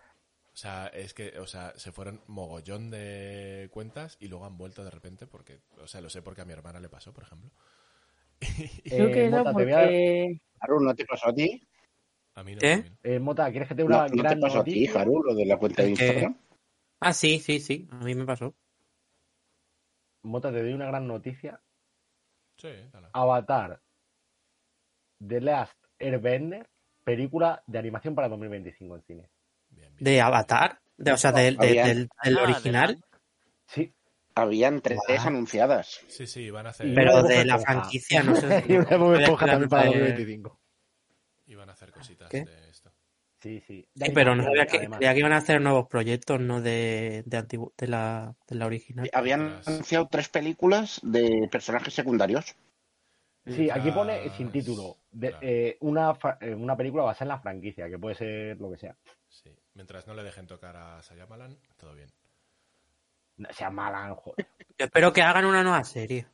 O 0.53 0.57
sea, 0.61 0.89
es 0.89 1.15
que, 1.15 1.39
o 1.39 1.47
sea, 1.47 1.73
se 1.77 1.93
fueron 1.93 2.21
mogollón 2.27 2.91
de 2.91 3.69
cuentas 3.73 4.17
y 4.21 4.29
luego 4.29 4.45
han 4.47 4.57
vuelto 4.57 4.83
de 4.85 4.91
repente 4.91 5.27
porque, 5.27 5.61
o 5.83 5.87
sea, 5.87 6.01
lo 6.01 6.11
sé 6.11 6.23
porque 6.23 6.41
a 6.41 6.45
mi 6.45 6.53
hermana 6.53 6.81
le 6.81 6.89
pasó, 6.89 7.13
por 7.13 7.25
ejemplo. 7.25 7.51
Creo 8.85 9.09
Eh, 9.09 9.13
que 9.13 9.25
era 9.27 9.39
Mota, 9.39 9.45
te 9.45 9.51
a- 9.51 9.53
porque... 9.83 10.41
Haru, 10.61 10.81
¿no 10.81 10.95
te 10.95 11.05
pasó 11.05 11.29
a 11.29 11.35
ti? 11.35 11.63
A 12.35 12.43
mí 12.45 12.55
no. 12.55 12.59
¿Qué? 12.61 12.75
también. 12.77 12.99
Eh, 13.03 13.19
Mota, 13.19 13.51
¿quieres 13.51 13.69
que 13.69 13.75
te 13.75 13.83
dé 13.83 13.89
No, 13.89 13.97
una 13.97 14.05
¿no 14.09 14.11
te 14.11 14.17
gran 14.23 14.41
pasó 14.41 14.61
a 14.61 14.65
ti, 14.65 14.71
noticia? 14.81 15.01
Haru, 15.01 15.23
lo 15.23 15.35
de 15.35 15.47
la 15.47 15.57
cuenta 15.57 15.83
de 15.83 15.95
que- 15.95 16.05
Instagram? 16.07 16.39
Ah, 17.01 17.13
sí, 17.13 17.39
sí, 17.39 17.61
sí. 17.61 17.89
A 17.93 17.97
mí 18.05 18.15
me 18.15 18.25
pasó. 18.25 18.55
Mota, 20.23 20.51
te 20.53 20.63
doy 20.63 20.73
una 20.73 20.87
gran 20.87 21.07
noticia. 21.07 21.61
Sí, 22.57 22.69
dale. 22.93 23.09
Avatar 23.13 23.81
The 25.27 25.41
Last 25.41 25.77
Airbender, 25.99 26.69
película 27.05 27.63
de 27.67 27.79
animación 27.79 28.15
para 28.15 28.29
2025 28.29 28.97
en 28.97 29.03
cine. 29.03 29.31
Bien, 29.71 29.95
bien. 29.95 30.05
¿De 30.05 30.21
Avatar? 30.21 30.81
De, 30.97 31.13
o 31.13 31.17
sea, 31.17 31.31
del, 31.33 31.57
de- 31.57 31.69
Había- 31.69 31.87
del, 31.87 32.09
del 32.25 32.39
Ah, 32.39 32.43
original. 32.43 32.97
de 32.97 33.03
Sí. 33.67 33.95
Habían 34.43 34.81
tres 34.81 34.99
Guau. 35.07 35.27
anunciadas. 35.27 36.01
Sí, 36.09 36.27
sí, 36.27 36.51
van 36.51 36.67
a 36.67 36.71
hacer, 36.71 36.87
Y 36.89 36.95
Pero 36.95 37.23
de 37.23 37.45
la 37.45 37.57
Esponja. 37.57 37.81
franquicia, 37.81 38.23
no 38.23 38.35
sé. 38.37 38.65
y 38.69 38.73
una 38.77 38.97
Bob 38.97 39.09
Había 39.15 39.23
Esponja 39.25 39.47
también 39.47 39.69
para 39.69 39.83
lanzar- 39.85 39.99
2025. 40.01 40.61
iban 41.47 41.69
a 41.69 41.73
hacer 41.73 41.91
cositas 41.91 42.29
¿Qué? 42.31 42.45
de 42.45 42.71
esto. 42.71 42.93
Sí, 43.41 43.61
sí. 43.67 43.89
Sí, 43.95 44.11
pero 44.13 44.35
no 44.35 44.43
sabía 44.43 44.67
que, 44.67 44.79
creía 44.89 45.13
que 45.15 45.21
iban 45.21 45.33
a 45.33 45.37
hacer 45.37 45.61
nuevos 45.61 45.87
proyectos, 45.89 46.41
no 46.41 46.61
de, 46.61 47.23
de, 47.25 47.39
antigu- 47.39 47.73
de, 47.79 47.87
la, 47.87 48.35
de 48.49 48.57
la 48.57 48.67
original. 48.67 49.09
Habían 49.13 49.61
anunciado 49.65 50.09
tres 50.11 50.29
películas 50.29 50.99
de 51.05 51.49
personajes 51.51 51.95
secundarios. 51.95 52.57
Sí, 53.47 53.71
aquí 53.71 53.91
pone 53.93 54.15
Mientras- 54.15 54.37
sin 54.37 54.51
título. 54.51 54.97
de- 55.13 55.31
Claro. 55.31 55.47
eh, 55.47 55.77
una, 55.81 56.19
eh, 56.41 56.55
una 56.55 56.77
película 56.77 57.05
basada 57.05 57.25
en 57.25 57.29
la 57.29 57.41
franquicia, 57.41 57.89
que 57.89 57.99
puede 57.99 58.15
ser 58.17 58.61
lo 58.61 58.71
que 58.71 58.77
sea. 58.79 58.97
Sí. 59.29 59.51
Mientras 59.75 60.07
no 60.07 60.15
le 60.15 60.23
dejen 60.25 60.47
tocar 60.47 60.77
a 60.77 61.01
Sayamalan, 61.03 61.57
todo 61.79 61.95
bien. 61.95 62.11
No 63.39 63.53
sea 63.53 63.71
mala, 63.71 64.15
joder. 64.15 64.47
Yo 64.79 64.85
espero 64.87 65.13
que 65.13 65.23
hagan 65.23 65.45
una 65.45 65.63
nueva 65.63 65.83
serie. 65.85 66.27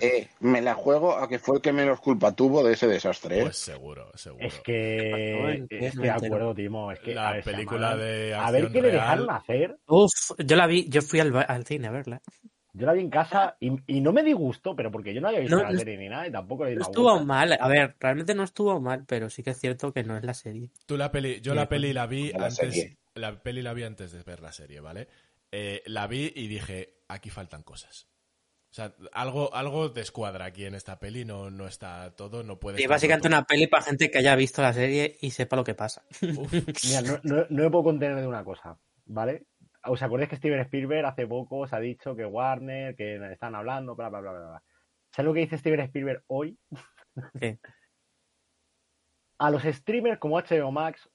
Eh, 0.00 0.28
me 0.40 0.60
la 0.60 0.74
juego 0.74 1.16
a 1.16 1.28
que 1.28 1.38
fue 1.38 1.56
el 1.56 1.62
que 1.62 1.72
menos 1.72 2.00
culpa 2.00 2.34
tuvo 2.34 2.64
de 2.64 2.72
ese 2.72 2.88
desastre. 2.88 3.38
¿eh? 3.38 3.42
Pues 3.42 3.56
seguro, 3.56 4.10
seguro. 4.14 4.44
Es 4.44 4.60
que. 4.60 5.64
No, 5.70 5.76
Estoy 5.78 6.02
de 6.02 6.10
acuerdo, 6.10 6.54
Timo. 6.54 6.90
Es 6.90 6.98
que, 6.98 7.14
La 7.14 7.28
a 7.28 7.32
ver, 7.34 7.44
película 7.44 7.96
de 7.96 8.34
A 8.34 8.50
ver 8.50 8.72
qué 8.72 8.82
le 8.82 8.90
dejaron 8.90 9.30
hacer. 9.30 9.78
Uf, 9.86 10.10
yo 10.38 10.56
la 10.56 10.66
vi, 10.66 10.88
yo 10.88 11.02
fui 11.02 11.20
al, 11.20 11.32
al 11.46 11.64
cine 11.64 11.86
a 11.86 11.90
verla. 11.92 12.20
Yo 12.74 12.86
la 12.86 12.94
vi 12.94 13.00
en 13.02 13.10
casa 13.10 13.56
y, 13.60 13.70
y 13.86 14.00
no 14.00 14.12
me 14.12 14.22
disgustó, 14.22 14.74
pero 14.74 14.90
porque 14.90 15.12
yo 15.12 15.20
no 15.20 15.28
había 15.28 15.40
visto 15.40 15.56
No, 15.56 15.62
la 15.62 15.78
serie 15.78 15.98
ni 15.98 16.08
nada 16.08 16.26
y 16.26 16.32
tampoco 16.32 16.64
le 16.64 16.70
di 16.70 16.76
No 16.76 16.82
estuvo 16.82 17.22
mal, 17.22 17.52
a 17.60 17.68
ver, 17.68 17.94
realmente 18.00 18.34
no 18.34 18.44
estuvo 18.44 18.80
mal, 18.80 19.04
pero 19.06 19.28
sí 19.28 19.42
que 19.42 19.50
es 19.50 19.60
cierto 19.60 19.92
que 19.92 20.02
no 20.04 20.16
es 20.16 20.24
la 20.24 20.32
serie. 20.32 20.70
Tú 20.86 20.96
la 20.96 21.12
peli, 21.12 21.40
yo 21.42 21.52
Sí, 21.52 21.56
la 21.58 21.68
peli 21.68 21.92
la 21.92 22.06
vi 22.06 22.32
la 22.32 22.46
antes, 22.46 22.56
serie. 22.56 22.96
la 23.14 23.42
peli 23.42 23.60
la 23.60 23.74
vi 23.74 23.82
antes 23.82 24.10
de 24.12 24.22
ver 24.22 24.40
la 24.40 24.52
serie, 24.52 24.80
¿vale? 24.80 25.06
Eh, 25.52 25.82
la 25.86 26.06
vi 26.06 26.32
y 26.34 26.48
dije, 26.48 27.04
aquí 27.08 27.30
faltan 27.30 27.62
cosas. 27.62 28.08
O 28.70 28.74
sea, 28.74 28.94
algo, 29.12 29.54
algo 29.54 29.90
descuadra 29.90 30.46
aquí 30.46 30.64
en 30.64 30.74
esta 30.74 30.98
peli, 30.98 31.26
no, 31.26 31.50
no 31.50 31.66
está 31.66 32.16
todo, 32.16 32.42
no 32.42 32.58
puede 32.58 32.78
Y 32.78 32.84
estar 32.84 32.94
básicamente 32.94 33.28
una 33.28 33.44
peli 33.44 33.66
para 33.66 33.84
gente 33.84 34.10
que 34.10 34.16
haya 34.16 34.34
visto 34.34 34.62
la 34.62 34.72
serie 34.72 35.18
y 35.20 35.30
sepa 35.30 35.56
lo 35.56 35.64
que 35.64 35.74
pasa. 35.74 36.02
Mira, 36.22 37.02
no, 37.02 37.20
no, 37.22 37.46
no 37.50 37.62
me 37.64 37.70
puedo 37.70 37.84
contener 37.84 38.16
de 38.16 38.26
una 38.26 38.42
cosa, 38.42 38.78
¿vale? 39.04 39.44
¿Os 39.84 40.02
acordáis 40.02 40.30
que 40.30 40.36
Steven 40.36 40.60
Spielberg 40.60 41.04
hace 41.04 41.26
poco 41.26 41.58
os 41.58 41.72
ha 41.74 41.80
dicho 41.80 42.16
que 42.16 42.24
Warner, 42.24 42.96
que 42.96 43.16
están 43.30 43.54
hablando, 43.54 43.94
bla, 43.94 44.08
bla, 44.08 44.20
bla, 44.20 44.32
bla, 44.32 44.40
bla? 44.40 44.62
¿Sabes 45.10 45.26
lo 45.26 45.34
que 45.34 45.40
dice 45.40 45.58
Steven 45.58 45.80
Spielberg 45.80 46.24
hoy? 46.28 46.58
¿Qué? 47.38 47.58
A 49.36 49.50
los 49.50 49.64
streamers 49.64 50.18
como 50.18 50.40
HBO 50.40 50.72
Max 50.72 51.10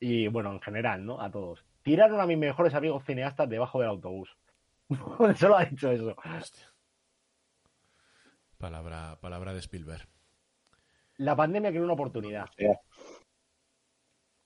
y, 0.00 0.28
bueno, 0.28 0.52
en 0.52 0.60
general, 0.62 1.04
¿no? 1.04 1.20
A 1.20 1.30
todos. 1.30 1.66
Tiraron 1.84 2.20
a 2.20 2.26
mis 2.26 2.38
mejores 2.38 2.74
amigos 2.74 3.04
cineastas 3.04 3.48
debajo 3.48 3.78
del 3.78 3.90
autobús. 3.90 4.36
Solo 5.36 5.56
ha 5.56 5.64
dicho 5.64 5.90
eso. 5.92 6.16
hostia. 6.36 6.66
Palabra, 8.58 9.18
palabra 9.20 9.52
de 9.52 9.60
Spielberg. 9.60 10.08
La 11.18 11.36
pandemia 11.36 11.70
creó 11.70 11.84
una 11.84 11.92
oportunidad, 11.92 12.46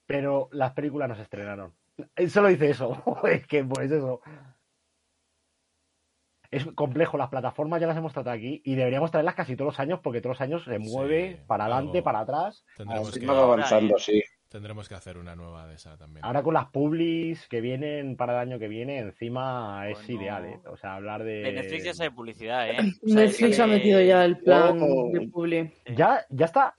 pero 0.06 0.48
las 0.52 0.72
películas 0.72 1.08
no 1.08 1.14
se 1.14 1.22
estrenaron. 1.22 1.74
Él 2.16 2.30
solo 2.30 2.48
dice 2.48 2.70
eso. 2.70 3.02
es 3.24 3.46
que, 3.46 3.64
pues 3.64 3.90
eso. 3.90 4.20
Es 6.50 6.64
complejo, 6.74 7.18
las 7.18 7.28
plataformas 7.28 7.80
ya 7.80 7.86
las 7.86 7.96
hemos 7.96 8.12
tratado 8.12 8.34
aquí 8.36 8.62
y 8.64 8.74
deberíamos 8.74 9.10
traerlas 9.10 9.34
casi 9.34 9.54
todos 9.54 9.72
los 9.74 9.80
años 9.80 10.00
porque 10.02 10.20
todos 10.20 10.36
los 10.36 10.40
años 10.40 10.64
se 10.64 10.78
mueve 10.78 11.36
Sí, 11.36 11.44
para 11.46 11.64
adelante, 11.64 11.98
algo- 11.98 12.04
para 12.04 12.20
atrás. 12.20 12.64
Tendremos 12.76 13.16
que, 13.18 13.26
va 13.26 13.42
avanzando, 13.42 13.98
sí. 13.98 14.22
Tendremos 14.48 14.88
que 14.88 14.94
hacer 14.94 15.18
una 15.18 15.36
nueva 15.36 15.66
de 15.66 15.74
esa 15.74 15.96
también. 15.96 16.24
Ahora 16.24 16.42
con 16.42 16.54
las 16.54 16.66
publis 16.66 17.46
que 17.48 17.60
vienen 17.60 18.16
para 18.16 18.32
el 18.34 18.48
año 18.48 18.58
que 18.58 18.68
viene, 18.68 18.98
encima 18.98 19.88
es 19.88 20.08
ideal, 20.08 20.44
¿eh? 20.46 20.60
O 20.66 20.76
sea, 20.76 20.94
hablar 20.96 21.22
de... 21.24 21.40
De 21.42 21.52
Netflix 21.52 21.84
ya 21.84 21.94
sabe 21.94 22.10
publicidad, 22.10 22.70
¿eh? 22.70 22.76
O 23.02 23.08
sea, 23.08 23.16
Netflix 23.16 23.60
ha 23.60 23.66
metido 23.66 24.00
ya 24.00 24.24
el 24.24 24.38
plan 24.38 24.78
Oh. 24.80 25.10
de 25.12 25.28
Publi. 25.28 25.70
Ya, 25.94 26.24
ya 26.30 26.46
está, 26.46 26.74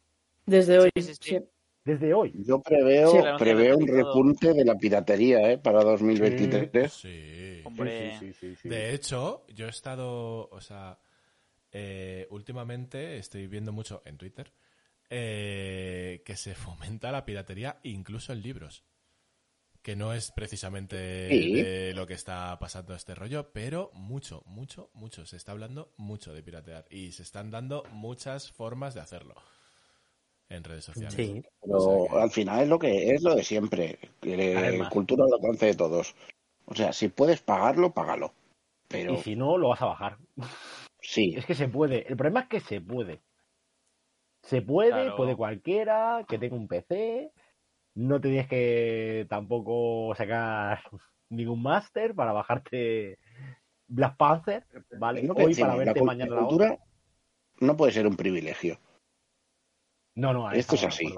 Desde 0.46 0.80
hoy. 0.80 0.90
Sí, 0.96 1.02
sí, 1.04 1.14
sí. 1.14 1.38
sí. 1.38 1.40
desde 1.86 2.14
hoy. 2.14 2.34
Yo 2.36 2.60
preveo, 2.62 3.38
preveo 3.38 3.78
un 3.78 3.88
repunte 3.88 4.54
de 4.54 4.66
la 4.66 4.76
piratería 4.76 5.52
¿eh? 5.52 5.58
para 5.58 5.84
2023. 5.84 6.92
Sí. 6.92 7.62
Hombre, 7.64 8.18
Sí, 8.20 8.34
sí, 8.34 8.34
sí, 8.34 8.56
sí. 8.56 8.70
De 8.70 8.94
hecho, 8.94 9.46
yo 9.54 9.68
he 9.68 9.70
estado, 9.70 10.50
o 10.50 10.62
sea, 10.62 10.98
eh, 11.72 12.26
últimamente 12.32 13.18
estoy 13.18 13.48
viendo 13.48 13.72
mucho 13.72 14.02
en 14.06 14.18
Twitter 14.18 14.52
eh, 15.10 16.22
que 16.26 16.36
se 16.36 16.56
fomenta 16.56 17.12
la 17.12 17.26
piratería 17.26 17.80
incluso 17.84 18.34
en 18.34 18.42
libros. 18.42 18.84
Que 19.82 19.96
no 19.96 20.14
es 20.14 20.32
precisamente 20.32 21.30
Sí. 21.30 21.54
de 21.54 21.94
lo 21.94 22.06
que 22.06 22.14
está 22.14 22.58
pasando 22.60 22.94
este 22.94 23.16
rollo, 23.16 23.52
pero 23.54 23.92
mucho, 23.94 24.44
mucho, 24.46 24.90
mucho. 24.94 25.26
Se 25.26 25.38
está 25.38 25.54
hablando 25.54 25.94
mucho 25.98 26.34
de 26.34 26.44
piratear 26.44 26.86
y 26.90 27.14
se 27.14 27.24
están 27.24 27.50
dando 27.50 27.84
muchas 27.92 28.52
formas 28.52 28.94
de 28.94 29.02
hacerlo 29.02 29.36
en 30.50 30.64
redes 30.66 30.84
sociales. 30.84 31.14
Sí. 31.16 31.42
Pero 31.62 31.78
O 31.78 32.06
sea 32.08 32.12
que- 32.18 32.24
al 32.24 32.32
final 32.32 32.62
es 32.64 32.68
lo 32.68 32.78
que 32.78 33.12
es 33.16 33.24
lo 33.24 33.36
de 33.36 33.44
siempre. 33.44 34.00
Que 34.20 34.56
Además. 34.58 34.90
cultura 34.90 35.24
al 35.26 35.34
alcance 35.34 35.68
de 35.68 35.76
todos. 35.76 36.14
O 36.66 36.76
sea, 36.76 36.92
si 36.92 37.08
puedes 37.08 37.40
pagarlo, 37.42 37.94
págalo. 37.94 38.34
Pero 38.90 39.14
Y 39.14 39.18
si 39.20 39.36
no, 39.36 39.58
lo 39.58 39.70
vas 39.70 39.82
a 39.82 39.86
bajar. 39.86 40.18
sí, 41.02 41.36
Es 41.38 41.46
que 41.46 41.56
se 41.56 41.70
puede. 41.70 42.06
El 42.08 42.18
problema 42.18 42.42
es 42.42 42.48
que 42.50 42.60
se 42.60 42.82
puede. 42.82 43.22
Se 44.50 44.64
puede, 44.64 44.90
Claro. 44.90 45.16
puede 45.16 45.36
cualquiera 45.36 46.26
que 46.28 46.40
tenga 46.40 46.56
un 46.56 46.68
PC. 46.68 47.32
No 47.94 48.20
te 48.20 48.30
tienes 48.30 48.48
que 48.48 49.28
tampoco 49.30 50.16
sacar 50.16 50.80
ningún 51.30 51.62
máster 51.62 52.16
para 52.16 52.34
bajarte 52.34 53.20
Black 53.88 54.18
Panther, 54.18 54.66
¿vale? 54.98 55.22
Hoy 55.22 55.50
decimos, 55.50 55.60
para 55.60 55.78
la 55.78 55.84
verte 55.86 56.02
mañana 56.02 56.34
la 56.36 56.42
la 56.42 56.48
otra. 56.48 56.80
no 57.60 57.78
puede 57.78 57.92
ser 57.92 58.08
un 58.08 58.16
privilegio. 58.16 58.80
No, 60.16 60.34
no, 60.34 60.50
Esto 60.52 60.74
es 60.76 60.84
así. 60.84 61.14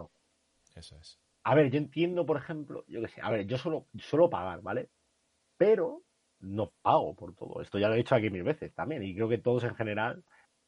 Eso 0.76 0.98
es. 1.00 1.18
A 1.46 1.56
ver, 1.56 1.72
yo 1.72 1.78
entiendo, 1.78 2.26
por 2.26 2.36
ejemplo, 2.36 2.84
yo 2.88 3.02
qué 3.02 3.08
sé, 3.08 3.22
a 3.22 3.32
ver, 3.32 3.48
yo 3.48 3.58
solo 3.58 3.88
suelo 3.98 4.30
pagar, 4.30 4.62
¿vale? 4.62 4.90
Pero 5.58 6.04
no 6.40 6.74
pago 6.82 7.16
por 7.16 7.34
todo. 7.34 7.62
Esto 7.62 7.80
ya 7.80 7.88
lo 7.88 7.94
he 7.94 7.98
dicho 7.98 8.14
aquí 8.14 8.30
mil 8.30 8.44
veces 8.44 8.74
también. 8.74 9.04
Y 9.04 9.16
creo 9.16 9.30
que 9.30 9.38
todos 9.38 9.64
en 9.64 9.76
general, 9.76 10.26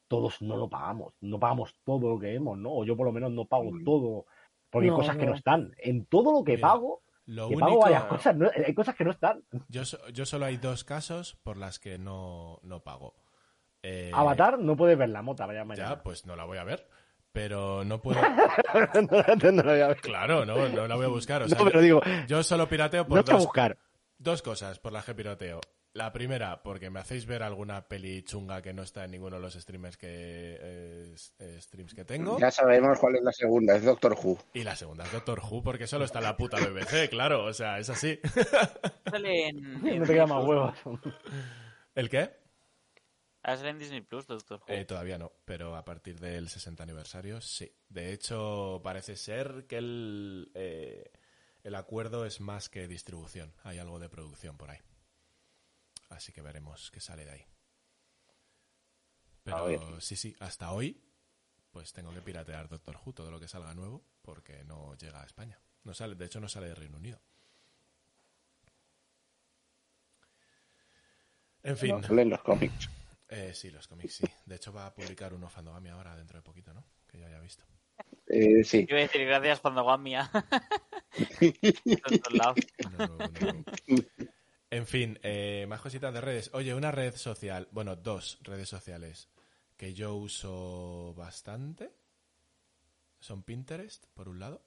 todos 0.08 0.40
no 0.42 0.56
lo 0.56 0.68
pagamos. 0.68 1.14
No 1.20 1.38
pagamos 1.38 1.74
todo 1.84 2.10
lo 2.14 2.18
que 2.18 2.28
vemos, 2.32 2.58
¿no? 2.58 2.72
O 2.72 2.84
yo 2.84 2.96
por 2.96 3.06
lo 3.06 3.12
menos 3.12 3.30
no 3.32 3.44
pago 3.46 3.70
Mm. 3.72 3.84
todo. 3.84 4.26
Porque 4.70 4.88
No, 4.88 4.94
hay 4.94 5.00
cosas 5.00 5.16
que 5.16 5.26
no 5.26 5.34
están. 5.34 5.72
En 5.78 6.06
todo 6.06 6.32
lo 6.32 6.42
que 6.44 6.56
Mira, 6.56 6.68
pago, 6.68 7.02
Lo 7.26 7.48
que 7.48 7.54
único, 7.54 7.66
pago 7.68 7.80
varias 7.80 8.04
cosas, 8.04 8.36
no- 8.36 8.50
hay 8.66 8.74
cosas 8.74 8.94
que 8.96 9.04
no 9.04 9.10
están. 9.12 9.42
yo, 9.68 9.82
yo 10.12 10.26
solo 10.26 10.46
hay 10.46 10.56
dos 10.56 10.84
casos 10.84 11.36
por 11.42 11.56
las 11.56 11.78
que 11.78 11.98
no, 11.98 12.58
no 12.62 12.80
pago. 12.80 13.14
Eh, 13.82 14.10
Avatar 14.14 14.58
no 14.58 14.76
puedes 14.76 14.96
ver 14.98 15.10
la 15.10 15.22
mota, 15.22 15.46
vaya 15.46 15.64
mañana. 15.64 15.90
Ya, 15.90 16.02
pues 16.02 16.26
no 16.26 16.34
la 16.36 16.44
voy 16.44 16.58
a 16.58 16.64
ver. 16.64 16.88
Pero 17.32 17.84
no 17.84 18.00
puedo. 18.02 18.20
no, 18.22 19.52
no 19.52 19.62
la 19.62 19.72
voy 19.72 19.80
a 19.80 19.88
ver. 19.88 20.00
Claro, 20.00 20.44
no, 20.46 20.68
no 20.68 20.86
la 20.86 20.94
voy 20.96 21.04
a 21.04 21.08
buscar. 21.08 21.42
O 21.42 21.48
sea, 21.48 21.58
no, 21.58 21.64
pero 21.64 21.80
digo, 21.80 22.00
yo 22.26 22.42
solo 22.42 22.68
pirateo 22.68 23.06
por 23.06 23.18
no 23.18 23.22
dos, 23.22 23.44
buscar. 23.44 23.76
dos 24.18 24.40
cosas 24.42 24.78
por 24.78 24.92
las 24.92 25.04
que 25.04 25.14
pirateo. 25.14 25.60
La 25.94 26.12
primera, 26.12 26.60
porque 26.64 26.90
me 26.90 26.98
hacéis 26.98 27.24
ver 27.24 27.44
alguna 27.44 27.86
peli 27.86 28.24
chunga 28.24 28.60
que 28.60 28.74
no 28.74 28.82
está 28.82 29.04
en 29.04 29.12
ninguno 29.12 29.36
de 29.36 29.42
los 29.42 29.54
streamers 29.54 29.96
que 29.96 30.08
eh, 30.10 31.14
eh, 31.38 31.58
streams 31.60 31.94
que 31.94 32.04
tengo. 32.04 32.36
Ya 32.40 32.50
sabemos 32.50 32.98
cuál 32.98 33.14
es 33.14 33.22
la 33.22 33.30
segunda, 33.30 33.76
es 33.76 33.84
Doctor 33.84 34.18
Who. 34.20 34.36
Y 34.54 34.64
la 34.64 34.74
segunda 34.74 35.04
es 35.04 35.12
Doctor 35.12 35.40
Who, 35.40 35.62
porque 35.62 35.86
solo 35.86 36.04
está 36.04 36.20
la 36.20 36.36
puta 36.36 36.56
BBC, 36.58 37.08
claro. 37.08 37.44
O 37.44 37.52
sea, 37.52 37.78
es 37.78 37.90
así. 37.90 38.18
sale 39.08 39.50
en, 39.50 39.56
en 39.86 40.00
No 40.00 40.04
te 40.04 40.14
quedan 40.14 40.30
más 40.30 40.44
huevos. 40.44 40.74
¿El 41.94 42.10
qué? 42.10 42.32
¿Ahora 43.44 43.58
sale 43.58 43.70
en 43.70 43.78
Disney 43.78 44.00
Plus, 44.00 44.26
Doctor 44.26 44.62
Who? 44.66 44.74
Eh, 44.74 44.84
todavía 44.86 45.16
no, 45.16 45.30
pero 45.44 45.76
a 45.76 45.84
partir 45.84 46.18
del 46.18 46.48
60 46.48 46.82
aniversario 46.82 47.40
sí. 47.40 47.72
De 47.88 48.12
hecho, 48.12 48.80
parece 48.82 49.14
ser 49.14 49.66
que 49.68 49.76
el, 49.76 50.50
eh, 50.54 51.12
el 51.62 51.76
acuerdo 51.76 52.26
es 52.26 52.40
más 52.40 52.68
que 52.68 52.88
distribución. 52.88 53.54
Hay 53.62 53.78
algo 53.78 54.00
de 54.00 54.08
producción 54.08 54.56
por 54.56 54.70
ahí. 54.70 54.78
Así 56.08 56.32
que 56.32 56.42
veremos 56.42 56.90
qué 56.90 57.00
sale 57.00 57.24
de 57.24 57.30
ahí. 57.32 57.46
Pero 59.42 60.00
sí, 60.00 60.16
sí, 60.16 60.34
hasta 60.40 60.72
hoy, 60.72 61.02
pues 61.70 61.92
tengo 61.92 62.12
que 62.12 62.22
piratear 62.22 62.68
Doctor 62.68 62.98
Who, 63.04 63.12
todo 63.12 63.30
lo 63.30 63.38
que 63.38 63.48
salga 63.48 63.74
nuevo, 63.74 64.04
porque 64.22 64.64
no 64.64 64.94
llega 64.96 65.22
a 65.22 65.26
España. 65.26 65.60
No 65.82 65.92
sale, 65.92 66.14
de 66.14 66.24
hecho, 66.24 66.40
no 66.40 66.48
sale 66.48 66.68
de 66.68 66.74
Reino 66.74 66.96
Unido. 66.96 67.20
En 71.62 71.76
fin. 71.76 72.00
No, 72.00 72.14
leen 72.14 72.30
los 72.30 72.42
cómics. 72.42 72.88
Eh, 73.26 73.52
sí, 73.54 73.70
los 73.70 73.88
cómics 73.88 74.16
sí. 74.16 74.26
De 74.44 74.56
hecho, 74.56 74.72
va 74.72 74.86
a 74.86 74.94
publicar 74.94 75.32
uno 75.32 75.48
Fandogami 75.48 75.88
ahora 75.88 76.14
dentro 76.14 76.38
de 76.38 76.42
poquito, 76.42 76.74
¿no? 76.74 76.84
Que 77.08 77.18
ya 77.18 77.26
haya 77.26 77.40
visto. 77.40 77.64
Eh, 78.26 78.62
sí. 78.62 78.86
Iba 78.88 78.98
a 78.98 79.02
decir 79.02 79.24
gracias 79.24 79.60
Fandogamia. 79.60 80.30
Por 82.02 82.18
todos 82.20 83.64
En 84.74 84.86
fin, 84.88 85.20
eh, 85.22 85.66
más 85.68 85.80
cositas 85.80 86.12
de 86.12 86.20
redes. 86.20 86.50
Oye, 86.52 86.74
una 86.74 86.90
red 86.90 87.14
social, 87.14 87.68
bueno, 87.70 87.94
dos 87.94 88.38
redes 88.42 88.68
sociales 88.68 89.28
que 89.76 89.94
yo 89.94 90.16
uso 90.16 91.14
bastante 91.14 91.92
son 93.20 93.44
Pinterest, 93.44 94.06
por 94.14 94.28
un 94.28 94.40
lado. 94.40 94.64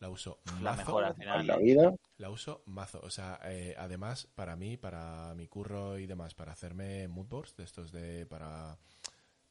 La 0.00 0.10
uso 0.10 0.40
La 0.46 0.72
mazo. 0.72 0.78
mejor 0.78 1.04
al 1.04 1.10
En 1.12 1.16
final. 1.16 1.46
la 1.46 1.56
vida. 1.58 1.94
La 2.16 2.30
uso 2.30 2.64
mazo. 2.66 3.00
O 3.04 3.10
sea, 3.10 3.38
eh, 3.44 3.76
además, 3.78 4.26
para 4.34 4.56
mí, 4.56 4.76
para 4.76 5.32
mi 5.36 5.46
curro 5.46 5.96
y 5.96 6.06
demás, 6.08 6.34
para 6.34 6.50
hacerme 6.50 7.06
moodboards 7.06 7.54
de 7.56 7.62
estos 7.62 7.92
de. 7.92 8.26
para 8.26 8.76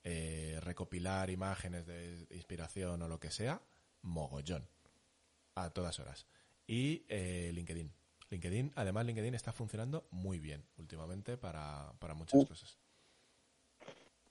eh, 0.04 0.60
recopilar 0.62 1.30
imágenes 1.30 1.86
de 1.88 2.28
inspiración 2.32 3.02
o 3.02 3.08
lo 3.08 3.18
que 3.18 3.32
sea, 3.32 3.62
mogollón. 4.02 4.68
A 5.56 5.70
todas 5.70 6.00
horas. 6.02 6.28
Y 6.68 7.06
eh, 7.08 7.52
LinkedIn. 7.54 7.94
LinkedIn, 8.34 8.74
además, 8.76 9.06
LinkedIn 9.06 9.36
está 9.36 9.54
funcionando 9.54 10.08
muy 10.12 10.40
bien 10.40 10.66
últimamente 10.78 11.38
para, 11.38 11.94
para 12.00 12.14
muchas 12.16 12.42
Uh. 12.42 12.48
cosas. 12.48 12.78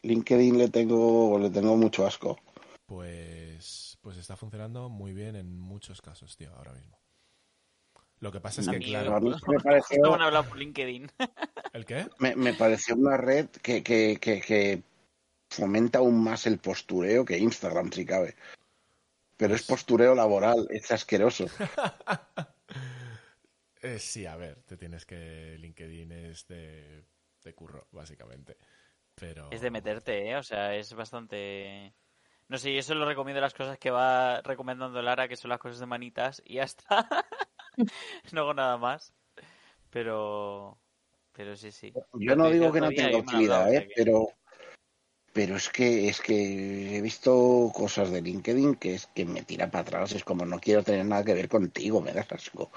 LinkedIn 0.03 0.59
le 0.59 0.69
tengo, 0.69 1.39
le 1.39 1.51
tengo 1.51 1.77
mucho 1.77 2.05
asco. 2.05 2.37
Pues, 2.87 3.97
pues 4.01 4.17
está 4.19 4.37
funcionando 4.37 4.89
muy 4.89 5.13
bien 5.13 5.37
en 5.37 5.57
muchos 5.57 6.03
casos, 6.03 6.37
tío, 6.37 6.53
ahora 6.57 6.73
mismo. 6.73 6.99
Lo 8.19 8.33
que 8.33 8.41
pasa 8.41 8.61
es 8.61 8.69
que, 8.69 8.79
claro. 8.81 9.15
A 9.15 9.21
mí 9.21 9.33
me 9.47 9.61
pareció, 9.61 10.11
van 10.11 10.23
a 10.23 10.27
hablar 10.27 10.49
por 10.49 10.59
LinkedIn. 10.59 11.11
¿El 11.73 11.85
qué? 11.85 12.09
me, 12.19 12.35
me 12.35 12.55
pareció 12.55 12.97
una 12.97 13.17
red 13.17 13.49
que, 13.49 13.83
que, 13.83 14.19
que, 14.21 14.41
que 14.41 14.83
fomenta 15.49 16.01
aún 16.01 16.23
más 16.23 16.47
el 16.47 16.59
postureo 16.59 17.25
que 17.25 17.39
Instagram, 17.39 17.93
si 17.93 18.05
cabe. 18.05 18.35
Pero 19.37 19.55
es 19.55 19.63
postureo 19.63 20.15
laboral, 20.15 20.67
es 20.71 20.91
asqueroso. 20.91 21.47
Eh, 23.83 23.99
sí, 23.99 24.27
a 24.27 24.37
ver, 24.37 24.63
te 24.63 24.77
tienes 24.77 25.05
que. 25.05 25.57
LinkedIn 25.59 26.13
es 26.13 26.47
de, 26.47 27.05
de 27.43 27.55
curro, 27.55 27.89
básicamente. 27.91 28.57
Pero. 29.15 29.51
Es 29.51 29.61
de 29.61 29.71
meterte, 29.71 30.31
¿eh? 30.31 30.37
O 30.37 30.43
sea, 30.43 30.75
es 30.75 30.95
bastante... 30.95 31.93
No 32.49 32.59
sé, 32.59 32.73
yo 32.73 32.81
eso 32.81 32.95
lo 32.95 33.07
recomiendo 33.07 33.41
las 33.41 33.55
cosas 33.55 33.79
que 33.79 33.91
va 33.91 34.41
recomendando 34.43 35.01
Lara, 35.03 35.27
que 35.27 35.37
son 35.37 35.49
las 35.49 35.59
cosas 35.59 35.81
de 35.81 35.87
manitas, 35.87 36.43
y 36.45 36.55
ya 36.55 36.65
está. 36.65 37.09
no 38.33 38.41
hago 38.43 38.55
nada 38.55 38.77
más. 38.79 39.13
Pero... 39.91 40.79
Pero 41.33 41.57
sí, 41.57 41.73
sí. 41.73 41.93
Yo 42.15 42.37
no 42.37 42.51
digo 42.51 42.71
que 42.71 42.81
no 42.81 42.91
tenga 42.91 43.19
utilidad, 43.19 43.73
¿eh? 43.75 43.89
que- 43.89 43.95
pero 43.97 44.29
pero 45.33 45.57
es 45.57 45.69
que 45.69 46.09
es 46.09 46.21
que 46.21 46.97
he 46.97 47.03
visto 47.03 47.71
cosas 47.75 48.11
de 48.11 48.23
LinkedIn 48.23 48.75
que 48.77 48.95
es 48.95 49.07
que 49.15 49.25
me 49.25 49.43
tira 49.43 49.71
para 49.71 49.83
atrás, 49.83 50.13
es 50.13 50.25
como 50.25 50.45
no 50.45 50.59
quiero 50.61 50.83
tener 50.83 51.07
nada 51.07 51.25
que 51.25 51.35
ver 51.35 51.49
contigo, 51.49 52.01
me 52.01 52.13
das 52.13 52.31
asco. 52.33 52.71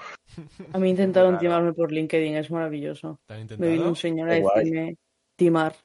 A 0.72 0.78
mí 0.78 0.90
intentaron 0.90 1.30
Claro. 1.30 1.40
timarme 1.40 1.72
por 1.72 1.92
LinkedIn, 1.92 2.36
es 2.36 2.50
maravilloso. 2.50 3.20
¿Te 3.26 3.34
han 3.34 3.46
Me 3.58 3.68
vino 3.70 3.88
un 3.88 3.96
señor 3.96 4.30
a 4.30 4.34
decirme 4.34 4.96
timar. 5.36 5.76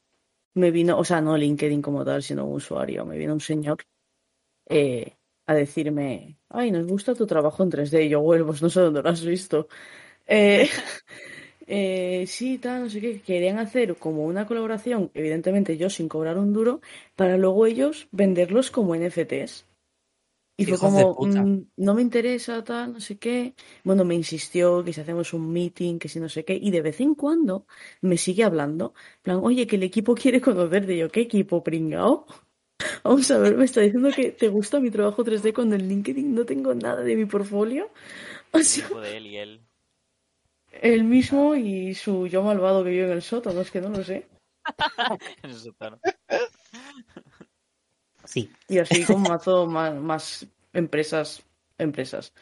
Me 0.53 0.71
vino, 0.71 0.97
o 0.97 1.03
sea, 1.03 1.21
no 1.21 1.37
LinkedIn 1.37 1.81
como 1.81 2.03
tal, 2.03 2.21
sino 2.23 2.45
un 2.45 2.55
usuario. 2.55 3.05
Me 3.05 3.17
vino 3.17 3.33
un 3.33 3.39
señor 3.39 3.77
eh, 4.69 5.15
a 5.47 5.53
decirme, 5.53 6.37
ay, 6.49 6.71
nos 6.71 6.87
gusta 6.87 7.15
tu 7.15 7.25
trabajo 7.27 7.63
en 7.63 7.69
3D. 7.69 8.05
Y 8.05 8.09
yo, 8.09 8.21
bueno, 8.21 8.45
pues 8.45 8.61
no 8.61 8.69
sé 8.69 8.81
dónde 8.81 9.01
lo 9.01 9.09
has 9.09 9.23
visto. 9.25 9.67
Eh, 10.27 10.69
eh, 11.71 12.25
sí, 12.27 12.57
tal, 12.57 12.83
no 12.83 12.89
sé 12.89 12.99
qué. 13.01 13.21
Querían 13.21 13.57
hacer 13.59 13.95
como 13.97 14.25
una 14.25 14.45
colaboración, 14.47 15.11
evidentemente 15.13 15.77
yo 15.77 15.89
sin 15.89 16.07
cobrar 16.09 16.37
un 16.37 16.53
duro, 16.53 16.81
para 17.15 17.37
luego 17.37 17.65
ellos 17.65 18.07
venderlos 18.11 18.71
como 18.71 18.95
NFTs. 18.95 19.65
Y 20.57 20.65
fue 20.65 20.77
Hijos 20.77 20.95
de 20.95 21.05
como. 21.05 21.15
"Mm, 21.25 21.61
no 21.77 21.93
me 21.95 22.01
interesa, 22.03 22.63
tal, 22.63 22.93
no 22.93 22.99
sé 22.99 23.17
qué. 23.17 23.55
Bueno, 23.83 24.05
me 24.05 24.15
insistió 24.15 24.83
que 24.83 24.93
si 24.93 25.01
hacemos 25.01 25.33
un 25.33 25.51
meeting, 25.51 25.97
que 25.99 26.09
si 26.09 26.19
no 26.19 26.29
sé 26.29 26.45
qué. 26.45 26.55
Y 26.61 26.71
de 26.71 26.81
vez 26.81 26.99
en 27.01 27.15
cuando 27.15 27.65
me 28.01 28.17
sigue 28.17 28.43
hablando. 28.43 28.93
Plan, 29.23 29.39
oye, 29.43 29.65
que 29.67 29.77
el 29.77 29.83
equipo 29.83 30.15
quiere 30.21 30.41
conocerte. 30.41 30.93
Y 30.95 30.99
yo, 30.99 31.09
¿qué 31.09 31.21
equipo, 31.21 31.63
pringao? 31.63 32.25
Vamos 33.03 33.29
a 33.31 33.39
ver, 33.39 33.57
me 33.57 33.65
está 33.65 33.81
diciendo 33.81 34.09
que 34.15 34.31
te 34.31 34.49
gusta 34.49 34.79
mi 34.79 34.91
trabajo 34.91 35.23
3D 35.23 35.53
cuando 35.53 35.75
en 35.75 35.87
LinkedIn 35.87 36.35
no 36.35 36.45
tengo 36.45 36.73
nada 36.75 37.01
de 37.03 37.15
mi 37.15 37.25
portfolio. 37.25 37.89
O 38.53 38.59
El 38.59 39.01
de 39.01 39.17
él 39.17 39.27
y 39.27 39.37
él. 39.37 39.61
Él 40.71 41.03
mismo 41.03 41.55
y 41.55 41.93
su 41.95 42.27
yo 42.27 42.43
malvado 42.43 42.83
que 42.83 42.91
vive 42.91 43.05
en 43.05 43.11
el 43.11 43.21
sótano, 43.21 43.61
es 43.61 43.71
que 43.71 43.81
no 43.81 43.89
lo 43.89 44.03
sé. 44.03 44.27
en 45.43 45.49
el 45.49 45.55
sótano. 45.55 45.99
Sí. 48.23 48.51
Y 48.67 48.77
así 48.77 49.03
con 49.03 49.21
mazo 49.23 49.65
más, 49.65 49.93
más 49.95 50.47
empresas, 50.73 51.43
empresas, 51.77 52.33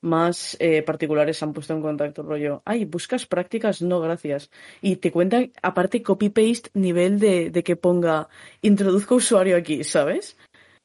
más 0.00 0.56
eh, 0.60 0.82
particulares 0.82 1.36
se 1.36 1.44
han 1.44 1.52
puesto 1.52 1.74
en 1.74 1.82
contacto, 1.82 2.22
rollo, 2.22 2.62
ay, 2.64 2.84
buscas 2.84 3.26
prácticas, 3.26 3.82
no, 3.82 4.00
gracias. 4.00 4.50
Y 4.80 4.96
te 4.96 5.10
cuentan, 5.10 5.52
aparte, 5.62 6.02
copy-paste 6.02 6.70
nivel 6.74 7.18
de, 7.18 7.50
de 7.50 7.62
que 7.62 7.76
ponga, 7.76 8.28
introduzco 8.62 9.16
usuario 9.16 9.56
aquí, 9.56 9.84
¿sabes? 9.84 10.36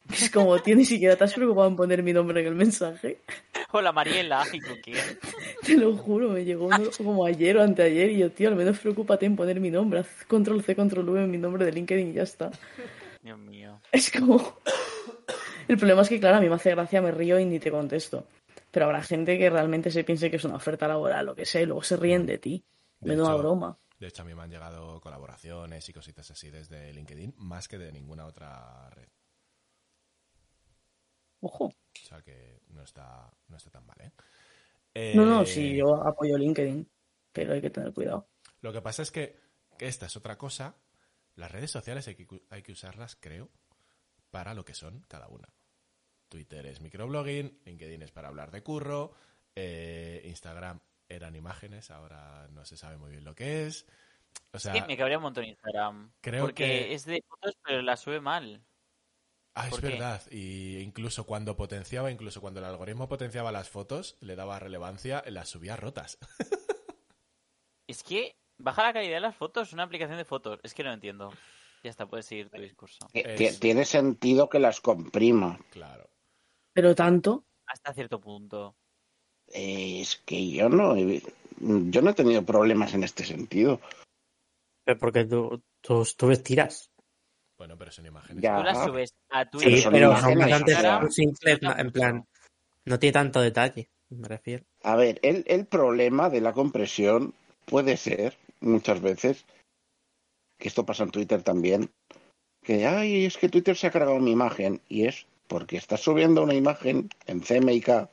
Es 0.09 0.29
como, 0.29 0.59
tío, 0.59 0.75
ni 0.75 0.85
siquiera 0.85 1.15
te 1.15 1.23
has 1.23 1.33
preocupado 1.33 1.67
en 1.67 1.75
poner 1.75 2.03
mi 2.03 2.11
nombre 2.13 2.41
en 2.41 2.47
el 2.47 2.55
mensaje. 2.55 3.21
Hola, 3.71 3.91
Mariela. 3.91 4.43
¿Y 4.51 4.59
con 4.59 4.75
quién? 4.83 4.97
Te 5.65 5.77
lo 5.77 5.95
juro, 5.95 6.29
me 6.29 6.43
llegó 6.43 6.65
uno 6.65 6.89
como 6.97 7.25
ayer 7.25 7.57
o 7.57 7.63
anteayer 7.63 8.09
y 8.11 8.17
yo, 8.17 8.31
tío, 8.31 8.49
al 8.49 8.55
menos 8.55 8.77
preocúpate 8.79 9.25
en 9.25 9.35
poner 9.35 9.59
mi 9.59 9.71
nombre, 9.71 9.99
haz 10.01 10.25
control 10.27 10.63
C, 10.63 10.75
control 10.75 11.07
V 11.09 11.23
en 11.23 11.31
mi 11.31 11.37
nombre 11.37 11.63
de 11.65 11.71
LinkedIn 11.71 12.09
y 12.09 12.13
ya 12.13 12.23
está. 12.23 12.51
Dios 13.21 13.37
mío. 13.39 13.79
Es 13.91 14.11
como... 14.11 14.57
El 15.67 15.77
problema 15.77 16.01
es 16.01 16.09
que, 16.09 16.19
claro, 16.19 16.37
a 16.37 16.41
mí 16.41 16.49
me 16.49 16.55
hace 16.55 16.71
gracia, 16.71 17.01
me 17.01 17.11
río 17.11 17.39
y 17.39 17.45
ni 17.45 17.59
te 17.59 17.71
contesto. 17.71 18.27
Pero 18.71 18.87
habrá 18.87 19.01
gente 19.03 19.37
que 19.37 19.49
realmente 19.49 19.91
se 19.91 20.03
piense 20.03 20.29
que 20.29 20.35
es 20.37 20.43
una 20.43 20.55
oferta 20.55 20.87
laboral, 20.87 21.25
lo 21.25 21.35
que 21.35 21.45
sé, 21.45 21.61
y 21.61 21.65
luego 21.65 21.83
se 21.83 21.95
ríen 21.95 22.25
de 22.25 22.37
ti. 22.39 22.63
De 22.99 23.09
Menuda 23.09 23.29
hecho- 23.29 23.37
broma. 23.37 23.77
De 23.99 24.07
hecho, 24.07 24.23
a 24.23 24.25
mí 24.25 24.33
me 24.33 24.41
han 24.41 24.49
llegado 24.49 24.99
colaboraciones 24.99 25.87
y 25.87 25.93
cositas 25.93 26.29
así 26.31 26.49
desde 26.49 26.91
LinkedIn, 26.91 27.35
más 27.37 27.67
que 27.67 27.77
de 27.77 27.91
ninguna 27.91 28.25
otra 28.25 28.89
red. 28.89 29.07
Ojo. 31.41 31.65
O 31.65 32.05
sea 32.07 32.21
que 32.21 32.61
no 32.69 32.83
está, 32.83 33.29
no 33.47 33.57
está 33.57 33.69
tan 33.69 33.85
mal, 33.85 33.97
¿eh? 33.99 34.11
No, 35.15 35.25
no, 35.25 35.41
Eh, 35.41 35.45
sí, 35.45 35.75
yo 35.75 35.95
apoyo 36.05 36.37
LinkedIn, 36.37 36.89
pero 37.31 37.53
hay 37.53 37.61
que 37.61 37.69
tener 37.69 37.93
cuidado. 37.93 38.29
Lo 38.61 38.71
que 38.73 38.81
pasa 38.81 39.01
es 39.01 39.11
que, 39.11 39.37
que 39.77 39.87
esta 39.87 40.05
es 40.05 40.15
otra 40.15 40.37
cosa. 40.37 40.75
Las 41.35 41.51
redes 41.51 41.71
sociales 41.71 42.07
hay 42.07 42.15
que, 42.15 42.27
hay 42.49 42.61
que 42.61 42.71
usarlas, 42.73 43.15
creo, 43.15 43.49
para 44.29 44.53
lo 44.53 44.65
que 44.65 44.73
son 44.73 45.01
cada 45.07 45.27
una. 45.29 45.47
Twitter 46.29 46.65
es 46.65 46.81
microblogging, 46.81 47.61
LinkedIn 47.65 48.01
es 48.03 48.11
para 48.11 48.27
hablar 48.29 48.51
de 48.51 48.63
curro, 48.63 49.13
eh, 49.55 50.21
Instagram 50.25 50.79
eran 51.09 51.35
imágenes, 51.35 51.91
ahora 51.91 52.47
no 52.51 52.63
se 52.63 52.77
sabe 52.77 52.97
muy 52.97 53.11
bien 53.11 53.23
lo 53.25 53.35
que 53.35 53.67
es. 53.67 53.85
O 54.53 54.59
sea, 54.59 54.73
Sí, 54.73 54.81
me 54.87 54.95
cabría 54.97 55.17
un 55.17 55.23
montón 55.23 55.43
Instagram. 55.45 56.13
creo 56.21 56.43
porque 56.45 56.63
que- 56.65 56.93
es 56.93 57.05
de 57.05 57.21
fotos, 57.27 57.57
pero 57.63 57.81
la 57.81 57.97
sube 57.97 58.21
mal. 58.21 58.63
Ah, 59.55 59.67
es 59.67 59.81
verdad. 59.81 60.21
Y 60.31 60.77
incluso 60.79 61.25
cuando 61.25 61.55
potenciaba, 61.55 62.11
incluso 62.11 62.41
cuando 62.41 62.59
el 62.59 62.65
algoritmo 62.65 63.07
potenciaba 63.07 63.51
las 63.51 63.69
fotos, 63.69 64.17
le 64.21 64.35
daba 64.35 64.59
relevancia, 64.59 65.23
las 65.27 65.49
subía 65.49 65.75
rotas. 65.75 66.17
Es 67.87 68.03
que 68.03 68.37
baja 68.57 68.83
la 68.83 68.93
calidad 68.93 69.15
de 69.15 69.19
las 69.21 69.35
fotos, 69.35 69.73
una 69.73 69.83
aplicación 69.83 70.17
de 70.17 70.23
fotos. 70.23 70.61
Es 70.63 70.73
que 70.73 70.83
no 70.83 70.93
entiendo. 70.93 71.29
Ya 71.83 71.89
está, 71.89 72.05
puedes 72.05 72.25
seguir 72.25 72.49
tu 72.49 72.61
discurso. 72.61 73.05
Es- 73.11 73.37
que 73.37 73.59
Tiene 73.59 73.83
sentido 73.83 74.47
que 74.47 74.59
las 74.59 74.79
comprima. 74.79 75.59
claro. 75.71 76.09
Pero 76.73 76.95
tanto, 76.95 77.43
Hasta 77.65 77.93
cierto 77.93 78.21
punto. 78.21 78.77
Eh, 79.47 79.99
es 79.99 80.15
que 80.25 80.51
yo 80.51 80.69
no 80.69 80.95
he, 80.95 81.21
yo 81.59 82.01
no 82.01 82.11
he 82.11 82.13
tenido 82.13 82.45
problemas 82.45 82.93
en 82.93 83.03
este 83.03 83.25
sentido. 83.25 83.81
Porque 84.99 85.25
tú, 85.25 85.61
tú, 85.81 86.07
tú 86.15 86.27
ves 86.27 86.43
tiras. 86.43 86.90
Bueno, 87.61 87.77
pero 87.77 87.91
son 87.91 88.07
imágenes. 88.07 88.41
Ya. 88.41 88.57
Tú 88.57 88.63
las 88.63 88.83
subes 88.85 89.13
a 89.29 89.47
Twitter. 89.47 89.69
Sí, 89.69 89.87
pero 89.91 90.17
son 90.17 90.31
imágenes, 90.31 90.49
bastante 90.49 91.61
no 91.61 91.77
en 91.77 91.91
plan, 91.91 92.27
no 92.85 92.97
tiene 92.97 93.13
tanto 93.13 93.39
detalle, 93.39 93.91
me 94.09 94.27
refiero. 94.27 94.65
A 94.81 94.95
ver, 94.95 95.19
el, 95.21 95.43
el 95.45 95.67
problema 95.67 96.31
de 96.31 96.41
la 96.41 96.53
compresión 96.53 97.35
puede 97.65 97.97
ser, 97.97 98.35
muchas 98.61 98.99
veces, 98.99 99.45
que 100.57 100.69
esto 100.69 100.87
pasa 100.87 101.03
en 101.03 101.11
Twitter 101.11 101.43
también, 101.43 101.91
que, 102.63 102.87
ay, 102.87 103.25
es 103.25 103.37
que 103.37 103.47
Twitter 103.47 103.77
se 103.77 103.85
ha 103.85 103.91
cargado 103.91 104.17
mi 104.17 104.31
imagen, 104.31 104.81
y 104.89 105.05
es 105.05 105.27
porque 105.47 105.77
estás 105.77 105.99
subiendo 106.01 106.41
una 106.41 106.55
imagen 106.55 107.11
en 107.27 107.43
CMYK 107.43 108.09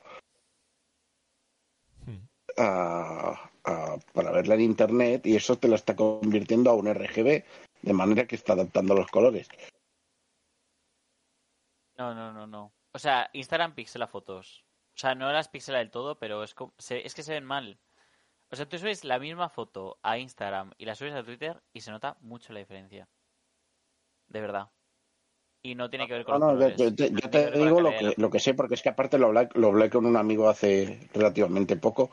a- 2.55 3.49
a- 3.63 3.97
para 4.13 4.29
verla 4.29 4.53
en 4.53 4.61
Internet 4.61 5.25
y 5.25 5.35
eso 5.35 5.57
te 5.57 5.67
la 5.67 5.75
está 5.75 5.95
convirtiendo 5.95 6.69
a 6.69 6.75
un 6.75 6.87
RGB, 6.87 7.43
de 7.81 7.93
manera 7.93 8.25
que 8.27 8.35
está 8.35 8.53
adaptando 8.53 8.93
los 8.95 9.07
colores. 9.07 9.47
No, 11.97 12.13
no, 12.13 12.31
no, 12.31 12.47
no. 12.47 12.71
O 12.93 12.99
sea, 12.99 13.29
Instagram 13.33 13.75
pixela 13.75 14.07
fotos. 14.07 14.63
O 14.95 14.99
sea, 14.99 15.15
no 15.15 15.31
las 15.31 15.47
pixela 15.49 15.79
del 15.79 15.91
todo, 15.91 16.17
pero 16.17 16.43
es, 16.43 16.53
co- 16.53 16.73
se- 16.77 17.05
es 17.05 17.13
que 17.13 17.23
se 17.23 17.33
ven 17.33 17.45
mal. 17.45 17.79
O 18.51 18.55
sea, 18.55 18.67
tú 18.67 18.77
subes 18.79 19.03
la 19.03 19.19
misma 19.19 19.49
foto 19.49 19.99
a 20.01 20.17
Instagram 20.17 20.71
y 20.77 20.85
la 20.85 20.95
subes 20.95 21.13
a 21.13 21.23
Twitter 21.23 21.61
y 21.73 21.81
se 21.81 21.91
nota 21.91 22.17
mucho 22.21 22.51
la 22.53 22.59
diferencia. 22.59 23.07
De 24.27 24.41
verdad. 24.41 24.69
Y 25.61 25.75
no 25.75 25.89
tiene 25.89 26.07
que 26.07 26.13
ver 26.13 26.25
con 26.25 26.39
No, 26.39 26.53
los 26.53 26.59
no, 26.59 26.75
yo, 26.75 26.95
te, 26.95 27.11
yo 27.11 27.29
te 27.29 27.51
digo 27.51 27.81
lo 27.81 27.91
que, 27.91 28.13
lo 28.15 28.29
que 28.29 28.39
sé, 28.39 28.53
porque 28.53 28.75
es 28.75 28.81
que 28.81 28.89
aparte 28.89 29.17
lo 29.19 29.27
hablé, 29.27 29.49
lo 29.55 29.67
hablé 29.67 29.89
con 29.89 30.05
un 30.05 30.15
amigo 30.15 30.47
hace 30.49 31.09
relativamente 31.13 31.75
poco 31.75 32.09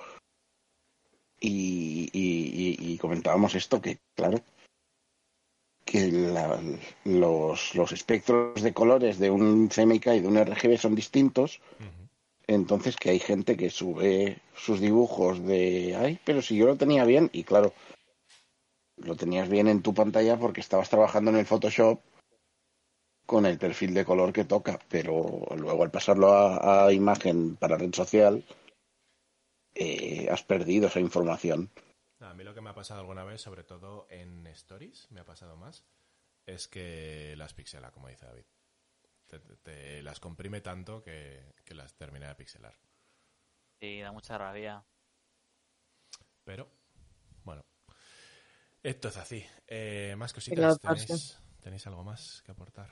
y, 1.40 2.10
y- 2.12 2.76
y- 2.88 2.92
y 2.94 2.98
comentábamos 2.98 3.54
esto, 3.54 3.80
que 3.80 3.98
claro, 4.14 4.38
que 5.86 6.10
la- 6.10 6.60
los, 7.04 7.74
los 7.76 7.92
espectros 7.92 8.60
de 8.62 8.74
colores 8.74 9.18
de 9.18 9.30
un 9.30 9.68
CMYK 9.70 10.08
y 10.16 10.20
de 10.20 10.28
un 10.28 10.36
RGB 10.36 10.76
son 10.76 10.94
distintos, 10.96 11.60
entonces 12.48 12.96
que 12.96 13.10
hay 13.10 13.20
gente 13.20 13.56
que 13.56 13.70
sube 13.70 14.38
sus 14.54 14.80
dibujos 14.80 15.42
de, 15.46 15.96
ay, 15.96 16.18
pero 16.24 16.42
si 16.42 16.56
yo 16.56 16.66
lo 16.66 16.76
tenía 16.76 17.04
bien, 17.04 17.30
y 17.32 17.44
claro, 17.44 17.72
lo 18.96 19.14
tenías 19.14 19.48
bien 19.48 19.68
en 19.68 19.80
tu 19.82 19.94
pantalla 19.94 20.36
porque 20.38 20.60
estabas 20.60 20.90
trabajando 20.90 21.30
en 21.30 21.36
el 21.38 21.46
Photoshop 21.46 22.00
con 23.24 23.46
el 23.46 23.58
perfil 23.58 23.94
de 23.94 24.04
color 24.04 24.32
que 24.32 24.44
toca, 24.44 24.78
pero 24.88 25.46
luego 25.56 25.82
al 25.84 25.90
pasarlo 25.90 26.32
a, 26.32 26.86
a 26.86 26.92
imagen 26.92 27.56
para 27.56 27.78
red 27.78 27.94
social, 27.94 28.44
eh, 29.74 30.28
has 30.30 30.42
perdido 30.42 30.88
esa 30.88 31.00
información. 31.00 31.70
A 32.30 32.34
mí 32.34 32.44
lo 32.44 32.54
que 32.54 32.60
me 32.60 32.70
ha 32.70 32.74
pasado 32.74 33.00
alguna 33.00 33.24
vez, 33.24 33.40
sobre 33.40 33.64
todo 33.64 34.06
en 34.10 34.46
Stories, 34.48 35.10
me 35.10 35.20
ha 35.20 35.24
pasado 35.24 35.56
más, 35.56 35.84
es 36.46 36.68
que 36.68 37.34
las 37.36 37.54
pixela, 37.54 37.92
como 37.92 38.08
dice 38.08 38.26
David. 38.26 38.46
Te, 39.28 39.40
te- 39.40 39.56
te 39.58 40.02
las 40.02 40.20
comprime 40.20 40.60
tanto 40.62 41.02
que, 41.02 41.54
que 41.64 41.74
las 41.74 41.94
termina 41.96 42.28
de 42.28 42.36
pixelar. 42.36 42.76
Sí, 43.80 44.00
da 44.00 44.12
mucha 44.12 44.36
rabia. 44.38 44.84
Pero, 46.44 46.68
bueno, 47.44 47.64
esto 48.82 49.08
es 49.08 49.16
así. 49.16 49.44
Eh, 49.66 50.14
más 50.16 50.32
cositas. 50.32 50.78
¿Tenéis, 50.80 51.38
¿Tenéis 51.60 51.86
algo 51.86 52.04
más 52.04 52.42
que 52.44 52.52
aportar? 52.52 52.90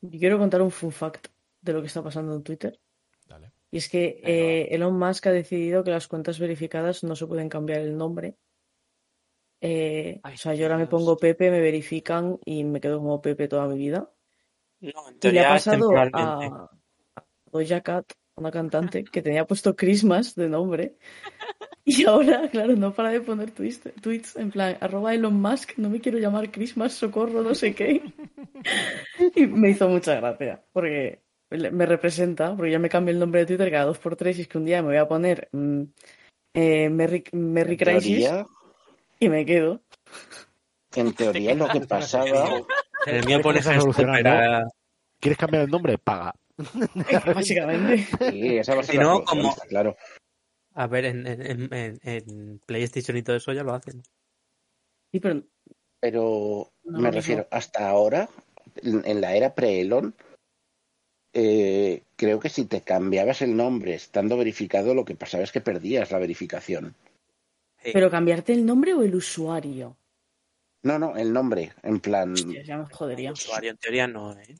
Yo 0.00 0.18
quiero 0.18 0.38
contar 0.42 0.60
un 0.62 0.72
fun 0.72 0.90
fact 0.90 1.28
de 1.60 1.72
lo 1.72 1.80
que 1.80 1.86
está 1.86 2.02
pasando 2.02 2.34
en 2.34 2.42
Twitter. 2.42 2.80
Dale. 3.28 3.52
Y 3.70 3.78
es 3.78 3.88
que 3.88 4.20
eh, 4.24 4.74
Elon 4.74 4.98
Musk 4.98 5.26
ha 5.26 5.32
decidido 5.32 5.84
que 5.84 5.90
las 5.90 6.08
cuentas 6.08 6.38
verificadas 6.38 7.04
no 7.04 7.14
se 7.14 7.26
pueden 7.26 7.48
cambiar 7.48 7.80
el 7.80 7.96
nombre. 7.96 8.36
Eh, 9.60 10.20
Ay, 10.22 10.34
o 10.34 10.38
sea, 10.38 10.54
yo 10.54 10.66
ahora 10.66 10.78
me 10.78 10.86
pongo 10.86 11.16
Pepe, 11.16 11.50
me 11.50 11.60
verifican 11.60 12.38
y 12.44 12.64
me 12.64 12.80
quedo 12.80 12.98
como 12.98 13.20
Pepe 13.20 13.48
toda 13.48 13.66
mi 13.66 13.76
vida. 13.76 14.10
No, 14.80 15.08
en 15.08 15.18
Y 15.20 15.30
le 15.32 15.40
ha 15.40 15.50
pasado 15.50 15.90
a, 15.96 16.04
a 16.04 16.70
Doja 17.50 17.80
Cat, 17.80 18.12
una 18.36 18.50
cantante, 18.50 19.04
que 19.04 19.22
tenía 19.22 19.46
puesto 19.46 19.74
Christmas 19.74 20.34
de 20.34 20.48
nombre. 20.48 20.96
Y 21.84 22.04
ahora, 22.04 22.48
claro, 22.50 22.76
no 22.76 22.92
para 22.92 23.08
de 23.10 23.22
poner 23.22 23.50
tweets, 23.50 23.80
tweets 24.02 24.36
en 24.36 24.50
plan, 24.50 24.76
arroba 24.78 25.14
Elon 25.14 25.40
Musk, 25.40 25.78
no 25.78 25.88
me 25.88 26.00
quiero 26.00 26.18
llamar 26.18 26.50
Christmas, 26.50 26.92
socorro, 26.92 27.42
no 27.42 27.54
sé 27.54 27.74
qué. 27.74 28.02
Y 29.34 29.46
me 29.46 29.70
hizo 29.70 29.88
mucha 29.88 30.16
gracia, 30.16 30.62
porque 30.72 31.22
me 31.50 31.86
representa, 31.86 32.54
porque 32.54 32.70
ya 32.72 32.78
me 32.78 32.88
cambio 32.90 33.12
el 33.12 33.18
nombre 33.18 33.40
de 33.40 33.46
Twitter 33.46 33.70
cada 33.70 33.84
dos 33.86 33.98
por 33.98 34.16
tres 34.16 34.38
y 34.38 34.42
es 34.42 34.48
que 34.48 34.58
un 34.58 34.64
día 34.66 34.82
me 34.82 34.88
voy 34.88 34.96
a 34.98 35.08
poner 35.08 35.48
mm, 35.52 35.82
eh, 36.54 36.88
Merry, 36.90 37.24
Merry 37.32 37.76
Crisis 37.76 38.02
teoría, 38.26 38.46
y 39.18 39.28
me 39.28 39.46
quedo. 39.46 39.82
en 40.94 41.12
teoría 41.14 41.54
lo 41.54 41.68
que 41.68 41.80
pasaba, 41.80 42.66
En 43.06 43.14
el 43.16 43.26
mío 43.26 43.40
pones 43.40 43.66
Esa 43.66 43.78
a. 43.78 44.64
¿Quieres 45.20 45.38
cambiar 45.38 45.64
el 45.64 45.70
nombre? 45.70 45.98
Paga. 45.98 46.34
Básicamente. 47.34 47.98
sí, 48.30 48.58
esa 48.58 48.74
va 48.74 48.80
a 48.80 48.84
ser 48.84 48.94
Si 48.94 48.98
no, 49.00 49.24
como- 49.24 49.54
claro. 49.68 49.96
A 50.74 50.86
ver, 50.86 51.06
en, 51.06 51.26
en, 51.26 51.72
en, 51.72 51.98
en 52.02 52.60
PlayStation 52.64 53.16
y 53.16 53.22
todo 53.22 53.36
eso 53.36 53.52
ya 53.52 53.64
lo 53.64 53.72
hacen. 53.74 54.02
Sí, 55.10 55.18
pero 55.18 55.42
Pero 56.00 56.70
No, 56.84 56.98
me 57.00 57.08
no. 57.08 57.14
refiero, 57.16 57.48
hasta 57.50 57.88
ahora, 57.88 58.28
en, 58.76 59.04
en 59.04 59.20
la 59.20 59.34
era 59.34 59.54
pre-Elon, 59.54 60.14
eh, 61.40 62.02
creo 62.16 62.40
que 62.40 62.48
si 62.48 62.64
te 62.64 62.80
cambiabas 62.80 63.42
el 63.42 63.56
nombre 63.56 63.94
estando 63.94 64.36
verificado, 64.36 64.92
lo 64.94 65.04
que 65.04 65.14
pasaba 65.14 65.44
es 65.44 65.52
que 65.52 65.60
perdías 65.60 66.10
la 66.10 66.18
verificación. 66.18 66.94
Sí. 67.82 67.90
Pero 67.92 68.10
cambiarte 68.10 68.52
el 68.52 68.66
nombre 68.66 68.92
o 68.94 69.02
el 69.02 69.14
usuario. 69.14 69.96
No, 70.82 70.98
no, 70.98 71.16
el 71.16 71.32
nombre, 71.32 71.72
en 71.82 72.00
plan, 72.00 72.32
Hostia, 72.34 72.62
ya 72.64 72.78
me 72.78 72.86
jodería. 72.86 73.28
El 73.28 73.34
usuario 73.34 73.70
en 73.70 73.76
teoría 73.78 74.06
no, 74.08 74.32
¿eh? 74.32 74.56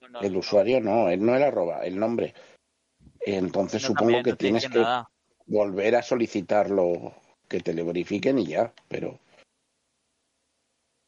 No, 0.00 0.08
no, 0.08 0.20
el 0.20 0.32
no. 0.32 0.38
usuario 0.38 0.80
no, 0.80 1.08
el- 1.08 1.24
no 1.24 1.34
el 1.34 1.42
arroba, 1.42 1.84
el 1.84 1.98
nombre. 1.98 2.34
Entonces 3.20 3.82
No, 3.82 3.88
supongo 3.88 4.04
también 4.04 4.24
que 4.24 4.32
tienes 4.34 4.68
que 4.68 4.78
nada. 4.78 5.08
volver 5.46 5.96
a 5.96 6.02
solicitarlo, 6.02 7.14
que 7.48 7.60
te 7.60 7.74
lo 7.74 7.84
verifiquen 7.86 8.38
y 8.38 8.46
ya, 8.46 8.72
pero 8.88 9.18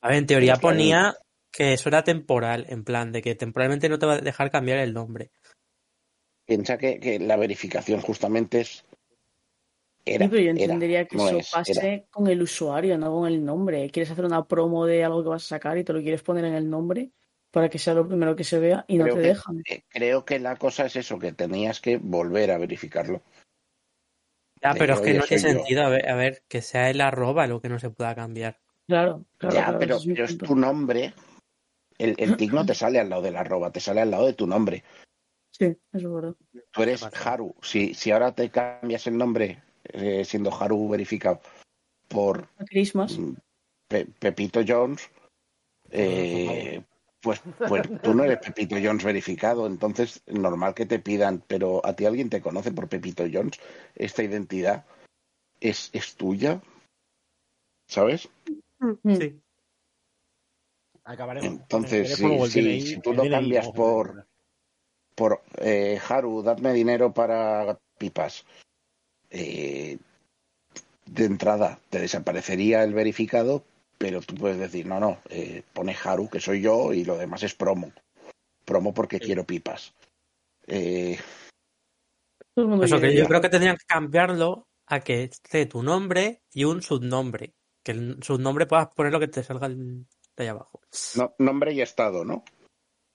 A 0.00 0.08
ver, 0.08 0.18
en 0.18 0.26
teoría 0.26 0.56
ponía 0.56 1.14
que 1.56 1.72
eso 1.72 1.88
era 1.88 2.04
temporal, 2.04 2.66
en 2.68 2.84
plan 2.84 3.12
de 3.12 3.22
que 3.22 3.34
temporalmente 3.34 3.88
no 3.88 3.98
te 3.98 4.06
va 4.06 4.14
a 4.14 4.20
dejar 4.20 4.50
cambiar 4.50 4.78
el 4.78 4.92
nombre. 4.92 5.30
piensa 6.44 6.78
que, 6.78 7.00
que 7.00 7.18
la 7.18 7.36
verificación 7.36 8.00
justamente 8.00 8.60
es... 8.60 8.84
Era, 10.04 10.26
Sí, 10.26 10.30
pero 10.30 10.42
yo 10.42 10.50
era, 10.50 10.62
entendería 10.62 11.04
que 11.06 11.16
no 11.16 11.26
eso 11.26 11.38
es, 11.38 11.50
pase 11.50 11.72
era. 11.72 12.04
con 12.10 12.28
el 12.28 12.40
usuario, 12.40 12.96
no 12.96 13.10
con 13.12 13.26
el 13.26 13.44
nombre. 13.44 13.90
Quieres 13.90 14.12
hacer 14.12 14.24
una 14.24 14.46
promo 14.46 14.86
de 14.86 15.02
algo 15.02 15.24
que 15.24 15.30
vas 15.30 15.44
a 15.44 15.48
sacar 15.48 15.76
y 15.78 15.82
te 15.82 15.92
lo 15.92 16.00
quieres 16.00 16.22
poner 16.22 16.44
en 16.44 16.54
el 16.54 16.70
nombre 16.70 17.10
para 17.50 17.68
que 17.68 17.80
sea 17.80 17.94
lo 17.94 18.06
primero 18.06 18.36
que 18.36 18.44
se 18.44 18.60
vea 18.60 18.84
y 18.86 18.98
no 18.98 19.06
te 19.06 19.14
que- 19.14 19.18
dejan. 19.18 19.62
Eh, 19.68 19.82
creo 19.88 20.24
que 20.24 20.38
la 20.38 20.54
cosa 20.54 20.86
es 20.86 20.94
eso, 20.94 21.18
que 21.18 21.32
tenías 21.32 21.80
que 21.80 21.96
volver 21.96 22.52
a 22.52 22.58
verificarlo. 22.58 23.22
Ya, 24.62 24.72
De 24.74 24.78
pero 24.78 24.94
es 24.94 25.00
que, 25.00 25.14
no 25.14 25.24
tiene 25.24 25.42
sentido, 25.42 25.82
a 25.82 25.88
ver, 25.88 26.08
a 26.08 26.14
ver, 26.14 26.42
que 26.48 26.62
sea 26.62 26.88
el 26.88 27.00
arroba 27.00 27.48
lo 27.48 27.60
que 27.60 27.68
no 27.68 27.80
se 27.80 27.90
pueda 27.90 28.14
cambiar. 28.14 28.60
Claro, 28.86 29.24
claro, 29.38 29.54
ya, 29.56 29.64
claro, 29.64 29.78
pero, 29.80 29.96
es 29.96 30.06
pero 30.06 30.24
es 30.24 30.38
tu 30.38 30.54
nombre. 30.54 31.12
El, 31.98 32.14
el 32.18 32.36
tic 32.36 32.52
no 32.52 32.64
te 32.66 32.74
sale 32.74 32.98
al 33.00 33.08
lado 33.08 33.22
del 33.22 33.36
arroba, 33.36 33.70
te 33.70 33.80
sale 33.80 34.00
al 34.00 34.10
lado 34.10 34.26
de 34.26 34.32
tu 34.34 34.46
nombre. 34.46 34.84
Sí, 35.50 35.64
eso 35.64 35.78
es 35.92 36.12
verdad. 36.12 36.34
Tú 36.70 36.82
eres. 36.82 37.02
Haru. 37.02 37.54
Si, 37.62 37.94
si 37.94 38.10
ahora 38.10 38.34
te 38.34 38.50
cambias 38.50 39.06
el 39.06 39.16
nombre 39.16 39.62
eh, 39.84 40.24
siendo 40.24 40.52
Haru 40.54 40.88
verificado 40.88 41.40
por 42.08 42.48
Christmas. 42.66 43.18
mm, 43.18 43.32
Pe- 43.88 44.06
Pepito 44.18 44.60
Jones, 44.66 45.08
eh, 45.90 46.82
pues, 47.20 47.40
pues 47.68 47.82
tú 48.02 48.14
no 48.14 48.24
eres 48.24 48.38
Pepito 48.40 48.76
Jones 48.82 49.04
verificado, 49.04 49.66
entonces 49.66 50.22
normal 50.26 50.74
que 50.74 50.86
te 50.86 50.98
pidan, 50.98 51.42
pero 51.46 51.84
a 51.84 51.94
ti 51.94 52.04
alguien 52.04 52.30
te 52.30 52.40
conoce 52.40 52.72
por 52.72 52.88
Pepito 52.88 53.24
Jones, 53.32 53.58
esta 53.94 54.22
identidad 54.22 54.84
es, 55.60 55.90
es 55.92 56.16
tuya, 56.16 56.60
¿sabes? 57.88 58.28
Mm. 58.80 59.16
Sí. 59.16 59.40
Acabaremos. 61.06 61.52
Entonces, 61.52 62.16
si, 62.16 62.22
DNI, 62.24 62.80
si 62.80 63.00
tú 63.00 63.14
lo 63.14 63.22
DNI, 63.22 63.30
cambias 63.30 63.68
por, 63.70 64.26
por 65.14 65.42
eh, 65.58 66.00
Haru, 66.08 66.42
dadme 66.42 66.72
dinero 66.72 67.14
para 67.14 67.78
pipas, 67.96 68.44
eh, 69.30 69.98
de 71.06 71.24
entrada 71.24 71.78
te 71.90 72.00
desaparecería 72.00 72.82
el 72.82 72.92
verificado, 72.92 73.64
pero 73.98 74.20
tú 74.20 74.34
puedes 74.34 74.58
decir, 74.58 74.86
no, 74.86 74.98
no, 74.98 75.18
eh, 75.30 75.62
pone 75.72 75.96
Haru, 76.04 76.28
que 76.28 76.40
soy 76.40 76.60
yo, 76.60 76.92
y 76.92 77.04
lo 77.04 77.16
demás 77.16 77.44
es 77.44 77.54
promo. 77.54 77.92
Promo 78.64 78.92
porque 78.92 79.20
quiero 79.20 79.44
pipas. 79.44 79.94
Eh, 80.66 81.16
Eso 82.82 83.00
que 83.00 83.14
yo 83.16 83.28
creo 83.28 83.40
que 83.40 83.48
tendrían 83.48 83.76
que 83.76 83.84
cambiarlo 83.86 84.66
a 84.86 85.00
que 85.00 85.22
esté 85.24 85.66
tu 85.66 85.82
nombre 85.84 86.42
y 86.52 86.64
un 86.64 86.82
subnombre. 86.82 87.54
Que 87.84 87.92
el 87.92 88.22
subnombre 88.24 88.66
puedas 88.66 88.88
poner 88.88 89.12
lo 89.12 89.20
que 89.20 89.28
te 89.28 89.44
salga 89.44 89.68
el- 89.68 90.06
de 90.36 90.42
ahí 90.44 90.48
abajo. 90.48 90.80
no- 91.16 91.34
nombre 91.38 91.72
y 91.72 91.80
estado, 91.80 92.24
¿no? 92.24 92.44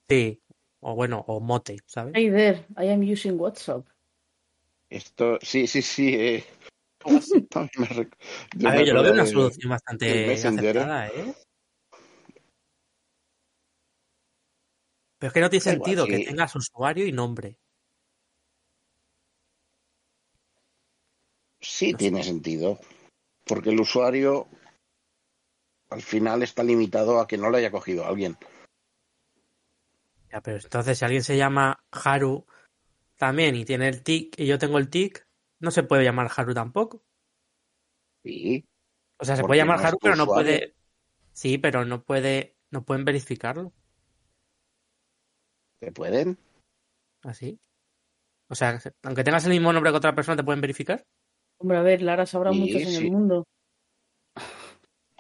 Sí. 0.10 0.42
O 0.80 0.96
bueno, 0.96 1.24
o 1.28 1.40
mote, 1.40 1.78
¿sabes? 1.86 2.14
Hey 2.16 2.30
there, 2.32 2.66
I 2.78 2.90
am 2.90 3.02
using 3.02 3.40
WhatsApp. 3.40 3.88
Esto, 4.90 5.38
sí, 5.42 5.68
sí, 5.68 5.82
sí. 5.82 6.16
eh, 6.16 6.44
también 7.50 7.72
me 7.78 7.88
rec- 7.88 8.18
yo 8.58 8.70
A 8.70 8.72
ver, 8.74 8.86
yo 8.86 8.94
lo 8.94 9.04
veo 9.04 9.14
una 9.14 9.26
solución 9.26 9.70
bastante 9.70 10.34
¿eh? 10.34 10.34
aceptada, 10.34 11.08
¿eh? 11.08 11.34
Pero 15.18 15.28
es 15.28 15.34
que 15.34 15.40
no 15.40 15.50
tiene 15.52 15.64
igual, 15.64 15.76
sentido 15.76 16.08
que 16.08 16.26
tengas 16.26 16.56
usuario 16.56 17.06
y 17.06 17.12
nombre. 17.12 17.60
Sí 21.62 21.92
No 21.92 22.00
sé. 22.00 22.04
tiene 22.06 22.24
sentido, 22.24 22.80
porque 23.46 23.70
el 23.70 23.80
usuario 23.80 24.48
al 25.92 26.02
final 26.02 26.42
está 26.42 26.64
limitado 26.64 27.20
a 27.20 27.28
que 27.28 27.38
no 27.38 27.50
lo 27.50 27.58
haya 27.58 27.70
cogido 27.70 28.06
alguien. 28.06 28.38
Ya, 30.32 30.42
pero 30.42 30.58
entonces 30.58 30.98
si 30.98 31.04
alguien 31.06 31.24
se 31.24 31.36
llama 31.38 31.84
Haru 31.92 32.46
también 33.18 33.56
y 33.56 33.66
tiene 33.66 33.90
el 33.90 34.02
tic 34.02 34.40
y 34.40 34.48
yo 34.48 34.58
tengo 34.58 34.78
el 34.78 34.90
tic, 34.90 35.28
no 35.60 35.70
se 35.70 35.84
puede 35.84 36.06
llamar 36.06 36.32
Haru 36.36 36.54
tampoco. 36.54 37.04
Sí. 38.24 38.66
O 39.20 39.26
sea, 39.26 39.36
se 39.36 39.44
puede 39.44 39.60
llamar 39.60 39.82
no 39.82 39.88
Haru, 39.88 39.98
pero 40.02 40.16
no 40.16 40.24
usuario. 40.24 40.46
puede. 40.52 40.76
Sí, 41.34 41.58
pero 41.58 41.86
no 41.86 42.04
puede. 42.04 42.56
No 42.72 42.84
pueden 42.86 43.04
verificarlo. 43.04 43.74
¿Se 45.82 45.92
pueden? 45.92 46.38
Así. 47.24 47.60
O 48.50 48.56
sea, 48.56 48.80
aunque 49.04 49.24
tengas 49.24 49.44
el 49.46 49.52
mismo 49.52 49.74
nombre 49.74 49.92
que 49.92 49.98
otra 49.98 50.16
persona, 50.16 50.38
¿te 50.38 50.44
pueden 50.44 50.62
verificar? 50.62 51.04
Hombre, 51.60 51.78
a 51.78 51.82
ver, 51.82 52.02
Lara 52.02 52.26
sabrá 52.26 52.52
Sí, 52.54 52.60
muchos 52.60 52.82
en 52.82 52.88
sí. 52.88 53.06
el 53.06 53.12
mundo. 53.12 53.46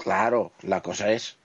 Claro, 0.01 0.51
la 0.63 0.81
cosa 0.81 1.11
es 1.11 1.37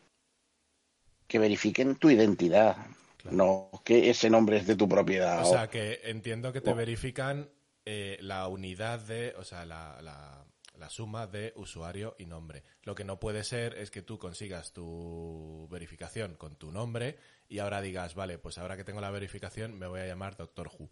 que 1.26 1.38
verifiquen 1.38 1.96
tu 1.96 2.10
identidad, 2.10 2.76
Claro. 3.18 3.36
no 3.36 3.70
que 3.84 4.10
ese 4.10 4.30
nombre 4.30 4.56
es 4.58 4.66
de 4.66 4.76
tu 4.76 4.88
propiedad. 4.88 5.40
O 5.44 5.48
o- 5.48 5.52
sea, 5.52 5.68
que 5.68 6.00
entiendo 6.04 6.52
que 6.52 6.60
te 6.60 6.72
verifican 6.72 7.48
eh, 7.84 8.18
la 8.20 8.48
unidad 8.48 8.98
de, 9.00 9.34
o 9.38 9.44
sea, 9.44 9.64
la, 9.64 10.00
la- 10.02 10.44
la 10.76 10.90
suma 10.90 11.26
de 11.26 11.52
usuario 11.56 12.14
y 12.18 12.26
nombre. 12.26 12.62
Lo 12.82 12.94
que 12.94 13.04
no 13.04 13.18
puede 13.18 13.44
ser 13.44 13.74
es 13.78 13.90
que 13.90 14.02
tú 14.02 14.18
consigas 14.18 14.72
tu 14.72 15.66
verificación 15.70 16.34
con 16.34 16.56
tu 16.56 16.70
nombre 16.72 17.16
y 17.48 17.60
ahora 17.60 17.80
digas, 17.80 18.14
vale, 18.14 18.38
pues 18.38 18.58
ahora 18.58 18.76
que 18.76 18.84
tengo 18.84 19.00
la 19.00 19.10
verificación 19.10 19.78
me 19.78 19.86
voy 19.86 20.00
a 20.00 20.06
llamar 20.06 20.36
Doctor 20.36 20.68
Who. 20.78 20.88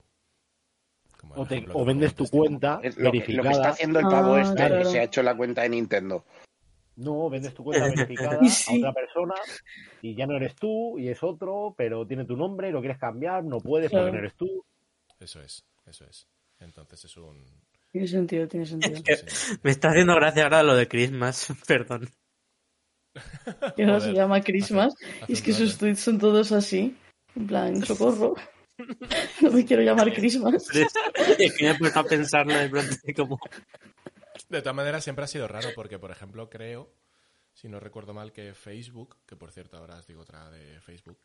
Como 1.18 1.34
O, 1.34 1.46
te- 1.46 1.60
vendes 1.84 2.14
tu 2.14 2.26
cuenta 2.28 2.80
es 2.82 2.96
lo, 2.96 3.10
que, 3.12 3.24
lo 3.32 3.42
que 3.42 3.50
está 3.50 3.70
haciendo 3.70 3.98
el 3.98 4.06
pavo 4.06 4.34
Ah, 4.34 4.40
este, 4.42 4.54
claro. 4.54 4.78
que 4.78 4.84
se 4.86 5.00
ha 5.00 5.04
hecho 5.04 5.22
la 5.22 5.36
cuenta 5.36 5.62
de 5.62 5.68
Nintendo. 5.70 6.24
No, 6.96 7.28
vendes 7.30 7.52
tu 7.54 7.64
cuenta 7.64 7.86
verificada 7.88 8.38
Y 8.42 8.48
sí. 8.48 8.74
a 8.76 8.88
otra 8.88 8.92
persona 9.02 9.34
y 10.02 10.14
ya 10.14 10.26
no 10.26 10.36
eres 10.36 10.54
tú 10.54 10.98
y 10.98 11.08
es 11.08 11.22
otro, 11.22 11.74
pero 11.76 12.06
tiene 12.06 12.24
tu 12.24 12.36
nombre, 12.36 12.70
lo 12.70 12.80
quieres 12.80 12.98
cambiar, 12.98 13.44
no 13.44 13.58
puedes 13.58 13.90
Claro. 13.90 14.06
porque 14.06 14.16
no 14.16 14.18
eres 14.20 14.34
tú. 14.36 14.64
Eso 15.20 15.40
es, 15.40 15.64
eso 15.86 16.04
es. 16.06 16.26
Entonces 16.60 17.04
es 17.04 17.16
un... 17.16 17.44
Tiene 17.90 18.06
sentido, 18.08 18.48
tiene 18.48 18.66
sentido. 18.66 19.00
Me 19.62 19.70
está 19.70 19.90
haciendo 19.90 20.14
gracia 20.16 20.44
ahora 20.44 20.62
lo 20.62 20.74
de 20.76 20.88
Christmas, 20.88 21.48
perdón. 21.66 22.08
Que 23.76 23.84
ahora 23.84 24.00
se 24.00 24.12
llama 24.12 24.40
Christmas. 24.40 24.94
Hace- 25.22 25.24
Y 25.28 25.32
es 25.34 25.42
que 25.42 25.52
sus 25.52 25.78
tweets 25.78 26.00
son 26.00 26.18
todos 26.18 26.50
así. 26.52 26.96
En 27.36 27.46
plan, 27.46 27.84
socorro. 27.84 28.34
No 29.40 29.50
me 29.52 29.64
quiero 29.64 29.82
llamar 29.84 30.12
Christmas. 30.12 30.68
Es- 30.74 31.52
que 31.56 31.64
me 31.64 31.70
he 31.70 31.78
puesto 31.78 32.00
a 32.00 32.04
pensarlo 32.04 32.52
de 32.54 32.68
pronto 32.68 32.94
y 33.04 33.14
como... 33.14 33.38
De 34.48 34.60
todas 34.60 34.76
maneras, 34.76 35.04
siempre 35.04 35.24
ha 35.24 35.28
sido 35.28 35.48
raro 35.48 35.70
porque, 35.74 35.98
por 35.98 36.10
ejemplo, 36.10 36.50
creo, 36.50 36.92
si 37.52 37.68
no 37.68 37.80
recuerdo 37.80 38.14
mal, 38.14 38.32
que 38.32 38.54
Facebook, 38.54 39.16
que 39.26 39.36
por 39.36 39.52
cierto 39.52 39.76
ahora 39.76 39.96
os 39.96 40.06
digo 40.06 40.22
otra 40.22 40.50
de 40.50 40.80
Facebook, 40.80 41.18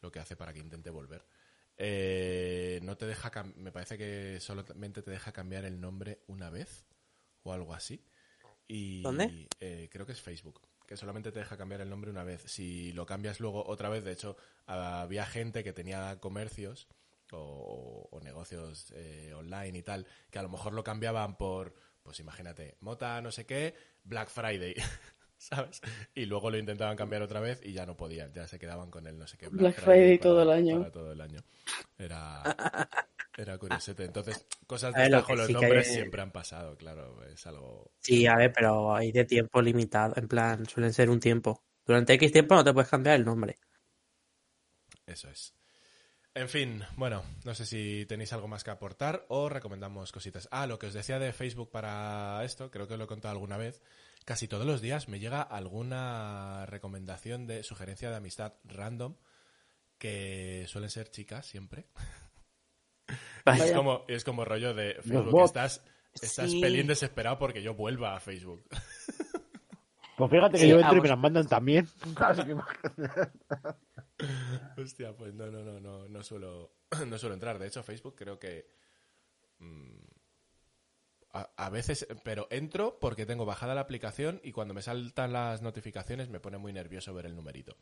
lo 0.00 0.10
que 0.10 0.20
hace 0.20 0.36
para 0.36 0.52
que 0.52 0.60
intente 0.60 0.90
volver, 0.90 1.24
eh, 1.76 2.80
no 2.82 2.96
te 2.96 3.06
deja, 3.06 3.30
me 3.56 3.72
parece 3.72 3.96
que 3.96 4.40
solamente 4.40 5.02
te 5.02 5.10
deja 5.10 5.32
cambiar 5.32 5.64
el 5.64 5.80
nombre 5.80 6.22
una 6.26 6.50
vez 6.50 6.86
o 7.42 7.52
algo 7.52 7.74
así. 7.74 8.04
Y, 8.66 9.02
¿Dónde? 9.02 9.48
eh, 9.60 9.88
creo 9.90 10.04
que 10.04 10.12
es 10.12 10.20
Facebook, 10.20 10.60
que 10.86 10.96
solamente 10.96 11.32
te 11.32 11.38
deja 11.38 11.56
cambiar 11.56 11.80
el 11.80 11.88
nombre 11.88 12.10
una 12.10 12.24
vez. 12.24 12.42
Si 12.42 12.92
lo 12.92 13.06
cambias 13.06 13.40
luego 13.40 13.64
otra 13.66 13.88
vez, 13.88 14.04
de 14.04 14.12
hecho, 14.12 14.36
había 14.66 15.24
gente 15.24 15.64
que 15.64 15.72
tenía 15.72 16.18
comercios 16.20 16.88
o, 17.32 18.08
o 18.10 18.20
negocios 18.20 18.92
eh, 18.94 19.32
online 19.34 19.78
y 19.78 19.82
tal, 19.82 20.06
que 20.30 20.38
a 20.38 20.42
lo 20.42 20.48
mejor 20.48 20.74
lo 20.74 20.84
cambiaban 20.84 21.36
por, 21.36 21.74
pues 22.08 22.20
imagínate, 22.20 22.76
Mota 22.80 23.20
no 23.20 23.30
sé 23.30 23.44
qué, 23.46 23.74
Black 24.04 24.28
Friday, 24.30 24.74
¿sabes? 25.38 25.80
Y 26.14 26.24
luego 26.26 26.50
lo 26.50 26.56
intentaban 26.58 26.96
cambiar 26.96 27.22
otra 27.22 27.40
vez 27.40 27.60
y 27.62 27.72
ya 27.74 27.84
no 27.86 27.96
podían, 27.96 28.32
ya 28.32 28.48
se 28.48 28.58
quedaban 28.58 28.90
con 28.90 29.06
el 29.06 29.18
no 29.18 29.26
sé 29.26 29.36
qué. 29.36 29.48
Black 29.48 29.74
Friday 29.74 30.18
todo 30.18 30.42
el 30.42 30.50
año. 30.50 30.78
para 30.78 30.90
todo 30.90 31.12
el 31.12 31.20
año. 31.20 31.40
Era, 31.98 32.42
era 33.36 33.58
curiosete. 33.58 34.04
Entonces, 34.04 34.46
cosas 34.66 34.94
A 34.94 34.98
de 34.98 35.02
ver, 35.02 35.10
los 35.12 35.46
sí 35.46 35.52
nombres 35.52 35.86
hay- 35.86 35.94
siempre 35.94 36.22
han 36.22 36.32
pasado, 36.32 36.76
claro, 36.78 37.22
es 37.26 37.46
algo... 37.46 37.90
Sí, 38.00 38.26
a 38.26 38.36
ver, 38.36 38.52
pero 38.52 38.94
hay 38.94 39.12
de 39.12 39.24
tiempo 39.24 39.60
limitado. 39.60 40.14
En 40.16 40.26
plan, 40.28 40.66
suelen 40.66 40.92
ser 40.92 41.10
un 41.10 41.20
tiempo. 41.20 41.62
Durante 41.86 42.14
X 42.14 42.32
tiempo 42.32 42.54
no 42.54 42.64
te 42.64 42.72
puedes 42.72 42.88
cambiar 42.90 43.16
el 43.16 43.24
nombre. 43.24 43.58
Eso 45.06 45.28
es. 45.28 45.52
En 46.38 46.48
fin, 46.48 46.84
bueno, 46.96 47.24
no 47.44 47.52
sé 47.52 47.66
si 47.66 48.06
tenéis 48.06 48.32
algo 48.32 48.46
más 48.46 48.62
que 48.62 48.70
aportar 48.70 49.26
o 49.28 49.48
recomendamos 49.48 50.12
cositas. 50.12 50.48
Ah, 50.52 50.68
lo 50.68 50.78
que 50.78 50.86
os 50.86 50.94
decía 50.94 51.18
de 51.18 51.32
Facebook 51.32 51.72
para 51.72 52.44
esto, 52.44 52.70
creo 52.70 52.86
que 52.86 52.96
lo 52.96 53.04
he 53.04 53.08
contado 53.08 53.32
alguna 53.32 53.56
vez. 53.56 53.82
Casi 54.24 54.46
todos 54.46 54.64
los 54.64 54.80
días 54.80 55.08
me 55.08 55.18
llega 55.18 55.42
alguna 55.42 56.64
recomendación 56.66 57.48
de 57.48 57.64
sugerencia 57.64 58.08
de 58.10 58.16
amistad 58.16 58.52
random 58.62 59.16
que 59.98 60.64
suelen 60.68 60.90
ser 60.90 61.10
chicas 61.10 61.44
siempre. 61.44 61.86
Vaya. 63.44 63.64
Es 63.64 63.72
como, 63.72 64.04
es 64.06 64.22
como 64.22 64.44
rollo 64.44 64.74
de 64.74 64.94
Facebook. 65.02 65.42
Estás, 65.44 65.82
estás 66.14 66.52
Sí. 66.52 66.60
pelín 66.60 66.86
desesperado 66.86 67.40
porque 67.40 67.62
yo 67.62 67.74
vuelva 67.74 68.14
a 68.14 68.20
Facebook. 68.20 68.64
Pues 70.18 70.30
fíjate 70.30 70.52
que 70.58 70.64
Sí, 70.64 70.68
yo 70.68 70.80
entro 70.80 70.96
y 70.98 71.00
me 71.00 71.08
las 71.08 71.18
mandan 71.18 71.46
también. 71.48 71.86
Hostia, 74.76 75.12
pues 75.16 75.34
no, 75.34 75.46
no, 75.46 75.62
no, 75.62 75.80
no, 75.80 76.08
no 76.08 76.22
suelo, 76.22 76.72
no 77.06 77.18
suelo 77.18 77.34
entrar. 77.34 77.58
De 77.58 77.66
hecho, 77.68 77.82
Facebook 77.82 78.14
creo 78.16 78.38
que 78.38 78.66
mm, 79.58 79.96
a, 81.34 81.50
a 81.56 81.70
veces, 81.70 82.06
pero 82.24 82.48
entro 82.50 82.98
porque 83.00 83.26
tengo 83.26 83.44
bajada 83.46 83.74
la 83.74 83.80
aplicación 83.82 84.40
y 84.42 84.52
cuando 84.52 84.74
me 84.74 84.82
saltan 84.82 85.32
las 85.32 85.62
notificaciones 85.62 86.28
me 86.28 86.40
pone 86.40 86.58
muy 86.58 86.72
nervioso 86.72 87.14
ver 87.14 87.26
el 87.26 87.36
numerito. 87.36 87.76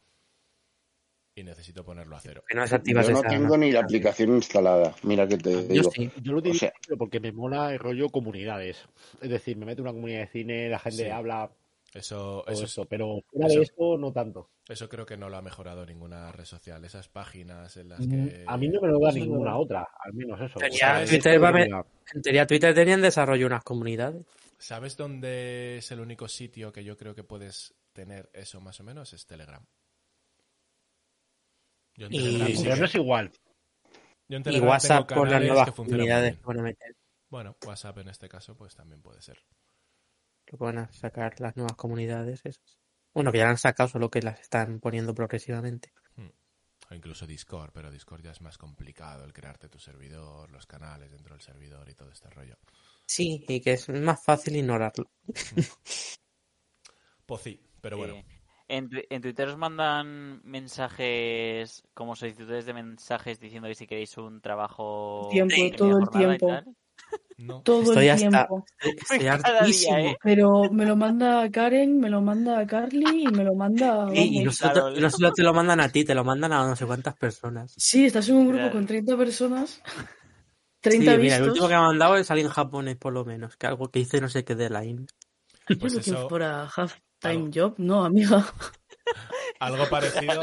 Y 1.39 1.45
necesito 1.45 1.85
ponerlo 1.85 2.17
a 2.17 2.21
cero. 2.21 2.43
No 2.55 2.65
Yo 2.67 2.93
no 2.95 3.01
esa- 3.01 3.23
tengo 3.29 3.59
ni 3.59 3.71
la 3.71 3.81
aplicación 3.81 4.31
instalada. 4.37 4.95
Mira 5.03 5.29
que 5.29 5.37
te 5.37 5.53
Yo 5.53 5.63
digo. 5.69 5.91
sí. 5.91 6.11
Yo 6.23 6.33
lo 6.33 6.39
utilizo 6.39 6.61
sea- 6.61 6.73
porque 6.99 7.21
me 7.21 7.31
mola 7.31 7.73
el 7.75 7.79
rollo 7.79 8.09
comunidades. 8.09 8.89
Es 9.21 9.29
decir, 9.29 9.57
me 9.59 9.67
meto 9.67 9.83
en 9.83 9.89
una 9.89 9.93
comunidad 9.93 10.21
de 10.21 10.27
cine, 10.29 10.69
la 10.71 10.79
gente 10.79 11.05
Sí. 11.05 11.11
habla 11.11 11.51
Eso, 11.95 12.45
eso, 12.47 12.65
esto, 12.65 12.83
es- 12.83 12.89
pero 12.89 13.23
fuera 13.31 13.47
eso- 13.47 13.59
de 13.59 13.63
eso 13.65 13.97
no 13.99 14.13
tanto. 14.13 14.51
eso 14.69 14.89
creo 14.89 15.07
que 15.07 15.17
no 15.17 15.29
lo 15.31 15.37
ha 15.39 15.43
mejorado 15.43 15.87
ninguna 15.87 16.31
red 16.33 16.45
social. 16.45 16.85
Esas 16.85 17.09
páginas 17.09 17.77
en 17.79 17.89
las 17.89 18.01
Mm, 18.01 18.11
que... 18.29 18.45
A 18.47 18.57
mí 18.59 18.69
no 18.69 18.81
me 18.83 18.89
lo 18.89 18.99
da 18.99 19.13
ninguna 19.13 19.57
otra, 19.57 19.87
al 20.05 20.13
menos 20.13 20.39
eso. 20.41 20.59
Tenía 20.59 20.75
O 20.75 20.79
sea, 20.79 20.95
Twitter 21.07 21.35
esto 21.35 22.21
teoría, 22.23 22.47
Twitter 22.47 22.75
tenía 22.75 22.95
en 22.95 23.03
desarrollo 23.03 23.47
unas 23.47 23.65
comunidades. 23.65 24.27
¿Sabes 24.59 24.97
dónde 24.97 25.79
es 25.79 25.91
el 25.93 26.01
único 26.01 26.29
sitio 26.29 26.73
que 26.73 26.85
yo 26.85 26.97
creo 26.97 27.15
que 27.15 27.25
puedes 27.25 27.75
tener 27.93 28.29
eso 28.35 28.61
más 28.61 28.79
o 28.81 28.85
menos? 28.85 29.13
Es 29.15 29.27
Telegram. 29.27 29.65
Yo 31.97 32.07
en 32.07 32.13
Y- 32.15 32.19
Telegram 32.19 32.49
sí 32.49 32.63
Pero 32.63 32.75
que- 32.75 32.81
no 32.81 32.87
es 32.87 32.95
igual. 32.95 33.33
yo 34.29 34.37
en 34.37 34.43
Y 34.53 34.61
WhatsApp 34.61 35.09
tengo 35.09 35.21
con 35.23 35.31
las 35.31 35.41
nuevas 35.43 35.65
que 35.67 35.73
funcionan 35.73 36.01
muy 36.07 36.09
comunidades 36.09 36.31
bien. 36.33 36.41
que 36.41 36.47
van 36.47 36.59
a 36.59 36.63
meter. 36.63 36.97
Bueno, 37.31 37.57
WhatsApp 37.67 37.99
en 37.99 38.09
este 38.09 38.29
caso 38.29 38.55
pues 38.57 38.75
también 38.75 39.01
puede 39.03 39.23
ser. 39.23 39.39
Que 40.47 40.57
van 40.57 40.79
a 40.79 40.93
sacar 40.93 41.41
las 41.41 41.57
nuevas 41.57 41.77
comunidades 41.77 42.41
esas. 42.45 42.79
Bueno, 43.13 43.33
que 43.33 43.39
ya 43.39 43.45
las 43.45 43.53
han 43.53 43.59
sacado, 43.59 43.89
solo 43.89 44.11
que 44.11 44.23
las 44.23 44.41
están 44.41 44.81
poniendo 44.81 45.15
progresivamente. 45.15 45.93
O 46.89 46.95
incluso 46.95 47.27
Discord, 47.27 47.73
pero 47.73 47.91
Discord 47.91 48.23
ya 48.23 48.31
es 48.31 48.41
más 48.41 48.59
complicado 48.59 49.25
el 49.25 49.33
crearte 49.33 49.69
tu 49.69 49.79
servidor, 49.79 50.51
los 50.53 50.67
canales 50.67 51.11
dentro 51.11 51.35
del 51.35 51.43
servidor 51.43 51.89
y 51.89 51.95
todo 51.95 52.11
este 52.13 52.31
rollo. 52.31 52.57
Sí, 53.05 53.45
y 53.49 53.61
que 53.61 53.73
es 53.73 53.89
más 53.89 54.25
fácil 54.25 54.57
ignorarlo. 54.57 55.11
Pues 57.27 57.43
sí, 57.43 57.61
pero 57.81 57.97
bueno. 57.97 58.15
Eh, 58.15 58.25
en, 58.69 58.89
en 59.11 59.21
Twitter 59.21 59.49
os 59.49 59.59
mandan 59.59 60.41
mensajes, 60.45 61.83
como 61.93 62.15
solicitudes 62.15 62.67
de 62.67 62.73
mensajes 62.73 63.41
diciendo 63.41 63.67
que 63.67 63.75
si 63.75 63.89
queréis 63.89 64.17
un 64.17 64.41
trabajo. 64.41 65.29
Tiempo, 65.33 65.57
todo 65.77 65.99
el 65.99 66.09
tiempo. 66.09 66.63
No. 67.39 67.61
Todo 67.63 67.83
Estoy 67.83 68.05
el 68.07 68.11
hasta- 68.13 68.29
tiempo. 68.47 68.65
Estoy 68.81 69.19
Cada 69.27 69.37
día, 69.39 69.59
hartísimo. 69.61 69.97
¿eh? 69.99 70.17
Pero 70.23 70.71
me 70.73 70.87
lo 70.87 70.97
manda 70.97 71.51
Karen, 71.51 72.01
me 72.01 72.09
lo 72.09 72.23
manda 72.23 72.67
Carly 72.67 73.25
y 73.25 73.27
me 73.27 73.45
lo 73.45 73.55
manda. 73.55 74.09
Sí, 74.11 74.39
y 74.39 74.45
no 74.45 74.51
solo, 74.53 74.73
Claro, 74.73 74.97
y 74.97 75.01
no 75.01 75.11
solo 75.11 75.33
te 75.33 75.43
lo 75.43 75.53
mandan 75.53 75.81
a 75.81 75.89
ti, 75.91 76.05
te 76.05 76.15
lo 76.15 76.25
mandan 76.25 76.53
a 76.55 76.67
no 76.67 76.75
sé 76.77 76.87
cuántas 76.87 77.15
personas. 77.17 77.75
Sí, 77.77 78.07
estás 78.07 78.29
en 78.31 78.37
un 78.37 78.45
grupo 78.49 78.59
Claro. 78.59 78.73
con 78.73 78.87
30 78.87 79.17
personas. 79.17 79.83
Sí, 80.83 80.91
30 80.91 81.17
mira, 81.19 81.37
el 81.39 81.49
último 81.49 81.67
que 81.67 81.73
me 81.75 81.79
ha 81.81 81.83
mandado 81.83 82.17
es 82.17 82.31
alguien 82.31 82.49
japonés, 82.49 82.97
por 82.97 83.13
lo 83.13 83.25
menos, 83.25 83.57
que 83.57 83.67
algo 83.67 83.91
que 83.91 83.99
hice 83.99 84.21
no 84.21 84.29
sé 84.29 84.45
qué 84.45 84.55
de 84.55 84.71
line. 84.71 85.07
Pues 85.81 85.95
que 85.95 85.99
eso- 86.01 86.29
fuera 86.29 86.63
half-time 86.63 87.35
Algo. 87.35 87.51
job. 87.53 87.75
No, 87.79 88.05
amiga. 88.05 88.47
Algo 89.59 89.89
parecido, 89.89 90.43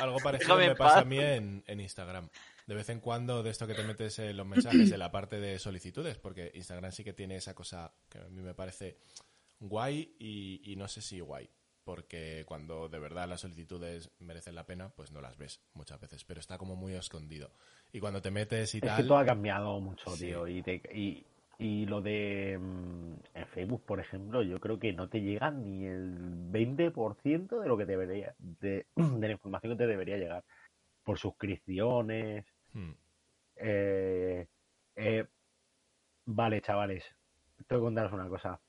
algo 0.00 0.18
parecido 0.18 0.56
me 0.56 0.74
pasa 0.74 1.00
a 1.00 1.04
mí 1.04 1.18
en, 1.20 1.62
en 1.68 1.80
Instagram. 1.80 2.28
De 2.66 2.74
vez 2.74 2.88
en 2.88 3.00
cuando, 3.00 3.42
de 3.42 3.50
esto 3.50 3.66
que 3.66 3.74
te 3.74 3.84
metes 3.84 4.18
en 4.18 4.36
los 4.36 4.46
mensajes 4.46 4.90
en 4.90 4.98
la 4.98 5.12
parte 5.12 5.38
de 5.40 5.58
solicitudes, 5.58 6.18
porque 6.18 6.50
Instagram 6.54 6.90
sí 6.90 7.04
que 7.04 7.12
tiene 7.12 7.36
esa 7.36 7.54
cosa 7.54 7.92
que 8.08 8.18
a 8.18 8.28
mí 8.28 8.42
me 8.42 8.54
parece 8.54 8.96
guay 9.60 10.16
y, 10.18 10.60
y 10.72 10.76
no 10.76 10.88
sé 10.88 11.00
si 11.00 11.20
guay. 11.20 11.48
Porque 11.84 12.42
cuando 12.46 12.88
de 12.88 12.98
verdad 12.98 13.28
las 13.28 13.42
solicitudes 13.42 14.10
merecen 14.18 14.56
la 14.56 14.66
pena, 14.66 14.88
pues 14.88 15.12
no 15.12 15.20
las 15.20 15.36
ves 15.38 15.60
muchas 15.74 16.00
veces, 16.00 16.24
pero 16.24 16.40
está 16.40 16.58
como 16.58 16.74
muy 16.74 16.94
escondido. 16.94 17.52
Y 17.92 18.00
cuando 18.00 18.20
te 18.20 18.32
metes 18.32 18.74
y 18.74 18.78
Es 18.78 18.82
que 18.82 18.88
tal, 18.88 19.06
todo 19.06 19.18
ha 19.18 19.24
cambiado 19.24 19.78
mucho, 19.78 20.10
Sí. 20.10 20.26
tío. 20.26 20.48
Y, 20.48 20.62
te- 20.62 20.82
y 20.92 21.24
Y 21.58 21.86
lo 21.86 22.02
de 22.02 22.58
mm, 22.60 23.12
en 23.34 23.46
Facebook, 23.46 23.82
por 23.86 23.98
ejemplo, 24.00 24.42
yo 24.42 24.58
creo 24.60 24.78
que 24.78 24.92
no 24.92 25.08
te 25.08 25.20
llega 25.22 25.50
ni 25.52 25.86
el 25.86 26.18
20% 26.50 27.60
de 27.60 27.68
lo 27.68 27.78
que 27.78 27.86
debería, 27.86 28.34
de, 28.38 28.86
de 28.96 29.26
la 29.28 29.32
información 29.32 29.72
que 29.72 29.78
te 29.84 29.86
debería 29.86 30.18
llegar. 30.18 30.44
Por 31.04 31.18
suscripciones. 31.20 32.44
Hmm. 32.76 32.92
eh, 33.56 34.46
eh, 34.96 35.26
vale, 36.26 36.60
chavales. 36.60 37.04
Tengo 37.66 37.80
que 37.82 37.86
contaros 37.86 38.12
una 38.12 38.28
cosa. 38.28 38.60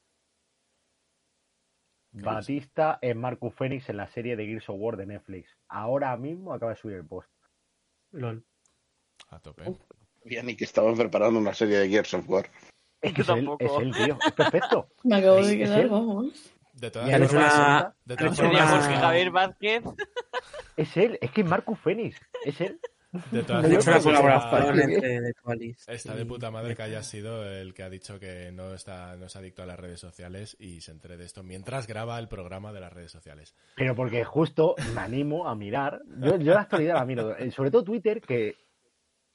¿Qué 2.14 2.22
Batista 2.24 3.00
es 3.02 3.16
Marcus 3.16 3.54
Phoenix 3.54 3.90
en 3.90 3.98
la 3.98 4.08
serie 4.08 4.36
de 4.36 4.46
Gears 4.46 4.70
of 4.70 4.78
War 4.80 4.96
de 4.98 5.06
Netflix. 5.06 5.50
Ahora 5.68 6.16
mismo 6.18 6.54
acaba 6.54 6.72
de 6.72 6.78
subir 6.78 6.96
el 6.96 7.06
post. 7.06 7.30
Lol. 8.12 8.46
A 9.30 9.40
tope. 9.40 9.64
Ya 10.24 10.42
ni 10.42 10.56
que 10.56 10.64
estaban 10.64 10.96
preparando 10.96 11.40
una 11.40 11.54
serie 11.54 11.78
de 11.80 11.90
Gears 11.90 12.14
of 12.14 12.30
War. 12.30 12.50
Es 13.02 13.14
que 13.14 13.22
es 13.22 13.30
él, 13.30 13.50
es 13.60 13.72
él, 13.80 13.94
tío. 13.94 14.18
Es 14.26 14.34
perfecto. 14.34 14.88
Me 15.04 15.18
acabo 15.18 15.38
Es- 15.40 15.48
de 15.48 15.58
quedar, 15.58 15.90
vamos. 15.90 16.54
De 16.74 16.88
Y 16.88 16.92
todas 16.92 17.10
formas, 17.32 17.56
una- 17.56 17.96
de 18.06 18.16
todas 18.16 18.38
formas, 18.40 18.88
Javier 18.88 19.32
Vázquez. 19.32 19.84
Es 20.78 20.96
él, 20.96 21.18
es 21.22 21.32
que 21.32 21.42
es 21.42 21.48
Marcus 21.48 21.78
Phoenix. 21.80 22.20
Es 22.46 22.62
él. 22.62 22.80
De 23.32 23.44
todas 23.44 23.64
curiosidad. 23.66 24.04
colaboración 24.04 24.80
Está- 24.80 24.84
entre 24.84 25.22
de 26.16 26.22
y- 26.22 26.26
puta 26.26 26.52
madre 26.52 26.76
que 26.76 26.84
haya 26.84 27.02
sido 27.04 27.44
el 27.50 27.74
que 27.74 27.84
ha 27.84 27.90
dicho 27.90 28.20
que 28.20 28.52
no 28.52 28.74
está 28.74 29.16
no 29.16 29.26
es 29.28 29.36
adicto 29.36 29.64
a 29.64 29.66
las 29.66 29.80
redes 29.80 30.00
sociales 30.00 30.56
y 30.60 30.82
se 30.82 30.92
entere 30.92 31.18
de 31.18 31.26
esto 31.26 31.42
mientras 31.44 31.88
graba 31.88 32.20
el 32.20 32.28
programa 32.28 32.74
de 32.74 32.82
las 32.82 32.92
redes 32.94 33.12
sociales. 33.12 33.56
Pero 33.76 33.96
porque 33.96 34.24
justo 34.24 34.76
me 34.94 35.02
animo 35.02 35.48
a 35.48 35.56
mirar. 35.56 36.02
Yo, 36.20 36.38
yo 36.38 36.54
la 36.54 36.62
actualidad 36.62 36.96
la 36.96 37.06
miro. 37.06 37.38
eh, 37.38 37.50
Sobre 37.52 37.72
todo 37.72 37.84
Twitter, 37.84 38.22
que 38.22 38.56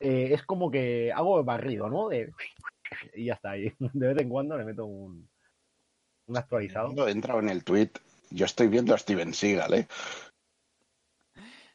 eh, 0.00 0.34
es 0.34 0.42
como 0.44 0.70
que 0.70 1.10
hago 1.12 1.42
barrido, 1.44 1.88
¿no? 1.88 2.08
De... 2.08 2.32
Y 3.14 3.26
ya 3.26 3.34
está. 3.34 3.56
Y 3.56 3.72
de 3.78 4.08
vez 4.08 4.18
en 4.20 4.28
cuando 4.28 4.56
le 4.58 4.64
meto 4.64 4.84
un, 4.84 5.28
un 6.26 6.36
actualizado. 6.36 6.86
Cuando 6.86 7.08
he 7.08 7.12
entrado 7.12 7.40
en 7.40 7.48
el 7.48 7.64
tweet, 7.64 7.90
yo 8.30 8.44
estoy 8.44 8.68
viendo 8.68 8.94
a 8.94 8.98
Steven 8.98 9.32
Seagal, 9.32 9.74
¿eh? 9.74 9.86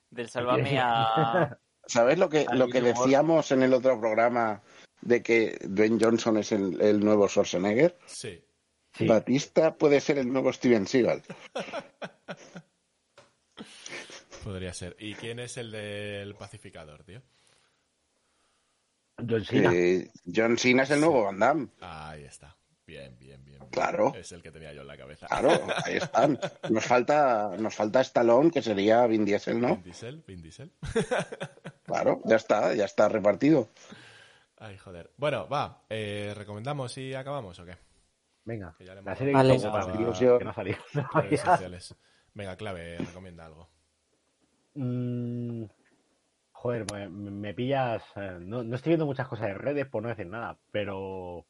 Del 0.09 0.29
Sálvame 0.29 0.79
a. 0.79 1.57
¿Sabes 1.87 2.19
lo 2.19 2.29
que, 2.29 2.45
lo 2.53 2.67
que 2.67 2.81
decíamos 2.81 3.51
en 3.51 3.63
el 3.63 3.73
otro 3.73 3.99
programa 3.99 4.61
de 5.01 5.23
que 5.23 5.57
Dwayne 5.61 5.97
Johnson 5.99 6.37
es 6.37 6.51
el, 6.51 6.79
el 6.81 6.99
nuevo 6.99 7.27
Schwarzenegger? 7.27 7.97
Sí. 8.05 8.43
Sí. 8.93 9.07
Batista 9.07 9.75
puede 9.75 10.01
ser 10.01 10.17
el 10.17 10.31
nuevo 10.31 10.51
Steven 10.51 10.87
Seagal. 10.87 11.23
Podría 14.43 14.73
ser. 14.73 14.95
¿Y 14.99 15.13
quién 15.13 15.39
es 15.39 15.57
el 15.57 15.71
del 15.71 16.35
pacificador, 16.35 17.03
tío? 17.03 17.21
John 19.17 19.45
Cena. 19.45 19.73
Eh, 19.73 20.09
John 20.33 20.57
Cena 20.57 20.83
es 20.83 20.91
el 20.91 21.01
nuevo 21.01 21.23
Van 21.23 21.39
Damme. 21.39 21.67
Ahí 21.81 22.23
está. 22.23 22.55
Bien, 22.87 23.17
bien, 23.19 23.43
bien. 23.43 23.59
bien. 23.59 23.69
Claro. 23.69 24.13
Es 24.15 24.31
el 24.31 24.41
que 24.41 24.49
tenía 24.49 24.71
yo 24.73 24.81
en 24.81 24.87
la 24.87 24.97
cabeza. 24.97 25.27
Claro, 25.27 25.49
ahí 25.85 25.97
están. 25.97 26.39
Nos 26.69 26.85
falta, 26.85 27.51
nos 27.59 27.75
falta 27.75 27.99
Stallone, 28.01 28.49
que 28.49 28.61
sería 28.61 29.05
Vin 29.07 29.25
Diesel, 29.25 29.59
¿no? 29.59 29.75
Vin 29.75 29.83
Diesel, 29.83 30.23
Vin 30.25 30.41
Diesel. 30.41 30.71
Claro, 31.83 32.21
ya 32.25 32.35
está, 32.35 32.73
ya 32.75 32.83
está 32.83 33.07
repartido. 33.07 33.69
Ay, 34.57 34.77
joder. 34.77 35.09
Bueno, 35.15 35.47
va. 35.47 35.83
eh, 35.89 36.33
¿Recomendamos 36.35 36.97
y 36.97 37.13
acabamos 37.13 37.57
o 37.59 37.65
qué? 37.65 37.77
Venga, 38.43 38.73
Que 38.77 38.85
ya 38.85 38.93
le 38.95 39.01
la 39.01 39.15
serie 39.15 39.33
que, 39.33 39.39
que, 39.39 40.43
no 40.43 40.49
ha 40.49 40.53
salido. 40.53 40.77
redes 41.13 41.39
sociales. 41.41 41.95
Venga, 42.33 42.55
clave, 42.57 42.97
recomienda 42.97 43.45
algo. 43.45 43.69
Mm, 44.75 45.63
joder, 46.51 46.85
me, 46.91 47.07
me 47.09 47.53
pillas. 47.53 48.03
eh, 48.17 48.37
No, 48.41 48.63
no 48.63 48.75
estoy 48.75 48.91
viendo 48.91 49.05
muchas 49.05 49.27
cosas 49.27 49.47
de 49.47 49.53
redes 49.53 49.87
por 49.87 50.03
no 50.03 50.09
decir 50.09 50.27
nada, 50.27 50.57
pero. 50.71 51.45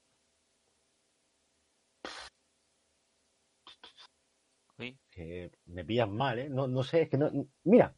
Que 5.09 5.51
me 5.65 5.83
pillas 5.83 6.07
mal, 6.07 6.37
¿eh? 6.37 6.49
No, 6.49 6.67
no 6.67 6.83
sé, 6.83 7.03
es 7.03 7.09
que 7.09 7.17
no. 7.17 7.31
Mira, 7.63 7.95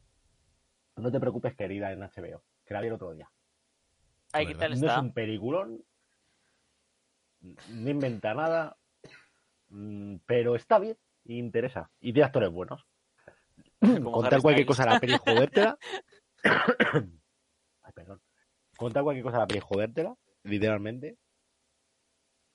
no 0.96 1.12
te 1.12 1.20
preocupes, 1.20 1.54
querida, 1.54 1.92
en 1.92 2.00
HBO, 2.00 2.42
que 2.64 2.72
la 2.74 2.80
vi 2.80 2.86
el 2.86 2.94
otro 2.94 3.12
día. 3.12 3.30
Ay, 4.32 4.46
¿qué 4.46 4.54
tal 4.54 4.70
No 4.70 4.76
es 4.76 4.82
está? 4.82 5.00
un 5.00 5.12
peliculón, 5.12 5.84
no 7.40 7.90
inventa 7.90 8.32
nada, 8.32 8.78
mm, 9.68 10.16
pero 10.24 10.54
está 10.56 10.78
bien 10.78 10.96
y 11.24 11.38
interesa. 11.38 11.90
Y 12.00 12.12
de 12.12 12.24
actores 12.24 12.50
buenos. 12.50 12.86
Como 13.80 14.12
Contar 14.12 14.34
Harry 14.34 14.42
cualquier 14.42 14.64
Styles. 14.64 14.66
cosa 14.66 14.82
a 14.84 14.94
la 14.94 15.00
peli 15.00 15.16
jodértela. 15.18 15.78
Ay, 17.82 17.92
perdón. 17.94 18.22
Contar 18.76 19.02
cualquier 19.02 19.24
cosa 19.24 19.36
a 19.36 19.40
la 19.40 19.46
peli 19.46 19.60
jodértela, 19.60 20.16
literalmente. 20.44 21.18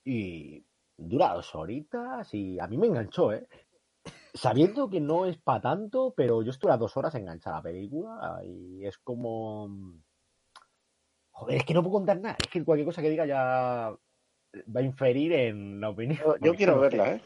Y 0.04 0.64
dura 0.96 1.34
dos 1.34 1.54
horitas 1.54 2.32
y 2.34 2.58
a 2.58 2.66
mí 2.66 2.78
me 2.78 2.86
enganchó, 2.86 3.32
¿eh? 3.32 3.46
Sabiendo 4.34 4.88
que 4.88 5.00
no 5.00 5.26
es 5.26 5.38
para 5.38 5.60
tanto, 5.62 6.12
pero 6.16 6.42
yo 6.42 6.50
estuve 6.50 6.72
a 6.72 6.76
dos 6.76 6.96
horas 6.96 7.14
enganchada 7.14 7.56
a 7.56 7.58
la 7.60 7.64
película 7.64 8.40
y 8.44 8.84
es 8.84 8.98
como... 8.98 9.70
Joder, 11.30 11.56
es 11.58 11.64
que 11.64 11.74
no 11.74 11.82
puedo 11.82 11.94
contar 11.94 12.20
nada. 12.20 12.36
Es 12.38 12.46
que 12.48 12.64
cualquier 12.64 12.86
cosa 12.86 13.02
que 13.02 13.10
diga 13.10 13.26
ya 13.26 13.94
va 14.74 14.80
a 14.80 14.82
inferir 14.82 15.32
en 15.32 15.80
la 15.80 15.90
opinión. 15.90 16.18
Yo, 16.18 16.36
yo 16.40 16.54
quiero 16.54 16.78
verla, 16.80 17.14
¿eh? 17.14 17.22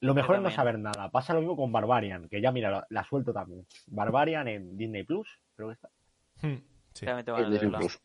Lo 0.00 0.14
mejor 0.14 0.36
es 0.36 0.42
no 0.42 0.50
saber 0.50 0.78
nada. 0.78 1.10
Pasa 1.10 1.34
lo 1.34 1.40
mismo 1.40 1.56
con 1.56 1.70
Barbarian, 1.70 2.28
que 2.28 2.40
ya 2.40 2.50
mira, 2.52 2.70
la, 2.70 2.86
la 2.88 3.04
suelto 3.04 3.32
también. 3.32 3.66
Barbarian 3.86 4.48
en 4.48 4.76
Disney 4.76 5.04
Plus, 5.04 5.28
creo 5.54 5.68
que 5.68 5.74
está. 5.74 5.90
Hmm, 6.42 6.56
Sí. 6.94 7.06
Disney 7.06 7.58
verla. 7.58 7.78
Plus. 7.78 8.00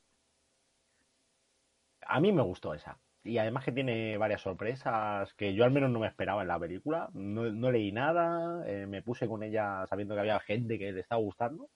A 2.07 2.19
mí 2.19 2.31
me 2.31 2.43
gustó 2.43 2.73
esa. 2.73 2.99
Y 3.25 3.39
además 3.39 3.65
que 3.65 3.71
tiene 3.71 4.17
varias 4.17 4.41
sorpresas 4.41 5.33
que 5.33 5.55
yo 5.55 5.65
al 5.65 5.71
menos 5.71 5.89
no 5.89 5.99
me 5.99 6.07
esperaba 6.07 6.43
en 6.43 6.47
la 6.47 6.59
película. 6.59 7.09
No, 7.13 7.51
no 7.51 7.71
leí 7.71 7.91
nada, 7.91 8.63
eh, 8.67 8.85
me 8.85 9.01
puse 9.01 9.27
con 9.27 9.41
ella 9.41 9.85
sabiendo 9.87 10.13
que 10.13 10.21
había 10.21 10.39
gente 10.39 10.77
que 10.77 10.91
le 10.91 11.01
estaba 11.01 11.21
gustando. 11.21 11.67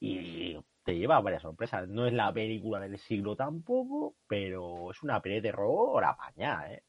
Y 0.00 0.58
te 0.82 0.96
lleva 0.98 1.16
a 1.16 1.20
varias 1.20 1.42
sorpresas. 1.42 1.88
No 1.88 2.06
es 2.06 2.12
la 2.12 2.32
película 2.32 2.80
del 2.80 2.98
siglo 2.98 3.36
tampoco, 3.36 4.16
pero 4.26 4.90
es 4.90 5.02
una 5.04 5.22
peli 5.22 5.36
de 5.36 5.42
terror 5.42 6.04
apañada, 6.04 6.72
¿eh? 6.72 6.82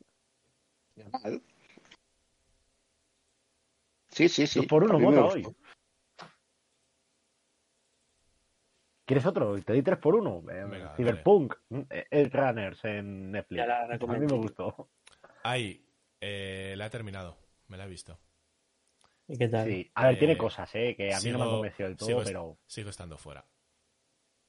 Mal. 1.11 1.41
Sí, 4.09 4.27
sí, 4.27 4.47
sí. 4.47 4.61
Por 4.63 4.85
uno, 4.85 5.27
hoy. 5.27 5.45
¿Quieres 9.05 9.25
otro? 9.25 9.61
Te 9.61 9.73
di 9.73 9.81
tres 9.83 9.99
por 9.99 10.15
uno. 10.15 10.39
Eh, 10.51 10.65
Venga, 10.65 10.93
Cyberpunk, 10.95 11.53
eh, 11.91 12.05
El 12.09 12.31
Runners 12.31 12.83
en 12.85 13.31
Netflix. 13.31 13.57
Ya 13.59 13.65
la 13.67 13.81
a 13.83 13.97
mí 13.97 14.25
me 14.25 14.33
gustó. 14.37 14.89
Ahí, 15.43 15.85
eh, 16.19 16.73
la 16.75 16.87
he 16.87 16.89
terminado. 16.89 17.37
Me 17.67 17.77
la 17.77 17.85
he 17.85 17.89
visto. 17.89 18.19
¿Y 19.27 19.37
qué 19.37 19.47
tal? 19.47 19.67
Sí, 19.67 19.91
a 19.95 20.05
ver, 20.07 20.15
Eh, 20.15 20.17
tiene 20.17 20.37
cosas, 20.37 20.69
¿eh? 20.75 20.95
Que 20.95 21.13
a 21.13 21.19
mí 21.19 21.29
no 21.31 21.37
me 21.39 21.45
sigo- 21.45 21.51
convencido 21.55 21.89
del 21.89 21.97
todo, 21.97 22.07
sigo, 22.07 22.21
pero 22.23 22.57
sigo 22.65 22.89
estando 22.89 23.17
fuera. 23.17 23.45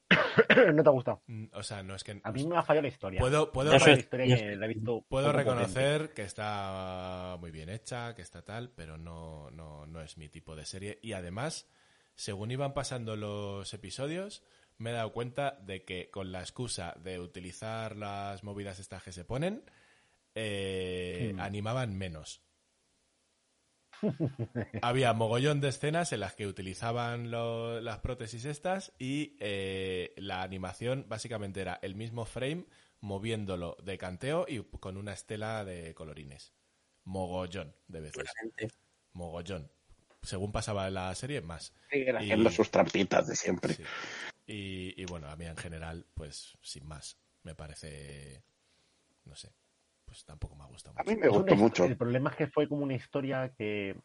no 0.73 0.83
te 0.83 0.89
ha 0.89 0.91
gustado. 0.91 1.21
Mm, 1.27 1.45
O 1.53 1.63
sea, 1.63 1.83
no 1.83 1.95
es 1.95 2.03
que... 2.03 2.19
A 2.23 2.31
mí 2.31 2.45
me 2.47 2.57
ha 2.57 2.63
fallado 2.63 2.83
la 2.83 2.87
historia. 2.87 3.19
Puedo, 3.19 3.51
puedo, 3.51 3.69
Me 3.71 3.75
ha 3.75 3.77
Eso 3.77 3.85
fallado 3.85 3.99
es- 3.99 4.11
la 4.11 4.23
historia 4.23 4.25
yo- 4.25 4.37
que 4.37 4.55
la 4.55 4.65
he 4.65 4.69
visto 4.69 5.05
Puedo 5.07 5.27
poco 5.27 5.37
reconocer 5.37 6.13
que 6.13 6.21
está 6.23 7.37
muy 7.39 7.51
bien 7.51 7.69
hecha, 7.69 8.15
que 8.15 8.21
está 8.21 8.43
tal, 8.43 8.69
pero 8.71 8.97
no, 8.97 9.51
no, 9.51 9.85
no 9.85 10.01
es 10.01 10.17
mi 10.17 10.29
tipo 10.29 10.55
de 10.55 10.65
serie. 10.65 10.99
Y 11.01 11.13
además, 11.13 11.67
según 12.17 12.51
iban 12.51 12.73
pasando 12.73 13.15
los 13.15 13.73
episodios, 13.73 14.43
me 14.77 14.89
he 14.89 14.93
dado 14.93 15.13
cuenta 15.13 15.51
de 15.63 15.85
que 15.85 16.09
con 16.11 16.31
la 16.33 16.41
excusa 16.41 16.93
de 17.01 17.19
utilizar 17.19 17.95
las 17.95 18.43
movidas 18.43 18.79
estas 18.79 19.01
que 19.03 19.11
se 19.13 19.23
ponen, 19.23 19.63
eh, 20.35 21.31
Hmm. 21.33 21.39
animaban 21.39 21.97
menos. 21.97 22.41
Había 24.83 25.13
mogollón 25.13 25.61
de 25.61 25.69
escenas 25.69 26.11
en 26.13 26.19
las 26.19 26.35
que 26.35 26.45
utilizaban 26.45 27.31
lo- 27.31 27.81
las 27.81 27.99
prótesis 27.99 28.45
estas 28.45 28.93
y 28.99 29.35
eh, 29.39 30.13
la 30.17 30.43
animación 30.43 31.05
básicamente 31.07 31.61
era 31.61 31.79
el 31.81 31.95
mismo 31.95 32.25
frame 32.25 32.65
moviéndolo 32.99 33.77
de 33.83 33.97
canteo 33.97 34.45
y 34.47 34.61
con 34.79 34.97
una 34.97 35.13
estela 35.13 35.63
de 35.65 35.93
colorines. 35.95 36.53
Mogollón 37.05 37.75
de 37.87 38.01
veces. 38.01 38.29
Mogollón. 39.13 39.71
Según 40.21 40.51
pasaba 40.51 40.89
la 40.89 41.13
serie, 41.15 41.41
más. 41.41 41.73
Siguen 41.89 42.15
Y- 42.15 42.17
haciendo 42.19 42.49
sus 42.49 42.69
trampitas 42.71 43.27
de 43.27 43.35
siempre. 43.35 43.73
Sí. 43.75 43.83
Y, 44.47 45.01
y 45.01 45.05
bueno, 45.05 45.29
a 45.29 45.35
mí 45.35 45.45
en 45.45 45.57
general, 45.57 46.05
pues 46.13 46.57
sin 46.61 46.85
más, 46.87 47.17
me 47.43 47.53
parece, 47.55 48.43
no 49.25 49.35
sé, 49.35 49.51
pues 50.05 50.23
tampoco 50.25 50.55
me 50.55 50.63
ha 50.63 50.67
gustado 50.67 50.97
A 50.97 51.03
mucho. 51.03 51.15
mí 51.15 51.21
me 51.21 51.27
gustó 51.29 51.55
mucho. 51.55 51.85
El 51.85 51.97
problema 51.97 52.29
es 52.31 52.35
que 52.37 52.47
fue 52.47 52.67
como 52.67 52.83
una 52.83 52.95
historia 52.95 53.53
que. 53.57 53.95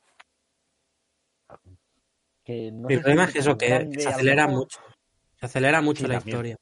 que 2.44 2.70
no 2.72 2.88
si 2.88 2.96
problema 2.98 3.24
es 3.24 3.32
que 3.32 3.38
eso, 3.38 3.56
que 3.56 3.88
se 3.98 4.08
a 4.08 4.10
acelera 4.12 4.46
mucho. 4.48 4.80
Se 5.38 5.46
acelera 5.46 5.80
mucho 5.80 6.02
Sí, 6.02 6.08
la 6.08 6.14
también. 6.18 6.36
historia. 6.36 6.56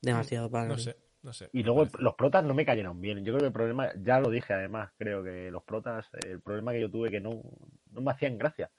Demasiado 0.00 0.50
para 0.50 0.66
No 0.66 0.76
mí. 0.76 0.82
sé, 0.82 0.96
no 1.22 1.32
sé. 1.32 1.48
Y 1.52 1.62
luego 1.62 1.86
los 1.98 2.14
protas 2.14 2.44
no 2.44 2.54
me 2.54 2.64
cayeron 2.64 3.00
bien. 3.00 3.24
Yo 3.24 3.32
creo 3.32 3.40
que 3.40 3.46
el 3.46 3.52
problema, 3.52 3.90
ya 4.02 4.20
lo 4.20 4.30
dije 4.30 4.52
además, 4.52 4.90
creo 4.98 5.22
que 5.22 5.50
los 5.50 5.62
protas, 5.62 6.08
el 6.26 6.40
problema 6.40 6.72
que 6.72 6.80
yo 6.80 6.90
tuve 6.90 7.10
que 7.10 7.20
no, 7.20 7.42
no 7.90 8.00
me 8.00 8.10
hacían 8.10 8.38
gracia. 8.38 8.70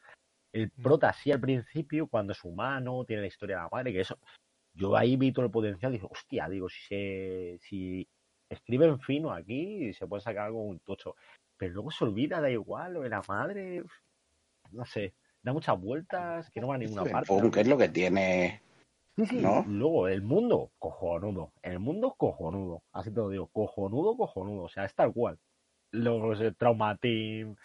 El 0.52 0.72
Mm. 0.76 0.84
prota 0.84 1.14
sí 1.14 1.32
al 1.32 1.40
principio, 1.40 2.08
cuando 2.08 2.34
es 2.34 2.44
humano, 2.44 3.06
tiene 3.06 3.24
la 3.24 3.28
historia 3.28 3.58
de 3.58 3.62
la 3.64 3.70
madre, 3.72 3.94
que 3.94 4.02
eso 4.02 4.20
yo 4.76 4.98
ahí 4.98 5.16
vi 5.16 5.32
todo 5.32 5.46
el 5.46 5.52
potencial 5.52 5.92
y 5.92 5.98
dije, 5.98 6.08
hostia, 6.10 6.50
digo, 6.50 6.68
si 6.70 6.82
se, 6.88 7.60
si 7.62 8.08
escriben 8.50 9.00
fino 9.00 9.32
aquí, 9.32 9.94
se 9.94 10.08
puede 10.08 10.22
sacar 10.22 10.48
algo 10.48 10.64
un 10.64 10.80
tocho. 10.80 11.16
Pero 11.58 11.74
luego 11.74 11.92
se 11.92 12.04
olvida, 12.04 12.42
da 12.42 12.50
igual, 12.50 12.94
lo 12.94 13.02
de 13.02 13.10
la 13.10 13.22
madre, 13.28 13.84
no 14.72 14.86
sé, 14.86 15.14
da 15.44 15.54
muchas 15.54 15.80
vueltas, 15.80 16.50
que 16.50 16.60
no 16.60 16.68
va 16.68 16.76
a 16.76 16.80
ninguna 16.80 17.06
parte. 17.06 17.28
Punk 17.28 17.58
es 17.58 17.68
lo 17.68 17.78
que 17.78 17.90
tiene. 17.90 18.62
Sí, 19.16 19.26
sí, 19.28 19.42
¿no? 19.42 19.64
luego 19.68 20.08
el 20.08 20.22
mundo, 20.24 20.72
cojonudo. 20.80 21.52
El 21.62 21.80
mundo, 21.80 22.16
cojonudo. 22.18 22.82
Así 22.92 23.12
te 23.12 23.18
lo 23.18 23.30
digo, 23.30 23.48
cojonudo, 23.48 24.18
cojonudo. 24.18 24.64
O 24.64 24.70
sea, 24.70 24.86
es 24.86 24.96
tal 24.96 25.14
cual. 25.14 25.38
Los 25.92 26.42
eh, 26.42 26.52
Trauma 26.58 26.98
Team. 26.98 27.56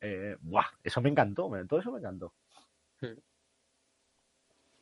Eh, 0.00 0.36
buah, 0.40 0.66
eso 0.82 1.00
me 1.00 1.08
encantó, 1.10 1.50
todo 1.68 1.80
eso 1.80 1.92
me 1.92 1.98
encantó. 2.00 2.32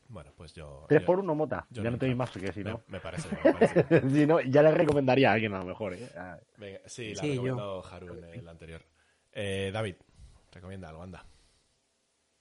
Bueno, 0.09 0.33
pues 0.37 0.55
yo. 0.55 0.87
3 0.89 1.01
yo- 1.03 1.07
por 1.07 1.19
1 1.19 1.35
mota. 1.35 1.67
yo 1.71 1.83
ya 1.83 1.91
no 1.91 1.99
te 1.99 2.07
doy 2.07 2.15
más, 2.15 2.31
porque 2.31 2.53
si 2.53 2.63
me, 2.65 2.71
no. 2.71 2.83
me 2.89 3.01
parece. 3.01 3.29
me 3.45 3.53
parece. 3.53 4.11
si 4.11 4.27
no, 4.27 4.41
ya 4.41 4.63
le 4.63 4.71
recomendaría 4.71 5.31
a 5.31 5.35
alguien 5.35 5.55
a 5.55 5.59
lo 5.59 5.65
mejor, 5.65 5.95
¿eh? 5.95 6.09
Ah, 6.17 6.39
Venga, 6.57 6.81
sí, 6.87 7.15
la 7.15 7.21
Sí, 7.23 7.29
yo. 7.35 7.43
recomendó 7.43 7.85
Haru 7.87 8.15
en 8.15 8.25
el 8.25 8.49
anterior. 8.49 8.83
Eh, 9.33 9.71
David, 9.73 9.97
recomienda 10.53 10.89
algo, 10.89 11.03
anda. 11.03 11.25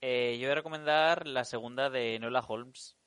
Eh, 0.01 0.37
yo 0.39 0.47
voy 0.47 0.51
a 0.51 0.55
recomendar 0.55 1.27
la 1.27 1.45
segunda 1.45 1.89
de 1.89 2.19
Nola 2.19 2.41
Holmes, 2.45 2.97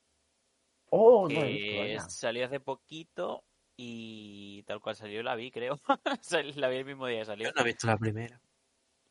Oh, 0.90 1.28
no, 1.28 1.40
que 1.40 1.72
todavía. 1.74 2.00
salió 2.08 2.46
hace 2.46 2.60
poquito 2.60 3.44
y 3.76 4.62
tal 4.64 4.80
cual 4.80 4.96
salió 4.96 5.22
la 5.22 5.34
vi, 5.34 5.50
creo. 5.50 5.78
La 6.56 6.68
vi 6.68 6.76
el 6.78 6.84
mismo 6.84 7.06
día 7.06 7.20
que 7.20 7.24
salió. 7.26 7.48
Yo 7.48 7.52
no 7.54 7.62
he 7.62 7.64
visto 7.64 7.86
la 7.86 7.96
primera. 7.98 8.40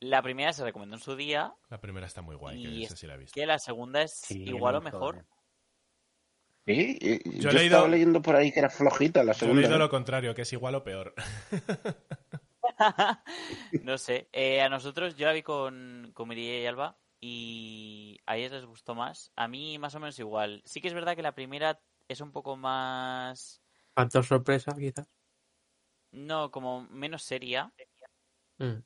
La 0.00 0.22
primera 0.22 0.52
se 0.52 0.64
recomendó 0.64 0.96
en 0.96 1.02
su 1.02 1.16
día, 1.16 1.54
La 1.70 1.80
primera 1.80 2.06
está 2.06 2.20
muy 2.22 2.36
guay, 2.36 2.62
que 2.62 2.68
Y 2.68 2.84
esa 2.84 2.96
sí 2.96 3.06
la 3.06 3.14
he 3.14 3.18
visto. 3.18 3.32
que 3.34 3.46
la 3.46 3.58
segunda 3.58 4.02
es 4.02 4.12
Sí, 4.12 4.42
igual 4.44 4.76
o 4.76 4.80
mejor. 4.82 5.24
Sí, 6.66 6.98
y- 7.00 7.40
Yo 7.40 7.42
yo, 7.42 7.50
he 7.50 7.52
leído- 7.54 7.76
estaba 7.76 7.88
leyendo 7.88 8.20
por 8.20 8.36
ahí 8.36 8.52
que 8.52 8.58
era 8.58 8.68
flojita 8.70 9.20
la 9.22 9.32
Yo 9.32 9.36
he 9.36 9.40
segunda. 9.40 9.62
leído 9.62 9.76
¿eh? 9.76 9.78
lo 9.78 9.88
contrario, 9.88 10.34
que 10.34 10.42
es 10.42 10.52
igual 10.52 10.74
o 10.74 10.84
peor. 10.84 11.14
no 13.82 13.98
sé. 13.98 14.28
Eh, 14.32 14.60
a 14.60 14.68
nosotros 14.68 15.16
yo 15.16 15.26
la 15.26 15.32
vi 15.32 15.42
con, 15.42 16.10
con 16.14 16.32
y 16.32 16.66
Alba 16.66 16.96
y 17.28 18.20
a 18.26 18.36
ellas 18.36 18.52
les 18.52 18.64
gustó 18.66 18.94
más. 18.94 19.32
A 19.36 19.48
mí 19.48 19.78
más 19.78 19.94
o 19.94 20.00
menos 20.00 20.18
igual. 20.18 20.62
Sí 20.64 20.80
que 20.80 20.88
es 20.88 20.94
verdad 20.94 21.16
que 21.16 21.22
la 21.22 21.34
primera 21.34 21.80
es 22.08 22.20
un 22.20 22.30
poco 22.32 22.56
más... 22.56 23.60
Factor 23.94 24.24
sorpresa, 24.24 24.72
quizás. 24.78 25.08
No, 26.12 26.50
como 26.50 26.82
menos 26.88 27.22
seria, 27.22 27.72
Mm. 28.58 28.80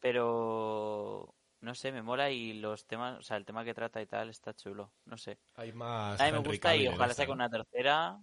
pero... 0.00 1.34
No 1.60 1.74
sé, 1.74 1.92
me 1.92 2.02
mola 2.02 2.30
y 2.30 2.52
los 2.60 2.86
temas, 2.86 3.18
o 3.18 3.22
sea, 3.22 3.38
el 3.38 3.46
tema 3.46 3.64
que 3.64 3.72
trata 3.72 4.02
y 4.02 4.06
tal 4.06 4.28
está 4.28 4.52
chulo. 4.52 4.92
No 5.06 5.16
sé. 5.16 5.38
Hay 5.54 5.72
más. 5.72 6.20
A 6.20 6.26
mí 6.26 6.32
me 6.32 6.38
Henry 6.38 6.50
gusta 6.50 6.68
Cavill 6.68 6.82
y 6.82 6.88
ojalá 6.88 7.14
saque 7.14 7.32
una 7.32 7.48
tercera. 7.48 8.18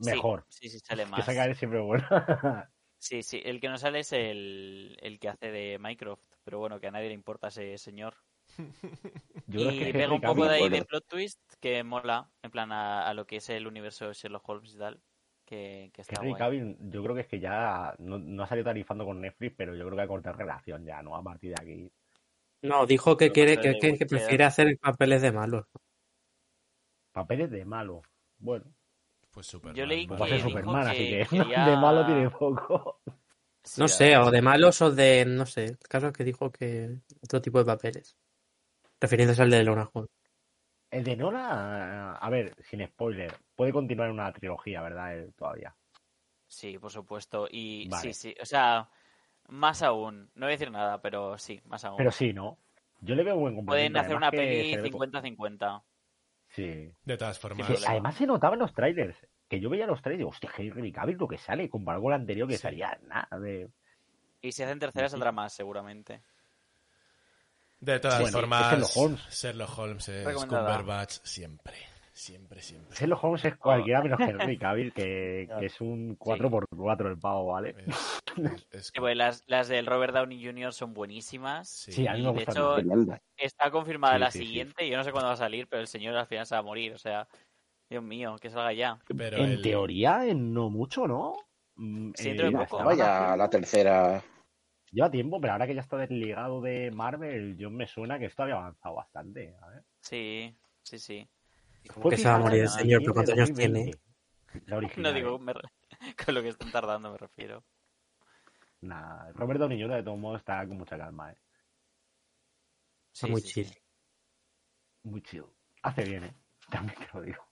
Sí, 0.00 0.10
Mejor. 0.10 0.46
Sí, 0.48 0.70
sí, 0.70 0.78
sale 0.78 1.04
Que 1.04 1.10
más. 1.10 1.26
sacar 1.26 1.50
es 1.50 1.58
siempre 1.58 1.80
bueno. 1.80 2.06
Sí, 2.98 3.22
sí, 3.22 3.42
el 3.44 3.60
que 3.60 3.68
no 3.68 3.76
sale 3.76 3.98
es 4.00 4.12
el, 4.12 4.96
el 5.02 5.20
que 5.20 5.28
hace 5.28 5.50
de 5.50 5.78
Minecraft, 5.78 6.22
pero 6.44 6.58
bueno, 6.58 6.80
que 6.80 6.86
a 6.86 6.90
nadie 6.90 7.08
le 7.08 7.14
importa 7.14 7.48
ese 7.48 7.76
señor. 7.76 8.16
Yo 9.46 9.60
creo 9.60 9.72
y 9.72 9.78
que 9.78 9.92
pega 9.92 10.12
un 10.12 10.20
poco 10.20 10.46
de 10.46 10.54
ahí 10.56 10.68
de 10.68 10.84
plot 10.84 11.06
twist 11.06 11.40
que 11.60 11.84
mola, 11.84 12.30
en 12.42 12.50
plan 12.50 12.72
a, 12.72 13.08
a 13.08 13.14
lo 13.14 13.26
que 13.26 13.36
es 13.36 13.48
el 13.50 13.66
universo 13.66 14.08
de 14.08 14.14
Sherlock 14.14 14.48
Holmes 14.48 14.74
y 14.74 14.78
tal, 14.78 15.00
que, 15.44 15.90
que 15.92 16.02
está 16.02 16.16
Henry 16.16 16.30
guay. 16.30 16.38
Cavill, 16.38 16.76
yo 16.90 17.02
creo 17.02 17.14
que 17.14 17.20
es 17.22 17.26
que 17.28 17.40
ya 17.40 17.94
no, 17.98 18.18
no 18.18 18.42
ha 18.42 18.46
salido 18.46 18.64
tarifando 18.64 19.04
con 19.04 19.20
Netflix, 19.20 19.54
pero 19.56 19.74
yo 19.74 19.84
creo 19.84 19.96
que 19.96 20.02
ha 20.02 20.08
cortado 20.08 20.36
relación 20.36 20.84
ya, 20.84 21.02
¿no? 21.02 21.16
A 21.16 21.22
partir 21.22 21.54
de 21.54 21.62
aquí. 21.62 21.92
No, 22.62 22.86
dijo 22.86 23.16
que 23.16 23.30
quiere, 23.30 23.60
que, 23.60 23.78
que, 23.78 24.06
prefiere 24.06 24.44
hacer 24.44 24.78
papeles 24.78 25.22
de 25.22 25.30
malo. 25.30 25.68
Papeles 27.12 27.50
de 27.50 27.64
malo. 27.64 28.02
Bueno, 28.38 28.64
Pues 29.30 29.46
súper. 29.46 29.74
Yo 29.74 29.86
leí 29.86 30.06
que 30.06 30.40
Superman, 30.40 30.88
así 30.88 31.08
que 31.08 31.18
que 31.20 31.26
quería- 31.30 31.64
de 31.66 31.76
malo 31.76 32.04
tiene 32.06 32.30
poco. 32.30 33.00
Sí, 33.62 33.80
No 33.80 33.88
sé, 33.88 34.16
o 34.16 34.30
de 34.30 34.42
malos 34.42 34.80
o 34.80 34.92
de, 34.92 35.24
no 35.26 35.44
sé, 35.44 35.64
el 35.64 35.78
caso 35.78 36.08
es 36.08 36.12
que 36.12 36.24
dijo 36.24 36.52
que 36.52 37.00
otro 37.22 37.42
tipo 37.42 37.58
de 37.58 37.64
papeles. 37.64 38.16
Refiriéndose 39.00 39.42
al 39.42 39.50
de 39.50 39.64
Lona 39.64 39.88
Holmes. 39.92 40.10
El 40.90 41.04
de 41.04 41.16
Nola, 41.16 42.12
a 42.14 42.30
ver, 42.30 42.54
sin 42.62 42.86
spoiler, 42.86 43.34
puede 43.54 43.72
continuar 43.72 44.10
una 44.10 44.32
trilogía, 44.32 44.80
¿verdad? 44.82 45.14
Él 45.18 45.34
todavía. 45.34 45.74
Sí, 46.46 46.78
por 46.78 46.90
supuesto. 46.92 47.48
Y 47.50 47.88
Vale. 47.88 48.02
sí, 48.02 48.14
sí, 48.14 48.34
o 48.40 48.44
sea, 48.46 48.88
más 49.48 49.82
aún. 49.82 50.30
No 50.34 50.46
voy 50.46 50.50
a 50.54 50.56
decir 50.56 50.70
nada, 50.70 51.02
pero 51.02 51.36
sí, 51.38 51.60
más 51.66 51.84
aún. 51.84 51.96
Pero 51.98 52.12
sí, 52.12 52.32
¿no? 52.32 52.58
Yo 53.00 53.14
le 53.14 53.24
veo 53.24 53.36
buen 53.36 53.66
Pueden 53.66 53.96
hacer 53.96 54.16
una 54.16 54.30
peli 54.30 54.70
se 54.70 54.76
le 54.76 54.82
ve 54.82 54.90
co- 54.90 54.98
50-50. 55.00 55.82
Sí. 56.48 56.90
De 57.04 57.16
todas 57.18 57.38
formas, 57.38 57.68
además 57.86 58.14
se 58.14 58.26
notaba 58.26 58.54
en 58.54 58.60
los 58.60 58.72
trailers. 58.72 59.16
Que 59.48 59.60
yo 59.60 59.68
veía 59.68 59.86
los 59.86 60.00
trailers 60.00 60.18
y 60.18 60.22
digo, 60.22 60.30
hostia, 60.30 60.50
Henry 60.56 60.92
Cavill 60.92 61.16
lo 61.18 61.28
que 61.28 61.38
sale, 61.38 61.68
comparado 61.68 62.02
con 62.04 62.12
el 62.14 62.20
anterior 62.20 62.48
que 62.48 62.56
Sí. 62.56 62.62
salía 62.62 62.98
nada 63.02 63.28
de... 63.38 63.68
Y 64.40 64.52
si 64.52 64.62
hacen 64.62 64.78
tercera 64.78 65.08
Sí. 65.08 65.12
saldrá 65.12 65.32
más, 65.32 65.52
seguramente. 65.52 66.22
De 67.80 68.00
todas 68.00 68.20
Bueno, 68.20 68.38
formas, 68.38 68.70
Sherlock 68.72 68.96
Holmes. 68.96 69.20
Sherlock 69.30 69.78
Holmes 69.78 70.08
es. 70.08 70.44
Cumberbatch 70.44 71.12
siempre. 71.22 71.74
Siempre, 72.12 72.62
siempre. 72.62 72.96
Sherlock 72.96 73.22
Holmes 73.24 73.44
es 73.44 73.56
cualquiera 73.56 74.00
menos 74.02 74.18
Henry 74.50 74.56
Cavill, 74.58 74.92
que, 74.94 75.48
que 75.58 75.66
es 75.66 75.80
un 75.82 76.18
4x4 76.18 77.10
el 77.10 77.18
pavo, 77.18 77.46
¿vale? 77.52 77.74
Es- 77.86 78.22
es- 78.70 78.86
Sí, 78.94 79.00
pues 79.00 79.16
las, 79.16 79.44
las 79.46 79.68
del 79.68 79.84
Robert 79.86 80.14
Downey 80.14 80.42
Jr. 80.42 80.72
son 80.72 80.94
buenísimas. 80.94 81.68
sí. 81.68 81.92
Sí, 81.92 82.06
a 82.06 82.14
mí 82.14 82.22
me 82.22 82.22
y 82.22 82.24
de 82.24 82.30
gusta 82.44 82.52
hecho, 82.52 82.76
está 83.36 83.70
confirmada 83.70 84.14
Sí, 84.14 84.20
la 84.20 84.30
sí, 84.30 84.38
sí. 84.38 84.46
siguiente. 84.46 84.88
Yo 84.88 84.96
no 84.96 85.04
sé 85.04 85.12
cuándo 85.12 85.28
va 85.28 85.34
a 85.34 85.38
salir, 85.38 85.68
pero 85.68 85.80
el 85.82 85.88
señor 85.88 86.16
al 86.16 86.26
final 86.26 86.46
se 86.46 86.54
va 86.54 86.60
a 86.60 86.62
morir. 86.64 86.94
O 86.94 86.98
sea, 86.98 87.28
Dios 87.90 88.02
mío, 88.02 88.36
que 88.40 88.48
salga 88.50 88.72
ya. 88.72 88.98
Pero 89.14 89.36
en 89.36 89.50
el- 89.50 89.62
teoría, 89.62 90.26
en 90.26 90.54
no 90.54 90.70
mucho, 90.70 91.06
¿no? 91.06 91.34
Mm, 91.76 92.12
Sí, 92.14 92.28
dentro 92.28 92.46
de 92.46 92.52
ya 92.52 92.58
poco. 92.66 92.82
Vaya, 92.84 93.16
haciendo- 93.16 93.36
la 93.36 93.50
tercera. 93.50 94.22
Lleva 94.90 95.10
tiempo, 95.10 95.40
pero 95.40 95.52
ahora 95.52 95.66
que 95.66 95.74
ya 95.76 95.80
está 95.80 95.96
desligado 95.96 96.60
de 96.60 96.90
Marvel, 96.90 97.56
yo 97.56 97.70
me 97.70 97.86
suena 97.86 98.18
que 98.18 98.26
esto 98.26 98.42
había 98.42 98.56
avanzado 98.56 98.96
bastante. 98.96 99.54
A 99.62 99.68
ver. 99.68 99.84
Sí, 100.00 100.56
sí, 100.82 100.98
sí. 100.98 101.28
Como 101.92 102.08
que 102.10 102.16
se 102.16 102.28
va 102.28 102.36
a 102.36 102.38
morir 102.38 102.62
el 102.62 102.68
señor, 102.68 103.00
pero 103.02 103.14
¿cuántos 103.14 103.34
años 103.34 103.48
2020. 103.50 103.54
tiene? 103.54 104.00
La 104.66 104.76
original. 104.78 105.12
No 105.12 105.12
digo, 105.12 105.36
¿eh? 105.36 105.38
me 105.40 105.54
con 106.24 106.34
lo 106.34 106.42
que 106.42 106.48
están 106.48 106.70
tardando 106.70 107.10
me 107.12 107.18
refiero. 107.18 107.64
Nah, 108.80 109.32
Robert 109.34 109.60
Downey 109.60 109.78
Jr. 109.80 109.96
de 109.98 110.02
todos 110.02 110.18
modos 110.18 110.38
está 110.40 110.66
con 110.66 110.78
mucha 110.78 110.96
calma, 110.96 111.32
¿eh? 111.32 111.36
Está 113.12 113.26
Sí, 113.26 113.28
muy 113.28 113.40
sí, 113.40 113.48
chill. 113.48 113.66
sí. 113.66 113.74
Muy 115.04 115.22
chill. 115.22 115.46
Hace 115.82 116.04
bien, 116.04 116.24
¿eh? 116.24 116.34
También 116.70 116.98
te 116.98 117.08
lo 117.14 117.22
digo. 117.22 117.42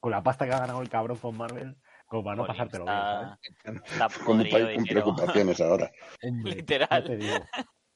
Con 0.00 0.10
la 0.10 0.22
pasta 0.22 0.44
que 0.46 0.52
ha 0.52 0.58
ganado 0.58 0.82
el 0.82 0.90
cabrón 0.90 1.18
con 1.18 1.36
Marvel, 1.36 1.76
como 2.12 2.24
para 2.24 2.36
no 2.36 2.46
pasártelo 2.46 2.84
bien, 2.84 3.06
¿sabes? 3.08 3.30
está, 3.42 3.72
está 3.72 4.24
Con 4.24 4.40
un 4.40 4.48
país 4.48 4.76
con 4.76 4.84
preocupaciones 4.84 5.60
ahora. 5.62 5.90
Hombre, 6.22 6.54
Literal. 6.56 6.88
ya 6.90 7.02
te 7.02 7.16
digo. 7.16 7.50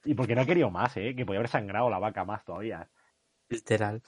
Y 0.05 0.15
porque 0.15 0.35
no 0.35 0.41
ha 0.41 0.47
querido 0.47 0.71
más, 0.71 0.97
¿eh? 0.97 1.15
Que 1.15 1.27
podía 1.27 1.41
haber 1.41 1.51
sangrado 1.51 1.91
la 1.91 1.99
vaca 1.99 2.25
más 2.25 2.45
todavía. 2.45 2.89
Literal. 3.51 4.03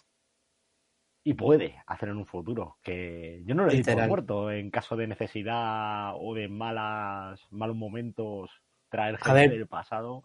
Y 1.24 1.34
puede 1.34 1.82
hacerlo 1.86 2.14
en 2.14 2.20
un 2.20 2.26
futuro. 2.26 2.78
Que 2.82 3.42
yo 3.44 3.54
no 3.54 3.64
lo 3.64 3.70
he 3.70 3.74
Literal. 3.76 4.08
muerto 4.08 4.50
en 4.50 4.70
caso 4.70 4.96
de 4.96 5.06
necesidad 5.08 6.12
o 6.16 6.34
de 6.34 6.48
malas 6.48 7.40
malos 7.50 7.76
momentos 7.76 8.50
traer 8.88 9.16
A 9.16 9.18
gente 9.18 9.48
ver. 9.48 9.50
del 9.50 9.66
pasado. 9.68 10.22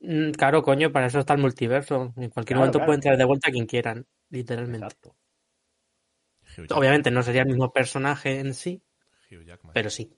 Mm, 0.00 0.30
Claro, 0.32 0.62
coño, 0.62 0.90
para 0.90 1.06
eso 1.06 1.18
está 1.18 1.34
el 1.34 1.40
multiverso. 1.40 2.12
En 2.16 2.30
cualquier 2.30 2.56
Claro, 2.56 2.60
momento 2.60 2.78
claro. 2.78 2.86
pueden 2.86 3.00
traer 3.02 3.18
de 3.18 3.24
vuelta 3.26 3.48
a 3.48 3.52
quien 3.52 3.66
quieran, 3.66 4.06
literalmente. 4.30 4.86
Exacto. 4.86 5.16
Obviamente 6.74 7.10
no 7.10 7.22
sería 7.22 7.42
el 7.42 7.48
mismo 7.48 7.72
personaje 7.72 8.40
en 8.40 8.54
sí, 8.54 8.82
Hugh 9.36 9.44
Jackman. 9.44 9.72
pero 9.74 9.90
sí. 9.90 10.14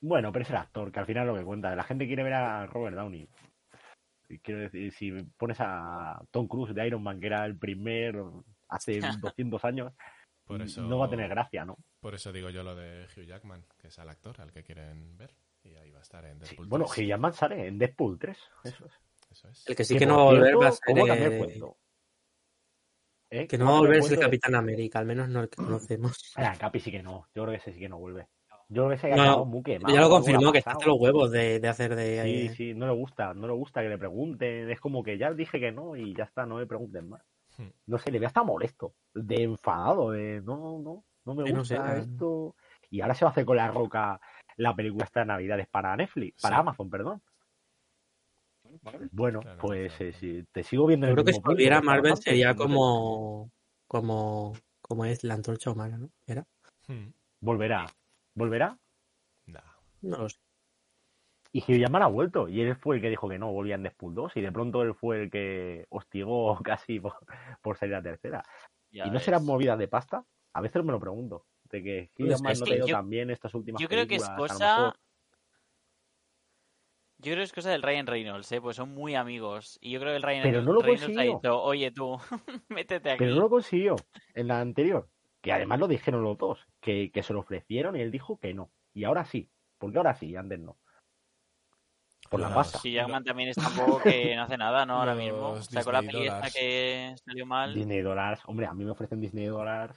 Bueno, 0.00 0.30
pero 0.32 0.44
es 0.44 0.50
el 0.50 0.56
actor, 0.56 0.92
que 0.92 1.00
al 1.00 1.06
final 1.06 1.24
es 1.26 1.32
lo 1.34 1.38
que 1.38 1.44
cuenta. 1.44 1.74
La 1.74 1.82
gente 1.84 2.06
quiere 2.06 2.22
ver 2.22 2.34
a 2.34 2.66
Robert 2.66 2.96
Downey. 2.96 3.28
Y 4.28 4.38
Quiero 4.40 4.60
decir, 4.60 4.92
si 4.92 5.10
pones 5.36 5.56
a 5.60 6.20
Tom 6.30 6.46
Cruise 6.46 6.74
de 6.74 6.86
Iron 6.86 7.02
Man, 7.02 7.18
que 7.18 7.26
era 7.26 7.44
el 7.46 7.58
primer 7.58 8.16
hace 8.68 9.00
200 9.34 9.64
años, 9.64 9.92
Por 10.44 10.62
eso, 10.62 10.82
no 10.82 10.98
va 10.98 11.06
a 11.06 11.10
tener 11.10 11.28
gracia, 11.28 11.64
¿no? 11.64 11.76
Por 12.00 12.14
eso 12.14 12.32
digo 12.32 12.50
yo 12.50 12.62
lo 12.62 12.76
de 12.76 13.06
Hugh 13.16 13.24
Jackman, 13.24 13.64
que 13.80 13.88
es 13.88 13.98
el 13.98 14.08
actor 14.08 14.40
al 14.40 14.52
que 14.52 14.62
quieren 14.62 15.16
ver. 15.16 15.34
Y 15.64 15.74
ahí 15.74 15.90
va 15.90 15.98
a 15.98 16.02
estar 16.02 16.24
en 16.24 16.38
Sí, 16.44 16.50
Deadpool 16.50 16.68
Bueno, 16.68 16.84
3. 16.86 16.98
Hugh 16.98 17.08
Jackman 17.08 17.32
sale 17.32 17.66
en 17.66 17.78
Deadpool 17.78 18.18
3. 18.18 18.38
Eso 18.64 18.86
es. 18.86 18.92
Eso 19.30 19.48
es. 19.48 19.68
El 19.68 19.76
que 19.76 19.84
sí 19.84 19.94
Que, 19.94 20.00
que 20.00 20.06
no 20.06 20.16
va 20.16 20.22
a 20.22 20.24
volver 20.26 20.56
va 20.56 20.68
a 20.68 20.72
ser, 20.72 20.80
¿cómo 20.86 21.06
cambió 21.06 21.26
el 21.26 21.38
cuento? 21.38 21.76
¿Eh? 23.30 23.46
que 23.46 23.58
no 23.58 23.66
¿Cómo 23.66 23.72
va 23.72 23.78
a 23.78 23.80
volver 23.80 23.96
el 23.96 24.00
es 24.00 24.04
el 24.06 24.16
cuento? 24.16 24.26
Capitán 24.26 24.54
América, 24.54 24.98
al 24.98 25.06
menos 25.06 25.28
no 25.28 25.40
el 25.40 25.48
que 25.48 25.56
conocemos. 25.56 26.32
Ah, 26.36 26.54
Capi 26.58 26.80
sí 26.80 26.90
que 26.90 27.02
no. 27.02 27.26
Yo 27.34 27.42
creo 27.44 27.48
que 27.50 27.56
ese 27.56 27.72
sí 27.72 27.78
que 27.78 27.88
no 27.88 27.98
vuelve. 27.98 28.26
Yo 28.70 28.86
creo 28.86 28.88
que 28.90 28.94
ese 28.96 29.06
ha 29.12 29.16
No, 29.16 29.22
quedado 29.22 29.44
muy 29.46 29.62
quemado, 29.62 29.94
ya 29.94 30.00
lo 30.02 30.10
confirmó 30.10 30.52
que 30.52 30.58
está 30.58 30.72
hasta 30.72 30.86
los 30.86 30.98
huevos 31.00 31.30
de, 31.30 31.58
de 31.58 31.68
hacer 31.68 31.94
de... 31.96 32.22
Sí, 32.22 32.46
eh, 32.46 32.54
sí, 32.54 32.74
no 32.74 32.86
le 32.86 32.92
gusta, 32.92 33.32
no 33.34 33.46
le 33.46 33.54
gusta 33.54 33.82
que 33.82 33.88
le 33.88 33.96
pregunten. 33.98 34.70
Es 34.70 34.80
como 34.80 35.02
que 35.02 35.16
ya 35.16 35.32
dije 35.32 35.58
que 35.58 35.72
no 35.72 35.96
y 35.96 36.14
ya 36.14 36.24
está, 36.24 36.44
no 36.44 36.56
me 36.56 36.66
pregunten 36.66 37.08
más. 37.08 37.22
Hmm. 37.56 37.68
No 37.86 37.98
sé, 37.98 38.10
le 38.10 38.18
veo 38.18 38.26
hasta 38.28 38.42
molesto, 38.42 38.94
de 39.14 39.42
enfadado, 39.42 40.10
de 40.10 40.42
no, 40.42 40.78
no, 40.80 41.04
no 41.24 41.34
me 41.34 41.44
Sí, 41.46 41.52
no 41.52 41.64
sé, 41.64 41.76
gusta 41.76 41.96
esto. 41.96 42.54
Y 42.90 43.00
ahora 43.00 43.14
se 43.14 43.24
va 43.24 43.30
a 43.30 43.32
hacer 43.32 43.44
con 43.44 43.56
la 43.56 43.68
roca 43.68 44.20
la 44.56 44.74
película 44.74 45.04
esta 45.04 45.20
de 45.20 45.26
Navidades 45.26 45.66
para 45.68 45.96
Netflix, 45.96 46.42
para 46.42 46.56
Sí. 46.56 46.60
Amazon, 46.60 46.90
perdón. 46.90 47.22
Bueno, 49.10 49.40
Claro, 49.40 49.60
pues 49.60 49.92
claro. 49.94 50.10
eh, 50.10 50.12
sí, 50.12 50.44
te 50.52 50.62
sigo 50.62 50.86
viendo 50.86 51.06
en 51.06 51.10
Yo 51.10 51.18
el 51.18 51.24
creo 51.24 51.24
que 51.26 51.32
si 51.32 51.40
volviera 51.40 51.80
Marvel 51.80 52.16
sería 52.16 52.52
no 52.52 52.56
como, 52.56 53.50
como, 53.86 54.54
como 54.80 55.04
es 55.04 55.24
la 55.24 55.34
antorcha 55.34 55.70
humana, 55.70 55.98
¿no? 55.98 56.10
¿Era? 56.26 56.46
Hmm, 56.86 57.08
Volverá. 57.40 57.86
¿Volverá? 58.34 58.78
nah. 59.46 59.60
No 60.02 60.18
lo 60.18 60.28
sé. 60.28 60.38
Y 61.52 61.60
Hiyama 61.60 61.98
ha 62.04 62.08
vuelto. 62.08 62.48
Y 62.48 62.60
él 62.60 62.76
fue 62.76 62.96
el 62.96 63.02
que 63.02 63.10
dijo 63.10 63.28
que 63.28 63.38
no, 63.38 63.52
volvía 63.52 63.74
en 63.74 63.82
Deadpool 63.82 64.14
2. 64.14 64.36
Y 64.36 64.40
de 64.40 64.52
pronto 64.52 64.82
él 64.82 64.94
fue 64.94 65.22
el 65.22 65.30
que 65.30 65.86
hostigó 65.90 66.58
casi 66.62 67.00
por, 67.00 67.14
por 67.62 67.76
salir 67.76 67.94
a 67.94 68.02
tercera. 68.02 68.42
Ya 68.90 69.06
¿Y 69.06 69.10
no 69.10 69.18
serán 69.18 69.44
movidas 69.44 69.78
de 69.78 69.88
pasta? 69.88 70.24
A 70.52 70.60
veces 70.60 70.84
me 70.84 70.92
lo 70.92 71.00
pregunto. 71.00 71.46
De 71.64 71.82
que 71.82 72.10
Pues 72.14 72.28
Hiyama 72.28 72.52
es 72.52 72.60
no 72.60 72.66
ha 72.66 72.76
ido 72.76 72.86
tan 72.86 73.08
bien 73.08 73.30
estas 73.30 73.54
últimas 73.54 73.80
Yo 73.80 73.88
creo 73.88 74.06
que 74.06 74.16
es 74.16 74.22
películas, 74.22 74.50
a 74.50 74.54
lo 74.54 74.58
cosa. 74.58 75.00
Yo 77.18 77.32
creo 77.32 77.38
que 77.38 77.42
es 77.44 77.52
cosa 77.52 77.70
del 77.70 77.82
Ryan 77.82 78.06
Reynolds, 78.06 78.52
¿eh? 78.52 78.60
Pues 78.60 78.76
son 78.76 78.94
muy 78.94 79.16
amigos. 79.16 79.78
Y 79.80 79.90
yo 79.90 80.00
creo 80.00 80.12
que 80.12 80.16
el 80.16 80.22
Ryan 80.22 80.42
Pero 80.44 80.62
no 80.62 80.72
lo 80.72 80.80
Reynolds 80.80 81.02
ha 81.02 81.06
consiguió. 81.06 81.34
dicho, 81.36 81.62
oye 81.62 81.90
tú, 81.90 82.18
métete 82.68 83.10
aquí. 83.10 83.18
Pero 83.18 83.34
no 83.34 83.40
lo 83.42 83.50
consiguió 83.50 83.96
en 84.34 84.46
la 84.48 84.60
anterior. 84.60 85.08
Que 85.40 85.52
además 85.52 85.80
lo 85.80 85.88
dijeron 85.88 86.22
los 86.22 86.38
dos. 86.38 86.66
Que, 86.80 87.10
que 87.10 87.22
se 87.22 87.32
lo 87.32 87.40
ofrecieron 87.40 87.96
y 87.96 88.00
él 88.02 88.10
dijo 88.10 88.38
que 88.38 88.54
no. 88.54 88.70
Y 88.94 89.04
ahora 89.04 89.24
sí. 89.24 89.50
Porque 89.78 89.98
ahora 89.98 90.14
sí, 90.14 90.26
y 90.30 90.36
antes 90.36 90.60
no. 90.60 90.78
Por 92.30 92.40
la 92.40 92.52
pasta. 92.54 92.78
Sí, 92.78 92.92
Jackman 92.92 93.24
también 93.24 93.48
está 93.48 93.68
un 93.68 93.76
poco 93.76 94.02
que 94.02 94.36
no 94.36 94.42
hace 94.42 94.58
nada, 94.58 94.84
¿no? 94.84 94.98
Ahora 94.98 95.14
mismo. 95.14 95.54
Los 95.54 95.66
Sacó 95.66 95.92
la 95.92 96.02
peli 96.02 96.26
esta 96.26 96.50
que 96.50 97.14
salió 97.24 97.46
mal. 97.46 97.74
Disney 97.74 98.00
dólares. 98.00 98.40
Hombre, 98.46 98.66
a 98.66 98.74
mí 98.74 98.84
me 98.84 98.90
ofrecen 98.90 99.20
Disney 99.20 99.46
dólares. 99.46 99.96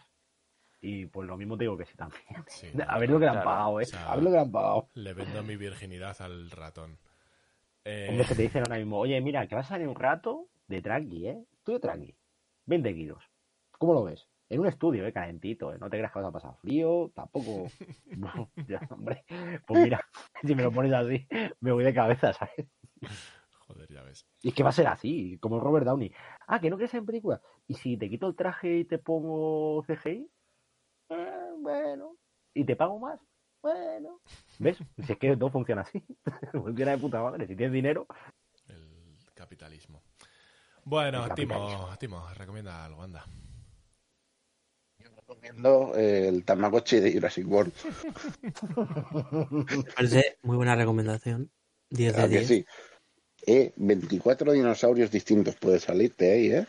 Y 0.79 1.05
pues 1.07 1.27
lo 1.27 1.37
mismo 1.37 1.57
te 1.57 1.65
digo 1.65 1.77
que 1.77 1.85
sí 1.85 1.95
también. 1.95 2.23
Sí, 2.47 2.67
A 2.87 2.97
ver 2.97 3.09
lo 3.09 3.19
que 3.19 3.25
le 3.25 3.31
han 3.31 3.43
pagado, 3.43 3.79
eh. 3.79 3.83
O 3.83 3.85
sea, 3.85 4.11
A 4.11 4.15
ver 4.15 4.23
lo 4.23 4.29
que 4.31 4.35
le 4.37 4.41
han 4.41 4.51
pagado. 4.51 4.89
Le 4.93 5.13
vendo 5.13 5.43
mi 5.43 5.55
virginidad 5.55 6.19
al 6.21 6.49
ratón. 6.49 6.97
Eh, 7.83 8.07
Hombre, 8.09 8.25
que 8.25 8.35
te 8.35 8.41
dicen 8.43 8.63
ahora 8.63 8.77
mismo, 8.77 8.99
oye, 8.99 9.19
mira, 9.21 9.47
que 9.47 9.55
vas 9.55 9.65
a 9.65 9.69
salir 9.69 9.87
un 9.87 9.95
rato 9.95 10.49
de 10.67 10.81
tranqui, 10.81 11.27
¿eh? 11.27 11.45
Tú 11.63 11.73
de 11.73 11.79
tranqui. 11.79 12.15
20 12.65 12.93
kilos. 12.93 13.23
¿Cómo 13.71 13.93
lo 13.93 14.03
ves? 14.03 14.27
En 14.49 14.59
un 14.59 14.67
estudio, 14.67 15.05
¿eh? 15.07 15.13
Calentito, 15.13 15.73
¿eh? 15.73 15.77
No 15.79 15.89
te 15.89 15.97
creas 15.97 16.11
que 16.11 16.19
vas 16.19 16.27
a 16.27 16.31
pasar 16.31 16.55
frío, 16.57 17.11
tampoco... 17.15 17.67
No, 18.17 18.51
ya, 18.67 18.81
hombre. 18.91 19.23
Pues 19.65 19.83
mira, 19.83 19.99
si 20.43 20.53
me 20.53 20.63
lo 20.63 20.71
pones 20.71 20.93
así, 20.93 21.27
me 21.59 21.71
voy 21.71 21.83
de 21.83 21.93
cabeza, 21.93 22.33
¿sabes? 22.33 22.67
Joder, 23.67 23.87
ya 23.89 24.03
ves. 24.03 24.27
Y 24.41 24.49
es 24.49 24.53
que 24.53 24.63
va 24.63 24.69
a 24.69 24.73
ser 24.73 24.87
así, 24.87 25.37
como 25.39 25.59
Robert 25.59 25.85
Downey. 25.85 26.13
Ah, 26.47 26.59
que 26.59 26.69
no 26.69 26.75
quieres 26.75 26.93
en 26.93 27.05
película. 27.05 27.41
¿Y 27.67 27.75
si 27.75 27.97
te 27.97 28.09
quito 28.09 28.27
el 28.27 28.35
traje 28.35 28.79
y 28.79 28.85
te 28.85 28.99
pongo 28.99 29.81
CGI? 29.83 30.29
Eh, 31.09 31.49
bueno. 31.59 32.17
¿Y 32.53 32.65
te 32.65 32.75
pago 32.75 32.99
más? 32.99 33.19
Bueno. 33.61 34.21
¿Ves? 34.59 34.77
Si 35.05 35.11
es 35.13 35.17
que 35.19 35.35
todo 35.37 35.51
funciona 35.51 35.81
así. 35.81 36.03
funciona 36.51 36.91
de 36.91 36.97
puta 36.97 37.21
madre. 37.21 37.47
Si 37.47 37.55
tienes 37.55 37.73
dinero, 37.73 38.07
El 38.67 39.17
capitalismo. 39.33 40.01
Bueno, 40.83 41.25
El 41.25 41.33
Timo, 41.33 41.53
capitalismo. 41.55 41.97
Timo, 41.99 42.29
recomienda 42.35 42.85
algo, 42.85 43.03
anda. 43.03 43.23
Recomiendo 44.99 45.93
eh, 45.95 46.27
el 46.27 46.43
Tamagotchi 46.43 46.99
de 46.99 47.13
Jurassic 47.13 47.47
World. 47.47 47.73
Me 49.75 49.83
parece 49.95 50.37
muy 50.43 50.57
buena 50.57 50.75
recomendación. 50.75 51.49
10 51.89 52.15
de 52.15 52.21
¿A 52.21 52.23
que 52.27 52.39
10. 52.39 52.47
sí? 52.47 52.65
Eh, 53.47 53.73
24 53.77 54.51
dinosaurios 54.51 55.09
distintos 55.11 55.55
puede 55.55 55.79
salirte 55.79 56.31
ahí, 56.31 56.51
¿eh? 56.51 56.67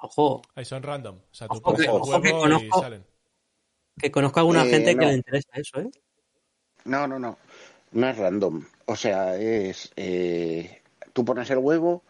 Ojo, 0.00 0.42
Ahí 0.54 0.64
son 0.64 0.82
random. 0.82 1.16
O 1.18 1.34
sea, 1.34 1.48
tú 1.48 1.54
Ojo 1.54 1.62
pones 1.62 1.80
que- 1.80 1.86
el 1.86 1.90
ojo 1.92 2.20
que 2.60 2.66
y 2.66 2.70
salen. 2.70 3.06
Que 3.98 4.10
conozco 4.10 4.38
a 4.38 4.42
alguna 4.42 4.64
Eh, 4.64 4.70
gente 4.70 4.96
que 4.96 5.06
le 5.06 5.14
interesa 5.14 5.48
eso, 5.54 5.80
¿eh? 5.80 5.90
No, 6.84 7.06
no, 7.06 7.18
no. 7.18 7.38
No 7.92 8.08
es 8.08 8.16
random. 8.16 8.64
O 8.86 8.96
sea, 8.96 9.36
es. 9.36 9.92
eh, 9.96 10.82
tú 11.12 11.24
pones 11.24 11.50
el 11.50 11.58
huevo, 11.58 12.02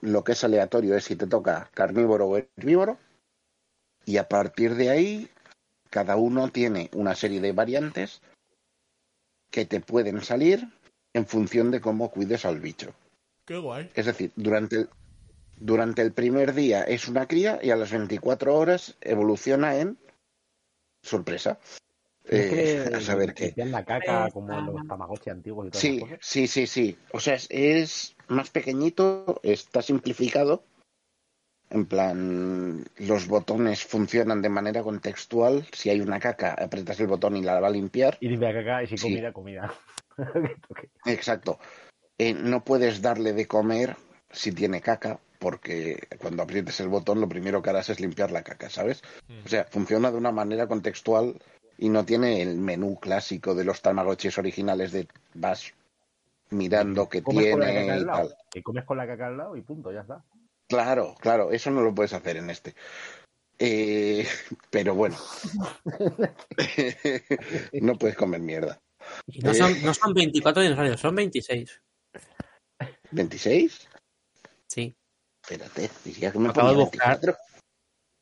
lo 0.00 0.24
que 0.24 0.32
es 0.32 0.44
aleatorio 0.44 0.96
es 0.96 1.04
si 1.04 1.16
te 1.16 1.26
toca 1.26 1.70
carnívoro 1.74 2.26
o 2.26 2.36
herbívoro, 2.38 2.98
y 4.04 4.16
a 4.16 4.28
partir 4.28 4.74
de 4.74 4.90
ahí, 4.90 5.28
cada 5.90 6.16
uno 6.16 6.48
tiene 6.48 6.90
una 6.94 7.14
serie 7.14 7.40
de 7.40 7.52
variantes 7.52 8.20
que 9.50 9.64
te 9.64 9.80
pueden 9.80 10.22
salir 10.22 10.68
en 11.14 11.26
función 11.26 11.70
de 11.70 11.80
cómo 11.80 12.10
cuides 12.10 12.44
al 12.44 12.60
bicho. 12.60 12.92
Qué 13.44 13.56
guay. 13.56 13.90
Es 13.94 14.06
decir, 14.06 14.30
durante 14.36 14.76
el, 14.76 14.88
durante 15.56 16.02
el 16.02 16.12
primer 16.12 16.54
día 16.54 16.82
es 16.84 17.08
una 17.08 17.26
cría 17.26 17.58
y 17.62 17.70
a 17.70 17.76
las 17.76 17.90
24 17.90 18.54
horas 18.54 18.96
evoluciona 19.00 19.76
en 19.78 19.98
sorpresa. 21.08 21.58
es 22.24 22.44
Eh, 22.46 22.84
que 22.90 22.94
a 22.96 23.00
saber 23.00 23.34
qué. 23.34 23.46
limpian 23.46 23.72
la 23.72 23.84
caca 23.84 24.30
como 24.30 24.60
los 24.60 24.86
tamagotchi 24.86 25.30
antiguos 25.30 25.66
y 25.66 25.70
todas 25.70 25.82
Sí, 25.82 26.00
sí, 26.20 26.46
sí, 26.46 26.66
sí. 26.66 26.98
O 27.12 27.20
sea, 27.20 27.34
es, 27.34 27.46
es 27.50 28.16
más 28.28 28.50
pequeñito, 28.50 29.40
está 29.42 29.82
simplificado. 29.82 30.62
En 31.70 31.84
plan, 31.84 32.84
los 32.96 33.26
botones 33.28 33.84
funcionan 33.84 34.40
de 34.40 34.48
manera 34.48 34.82
contextual. 34.82 35.66
Si 35.72 35.90
hay 35.90 36.00
una 36.00 36.18
caca, 36.18 36.54
apretas 36.54 36.98
el 37.00 37.08
botón 37.08 37.36
y 37.36 37.42
la 37.42 37.60
va 37.60 37.68
a 37.68 37.70
limpiar. 37.70 38.16
Y 38.20 38.28
limpia 38.28 38.54
caca 38.54 38.82
y 38.82 38.86
si 38.86 38.96
Sí. 38.96 39.08
comida, 39.08 39.32
comida. 39.32 39.74
Exacto. 41.04 41.58
Eh, 42.16 42.32
no 42.34 42.64
puedes 42.64 43.02
darle 43.02 43.32
de 43.34 43.46
comer 43.46 43.96
si 44.30 44.52
tiene 44.52 44.80
caca, 44.80 45.20
porque 45.38 46.08
cuando 46.18 46.42
aprietes 46.42 46.80
el 46.80 46.88
botón 46.88 47.20
lo 47.20 47.28
primero 47.28 47.62
que 47.62 47.70
harás 47.70 47.90
es 47.90 48.00
limpiar 48.00 48.30
la 48.30 48.42
caca, 48.42 48.70
¿sabes? 48.70 49.02
Mm. 49.28 49.44
O 49.44 49.48
sea, 49.48 49.64
funciona 49.64 50.10
de 50.10 50.18
una 50.18 50.32
manera 50.32 50.66
contextual 50.66 51.36
y 51.78 51.88
no 51.88 52.04
tiene 52.04 52.42
el 52.42 52.56
menú 52.56 52.98
clásico 52.98 53.54
de 53.54 53.64
los 53.64 53.80
tamagotchis 53.80 54.38
originales 54.38 54.92
de 54.92 55.08
vas 55.34 55.72
mirando 56.50 57.08
qué 57.08 57.22
Comes 57.22 57.52
con 57.52 57.60
la 57.60 57.66
tiene 57.66 57.80
caca 57.80 57.94
al 57.94 58.00
y 58.00 58.04
lado. 58.04 58.28
tal. 58.28 58.36
Y 58.54 58.62
comes 58.62 58.84
con 58.84 58.98
la 58.98 59.06
caca 59.06 59.26
al 59.28 59.36
lado 59.36 59.56
y 59.56 59.62
punto, 59.62 59.92
ya 59.92 60.00
está. 60.00 60.24
Claro, 60.68 61.14
claro, 61.20 61.50
eso 61.52 61.70
no 61.70 61.82
lo 61.82 61.94
puedes 61.94 62.12
hacer 62.12 62.36
en 62.36 62.50
este. 62.50 62.74
Eh, 63.58 64.26
pero 64.70 64.94
bueno, 64.94 65.16
no 67.80 67.96
puedes 67.96 68.16
comer 68.16 68.40
mierda. 68.40 68.80
Y 69.26 69.40
no 69.40 69.54
son, 69.54 69.82
no 69.82 69.94
son 69.94 70.12
24 70.12 70.62
dinosaurios, 70.62 71.00
son 71.00 71.14
26. 71.14 71.80
¿26? 73.12 73.88
Espérate, 75.50 75.90
diría 76.04 76.30
que 76.30 76.38
me 76.38 76.50
Acabo 76.50 76.68
de 76.70 76.76
buscar. 76.76 77.18
24. 77.20 77.36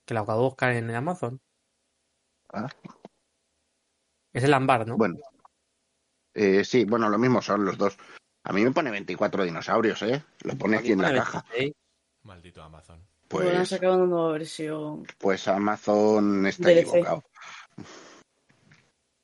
que 0.06 0.14
lo 0.14 0.20
acabo 0.20 0.38
de 0.42 0.44
buscar 0.48 0.72
en 0.74 0.90
Amazon. 0.94 1.40
Ah. 2.52 2.68
Es 4.32 4.44
el 4.44 4.54
ámbar, 4.54 4.86
¿no? 4.86 4.96
Bueno, 4.96 5.16
eh, 6.34 6.64
sí, 6.64 6.84
bueno, 6.84 7.08
lo 7.08 7.18
mismo 7.18 7.42
son 7.42 7.64
los 7.64 7.76
dos. 7.76 7.98
A 8.44 8.52
mí 8.52 8.62
me 8.62 8.70
pone 8.70 8.92
24 8.92 9.42
dinosaurios, 9.42 10.00
¿eh? 10.02 10.22
Lo 10.42 10.56
pone 10.56 10.76
aquí 10.76 10.92
en 10.92 11.02
la 11.02 11.12
caja. 11.12 11.44
26. 11.50 11.74
Maldito 12.22 12.62
Amazon. 12.62 13.04
Bueno, 13.28 13.50
Pues, 13.50 13.68
sacado 13.70 13.96
una 13.96 14.06
nueva 14.06 14.32
versión. 14.32 15.04
pues 15.18 15.48
Amazon 15.48 16.46
está 16.46 16.68
DLC. 16.68 16.80
equivocado. 16.82 17.24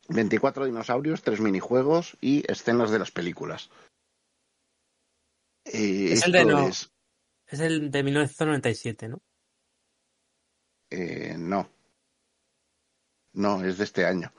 24 0.09 0.65
dinosaurios, 0.65 1.23
3 1.23 1.41
minijuegos 1.41 2.17
y 2.21 2.43
escenas 2.51 2.91
de 2.91 2.99
las 2.99 3.13
películas. 3.13 3.71
Eh, 5.65 6.09
Es 6.15 6.25
el 6.27 6.33
de 6.33 6.45
no- 6.45 6.67
es- 6.67 6.91
Es 7.53 7.61
el 7.61 7.91
de 7.91 8.03
1997, 8.03 9.09
¿no? 9.09 9.23
eh, 10.91 11.37
no. 11.39 11.69
No, 13.35 13.63
es 13.63 13.77
de 13.79 13.85
este 13.85 14.07
año. 14.07 14.33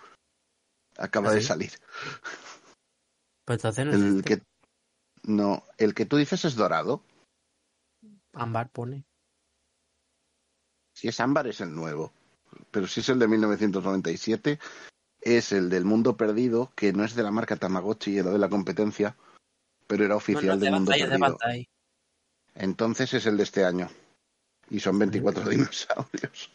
Acaba 0.98 1.30
¿Ah, 1.30 1.34
de 1.34 1.42
sí? 1.42 1.48
salir. 1.48 1.72
Pues 3.46 3.58
entonces 3.60 3.86
no 3.86 3.92
es 3.92 3.98
El 4.02 4.18
este. 4.18 4.24
que 4.38 4.44
no, 5.24 5.64
el 5.78 5.94
que 5.94 6.06
tú 6.06 6.18
dices 6.18 6.44
es 6.46 6.56
dorado. 6.56 7.04
Ámbar 8.34 8.72
pone. 8.72 9.06
Si 10.96 11.08
es 11.08 11.20
ámbar 11.20 11.48
es 11.48 11.62
el 11.62 11.74
nuevo. 11.74 12.14
Pero 12.72 12.88
si 12.88 13.02
es 13.02 13.10
el 13.10 13.20
de 13.20 13.28
1997 13.28 14.60
es 15.22 15.52
el 15.52 15.70
del 15.70 15.86
mundo 15.86 16.18
perdido, 16.18 16.72
que 16.76 16.94
no 16.94 17.04
es 17.04 17.16
de 17.16 17.24
la 17.24 17.32
marca 17.32 17.56
Tamagotchi, 17.58 18.18
era 18.18 18.32
de 18.32 18.40
la 18.40 18.50
competencia, 18.50 19.16
pero 19.88 20.04
era 20.04 20.14
No, 20.14 20.18
oficial 20.18 20.46
no, 20.48 20.58
de 20.58 20.66
del 20.66 20.74
mundo 20.74 20.92
de 20.92 20.98
perdido. 21.00 21.20
Bandai. 21.20 21.70
Entonces 22.56 23.14
es 23.14 23.26
el 23.26 23.38
de 23.38 23.44
este 23.44 23.66
año. 23.66 23.90
Y 24.70 24.80
son 24.80 24.98
24 25.00 25.50
dinosaurios. 25.50 26.52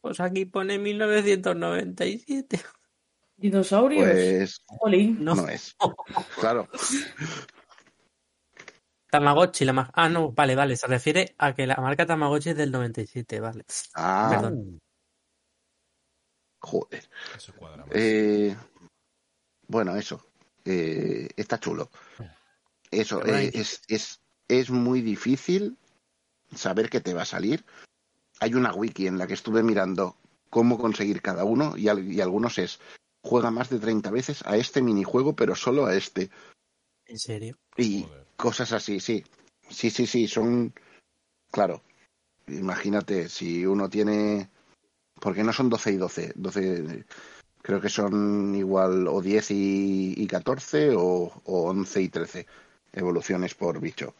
Pues 0.00 0.20
aquí 0.20 0.44
pone 0.44 0.78
1997. 0.78 2.60
¿Dinosaurios? 3.36 4.08
Pues 4.08 4.62
Jolín. 4.66 5.24
No, 5.24 5.34
no 5.34 5.48
es. 5.48 5.76
Claro. 6.40 6.68
Tamagotchi, 9.10 9.64
la 9.64 9.72
marca. 9.72 9.92
Ah, 9.94 10.08
no, 10.08 10.32
vale, 10.32 10.54
vale. 10.54 10.76
Se 10.76 10.86
refiere 10.86 11.34
a 11.38 11.54
que 11.54 11.66
la 11.66 11.76
marca 11.76 12.06
Tamagotchi 12.06 12.50
es 12.50 12.56
del 12.56 12.70
97, 12.72 13.40
vale. 13.40 13.64
Ah, 13.94 14.28
Perdón. 14.30 14.80
joder. 16.60 17.08
Eso 17.36 17.54
cuadra 17.54 17.86
más. 17.86 17.94
Eh, 17.94 18.56
bueno, 19.68 19.96
eso. 19.96 20.26
Eh, 20.64 21.28
está 21.36 21.58
chulo. 21.58 21.90
Eso, 22.90 23.24
eh, 23.24 23.50
es, 23.54 23.82
es, 23.88 24.20
es 24.48 24.70
muy 24.70 25.00
difícil 25.00 25.76
saber 26.54 26.88
qué 26.90 27.00
te 27.00 27.14
va 27.14 27.22
a 27.22 27.26
salir. 27.26 27.64
Hay 28.40 28.54
una 28.54 28.72
wiki 28.74 29.06
en 29.06 29.18
la 29.18 29.26
que 29.26 29.34
estuve 29.34 29.62
mirando 29.62 30.16
cómo 30.50 30.78
conseguir 30.78 31.22
cada 31.22 31.44
uno 31.44 31.76
y, 31.76 31.88
al- 31.88 32.10
y 32.10 32.20
algunos 32.20 32.58
es 32.58 32.80
juega 33.22 33.50
más 33.50 33.70
de 33.70 33.78
30 33.80 34.10
veces 34.10 34.42
a 34.46 34.56
este 34.56 34.82
minijuego, 34.82 35.34
pero 35.34 35.54
solo 35.56 35.86
a 35.86 35.96
este. 35.96 36.30
En 37.06 37.18
serio. 37.18 37.56
Y 37.76 38.02
Joder. 38.02 38.26
cosas 38.36 38.72
así, 38.72 39.00
sí. 39.00 39.24
Sí, 39.68 39.90
sí, 39.90 40.06
sí, 40.06 40.28
son... 40.28 40.72
Claro. 41.50 41.82
Imagínate, 42.46 43.28
si 43.28 43.66
uno 43.66 43.88
tiene, 43.88 44.48
porque 45.20 45.42
no 45.42 45.52
son 45.52 45.68
12 45.68 45.92
y 45.92 45.96
12. 45.96 46.32
12 46.36 47.04
creo 47.62 47.80
que 47.80 47.88
son 47.88 48.54
igual 48.54 49.08
o 49.08 49.20
10 49.20 49.50
y, 49.50 50.14
y 50.16 50.26
14 50.28 50.90
o, 50.94 51.32
o 51.44 51.62
11 51.68 52.02
y 52.02 52.08
13 52.08 52.46
evoluciones 52.92 53.54
por 53.56 53.80
bicho. 53.80 54.14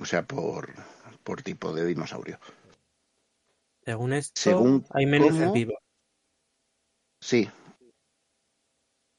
O 0.00 0.04
sea, 0.06 0.22
por, 0.26 0.72
por 1.22 1.42
tipo 1.42 1.72
de 1.72 1.84
dinosaurio. 1.86 2.38
Según 3.84 4.12
esto, 4.14 4.32
Según 4.40 4.84
hay 4.90 5.06
menos 5.06 5.30
cómo- 5.30 5.52
vivo. 5.52 5.78
Sí. 7.20 7.48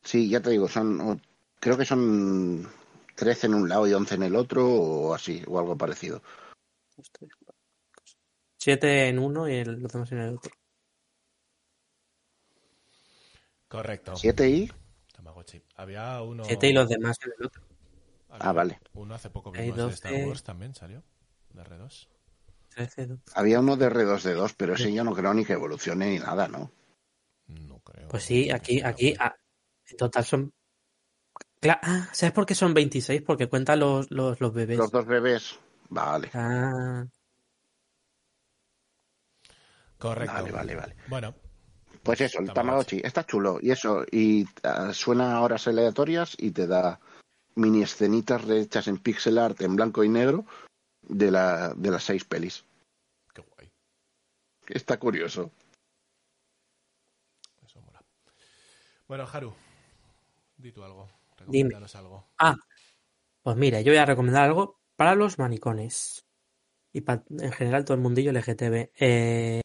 Sí, 0.04 0.30
ya 0.30 0.42
te 0.42 0.50
digo, 0.50 0.68
son. 0.68 1.22
Creo 1.60 1.78
que 1.78 1.86
son 1.86 2.68
13 3.16 3.46
en 3.48 3.54
un 3.54 3.70
lado 3.70 3.88
y 3.88 3.94
11 3.94 4.16
en 4.16 4.24
el 4.24 4.36
otro, 4.36 4.68
o 4.68 5.14
así, 5.14 5.44
o 5.48 5.60
algo 5.60 5.78
parecido. 5.78 6.22
Siete 8.58 9.08
en 9.10 9.20
uno 9.20 9.48
y 9.48 9.56
el, 9.56 9.80
los 9.80 9.92
demás 9.92 10.12
en 10.12 10.18
el 10.20 10.36
otro. 10.36 10.52
Correcto. 13.68 14.16
7 14.16 14.50
y. 14.50 14.72
Tamagotchi. 15.14 15.62
Había 15.76 16.22
uno. 16.22 16.44
Siete 16.46 16.70
y 16.70 16.74
los 16.74 16.90
demás 16.90 17.18
en 17.24 17.32
el 17.40 17.46
otro. 17.46 17.62
Había 18.32 18.50
Ah, 18.50 18.54
vale. 18.54 18.80
Uno 18.94 19.14
hace 19.16 19.30
poco 19.30 19.52
vimos 19.52 19.78
de 19.78 19.90
Star 19.90 20.12
12. 20.12 20.26
Wars 20.26 20.44
también 20.44 20.74
salió. 20.76 21.04
De 21.54 21.62
R2. 21.64 22.08
Trece, 22.70 23.06
doce. 23.08 23.24
Había 23.36 23.60
uno 23.60 23.76
de 23.76 23.88
R2D2, 23.88 24.54
pero 24.56 24.74
ese 24.74 24.94
yo 24.94 25.04
no 25.04 25.14
creo 25.14 25.34
ni 25.34 25.44
que 25.46 25.54
evolucione 25.54 26.10
ni 26.10 26.20
nada, 26.20 26.48
¿no? 26.48 26.72
No 27.48 27.80
creo. 27.80 28.08
Pues 28.08 28.24
sí, 28.24 28.50
aquí, 28.50 28.82
aquí, 28.82 29.14
ah, 29.20 29.36
en 29.90 29.98
total 29.98 30.24
son. 30.26 30.54
Cla- 31.62 31.80
ah, 31.84 32.10
¿Sabes 32.14 32.34
por 32.34 32.46
qué 32.46 32.56
son 32.56 32.74
26? 32.74 33.22
Porque 33.22 33.48
cuentan 33.48 33.80
los, 33.80 34.10
los, 34.10 34.40
los 34.40 34.54
bebés. 34.54 34.78
Los 34.78 34.92
dos 34.92 35.06
bebés. 35.06 35.60
Vale. 35.90 36.30
Ah, 36.34 37.06
Correcto. 39.98 40.34
Vale, 40.34 40.52
vale, 40.52 40.76
vale. 40.76 40.96
Bueno, 41.08 41.36
Pues 42.02 42.22
eso, 42.22 42.40
el 42.40 42.52
Tamagotchi. 42.52 43.02
Está 43.04 43.24
chulo. 43.26 43.60
Y 43.62 43.70
eso, 43.72 44.04
y 44.12 44.46
ah, 44.64 44.92
suena 44.94 45.36
a 45.36 45.42
horas 45.42 45.68
aleatorias 45.68 46.36
y 46.40 46.52
te 46.52 46.66
da 46.66 47.00
mini 47.56 47.84
escenitas 47.84 48.48
hechas 48.50 48.88
en 48.88 48.98
pixel 48.98 49.38
art 49.38 49.62
en 49.62 49.76
blanco 49.76 50.04
y 50.04 50.10
negro 50.10 50.46
de, 51.02 51.32
la, 51.32 51.74
de 51.76 51.92
las 51.92 52.04
seis 52.04 52.24
pelis. 52.26 52.64
qué 53.34 53.42
guay. 53.42 53.72
Está 54.68 54.98
curioso. 54.98 55.52
Eso 57.66 57.82
mola. 57.82 58.02
Bueno, 59.08 59.28
Haru, 59.32 59.54
di 60.58 60.72
tú 60.72 60.84
algo. 60.84 61.10
Dime. 61.48 61.76
Algo. 61.76 62.28
ah, 62.38 62.56
pues 63.42 63.58
mira, 63.58 63.82
yo 63.82 63.92
voy 63.92 63.98
a 63.98 64.06
recomendar 64.06 64.44
algo 64.44 64.80
para 64.96 65.16
los 65.16 65.40
manicones. 65.40 66.24
Y 66.94 67.02
para, 67.02 67.24
en 67.30 67.52
general, 67.52 67.86
todo 67.86 67.96
el 67.96 68.02
mundillo 68.02 68.32
LGTB. 68.32 68.92
Eh, 69.00 69.62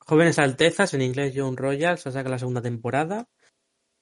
Jóvenes 0.00 0.38
Altezas, 0.38 0.92
en 0.94 1.02
inglés 1.02 1.32
Young 1.32 1.56
Royal, 1.56 1.98
se 1.98 2.10
saca 2.10 2.28
la 2.28 2.38
segunda 2.38 2.60
temporada. 2.60 3.28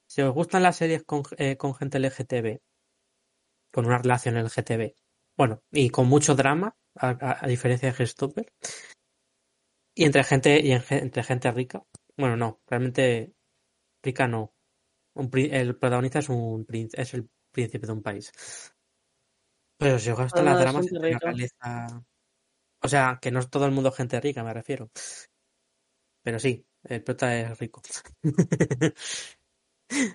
Si 0.07 0.21
os 0.21 0.33
gustan 0.33 0.63
las 0.63 0.75
series 0.75 1.03
con, 1.03 1.23
eh, 1.37 1.55
con 1.55 1.73
gente 1.75 1.99
LGTB, 1.99 2.59
con 3.71 3.85
una 3.85 3.97
relación 3.99 4.37
LGTB, 4.37 4.95
bueno, 5.37 5.63
y 5.71 5.89
con 5.89 6.07
mucho 6.07 6.35
drama, 6.35 6.75
a, 6.95 7.09
a- 7.09 7.37
a 7.45 7.47
diferencia 7.47 7.89
de 7.89 7.95
Gestopper, 7.95 8.51
y 9.95 10.05
entre 10.05 10.23
gente, 10.23 10.59
y 10.61 10.71
en 10.71 10.83
entre 10.89 11.23
gente 11.23 11.51
rica, 11.51 11.83
bueno, 12.17 12.37
no, 12.37 12.61
realmente 12.67 13.33
rica 14.03 14.27
no. 14.27 14.53
Un 15.15 15.29
el 15.33 15.77
protagonista 15.77 16.19
es 16.19 16.29
un 16.29 16.65
es 16.93 17.13
el 17.13 17.29
príncipe 17.51 17.87
de 17.87 17.93
un 17.93 18.03
país. 18.03 18.31
Pero 19.77 19.99
si 19.99 20.09
os 20.11 20.19
Hablando 20.19 20.43
las 20.51 20.59
dramas 20.59 20.85
la 20.91 21.19
realeza. 21.19 22.03
O 22.83 22.87
sea, 22.87 23.19
que 23.21 23.31
no 23.31 23.39
es 23.39 23.49
todo 23.49 23.65
el 23.65 23.71
mundo 23.71 23.91
gente 23.91 24.19
rica, 24.21 24.43
me 24.43 24.53
refiero. 24.53 24.91
Pero 26.23 26.39
sí, 26.39 26.65
el 26.83 27.03
prota 27.03 27.35
es 27.39 27.57
rico. 27.59 27.81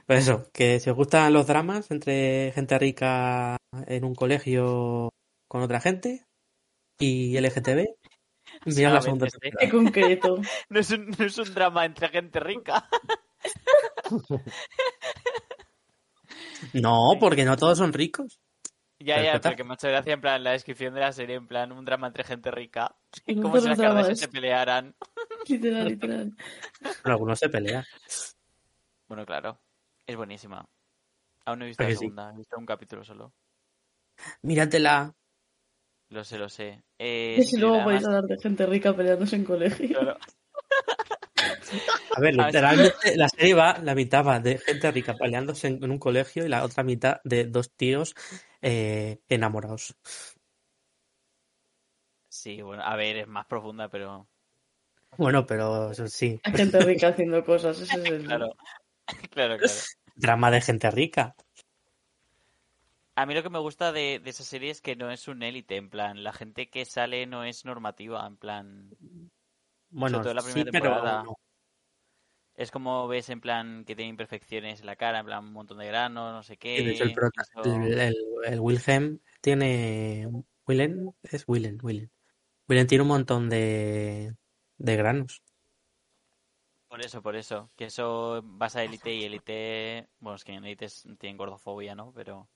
Pues 0.07 0.20
eso, 0.20 0.51
que 0.53 0.81
si 0.81 0.90
os 0.90 0.97
gustan 0.97 1.32
los 1.32 1.47
dramas 1.47 1.90
entre 1.90 2.53
gente 2.53 2.78
rica 2.78 3.57
en 3.86 4.05
un 4.05 4.15
colegio 4.15 5.11
con 5.48 5.62
otra 5.62 5.81
gente 5.81 6.24
y 6.98 7.39
LGTB, 7.39 7.86
mirad 8.65 8.94
la 8.94 9.03
segunda 9.03 9.27
temporada. 9.27 9.70
concreto. 9.70 10.40
No 10.69 10.81
es, 10.81 10.90
un, 10.90 11.11
no 11.11 11.24
es 11.24 11.39
un 11.39 11.55
drama 11.55 11.85
entre 11.85 12.09
gente 12.09 12.40
rica. 12.40 12.89
No, 16.73 17.16
porque 17.20 17.44
no 17.44 17.57
todos 17.57 17.78
son 17.78 17.93
ricos. 17.93 18.40
Ya, 18.98 19.23
ya, 19.23 19.40
porque 19.40 19.62
me 19.62 19.73
ha 19.73 19.74
hecho 19.74 19.89
gracia 19.89 20.15
en 20.15 20.20
plan 20.20 20.43
la 20.43 20.53
descripción 20.53 20.94
de 20.94 21.01
la 21.01 21.12
serie, 21.12 21.36
en 21.36 21.47
plan 21.47 21.70
un 21.70 21.85
drama 21.85 22.07
entre 22.07 22.24
gente 22.24 22.51
rica. 22.51 22.97
No 23.27 23.43
Como 23.43 23.61
si 23.61 23.69
las 23.69 23.78
Kardashian 23.78 24.16
se 24.16 24.28
pelearan. 24.28 24.97
Literal, 25.47 25.86
literal. 25.86 26.36
Pero 26.81 27.15
algunos 27.15 27.39
se 27.39 27.48
pelean. 27.48 27.85
Bueno, 29.07 29.27
claro. 29.27 29.61
Es 30.07 30.16
buenísima. 30.16 30.65
Aún 31.45 31.59
no 31.59 31.65
he 31.65 31.69
visto 31.69 31.83
¿A 31.83 31.87
la 31.87 31.93
sí? 31.93 31.99
segunda, 31.99 32.33
he 32.33 32.37
visto 32.37 32.57
un 32.59 32.66
capítulo 32.66 33.05
solo. 33.05 33.33
Míratela. 34.43 35.15
Lo 36.11 36.24
sé, 36.24 36.39
lo 36.39 36.49
sé. 36.49 36.83
Eh, 36.99 37.37
Y 37.41 37.45
si 37.45 37.57
luego 37.57 37.77
además- 37.77 37.87
podéis 37.87 38.07
hablar 38.07 38.24
de 38.24 38.39
gente 38.41 38.66
rica 38.66 38.95
peleándose 38.97 39.37
en 39.37 39.45
colegio. 39.45 39.89
claro. 39.99 40.16
A 42.16 42.20
ver, 42.20 42.35
A 42.41 42.47
literalmente 42.47 43.16
la 43.16 43.28
serie 43.28 43.55
va, 43.55 43.78
la 43.78 43.95
mitad 43.95 44.24
va 44.24 44.39
de 44.41 44.59
gente 44.59 44.91
rica 44.93 45.15
peleándose 45.16 45.66
en, 45.69 45.83
en 45.83 45.91
un 45.91 45.99
colegio 45.99 46.45
y 46.45 46.49
la 46.49 46.65
otra 46.65 46.83
mitad 46.85 47.20
de 47.24 47.45
dos 47.47 47.70
tíos 47.73 48.15
eh, 48.62 49.20
enamorados. 49.28 49.97
Sí, 52.28 52.62
bueno, 52.62 52.83
a 52.85 52.95
ver, 52.97 53.16
es 53.16 53.27
más 53.28 53.47
profunda, 53.47 53.89
pero 53.89 54.28
Bueno, 55.16 55.45
pero 55.47 55.91
eso 55.91 56.07
sí, 56.09 56.41
Hay 56.45 56.53
gente 56.53 56.81
rica 56.81 57.09
haciendo 57.09 57.45
cosas. 57.45 57.81
Ese 57.81 57.99
es 57.99 58.05
el... 58.07 58.24
claro. 58.24 58.55
claro, 59.31 59.57
claro. 59.59 59.73
drama 60.15 60.51
de 60.51 60.61
gente 60.61 60.91
rica. 60.91 61.35
A 63.15 63.24
mí 63.24 63.33
lo 63.35 63.43
que 63.43 63.49
me 63.51 63.59
gusta 63.59 63.93
de, 63.93 64.20
de 64.23 64.31
esa 64.31 64.45
serie 64.45 64.70
es 64.70 64.83
que 64.83 64.95
no 64.95 65.11
es 65.11 65.27
un 65.27 65.43
élite, 65.43 65.77
en 65.77 65.89
plan, 65.89 66.23
la 66.23 66.33
gente 66.35 66.69
que 66.69 66.85
sale 66.85 67.27
no 67.27 67.45
es 67.45 67.65
normativa, 67.65 68.27
en 68.27 68.37
plan, 68.37 68.91
Bueno, 69.89 70.19
Sobre 70.19 70.24
todo 70.24 70.35
la 70.35 70.43
sí, 70.43 70.53
primera 70.53 70.70
temporada. 70.70 71.23
no. 71.23 71.37
es 72.55 72.70
como 72.70 73.09
ves 73.09 73.31
en 73.31 73.41
plan 73.41 73.85
que 73.87 73.97
tiene 73.97 74.11
imperfecciones 74.11 74.81
en 74.81 74.87
la 74.87 74.97
cara, 74.97 75.20
en 75.20 75.27
plan 75.27 75.45
un 75.47 75.53
montón 75.55 75.78
de 75.78 75.87
granos, 75.87 76.33
no 76.33 76.43
sé 76.43 76.59
qué. 76.59 76.77
El, 76.99 77.15
prota- 77.15 77.43
eso- 77.43 77.62
el, 77.85 77.99
el- 77.99 78.16
el 78.45 78.61
Wilhelm 78.61 79.19
tiene. 79.41 80.28
Wilhelm 80.66 81.12
es 81.23 81.45
Wilhelm, 81.47 81.78
Wilhelm. 81.83 82.11
Wilhelm 82.69 82.87
tiene 82.89 83.03
un 83.03 83.09
montón 83.09 83.49
de, 83.49 84.35
de 84.77 84.97
granos. 84.97 85.43
Por 86.97 87.05
eso, 87.05 87.20
por 87.23 87.36
eso, 87.36 87.70
que 87.77 87.85
eso 87.85 88.40
vas 88.43 88.74
a 88.74 88.82
élite 88.82 89.12
y 89.12 89.23
élite, 89.24 90.09
bueno, 90.18 90.36
es 90.36 90.44
que 90.44 90.52
en 90.55 90.64
élite 90.64 90.86
es- 90.86 91.06
tienen 91.18 91.36
gordofobia, 91.36 91.94
¿no? 91.94 92.10
Pero 92.14 92.48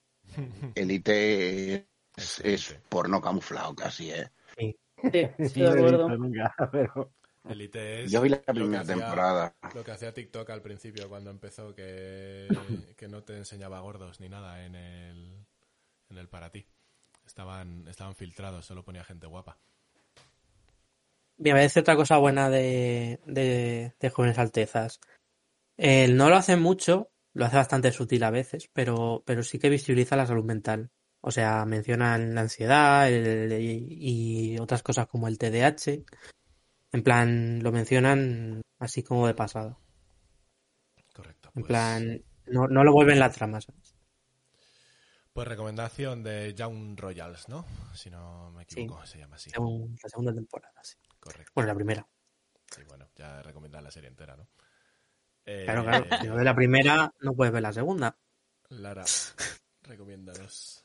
Elite 0.74 1.74
es, 1.74 1.84
Es 2.16 2.40
Elite. 2.70 2.80
porno 2.88 3.20
camuflado 3.20 3.74
casi, 3.74 4.10
¿eh? 4.12 4.30
Sí, 4.56 4.74
Sí, 4.96 5.10
estoy 5.38 5.62
no 5.62 5.74
de 5.74 5.78
acuerdo. 5.78 6.08
nunca, 6.16 6.54
pero 6.72 7.12
Elite 7.50 8.04
es 8.04 8.10
Yo 8.10 8.22
vi 8.22 8.30
la 8.30 8.36
lo 8.38 8.44
que 8.46 8.52
primera 8.54 8.80
hacía- 8.80 8.94
temporada. 8.96 9.54
Lo 9.74 9.84
que 9.84 9.90
hacía 9.90 10.14
TikTok 10.14 10.48
al 10.48 10.62
principio, 10.62 11.06
cuando 11.10 11.28
empezó, 11.30 11.74
que, 11.74 12.48
que 12.96 13.08
no 13.08 13.22
te 13.22 13.36
enseñaba 13.36 13.80
gordos 13.80 14.20
ni 14.20 14.30
nada 14.30 14.64
en 14.64 14.74
el, 14.74 15.46
en 16.08 16.16
el 16.16 16.28
para 16.30 16.50
ti. 16.50 16.66
Estaban, 17.26 17.86
estaban 17.88 18.14
filtrados, 18.14 18.64
solo 18.64 18.82
ponía 18.84 19.04
gente 19.04 19.26
guapa. 19.26 19.58
Me 21.40 21.52
parece 21.52 21.80
otra 21.80 21.96
cosa 21.96 22.18
buena 22.18 22.50
de, 22.50 23.18
de, 23.24 23.94
de 23.98 24.10
Jóvenes 24.10 24.38
Altezas. 24.38 25.00
Él 25.78 26.14
no 26.16 26.28
lo 26.28 26.36
hace 26.36 26.56
mucho, 26.56 27.10
lo 27.32 27.46
hace 27.46 27.56
bastante 27.56 27.90
sutil 27.92 28.22
a 28.24 28.30
veces, 28.30 28.68
pero, 28.74 29.22
pero 29.24 29.42
sí 29.42 29.58
que 29.58 29.70
visibiliza 29.70 30.16
la 30.16 30.26
salud 30.26 30.44
mental. 30.44 30.90
O 31.22 31.30
sea, 31.30 31.64
mencionan 31.64 32.34
la 32.34 32.42
ansiedad 32.42 33.10
el- 33.10 33.52
y, 33.58 34.52
y 34.54 34.58
otras 34.58 34.82
cosas 34.82 35.06
como 35.06 35.28
el 35.28 35.38
TDAH. 35.38 36.04
En 36.92 37.02
plan, 37.02 37.62
lo 37.62 37.72
mencionan 37.72 38.60
así 38.78 39.02
como 39.02 39.26
de 39.26 39.34
pasado. 39.34 39.78
Correcto. 41.14 41.48
En 41.54 41.62
pues- 41.62 41.68
plan, 41.68 42.22
no, 42.48 42.68
no 42.68 42.84
lo 42.84 42.92
vuelven 42.92 43.18
la 43.18 43.30
trama, 43.30 43.62
¿sabes? 43.62 43.94
Pues 45.32 45.48
recomendación 45.48 46.22
de 46.22 46.52
Young 46.54 46.98
Royals, 46.98 47.48
¿no? 47.48 47.64
Si 47.94 48.10
no 48.10 48.50
me 48.50 48.64
equivoco, 48.64 49.06
se 49.06 49.18
llama 49.18 49.36
así. 49.36 49.50
La 49.50 50.08
segunda 50.08 50.34
temporada, 50.34 50.74
sí. 50.82 50.96
Correcto. 51.20 51.52
Bueno, 51.54 51.68
la 51.68 51.74
primera. 51.74 52.06
Sí, 52.70 52.82
bueno, 52.88 53.08
ya 53.16 53.42
recomienda 53.42 53.80
la 53.80 53.90
serie 53.90 54.08
entera, 54.08 54.36
¿no? 54.36 54.48
Eh, 55.44 55.62
Claro, 55.64 55.84
claro. 55.84 56.06
Si 56.20 56.26
no 56.26 56.34
ves 56.36 56.44
la 56.44 56.54
primera, 56.54 57.12
no 57.20 57.34
puedes 57.34 57.52
ver 57.52 57.62
la 57.62 57.72
segunda. 57.72 58.16
Lara, 58.70 59.04
recomiéndanos. 59.82 60.84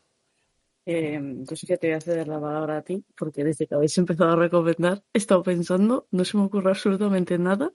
Eh, 0.87 1.19
yo 1.49 1.55
sí 1.55 1.65
que 1.65 1.77
te 1.77 1.87
voy 1.87 1.95
a 1.95 2.01
ceder 2.01 2.27
la 2.27 2.39
palabra 2.39 2.77
a 2.77 2.81
ti, 2.83 3.03
porque 3.17 3.43
desde 3.43 3.65
que 3.67 3.75
habéis 3.75 3.97
empezado 3.97 4.31
a 4.31 4.35
recomendar, 4.35 5.03
he 5.13 5.17
estado 5.17 5.41
pensando, 5.43 6.07
no 6.11 6.25
se 6.25 6.37
me 6.37 6.43
ocurre 6.43 6.69
absolutamente 6.71 7.37
nada. 7.37 7.71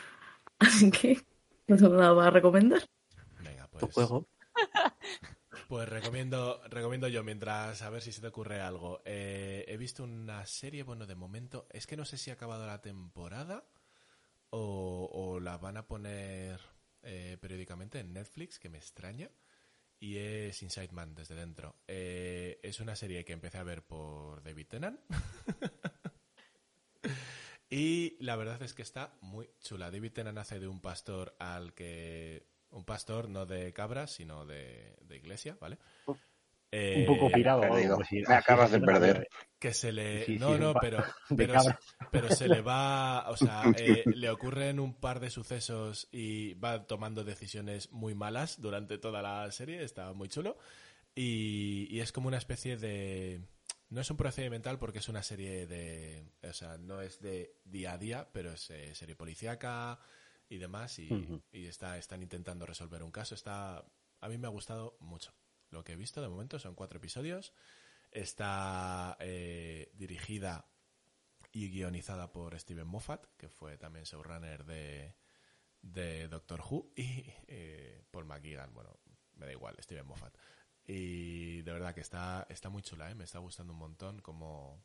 Así 0.58 0.90
que 0.90 1.20
no 1.66 1.76
tengo 1.76 1.94
nada 1.94 2.14
para 2.14 2.30
recomendar. 2.30 2.82
Venga, 3.42 3.66
Tu 3.68 3.78
pues. 3.86 3.94
juego. 3.94 4.26
Pues 5.68 5.88
recomiendo, 5.88 6.60
recomiendo 6.68 7.08
yo, 7.08 7.24
mientras 7.24 7.82
a 7.82 7.90
ver 7.90 8.02
si 8.02 8.12
se 8.12 8.20
te 8.20 8.26
ocurre 8.26 8.60
algo. 8.60 9.00
Eh, 9.04 9.64
he 9.66 9.76
visto 9.76 10.04
una 10.04 10.44
serie, 10.46 10.82
bueno, 10.82 11.06
de 11.06 11.14
momento, 11.14 11.66
es 11.70 11.86
que 11.86 11.96
no 11.96 12.04
sé 12.04 12.18
si 12.18 12.30
ha 12.30 12.34
acabado 12.34 12.66
la 12.66 12.82
temporada 12.82 13.64
o, 14.50 15.08
o 15.12 15.40
la 15.40 15.56
van 15.56 15.78
a 15.78 15.86
poner 15.86 16.60
eh, 17.02 17.38
periódicamente 17.38 17.98
en 17.98 18.12
Netflix, 18.12 18.58
que 18.58 18.70
me 18.70 18.78
extraña. 18.78 19.30
Y 20.00 20.16
es 20.16 20.62
Inside 20.62 20.92
Man 20.92 21.14
desde 21.14 21.34
dentro. 21.34 21.76
Eh, 21.86 22.60
es 22.62 22.80
una 22.80 22.96
serie 22.96 23.24
que 23.24 23.32
empecé 23.32 23.58
a 23.58 23.62
ver 23.62 23.86
por 23.86 24.42
David 24.42 24.66
Tennant. 24.66 25.00
y 27.70 28.16
la 28.22 28.36
verdad 28.36 28.60
es 28.62 28.74
que 28.74 28.82
está 28.82 29.16
muy 29.20 29.48
chula. 29.60 29.90
David 29.90 30.12
Tennant 30.12 30.38
hace 30.38 30.60
de 30.60 30.68
un 30.68 30.80
pastor 30.80 31.34
al 31.38 31.74
que. 31.74 32.46
Un 32.74 32.84
pastor 32.84 33.28
no 33.28 33.46
de 33.46 33.72
cabras, 33.72 34.12
sino 34.12 34.44
de, 34.46 34.96
de 35.02 35.16
iglesia, 35.16 35.56
¿vale? 35.60 35.78
Un 36.06 37.06
poco 37.06 37.28
Eh, 37.28 37.32
pirado. 37.32 37.60
perdido. 37.60 37.98
así. 38.00 38.22
Me 38.26 38.34
acabas 38.34 38.70
Así 38.72 38.80
de 38.80 38.86
perder. 38.86 39.28
que 39.60 39.72
se 39.72 39.92
le... 39.92 40.24
Sí, 40.26 40.34
sí, 40.34 40.38
no, 40.40 40.58
no, 40.58 40.74
pero, 40.74 41.04
pero, 41.36 41.52
cabra. 41.54 41.78
pero 42.10 42.30
se 42.30 42.48
le 42.48 42.60
va... 42.62 43.30
O 43.30 43.36
sea, 43.36 43.62
eh, 43.78 44.02
le 44.06 44.28
ocurren 44.30 44.80
un 44.80 44.94
par 44.94 45.20
de 45.20 45.30
sucesos 45.30 46.08
y 46.10 46.54
va 46.54 46.84
tomando 46.86 47.22
decisiones 47.22 47.92
muy 47.92 48.14
malas 48.16 48.60
durante 48.60 48.98
toda 48.98 49.22
la 49.22 49.50
serie. 49.52 49.84
Está 49.84 50.12
muy 50.14 50.28
chulo. 50.28 50.58
Y, 51.14 51.86
y 51.90 52.00
es 52.00 52.10
como 52.10 52.26
una 52.28 52.38
especie 52.38 52.76
de... 52.76 53.40
No 53.90 54.00
es 54.00 54.10
un 54.10 54.16
procedimental 54.16 54.80
porque 54.80 54.98
es 54.98 55.08
una 55.08 55.22
serie 55.22 55.68
de... 55.68 56.24
O 56.42 56.52
sea, 56.52 56.76
no 56.78 57.00
es 57.00 57.20
de 57.20 57.54
día 57.64 57.92
a 57.92 57.98
día, 57.98 58.28
pero 58.32 58.52
es 58.52 58.68
eh, 58.70 58.92
serie 58.96 59.14
policíaca 59.14 60.00
y 60.54 60.58
demás. 60.58 60.98
Y, 60.98 61.42
está, 61.52 61.98
están 61.98 62.22
intentando 62.22 62.66
resolver 62.66 63.02
un 63.02 63.10
caso. 63.10 63.34
Está... 63.34 63.84
A 64.20 64.28
mí 64.28 64.38
me 64.38 64.46
ha 64.46 64.50
gustado 64.50 64.96
mucho. 65.00 65.34
Lo 65.70 65.84
que 65.84 65.92
he 65.92 65.96
visto 65.96 66.22
de 66.22 66.28
momento 66.28 66.58
son 66.58 66.74
cuatro 66.74 66.98
episodios. 66.98 67.52
Está 68.10 69.16
eh, 69.20 69.90
dirigida 69.94 70.66
y 71.52 71.70
guionizada 71.70 72.32
por 72.32 72.58
Steven 72.58 72.86
Moffat, 72.86 73.26
que 73.36 73.48
fue 73.48 73.76
también 73.76 74.04
showrunner 74.04 74.64
de, 74.64 75.14
de 75.82 76.28
Doctor 76.28 76.60
Who, 76.60 76.92
y 76.96 77.24
eh, 77.46 78.04
Paul 78.10 78.24
McGuigan, 78.26 78.72
bueno, 78.72 78.98
me 79.34 79.46
da 79.46 79.52
igual, 79.52 79.76
Steven 79.80 80.06
Moffat. 80.06 80.36
Y 80.86 81.62
de 81.62 81.72
verdad 81.72 81.94
que 81.94 82.00
está, 82.00 82.46
está 82.48 82.68
muy 82.68 82.82
chula, 82.82 83.10
¿eh? 83.10 83.14
me 83.14 83.24
está 83.24 83.38
gustando 83.38 83.72
un 83.72 83.78
montón 83.78 84.20
cómo, 84.20 84.84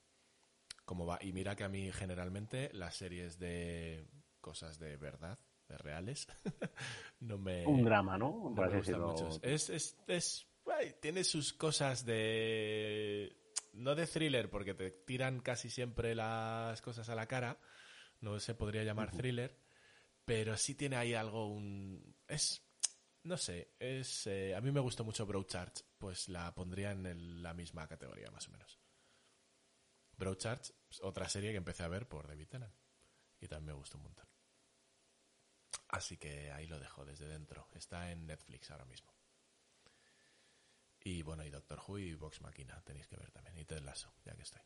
cómo 0.85 1.05
va. 1.05 1.19
Y 1.21 1.33
mira 1.33 1.55
que 1.55 1.63
a 1.63 1.69
mí 1.69 1.91
generalmente 1.91 2.69
las 2.73 2.95
series 2.95 3.37
de 3.37 4.07
cosas 4.39 4.79
de 4.79 4.97
verdad, 4.97 5.39
reales, 5.77 6.27
no 7.19 7.37
me... 7.37 7.65
Un 7.65 7.83
drama, 7.83 8.17
¿no? 8.17 8.49
me 8.49 8.67
decirlo. 8.69 9.09
mucho. 9.09 9.29
Es, 9.41 9.69
es, 9.69 9.97
es, 10.07 10.47
ay, 10.65 10.95
tiene 11.01 11.23
sus 11.23 11.53
cosas 11.53 12.05
de... 12.05 13.35
No 13.73 13.95
de 13.95 14.07
thriller, 14.07 14.49
porque 14.49 14.73
te 14.73 14.89
tiran 14.91 15.39
casi 15.41 15.69
siempre 15.69 16.15
las 16.15 16.81
cosas 16.81 17.07
a 17.09 17.15
la 17.15 17.27
cara. 17.27 17.59
No 18.21 18.39
se 18.39 18.55
podría 18.55 18.83
llamar 18.83 19.11
thriller. 19.11 19.57
Pero 20.25 20.57
sí 20.57 20.75
tiene 20.75 20.95
ahí 20.95 21.13
algo, 21.13 21.47
un... 21.47 22.15
Es... 22.27 22.65
No 23.23 23.37
sé, 23.37 23.75
es... 23.79 24.27
eh, 24.27 24.55
a 24.55 24.61
mí 24.61 24.71
me 24.71 24.79
gustó 24.79 25.03
mucho 25.03 25.25
Broadchurch. 25.25 25.83
Pues 25.97 26.29
la 26.29 26.53
pondría 26.55 26.91
en 26.91 27.05
el- 27.05 27.43
la 27.43 27.53
misma 27.53 27.87
categoría, 27.87 28.31
más 28.31 28.47
o 28.47 28.51
menos. 28.51 28.79
Broadchurch, 30.17 30.73
pues, 30.87 31.01
otra 31.01 31.29
serie 31.29 31.51
que 31.51 31.57
empecé 31.57 31.83
a 31.83 31.87
ver 31.87 32.07
por 32.07 32.27
David 32.27 32.47
Tennant. 32.47 32.73
Y 33.39 33.47
también 33.47 33.67
me 33.67 33.79
gustó 33.79 33.97
un 33.97 34.03
montón. 34.03 34.28
Así 35.89 36.17
que 36.17 36.51
ahí 36.51 36.67
lo 36.67 36.79
dejo 36.79 37.05
desde 37.05 37.27
dentro. 37.27 37.67
Está 37.73 38.11
en 38.11 38.25
Netflix 38.25 38.71
ahora 38.71 38.85
mismo. 38.85 39.13
Y 41.01 41.23
bueno, 41.23 41.43
y 41.43 41.49
Doctor 41.49 41.79
Who 41.87 41.99
y 41.99 42.13
Vox 42.15 42.41
Machina 42.41 42.81
tenéis 42.83 43.07
que 43.07 43.15
ver 43.15 43.31
también. 43.31 43.57
Y 43.57 43.65
Ted 43.65 43.81
Lasso, 43.81 44.13
ya 44.23 44.35
que 44.35 44.43
estoy. 44.43 44.61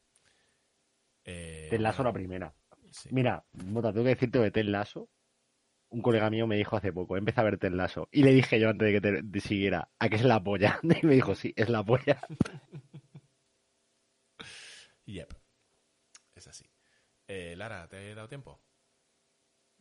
Eh, 1.26 1.68
Ted 1.70 1.80
Lasso 1.80 2.04
la 2.04 2.12
primera. 2.12 2.54
sí. 2.92 3.10
Mira, 3.12 3.46
Mota, 3.54 3.92
tengo 3.94 4.04
que 4.04 4.16
decirte 4.16 4.40
de 4.40 4.52
Ted 4.52 4.66
Lasso. 4.66 5.10
Un 5.90 6.02
colega 6.02 6.30
mío 6.32 6.48
me 6.48 6.58
dijo 6.58 6.76
hace 6.76 6.92
poco, 6.92 7.18
empieza 7.18 7.42
a 7.42 7.44
ver 7.44 7.60
Ted 7.60 7.72
Lasso. 7.72 8.10
Y 8.12 8.24
le 8.24 8.32
dije 8.32 8.60
yo 8.60 8.70
antes 8.70 8.88
de 8.88 8.94
que 8.94 9.02
te 9.02 9.22
de 9.22 9.40
siguiera, 9.40 9.92
¿a 10.00 10.10
qué 10.10 10.16
es 10.16 10.24
la 10.24 10.44
polla? 10.44 10.80
Y 11.04 11.06
me 11.06 11.14
dijo, 11.14 11.36
sí, 11.36 11.54
es 11.56 11.70
la 11.70 11.84
polla. 11.84 12.20
Yep. 15.06 15.34
Es 16.36 16.48
así. 16.48 16.66
Eh, 17.28 17.56
Lara, 17.58 17.88
¿te 17.88 18.12
he 18.12 18.16
dado 18.16 18.28
tiempo? 18.28 18.62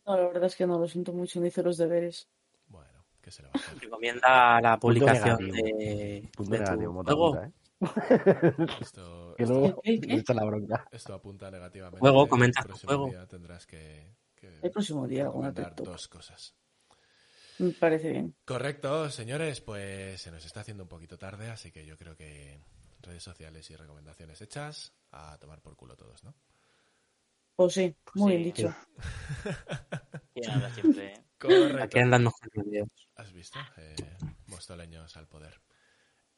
No, 0.07 0.16
la 0.16 0.27
verdad 0.29 0.45
es 0.45 0.57
que 0.57 0.66
no, 0.66 0.79
lo 0.79 0.89
siento 0.89 1.12
mucho, 1.12 1.41
no 1.41 1.47
hice 1.47 1.62
los 1.62 1.77
deberes. 1.77 2.29
Bueno, 2.69 3.05
¿qué 3.20 3.31
se 3.31 3.43
le 3.43 3.49
va 3.49 3.53
a 3.55 3.59
hacer? 3.59 3.79
Recomienda 3.79 4.61
la 4.61 4.79
publicación 4.79 5.39
negativo. 5.39 5.79
de, 5.79 6.29
Punto 6.37 6.53
de 6.53 6.65
tu 6.65 7.03
juego. 7.05 7.43
¿eh? 7.43 7.53
Esto, 8.81 9.35
Que 9.39 9.47
luego 9.47 9.81
¿Qué, 9.83 10.01
qué? 10.01 10.07
me 10.09 10.15
echa 10.20 10.35
la 10.35 10.45
bronca. 10.45 10.87
esto 10.91 11.15
apunta 11.15 11.51
negativamente. 11.51 12.01
Juego, 12.01 12.24
El 12.24 12.29
comenta 12.29 12.62
tu 12.62 12.69
próximo 12.69 12.89
juego. 12.91 13.07
día 13.11 13.27
tendrás 13.27 13.66
que, 13.66 14.15
que 14.35 14.59
El 14.62 14.70
próximo 14.70 15.07
día, 15.07 15.31
dos 15.77 16.09
cosas. 16.09 16.55
Me 17.59 17.70
parece 17.73 18.11
bien. 18.11 18.35
Correcto, 18.45 19.09
señores, 19.11 19.61
pues 19.61 20.20
se 20.20 20.31
nos 20.31 20.45
está 20.45 20.61
haciendo 20.61 20.83
un 20.85 20.89
poquito 20.89 21.19
tarde, 21.19 21.51
así 21.51 21.70
que 21.70 21.85
yo 21.87 21.97
creo 21.97 22.16
que 22.16 22.61
redes 23.01 23.23
sociales 23.23 23.69
y 23.70 23.77
recomendaciones 23.77 24.41
hechas, 24.41 24.93
a 25.11 25.37
tomar 25.39 25.61
por 25.61 25.77
culo 25.77 25.97
todos, 25.97 26.24
¿no? 26.24 26.35
Pues 27.57 27.74
sí, 27.74 27.95
muy 28.15 28.37
bien 28.37 28.45
dicho. 28.45 28.74
Y 30.35 30.41
nada, 30.41 30.73
siempre. 30.73 31.12
¿eh? 31.12 31.24
Correcto. 31.39 31.83
Aquí 31.83 31.99
andan. 31.99 32.27
¿Has 33.16 33.33
visto? 33.33 33.59
Eh, 33.77 33.95
mostoleños 34.47 35.15
al 35.19 35.29
poder. 35.29 35.61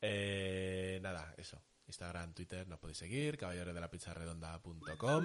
Eh, 0.00 0.98
nada, 1.00 1.32
eso. 1.38 1.62
Instagram, 1.86 2.32
Twitter, 2.32 2.66
nos 2.66 2.78
podéis 2.78 2.98
seguir, 2.98 3.36
caballero 3.36 3.74
de 3.74 3.80
la 3.80 3.90
pizza 3.90 4.14
redonda.com, 4.14 5.24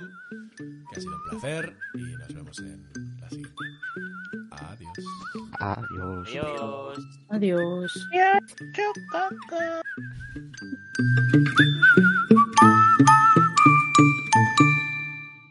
que 0.58 0.98
ha 0.98 1.00
sido 1.00 1.16
un 1.16 1.30
placer 1.30 1.78
y 1.94 2.02
nos 2.18 2.34
vemos 2.34 2.60
en 2.60 3.20
la 3.20 3.30
siguiente. 3.30 3.64
Adiós. 4.52 4.98
Adiós. 5.60 6.30
Adiós. 7.30 7.94
Adiós. 8.10 8.10